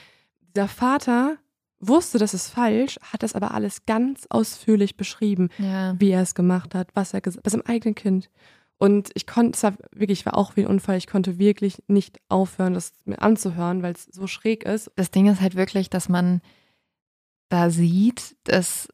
dieser 0.55 0.69
Vater 0.69 1.37
wusste, 1.81 2.19
das 2.19 2.35
ist 2.35 2.49
falsch, 2.49 2.99
hat 3.03 3.23
das 3.23 3.35
aber 3.35 3.53
alles 3.53 3.85
ganz 3.87 4.27
ausführlich 4.31 4.97
beschrieben. 4.97 5.49
Ja. 5.59 5.95
wie 5.99 6.11
er 6.11 6.23
es 6.23 6.35
gemacht 6.35 6.75
hat, 6.75 6.89
was 6.95 7.15
er 7.15 7.21
gesagt 7.21 7.39
hat, 7.39 7.45
bei 7.45 7.51
seinem 7.51 7.67
eigenen 7.67 7.95
Kind. 7.95 8.31
Und 8.79 9.11
ich 9.15 9.27
konnte, 9.27 9.57
es 9.57 9.63
war 9.63 9.75
wirklich, 9.93 10.27
war 10.27 10.37
auch 10.37 10.57
wie 10.57 10.63
ein 10.63 10.67
Unfall, 10.67 10.99
ich 10.99 11.07
konnte 11.07 11.39
wirklich 11.39 11.83
nicht 11.87 12.19
aufhören, 12.29 12.75
das 12.75 12.93
mir 13.05 13.23
anzuhören, 13.23 13.83
weil 13.83 13.95
es 13.95 14.05
so 14.05 14.27
schräg 14.27 14.65
ist. 14.65 14.91
Das 14.97 15.11
Ding 15.11 15.27
ist 15.29 15.41
halt 15.41 15.55
wirklich, 15.55 15.89
dass 15.89 16.09
man 16.09 16.43
da 17.49 17.71
sieht, 17.71 18.37
dass 18.45 18.89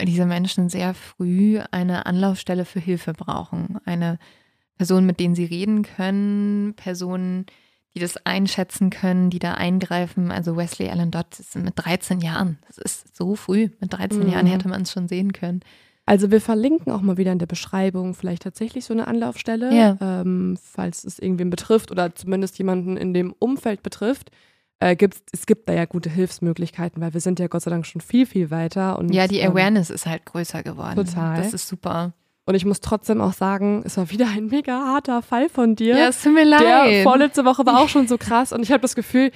diese 0.00 0.26
Menschen 0.26 0.68
sehr 0.68 0.94
früh 0.94 1.58
eine 1.72 2.06
Anlaufstelle 2.06 2.64
für 2.64 2.78
Hilfe 2.78 3.12
brauchen. 3.12 3.78
Eine 3.84 4.18
Person, 4.76 5.06
mit 5.06 5.18
denen 5.18 5.34
sie 5.34 5.44
reden 5.44 5.82
können, 5.82 6.74
Personen, 6.74 7.46
die 7.98 8.04
das 8.04 8.16
einschätzen 8.24 8.90
können, 8.90 9.30
die 9.30 9.38
da 9.38 9.54
eingreifen. 9.54 10.30
Also 10.30 10.56
Wesley 10.56 10.88
Allen 10.88 11.10
Dodd 11.10 11.38
ist 11.38 11.56
mit 11.56 11.74
13 11.76 12.20
Jahren. 12.20 12.58
Das 12.66 12.78
ist 12.78 13.16
so 13.16 13.34
früh. 13.36 13.68
Mit 13.80 13.92
13 13.92 14.20
Mhm. 14.24 14.28
Jahren 14.30 14.46
hätte 14.46 14.68
man 14.68 14.82
es 14.82 14.92
schon 14.92 15.08
sehen 15.08 15.32
können. 15.32 15.60
Also 16.06 16.30
wir 16.30 16.40
verlinken 16.40 16.90
auch 16.92 17.02
mal 17.02 17.18
wieder 17.18 17.32
in 17.32 17.38
der 17.38 17.46
Beschreibung 17.46 18.14
vielleicht 18.14 18.42
tatsächlich 18.44 18.86
so 18.86 18.94
eine 18.94 19.06
Anlaufstelle, 19.08 19.74
Ja. 19.76 19.98
ähm, 20.00 20.56
falls 20.62 21.04
es 21.04 21.18
irgendwen 21.18 21.50
betrifft 21.50 21.90
oder 21.90 22.14
zumindest 22.14 22.56
jemanden 22.58 22.96
in 22.96 23.12
dem 23.12 23.34
Umfeld 23.38 23.82
betrifft. 23.82 24.30
Äh, 24.80 24.96
gibt's, 24.96 25.20
es 25.32 25.44
gibt 25.44 25.68
da 25.68 25.72
ja 25.74 25.84
gute 25.84 26.08
Hilfsmöglichkeiten, 26.08 27.02
weil 27.02 27.12
wir 27.12 27.20
sind 27.20 27.40
ja 27.40 27.48
Gott 27.48 27.62
sei 27.62 27.70
Dank 27.70 27.84
schon 27.84 28.00
viel, 28.00 28.24
viel 28.26 28.50
weiter. 28.50 28.98
Und, 28.98 29.12
Ja, 29.12 29.26
die 29.26 29.40
ähm, 29.40 29.50
Awareness 29.52 29.90
ist 29.90 30.06
halt 30.06 30.24
größer 30.24 30.62
geworden. 30.62 30.94
Total. 30.94 31.36
Das 31.42 31.52
ist 31.52 31.68
super. 31.68 32.14
Und 32.48 32.54
ich 32.54 32.64
muss 32.64 32.80
trotzdem 32.80 33.20
auch 33.20 33.34
sagen, 33.34 33.82
es 33.84 33.98
war 33.98 34.08
wieder 34.08 34.26
ein 34.26 34.46
mega 34.46 34.72
harter 34.72 35.20
Fall 35.20 35.50
von 35.50 35.76
dir. 35.76 35.98
Ja, 35.98 36.08
es 36.08 36.22
tut 36.22 36.32
mir 36.32 36.46
leid. 36.46 36.62
Der 36.62 37.02
vorletzte 37.02 37.44
Woche 37.44 37.66
war 37.66 37.78
auch 37.78 37.90
schon 37.90 38.08
so 38.08 38.16
krass 38.16 38.54
und 38.54 38.62
ich 38.62 38.72
habe 38.72 38.80
das 38.80 38.94
Gefühl, 38.94 39.32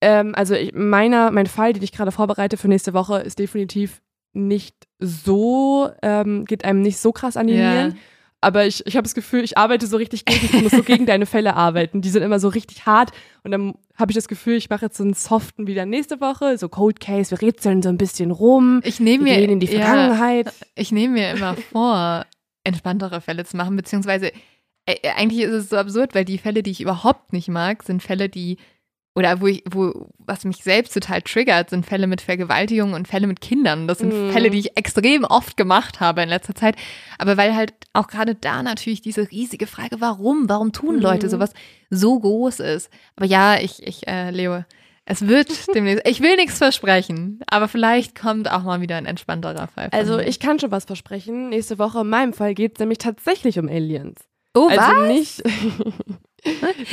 ähm, 0.00 0.34
also 0.34 0.54
ich, 0.54 0.72
meiner, 0.72 1.30
mein 1.32 1.44
Fall, 1.44 1.74
den 1.74 1.82
ich 1.82 1.92
gerade 1.92 2.12
vorbereite 2.12 2.56
für 2.56 2.68
nächste 2.68 2.94
Woche, 2.94 3.18
ist 3.18 3.38
definitiv 3.38 4.00
nicht 4.32 4.74
so, 4.98 5.90
ähm, 6.00 6.46
geht 6.46 6.64
einem 6.64 6.80
nicht 6.80 6.96
so 6.96 7.12
krass 7.12 7.36
an 7.36 7.48
die 7.48 7.56
Ja. 7.56 7.72
Nieren. 7.74 7.98
Aber 8.40 8.64
ich, 8.64 8.86
ich 8.86 8.96
habe 8.96 9.02
das 9.02 9.14
Gefühl, 9.14 9.44
ich 9.44 9.58
arbeite 9.58 9.86
so 9.86 9.98
richtig 9.98 10.24
gegen, 10.24 10.46
ich 10.46 10.62
muss 10.62 10.72
so 10.72 10.82
gegen 10.82 11.04
deine 11.04 11.26
Fälle 11.26 11.56
arbeiten. 11.56 12.00
Die 12.00 12.08
sind 12.08 12.22
immer 12.22 12.38
so 12.38 12.48
richtig 12.48 12.86
hart. 12.86 13.10
Und 13.42 13.50
dann 13.50 13.74
habe 13.96 14.12
ich 14.12 14.14
das 14.14 14.28
Gefühl, 14.28 14.56
ich 14.56 14.70
mache 14.70 14.86
jetzt 14.86 14.96
so 14.96 15.04
einen 15.04 15.12
soften 15.12 15.66
wieder 15.66 15.84
nächste 15.84 16.22
Woche, 16.22 16.56
so 16.56 16.70
Cold 16.70 17.00
Case, 17.00 17.32
wir 17.32 17.42
rätseln 17.42 17.82
so 17.82 17.90
ein 17.90 17.98
bisschen 17.98 18.30
rum. 18.30 18.80
ich 18.82 18.98
nehme 18.98 19.24
mir 19.24 19.36
gehen 19.36 19.50
in 19.50 19.60
die 19.60 19.66
ja, 19.66 19.80
Vergangenheit. 19.80 20.54
Ich 20.74 20.92
nehme 20.92 21.14
mir 21.14 21.32
immer 21.32 21.54
vor, 21.72 22.24
entspanntere 22.66 23.20
Fälle 23.20 23.44
zu 23.44 23.56
machen, 23.56 23.76
beziehungsweise 23.76 24.32
äh, 24.86 25.08
eigentlich 25.16 25.40
ist 25.42 25.52
es 25.52 25.68
so 25.70 25.76
absurd, 25.76 26.14
weil 26.14 26.24
die 26.24 26.38
Fälle, 26.38 26.62
die 26.62 26.70
ich 26.72 26.80
überhaupt 26.80 27.32
nicht 27.32 27.48
mag, 27.48 27.82
sind 27.82 28.02
Fälle, 28.02 28.28
die 28.28 28.58
oder 29.14 29.40
wo 29.40 29.46
ich, 29.46 29.64
wo, 29.70 30.10
was 30.18 30.44
mich 30.44 30.58
selbst 30.58 30.92
total 30.92 31.22
triggert, 31.22 31.70
sind 31.70 31.86
Fälle 31.86 32.06
mit 32.06 32.20
Vergewaltigung 32.20 32.92
und 32.92 33.08
Fälle 33.08 33.26
mit 33.26 33.40
Kindern. 33.40 33.88
Das 33.88 34.00
sind 34.00 34.12
Mhm. 34.12 34.30
Fälle, 34.30 34.50
die 34.50 34.58
ich 34.58 34.76
extrem 34.76 35.24
oft 35.24 35.56
gemacht 35.56 36.00
habe 36.00 36.22
in 36.22 36.28
letzter 36.28 36.54
Zeit. 36.54 36.76
Aber 37.16 37.38
weil 37.38 37.56
halt 37.56 37.72
auch 37.94 38.08
gerade 38.08 38.34
da 38.34 38.62
natürlich 38.62 39.00
diese 39.00 39.30
riesige 39.30 39.66
Frage, 39.66 40.02
warum, 40.02 40.50
warum 40.50 40.72
tun 40.72 41.00
Leute 41.00 41.28
Mhm. 41.28 41.30
sowas, 41.30 41.54
so 41.88 42.18
groß 42.20 42.60
ist. 42.60 42.90
Aber 43.16 43.24
ja, 43.24 43.58
ich, 43.58 43.82
ich, 43.86 44.06
äh, 44.06 44.30
Leo, 44.30 44.64
es 45.08 45.28
wird 45.28 45.74
demnächst, 45.74 46.06
ich 46.06 46.20
will 46.20 46.34
nichts 46.34 46.58
versprechen, 46.58 47.38
aber 47.46 47.68
vielleicht 47.68 48.18
kommt 48.18 48.50
auch 48.50 48.64
mal 48.64 48.80
wieder 48.80 48.96
ein 48.96 49.06
entspannterer 49.06 49.68
Fall. 49.68 49.88
Also 49.92 50.18
ich 50.18 50.40
kann 50.40 50.58
schon 50.58 50.72
was 50.72 50.84
versprechen. 50.84 51.50
Nächste 51.50 51.78
Woche 51.78 52.00
in 52.00 52.08
meinem 52.08 52.32
Fall 52.32 52.54
geht 52.54 52.72
es 52.74 52.80
nämlich 52.80 52.98
tatsächlich 52.98 53.58
um 53.60 53.68
Aliens. 53.68 54.20
oh, 54.54 54.68
also 54.68 54.82
was? 54.82 55.08
nicht, 55.08 55.42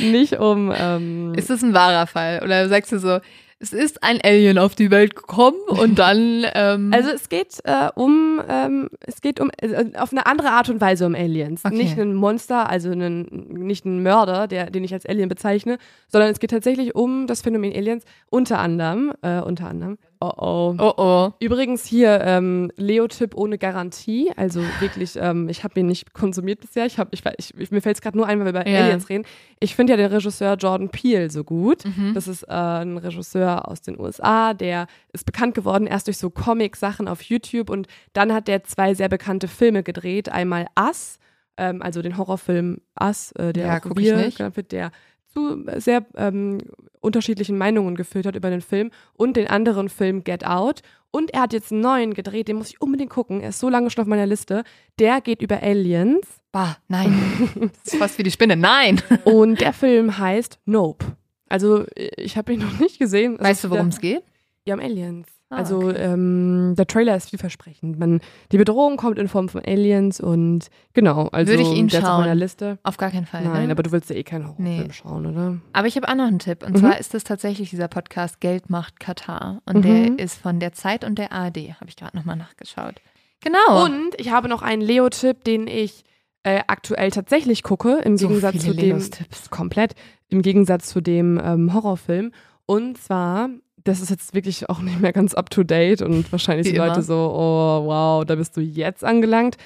nicht 0.00 0.38
um. 0.38 0.72
Ähm, 0.74 1.34
Ist 1.34 1.50
das 1.50 1.62
ein 1.62 1.74
wahrer 1.74 2.06
Fall? 2.06 2.40
Oder 2.44 2.68
sagst 2.68 2.92
du 2.92 3.00
so, 3.00 3.18
es 3.58 3.72
ist 3.72 4.02
ein 4.02 4.20
Alien 4.22 4.58
auf 4.58 4.74
die 4.74 4.90
Welt 4.90 5.16
gekommen 5.16 5.58
und 5.68 5.98
dann. 5.98 6.44
Ähm, 6.54 6.92
Also 6.92 7.10
es 7.10 7.28
geht 7.28 7.60
äh, 7.64 7.88
um, 7.94 8.40
ähm, 8.48 8.88
es 9.00 9.20
geht 9.20 9.40
um 9.40 9.50
äh, 9.60 9.96
auf 9.98 10.12
eine 10.12 10.26
andere 10.26 10.50
Art 10.50 10.68
und 10.68 10.80
Weise 10.80 11.06
um 11.06 11.14
Aliens. 11.14 11.64
Okay. 11.64 11.74
Nicht 11.76 11.98
ein 11.98 12.14
Monster, 12.14 12.68
also 12.68 12.90
einen, 12.90 13.26
nicht 13.66 13.84
ein 13.84 14.02
Mörder, 14.02 14.46
der, 14.46 14.70
den 14.70 14.84
ich 14.84 14.92
als 14.92 15.06
Alien 15.06 15.28
bezeichne, 15.28 15.78
sondern 16.08 16.30
es 16.30 16.40
geht 16.40 16.50
tatsächlich 16.50 16.94
um 16.94 17.26
das 17.26 17.42
Phänomen 17.42 17.74
Aliens. 17.74 18.04
Unter 18.30 18.58
anderem, 18.58 19.12
äh, 19.22 19.40
unter 19.40 19.68
anderem. 19.68 19.98
Oh 20.20 20.32
oh. 20.36 20.74
oh 20.78 20.92
oh. 20.96 21.30
Übrigens 21.40 21.84
hier 21.84 22.20
ähm, 22.22 22.70
Leo-Tipp 22.76 23.34
ohne 23.34 23.58
Garantie. 23.58 24.32
Also 24.36 24.60
wirklich, 24.80 25.16
ähm, 25.16 25.48
ich 25.48 25.64
habe 25.64 25.78
ihn 25.80 25.86
nicht 25.86 26.14
konsumiert 26.14 26.60
bisher. 26.60 26.86
Ich 26.86 26.98
hab, 26.98 27.12
ich, 27.12 27.22
ich, 27.38 27.70
mir 27.70 27.80
fällt 27.82 27.96
es 27.96 28.02
gerade 28.02 28.16
nur 28.16 28.26
ein, 28.26 28.38
weil 28.38 28.46
wir 28.46 28.50
über 28.60 28.68
Ja. 28.68 28.84
Aliens 28.84 29.08
reden. 29.08 29.24
Ich 29.60 29.74
finde 29.74 29.92
ja 29.92 29.96
den 29.96 30.10
Regisseur 30.12 30.54
Jordan 30.54 30.88
Peele 30.88 31.30
so 31.30 31.44
gut. 31.44 31.84
Mhm. 31.84 32.14
Das 32.14 32.28
ist 32.28 32.42
äh, 32.44 32.46
ein 32.52 32.96
Regisseur 32.96 33.68
aus 33.68 33.82
den 33.82 33.98
USA, 34.00 34.54
der 34.54 34.86
ist 35.12 35.26
bekannt 35.26 35.54
geworden 35.54 35.86
erst 35.86 36.06
durch 36.06 36.18
so 36.18 36.30
Comic-Sachen 36.30 37.08
auf 37.08 37.22
YouTube 37.22 37.70
und 37.70 37.86
dann 38.12 38.32
hat 38.32 38.48
der 38.48 38.64
zwei 38.64 38.94
sehr 38.94 39.08
bekannte 39.08 39.48
Filme 39.48 39.82
gedreht. 39.82 40.28
Einmal 40.30 40.66
Us, 40.78 41.18
ähm, 41.56 41.82
also 41.82 42.02
den 42.02 42.16
Horrorfilm 42.18 42.78
Us, 43.00 43.32
äh, 43.32 43.52
der 43.52 43.66
Ja, 43.66 43.78
auch 43.78 43.94
nicht. 43.94 44.36
genannt 44.38 44.56
wird, 44.56 44.72
der 44.72 44.90
zu 45.34 45.64
sehr 45.76 46.06
ähm, 46.16 46.58
unterschiedlichen 47.00 47.58
Meinungen 47.58 47.96
geführt 47.96 48.26
hat 48.26 48.36
über 48.36 48.50
den 48.50 48.60
Film 48.60 48.90
und 49.14 49.36
den 49.36 49.46
anderen 49.46 49.88
Film 49.88 50.24
Get 50.24 50.46
Out. 50.46 50.80
Und 51.10 51.32
er 51.32 51.42
hat 51.42 51.52
jetzt 51.52 51.70
einen 51.70 51.80
neuen 51.80 52.14
gedreht, 52.14 52.48
den 52.48 52.56
muss 52.56 52.70
ich 52.70 52.80
unbedingt 52.80 53.10
gucken. 53.10 53.40
Er 53.40 53.50
ist 53.50 53.60
so 53.60 53.68
lange 53.68 53.90
schon 53.90 54.02
auf 54.02 54.08
meiner 54.08 54.26
Liste. 54.26 54.64
Der 54.98 55.20
geht 55.20 55.42
über 55.42 55.62
Aliens 55.62 56.26
Bah, 56.54 56.76
nein. 56.86 57.12
Das 57.84 57.94
ist 57.94 57.98
fast 57.98 58.16
wie 58.16 58.22
die 58.22 58.30
Spinne. 58.30 58.54
Nein. 58.54 59.02
und 59.24 59.60
der 59.60 59.72
Film 59.72 60.18
heißt 60.18 60.60
Nope. 60.66 61.04
Also 61.48 61.84
ich 62.16 62.36
habe 62.36 62.52
ihn 62.52 62.60
noch 62.60 62.78
nicht 62.78 63.00
gesehen. 63.00 63.34
Es 63.34 63.44
Weißt 63.44 63.64
du, 63.64 63.70
worum 63.70 63.88
es 63.88 64.00
geht? 64.00 64.22
Ja, 64.64 64.74
um 64.74 64.80
Aliens. 64.80 65.26
Ah, 65.54 65.58
also 65.58 65.78
okay. 65.88 65.96
ähm, 65.98 66.74
der 66.76 66.86
Trailer 66.86 67.16
ist 67.16 67.30
vielversprechend. 67.30 67.98
Man, 67.98 68.20
die 68.52 68.58
Bedrohung 68.58 68.96
kommt 68.96 69.18
in 69.18 69.28
Form 69.28 69.48
von 69.48 69.62
Aliens 69.64 70.20
und 70.20 70.66
genau, 70.92 71.28
also 71.28 71.50
Würde 71.52 71.62
ich 71.62 71.72
ihn 71.72 71.88
der 71.88 72.00
auf 72.00 72.06
schauen? 72.06 72.20
meiner 72.22 72.34
Liste. 72.34 72.78
Auf 72.82 72.96
gar 72.96 73.10
keinen 73.10 73.26
Fall. 73.26 73.44
Nein, 73.44 73.66
ne? 73.66 73.72
aber 73.72 73.82
du 73.82 73.92
willst 73.92 74.10
ja 74.10 74.16
eh 74.16 74.22
keinen 74.24 74.44
Horrorfilm 74.46 74.86
Nee. 74.86 74.92
schauen, 74.92 75.26
oder? 75.26 75.56
Aber 75.72 75.86
ich 75.86 75.96
habe 75.96 76.08
auch 76.08 76.14
noch 76.14 76.26
einen 76.26 76.38
Tipp. 76.38 76.64
Und 76.66 76.74
Mhm. 76.74 76.78
zwar 76.80 76.98
ist 77.00 77.14
es 77.14 77.24
tatsächlich 77.24 77.70
dieser 77.70 77.88
Podcast 77.88 78.40
Geld 78.40 78.70
macht 78.70 79.00
Katar. 79.00 79.62
Und 79.66 79.76
Mhm. 79.78 79.82
der 80.16 80.18
ist 80.24 80.40
von 80.40 80.60
der 80.60 80.72
Zeit 80.72 81.04
und 81.04 81.18
der 81.18 81.32
ARD. 81.32 81.74
Habe 81.80 81.88
ich 81.88 81.96
gerade 81.96 82.16
nochmal 82.16 82.36
nachgeschaut. 82.36 82.94
Genau. 83.42 83.84
Und 83.84 84.14
ich 84.18 84.30
habe 84.30 84.48
noch 84.48 84.62
einen 84.62 84.82
Leo-Tipp, 84.82 85.44
den 85.44 85.66
ich 85.66 86.04
äh, 86.46 86.60
aktuell 86.66 87.10
tatsächlich 87.10 87.62
gucke, 87.62 88.00
im 88.04 88.18
So 88.18 88.28
Gegensatz 88.28 88.58
zu 88.64 88.74
dem 88.74 89.02
komplett, 89.50 89.94
im 90.28 90.42
Gegensatz 90.42 90.88
zu 90.88 91.00
dem 91.00 91.40
ähm, 91.42 91.72
Horrorfilm. 91.72 92.32
Und 92.66 92.98
zwar, 92.98 93.48
das 93.84 94.00
ist 94.00 94.10
jetzt 94.10 94.34
wirklich 94.34 94.68
auch 94.68 94.80
nicht 94.80 95.00
mehr 95.00 95.12
ganz 95.12 95.34
up 95.34 95.50
to 95.50 95.62
date 95.62 96.02
und 96.02 96.30
wahrscheinlich 96.32 96.66
Wie 96.66 96.72
die 96.72 96.78
Leute 96.78 97.02
so, 97.02 97.14
oh 97.14 97.86
wow, 97.86 98.24
da 98.24 98.34
bist 98.34 98.56
du 98.56 98.60
jetzt 98.60 99.04
angelangt. 99.04 99.56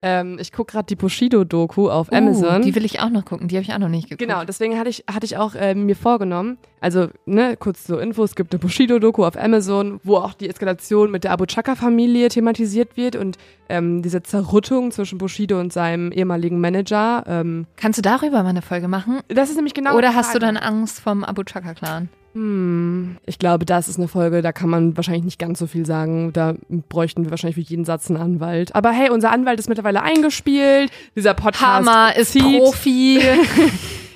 Ähm, 0.00 0.38
ich 0.40 0.52
gucke 0.52 0.72
gerade 0.72 0.86
die 0.86 0.94
Bushido-Doku 0.94 1.90
auf 1.90 2.12
Amazon. 2.12 2.60
Uh, 2.60 2.64
die 2.64 2.74
will 2.76 2.84
ich 2.84 3.00
auch 3.00 3.10
noch 3.10 3.24
gucken. 3.24 3.48
Die 3.48 3.56
habe 3.56 3.64
ich 3.64 3.72
auch 3.72 3.78
noch 3.78 3.88
nicht 3.88 4.08
geguckt. 4.08 4.20
Genau, 4.20 4.44
deswegen 4.44 4.78
hatte 4.78 4.90
ich, 4.90 5.04
hatte 5.12 5.26
ich 5.26 5.36
auch 5.36 5.56
äh, 5.56 5.74
mir 5.74 5.96
vorgenommen, 5.96 6.56
also 6.80 7.08
ne, 7.26 7.56
kurz 7.56 7.82
zur 7.82 8.00
Info, 8.00 8.22
es 8.22 8.36
gibt 8.36 8.52
eine 8.52 8.60
Bushido-Doku 8.60 9.24
auf 9.24 9.36
Amazon, 9.36 9.98
wo 10.04 10.18
auch 10.18 10.34
die 10.34 10.48
Eskalation 10.48 11.10
mit 11.10 11.24
der 11.24 11.32
Abu 11.32 11.46
Chaka-Familie 11.46 12.28
thematisiert 12.28 12.96
wird 12.96 13.16
und 13.16 13.38
ähm, 13.68 14.02
diese 14.02 14.22
Zerrüttung 14.22 14.92
zwischen 14.92 15.18
Bushido 15.18 15.58
und 15.58 15.72
seinem 15.72 16.12
ehemaligen 16.12 16.60
Manager. 16.60 17.24
Ähm, 17.26 17.66
Kannst 17.76 17.98
du 17.98 18.02
darüber 18.02 18.44
mal 18.44 18.50
eine 18.50 18.62
Folge 18.62 18.86
machen? 18.86 19.18
das 19.26 19.50
ist 19.50 19.56
nämlich 19.56 19.74
genau 19.74 19.96
Oder 19.96 20.14
hast 20.14 20.32
du 20.32 20.38
dann 20.38 20.56
Angst 20.56 21.00
vom 21.00 21.24
Abu 21.24 21.42
Chaka-Clan? 21.42 22.08
Hm, 22.38 23.16
ich 23.26 23.40
glaube, 23.40 23.64
das 23.64 23.88
ist 23.88 23.98
eine 23.98 24.06
Folge, 24.06 24.42
da 24.42 24.52
kann 24.52 24.70
man 24.70 24.96
wahrscheinlich 24.96 25.24
nicht 25.24 25.40
ganz 25.40 25.58
so 25.58 25.66
viel 25.66 25.84
sagen. 25.84 26.32
Da 26.32 26.54
bräuchten 26.88 27.24
wir 27.24 27.32
wahrscheinlich 27.32 27.56
für 27.56 27.68
jeden 27.68 27.84
Satz 27.84 28.08
einen 28.08 28.16
Anwalt. 28.16 28.76
Aber 28.76 28.92
hey, 28.92 29.10
unser 29.10 29.32
Anwalt 29.32 29.58
ist 29.58 29.68
mittlerweile 29.68 30.02
eingespielt. 30.02 30.92
Dieser 31.16 31.34
Podcast 31.34 31.66
Hammer 31.66 32.14
ist 32.14 32.32
zieht. 32.32 32.62
Profi. 32.62 33.20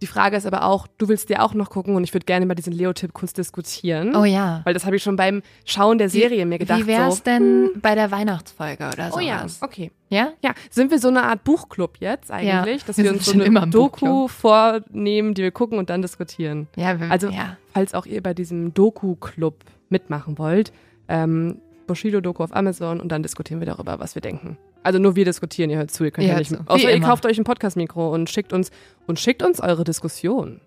Die 0.00 0.06
Frage 0.06 0.36
ist 0.36 0.46
aber 0.46 0.64
auch, 0.64 0.86
du 0.98 1.08
willst 1.08 1.28
dir 1.28 1.42
auch 1.42 1.52
noch 1.52 1.68
gucken 1.68 1.94
und 1.94 2.04
ich 2.04 2.14
würde 2.14 2.24
gerne 2.24 2.46
über 2.46 2.54
diesen 2.54 2.72
Leo-Tipp 2.72 3.12
kurz 3.12 3.34
diskutieren. 3.34 4.16
Oh 4.16 4.24
ja. 4.24 4.62
Weil 4.64 4.72
das 4.72 4.86
habe 4.86 4.96
ich 4.96 5.02
schon 5.02 5.16
beim 5.16 5.42
Schauen 5.66 5.98
der 5.98 6.08
Serie 6.08 6.46
mir 6.46 6.58
gedacht. 6.58 6.80
Wie 6.80 6.86
wär's 6.86 7.18
so, 7.18 7.22
denn 7.24 7.70
bei 7.82 7.94
der 7.94 8.10
Weihnachtsfolge 8.10 8.88
oder 8.92 9.10
so? 9.10 9.18
Oh 9.18 9.20
ja, 9.20 9.44
okay. 9.60 9.90
Ja? 10.08 10.32
Ja, 10.42 10.54
sind 10.70 10.90
wir 10.90 10.98
so 10.98 11.08
eine 11.08 11.24
Art 11.24 11.44
Buchclub 11.44 11.98
jetzt 12.00 12.30
eigentlich, 12.30 12.84
dass 12.84 12.96
wir 12.96 13.04
wir 13.04 13.12
uns 13.12 13.26
so 13.26 13.32
eine 13.32 13.66
Doku 13.68 14.26
vornehmen, 14.28 15.34
die 15.34 15.42
wir 15.42 15.50
gucken 15.50 15.78
und 15.78 15.90
dann 15.90 16.00
diskutieren. 16.02 16.66
Ja, 16.76 16.98
wir, 16.98 17.10
Also, 17.10 17.28
ja. 17.28 17.58
falls 17.72 17.92
auch 17.94 18.06
ihr 18.06 18.22
bei 18.22 18.32
diesem 18.32 18.72
Doku-Club 18.72 19.64
mitmachen 19.90 20.38
wollt, 20.38 20.72
ähm, 21.08 21.60
Bushido-Doku 21.86 22.42
auf 22.42 22.54
Amazon 22.54 23.00
und 23.00 23.10
dann 23.10 23.22
diskutieren 23.22 23.60
wir 23.60 23.66
darüber, 23.66 23.98
was 23.98 24.14
wir 24.14 24.22
denken. 24.22 24.56
Also 24.82 24.98
nur 24.98 25.14
wir 25.16 25.24
diskutieren, 25.26 25.68
ihr 25.70 25.76
hört 25.78 25.90
zu, 25.90 26.04
ihr 26.04 26.10
könnt 26.10 26.26
Ihr 26.26 26.32
ja 26.32 26.38
nicht. 26.38 26.52
wie 26.52 26.56
Außer 26.66 26.88
ihr 26.88 26.94
immer. 26.96 27.06
kauft 27.08 27.26
euch 27.26 27.36
ein 27.38 27.44
Podcast-Mikro 27.44 28.12
und 28.14 28.30
schickt 28.30 28.52
uns 28.52 28.70
und 29.06 29.20
schickt 29.20 29.42
uns 29.42 29.60
eure 29.60 29.84
Diskussion. 29.84 30.60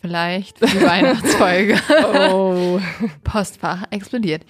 Vielleicht 0.00 0.58
für 0.58 0.66
die 0.66 0.82
Weihnachtsfolge. 0.84 1.76
Oh. 2.32 2.80
Postfach 3.24 3.84
explodiert. 3.90 4.42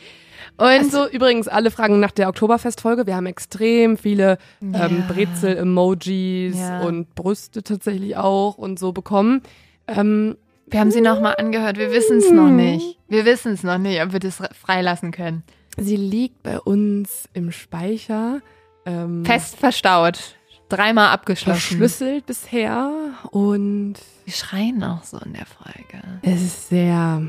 Und 0.56 0.66
Also 0.66 1.08
übrigens 1.08 1.48
alle 1.48 1.70
Fragen 1.70 2.00
nach 2.00 2.10
der 2.10 2.28
Oktoberfest-Folge. 2.28 3.06
Wir 3.06 3.16
haben 3.16 3.26
extrem 3.26 3.96
viele 3.98 4.38
ähm, 4.62 4.72
Ja. 4.74 4.88
Brezel-Emojis 5.08 6.58
Ja. 6.58 6.80
und 6.82 7.14
Brüste 7.14 7.62
tatsächlich 7.62 8.16
auch 8.16 8.56
und 8.56 8.78
so 8.78 8.92
bekommen. 8.92 9.42
Ähm, 9.88 10.36
wir 10.66 10.80
haben 10.80 10.90
sie 10.90 11.00
nochmal 11.02 11.34
angehört. 11.38 11.76
Wir 11.76 11.90
wissen 11.92 12.18
es 12.18 12.30
noch 12.30 12.48
nicht. 12.50 12.98
Wir 13.08 13.24
wissen 13.26 13.52
es 13.52 13.62
noch 13.62 13.78
nicht, 13.78 14.00
ob 14.02 14.12
wir 14.12 14.20
das 14.20 14.40
re- 14.40 14.48
freilassen 14.58 15.10
können. 15.10 15.42
Sie 15.76 15.96
liegt 15.96 16.42
bei 16.42 16.58
uns 16.60 17.28
im 17.32 17.52
Speicher. 17.52 18.40
Ähm, 18.84 19.24
Fest 19.24 19.56
verstaut. 19.56 20.36
Dreimal 20.68 21.08
abgeschlossen. 21.08 21.60
verschlüsselt 21.60 22.26
bisher 22.26 22.90
und 23.30 23.94
Wir 24.24 24.32
schreien 24.32 24.82
auch 24.82 25.04
so 25.04 25.18
in 25.18 25.34
der 25.34 25.44
Folge. 25.44 26.02
es 26.22 26.40
ist 26.42 26.68
sehr 26.70 27.22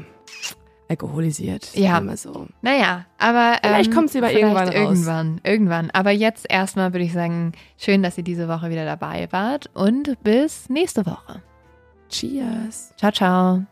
alkoholisiert. 0.88 1.76
Ja. 1.76 2.00
mal 2.00 2.18
so. 2.18 2.48
Naja, 2.62 3.06
aber. 3.18 3.58
Vielleicht 3.62 3.90
ähm, 3.90 3.96
kommt 3.96 4.12
sie 4.12 4.20
aber 4.20 4.30
vielleicht 4.30 4.44
irgendwann 4.44 4.68
raus. 4.68 4.76
Irgendwann, 4.76 5.42
irgendwann. 5.44 5.92
Aber 5.92 6.12
jetzt 6.12 6.46
erstmal 6.50 6.94
würde 6.94 7.06
ich 7.06 7.14
sagen, 7.14 7.54
schön, 7.78 8.04
dass 8.04 8.18
ihr 8.18 8.24
diese 8.24 8.48
Woche 8.48 8.70
wieder 8.70 8.86
dabei 8.86 9.28
wart 9.32 9.70
und 9.74 10.22
bis 10.24 10.70
nächste 10.70 11.06
Woche. 11.06 11.42
Cheers. 12.10 12.94
Ciao, 12.98 13.12
ciao. 13.12 13.64